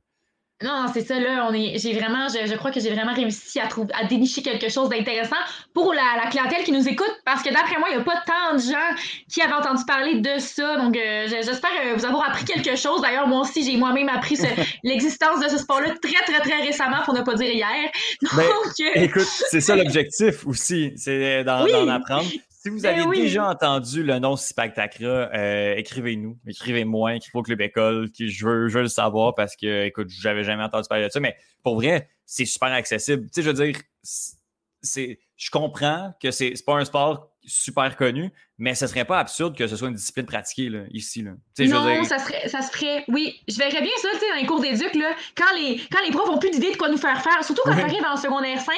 Non, 0.62 0.86
c'est 0.90 1.02
ça, 1.02 1.20
là, 1.20 1.46
on 1.50 1.52
est. 1.52 1.78
J'ai 1.78 1.92
vraiment, 1.92 2.28
je, 2.28 2.54
crois 2.54 2.70
que 2.70 2.80
j'ai 2.80 2.90
vraiment 2.90 3.12
réussi 3.12 3.60
à 3.60 3.66
trouver 3.66 3.92
à 3.92 4.06
dénicher 4.06 4.40
quelque 4.40 4.70
chose 4.70 4.88
d'intéressant 4.88 5.36
pour 5.74 5.92
la, 5.92 6.30
clientèle 6.30 6.64
qui 6.64 6.72
nous 6.72 6.88
écoute, 6.88 7.12
parce 7.26 7.42
que 7.42 7.52
d'après 7.52 7.78
moi, 7.78 7.88
il 7.90 7.96
n'y 7.96 8.00
a 8.00 8.04
pas 8.04 8.22
tant 8.26 8.54
de 8.54 8.62
gens 8.62 8.96
qui 9.30 9.42
avaient 9.42 9.52
entendu 9.52 9.84
parler 9.86 10.20
de 10.20 10.38
ça. 10.38 10.78
Donc 10.78 10.96
euh, 10.96 11.26
j'espère 11.28 11.70
euh, 11.84 11.94
vous 11.96 12.06
avoir 12.06 12.30
appris 12.30 12.46
quelque 12.46 12.74
chose. 12.74 13.02
D'ailleurs, 13.02 13.28
moi 13.28 13.42
aussi, 13.42 13.62
j'ai 13.64 13.76
moi-même 13.76 14.08
appris 14.08 14.38
l'existence 14.82 15.44
de 15.44 15.48
ce 15.48 15.58
sport-là 15.58 15.90
très, 16.00 16.24
très, 16.24 16.40
très 16.40 16.62
récemment, 16.62 17.02
pour 17.04 17.12
ne 17.12 17.20
pas 17.20 17.34
dire 17.34 17.52
hier. 17.52 17.90
Ben, 18.34 18.44
donc, 18.44 18.72
euh, 18.80 19.02
écoute, 19.02 19.28
c'est 19.50 19.60
ça 19.60 19.76
l'objectif 19.76 20.46
aussi, 20.46 20.94
c'est 20.96 21.44
d'en 21.44 21.88
apprendre. 21.88 22.30
Si 22.66 22.70
vous 22.70 22.80
ben 22.80 22.98
avez 22.98 23.16
déjà 23.16 23.48
entendu 23.48 24.02
le 24.02 24.18
nom 24.18 24.34
Spectacra, 24.34 25.06
euh, 25.06 25.76
écrivez-nous, 25.76 26.36
écrivez-moi, 26.48 27.14
écrivez 27.14 27.38
au 27.38 27.42
Club 27.42 27.60
École, 27.60 28.10
que 28.10 28.26
je 28.26 28.44
veux, 28.44 28.66
je 28.66 28.74
veux 28.74 28.82
le 28.82 28.88
savoir 28.88 29.36
parce 29.36 29.54
que, 29.54 29.84
écoute, 29.84 30.08
j'avais 30.10 30.42
jamais 30.42 30.64
entendu 30.64 30.88
parler 30.88 31.04
de 31.04 31.12
ça, 31.12 31.20
mais 31.20 31.36
pour 31.62 31.76
vrai, 31.76 32.10
c'est 32.24 32.44
super 32.44 32.72
accessible. 32.72 33.26
Tu 33.26 33.34
sais, 33.34 33.42
je 33.42 33.50
veux 33.50 33.66
dire, 33.66 33.80
c'est, 34.02 35.20
je 35.36 35.50
comprends 35.52 36.12
que 36.20 36.32
c'est 36.32 36.54
pas 36.66 36.74
un 36.74 36.84
sport 36.84 37.35
super 37.46 37.96
connu, 37.96 38.32
mais 38.58 38.74
ce 38.74 38.86
serait 38.86 39.04
pas 39.04 39.18
absurde 39.18 39.56
que 39.56 39.66
ce 39.66 39.76
soit 39.76 39.88
une 39.88 39.94
discipline 39.94 40.26
pratiquée 40.26 40.68
là, 40.68 40.80
ici. 40.90 41.22
Là. 41.22 41.32
non, 41.60 42.04
ça, 42.04 42.18
serait, 42.18 42.48
ça 42.48 42.62
se 42.62 42.70
ferait. 42.70 43.04
Oui, 43.08 43.40
je 43.48 43.56
verrais 43.56 43.80
bien 43.80 43.92
ça 44.02 44.08
dans 44.12 44.40
les 44.40 44.46
cours 44.46 44.60
d'éduc, 44.60 44.94
là, 44.94 45.10
quand 45.36 45.54
les, 45.56 45.80
quand 45.90 46.00
les 46.04 46.10
profs 46.10 46.28
ont 46.28 46.38
plus 46.38 46.50
d'idée 46.50 46.72
de 46.72 46.76
quoi 46.76 46.88
nous 46.88 46.98
faire 46.98 47.22
faire, 47.22 47.44
surtout 47.44 47.62
quand 47.64 47.74
on 47.74 47.78
arrive 47.78 48.04
en 48.04 48.16
secondaire 48.16 48.60
5. 48.60 48.74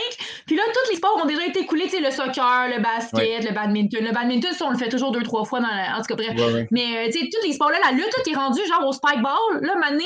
Puis 0.46 0.56
là, 0.56 0.62
tous 0.72 0.90
les 0.90 0.96
sports 0.96 1.20
ont 1.22 1.26
déjà 1.26 1.46
été 1.46 1.64
coulés, 1.66 1.88
le 2.00 2.10
soccer, 2.10 2.68
le 2.68 2.82
basket, 2.82 3.44
le 3.44 3.54
badminton. 3.54 4.04
Le 4.04 4.12
badminton, 4.12 4.52
ça, 4.52 4.66
on 4.66 4.70
le 4.70 4.78
fait 4.78 4.88
toujours 4.88 5.12
deux, 5.12 5.22
trois 5.22 5.44
fois 5.44 5.60
dans 5.60 5.68
la... 5.68 5.96
En 5.96 6.02
tout 6.02 6.14
cas, 6.14 6.16
bref. 6.16 6.66
Mais, 6.70 7.08
euh, 7.08 7.10
tous 7.12 7.46
les 7.46 7.54
sports-là, 7.54 7.78
la 7.84 7.92
lutte, 7.92 8.10
tout 8.10 8.30
est 8.30 8.34
rendu 8.34 8.60
genre 8.68 8.86
au 8.86 8.92
spike 8.92 9.22
ball. 9.22 9.62
Là, 9.62 9.74
mané, 9.76 10.04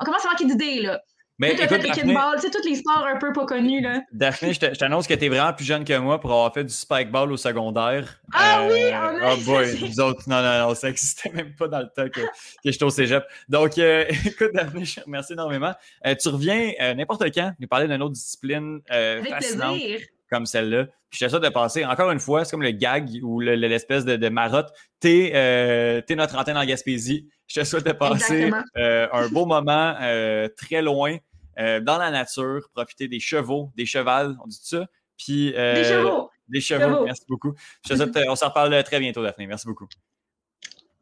on 0.00 0.04
commence 0.04 0.24
à 0.26 0.30
manquer 0.30 0.44
d'idées, 0.44 0.82
là. 0.82 1.00
Mais 1.38 1.54
tu 1.54 1.62
as 1.62 1.68
fait 1.68 1.78
Daphné, 1.78 2.14
tu 2.14 2.40
sais, 2.40 2.50
tous 2.50 2.66
les 2.66 2.76
sports 2.76 3.06
un 3.06 3.18
peu 3.18 3.32
pas 3.32 3.44
connus, 3.44 3.80
là. 3.80 4.00
Daphné, 4.12 4.54
je 4.54 4.58
t'annonce 4.58 5.06
que 5.06 5.14
tu 5.14 5.26
es 5.26 5.28
vraiment 5.28 5.52
plus 5.52 5.64
jeune 5.64 5.84
que 5.84 5.96
moi 5.98 6.18
pour 6.18 6.32
avoir 6.32 6.52
fait 6.54 6.64
du 6.64 6.72
spikeball 6.72 7.30
au 7.30 7.36
secondaire. 7.36 8.20
Ah 8.32 8.66
oui, 8.70 8.80
euh, 8.84 8.90
on 8.92 9.22
a 9.22 9.34
Oh 9.34 9.36
boy, 9.44 9.78
nous 9.80 10.00
autres, 10.00 10.22
non, 10.28 10.42
non, 10.42 10.68
non, 10.68 10.74
ça 10.74 10.88
n'existait 10.88 11.30
même 11.30 11.54
pas 11.54 11.68
dans 11.68 11.80
le 11.80 11.88
temps 11.94 12.08
que, 12.08 12.20
que 12.22 12.26
j'étais 12.64 12.84
au 12.84 12.90
cégep. 12.90 13.24
Donc, 13.48 13.76
euh, 13.78 14.06
écoute, 14.24 14.50
Daphné, 14.54 14.84
je 14.84 14.96
te 14.96 15.04
remercie 15.04 15.34
énormément. 15.34 15.74
Euh, 16.06 16.14
tu 16.14 16.28
reviens 16.28 16.72
n'importe 16.94 17.22
quand 17.34 17.52
nous 17.58 17.68
parler 17.68 17.86
d'une 17.86 18.02
autre 18.02 18.14
discipline 18.14 18.80
fascinante. 18.88 19.76
Plaisir 19.76 20.00
comme 20.30 20.46
celle-là. 20.46 20.86
Puis 21.10 21.20
je 21.20 21.28
ça 21.28 21.38
de 21.38 21.48
passer, 21.48 21.84
encore 21.84 22.10
une 22.10 22.20
fois, 22.20 22.44
c'est 22.44 22.50
comme 22.50 22.62
le 22.62 22.72
gag 22.72 23.08
ou 23.22 23.40
l'espèce 23.40 24.04
de, 24.04 24.16
de, 24.16 24.28
marotte. 24.28 24.72
T'es 25.00 25.32
euh, 25.34 26.02
es 26.06 26.14
notre 26.14 26.36
antenne 26.36 26.56
en 26.56 26.64
Gaspésie. 26.64 27.28
Je 27.56 27.60
te 27.60 27.64
souhaite 27.64 27.86
de 27.86 27.92
passer 27.92 28.50
euh, 28.76 29.08
un 29.12 29.28
beau 29.28 29.46
moment 29.46 29.94
euh, 30.00 30.48
très 30.56 30.82
loin 30.82 31.16
euh, 31.58 31.80
dans 31.80 31.98
la 31.98 32.10
nature, 32.10 32.68
profiter 32.74 33.08
des 33.08 33.20
chevaux, 33.20 33.70
des 33.76 33.86
chevals, 33.86 34.36
on 34.42 34.48
dit 34.48 34.60
ça. 34.62 34.86
Puis, 35.16 35.52
des 35.52 35.84
chevaux. 35.84 36.30
Des 36.48 36.60
chevaux, 36.60 37.04
merci 37.04 37.24
beaucoup. 37.28 37.54
Je 37.84 37.94
te 37.94 37.96
souhaite, 37.96 38.18
on 38.28 38.36
s'en 38.36 38.48
reparle 38.48 38.82
très 38.84 39.00
bientôt, 39.00 39.22
Daphné. 39.22 39.46
Merci 39.46 39.66
beaucoup. 39.66 39.88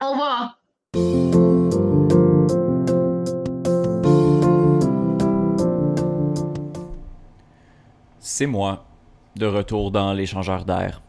Au 0.00 0.10
revoir. 0.12 0.60
C'est 8.20 8.46
moi 8.46 8.86
de 9.36 9.46
retour 9.46 9.90
dans 9.90 10.12
l'échangeur 10.12 10.64
d'air. 10.64 11.02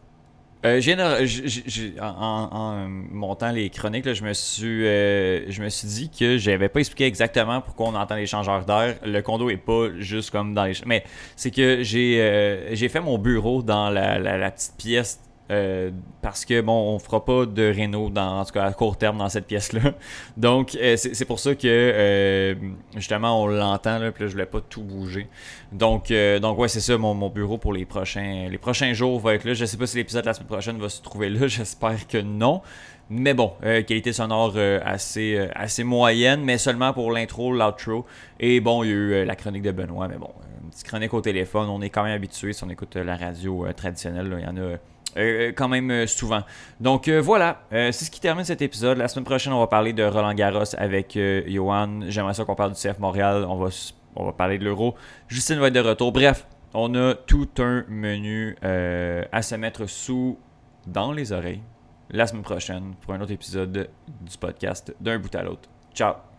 Euh, 0.66 1.96
en, 2.00 2.88
montant 3.10 3.52
les 3.52 3.70
chroniques, 3.70 4.12
je, 4.12 4.24
me 4.24 4.32
suis, 4.32 4.86
euh, 4.86 5.50
je 5.50 5.62
me 5.62 5.68
suis 5.68 5.86
dit 5.86 6.10
que 6.10 6.38
j'avais 6.38 6.68
pas 6.68 6.80
expliqué 6.80 7.04
exactement 7.06 7.60
pourquoi 7.60 7.88
on 7.88 7.94
entend 7.94 8.16
l'échangeur 8.16 8.64
d'air. 8.64 8.96
Le 9.04 9.20
condo 9.20 9.48
est 9.48 9.56
pas 9.56 9.88
juste 9.98 10.30
comme 10.30 10.54
dans 10.54 10.64
les... 10.64 10.74
Mais 10.84 11.04
c'est 11.36 11.50
que 11.50 11.82
j'ai 11.82 12.20
euh, 12.20 12.88
fait 12.88 13.00
mon 13.00 13.18
bureau 13.18 13.62
dans 13.62 13.90
la, 13.90 14.18
la 14.18 14.50
petite 14.50 14.74
pièce 14.76 15.20
euh, 15.50 15.92
parce 16.22 16.44
que 16.44 16.60
bon, 16.60 16.94
on 16.94 16.98
fera 16.98 17.24
pas 17.24 17.46
de 17.46 17.62
réno 17.62 18.10
dans 18.10 18.40
en 18.40 18.44
tout 18.44 18.52
cas 18.52 18.64
à 18.64 18.72
court 18.72 18.98
terme 18.98 19.18
dans 19.18 19.28
cette 19.28 19.46
pièce-là. 19.46 19.92
Donc 20.36 20.74
euh, 20.74 20.96
c'est 20.96 21.24
pour 21.24 21.38
ça 21.38 21.54
que 21.54 21.66
euh, 21.66 22.54
justement 22.96 23.42
on 23.42 23.46
l'entend 23.46 23.98
là, 23.98 24.10
puis 24.10 24.24
là, 24.24 24.28
je 24.28 24.32
voulais 24.32 24.46
pas 24.46 24.60
tout 24.60 24.82
bouger. 24.82 25.28
Donc 25.70 26.12
donc 26.40 26.58
ouais 26.58 26.68
c'est 26.68 26.80
ça 26.80 26.98
mon, 26.98 27.14
mon, 27.14 27.28
bureau 27.28 27.58
pour 27.58 27.72
les 27.72 27.84
prochains 27.84 28.48
les 28.50 28.58
prochains 28.58 28.92
jours 28.92 29.20
va 29.20 29.34
être 29.34 29.44
là. 29.44 29.54
Je 29.54 29.64
sais 29.64 29.76
pas 29.76 29.86
si 29.86 29.96
l'épisode 29.96 30.22
de 30.22 30.26
la 30.26 30.34
semaine 30.34 30.48
prochaine 30.48 30.78
va 30.78 30.88
se 30.88 31.00
trouver 31.00 31.30
là. 31.30 31.46
J'espère 31.46 32.06
que 32.08 32.18
non. 32.18 32.62
Mais 33.08 33.34
bon, 33.34 33.52
qualité 33.62 34.12
sonore 34.12 34.56
assez, 34.84 35.48
assez 35.54 35.84
moyenne, 35.84 36.42
mais 36.42 36.58
seulement 36.58 36.92
pour 36.92 37.12
l'intro, 37.12 37.52
l'outro. 37.52 38.04
Et 38.40 38.58
bon, 38.58 38.82
il 38.82 38.88
y 38.88 38.90
a 38.90 38.94
eu 38.94 39.24
la 39.24 39.36
chronique 39.36 39.62
de 39.62 39.70
Benoît, 39.70 40.08
mais 40.08 40.16
bon, 40.16 40.30
une 40.64 40.70
petite 40.70 40.88
chronique 40.88 41.14
au 41.14 41.20
téléphone. 41.20 41.68
On 41.68 41.80
est 41.82 41.90
quand 41.90 42.02
même 42.02 42.16
habitué 42.16 42.52
si 42.52 42.64
on 42.64 42.68
écoute 42.68 42.96
la 42.96 43.16
radio 43.16 43.64
traditionnelle. 43.76 44.36
Il 44.40 44.44
y 44.44 44.48
en 44.48 44.56
a 44.56 44.76
euh, 45.16 45.52
quand 45.56 45.68
même 45.68 45.90
euh, 45.90 46.06
souvent. 46.06 46.42
Donc 46.80 47.08
euh, 47.08 47.20
voilà, 47.20 47.60
c'est 47.70 47.92
ce 47.92 48.10
qui 48.10 48.20
termine 48.20 48.44
cet 48.44 48.62
épisode. 48.62 48.98
La 48.98 49.08
semaine 49.08 49.24
prochaine, 49.24 49.52
on 49.52 49.60
va 49.60 49.66
parler 49.66 49.92
de 49.92 50.02
Roland 50.04 50.34
Garros 50.34 50.74
avec 50.76 51.18
Johan. 51.46 52.00
J'aimerais 52.08 52.34
ça 52.34 52.44
qu'on 52.44 52.54
parle 52.54 52.72
du 52.72 52.80
CF 52.80 52.98
Montréal. 52.98 53.46
On 53.48 53.56
va, 53.56 53.68
on 54.16 54.26
va 54.26 54.32
parler 54.32 54.58
de 54.58 54.64
l'Euro. 54.64 54.94
Justine 55.28 55.58
va 55.58 55.68
être 55.68 55.74
de 55.74 55.80
retour. 55.80 56.12
Bref, 56.12 56.46
on 56.74 56.94
a 56.94 57.14
tout 57.14 57.48
un 57.58 57.84
menu 57.88 58.56
à 58.62 59.42
se 59.42 59.54
mettre 59.54 59.86
sous 59.86 60.38
dans 60.86 61.12
les 61.12 61.32
oreilles 61.32 61.62
la 62.10 62.26
semaine 62.26 62.44
prochaine 62.44 62.94
pour 63.00 63.14
un 63.14 63.20
autre 63.20 63.32
épisode 63.32 63.90
du 64.08 64.38
podcast 64.38 64.94
d'un 65.00 65.18
bout 65.18 65.34
à 65.34 65.42
l'autre. 65.42 65.68
Ciao! 65.94 66.26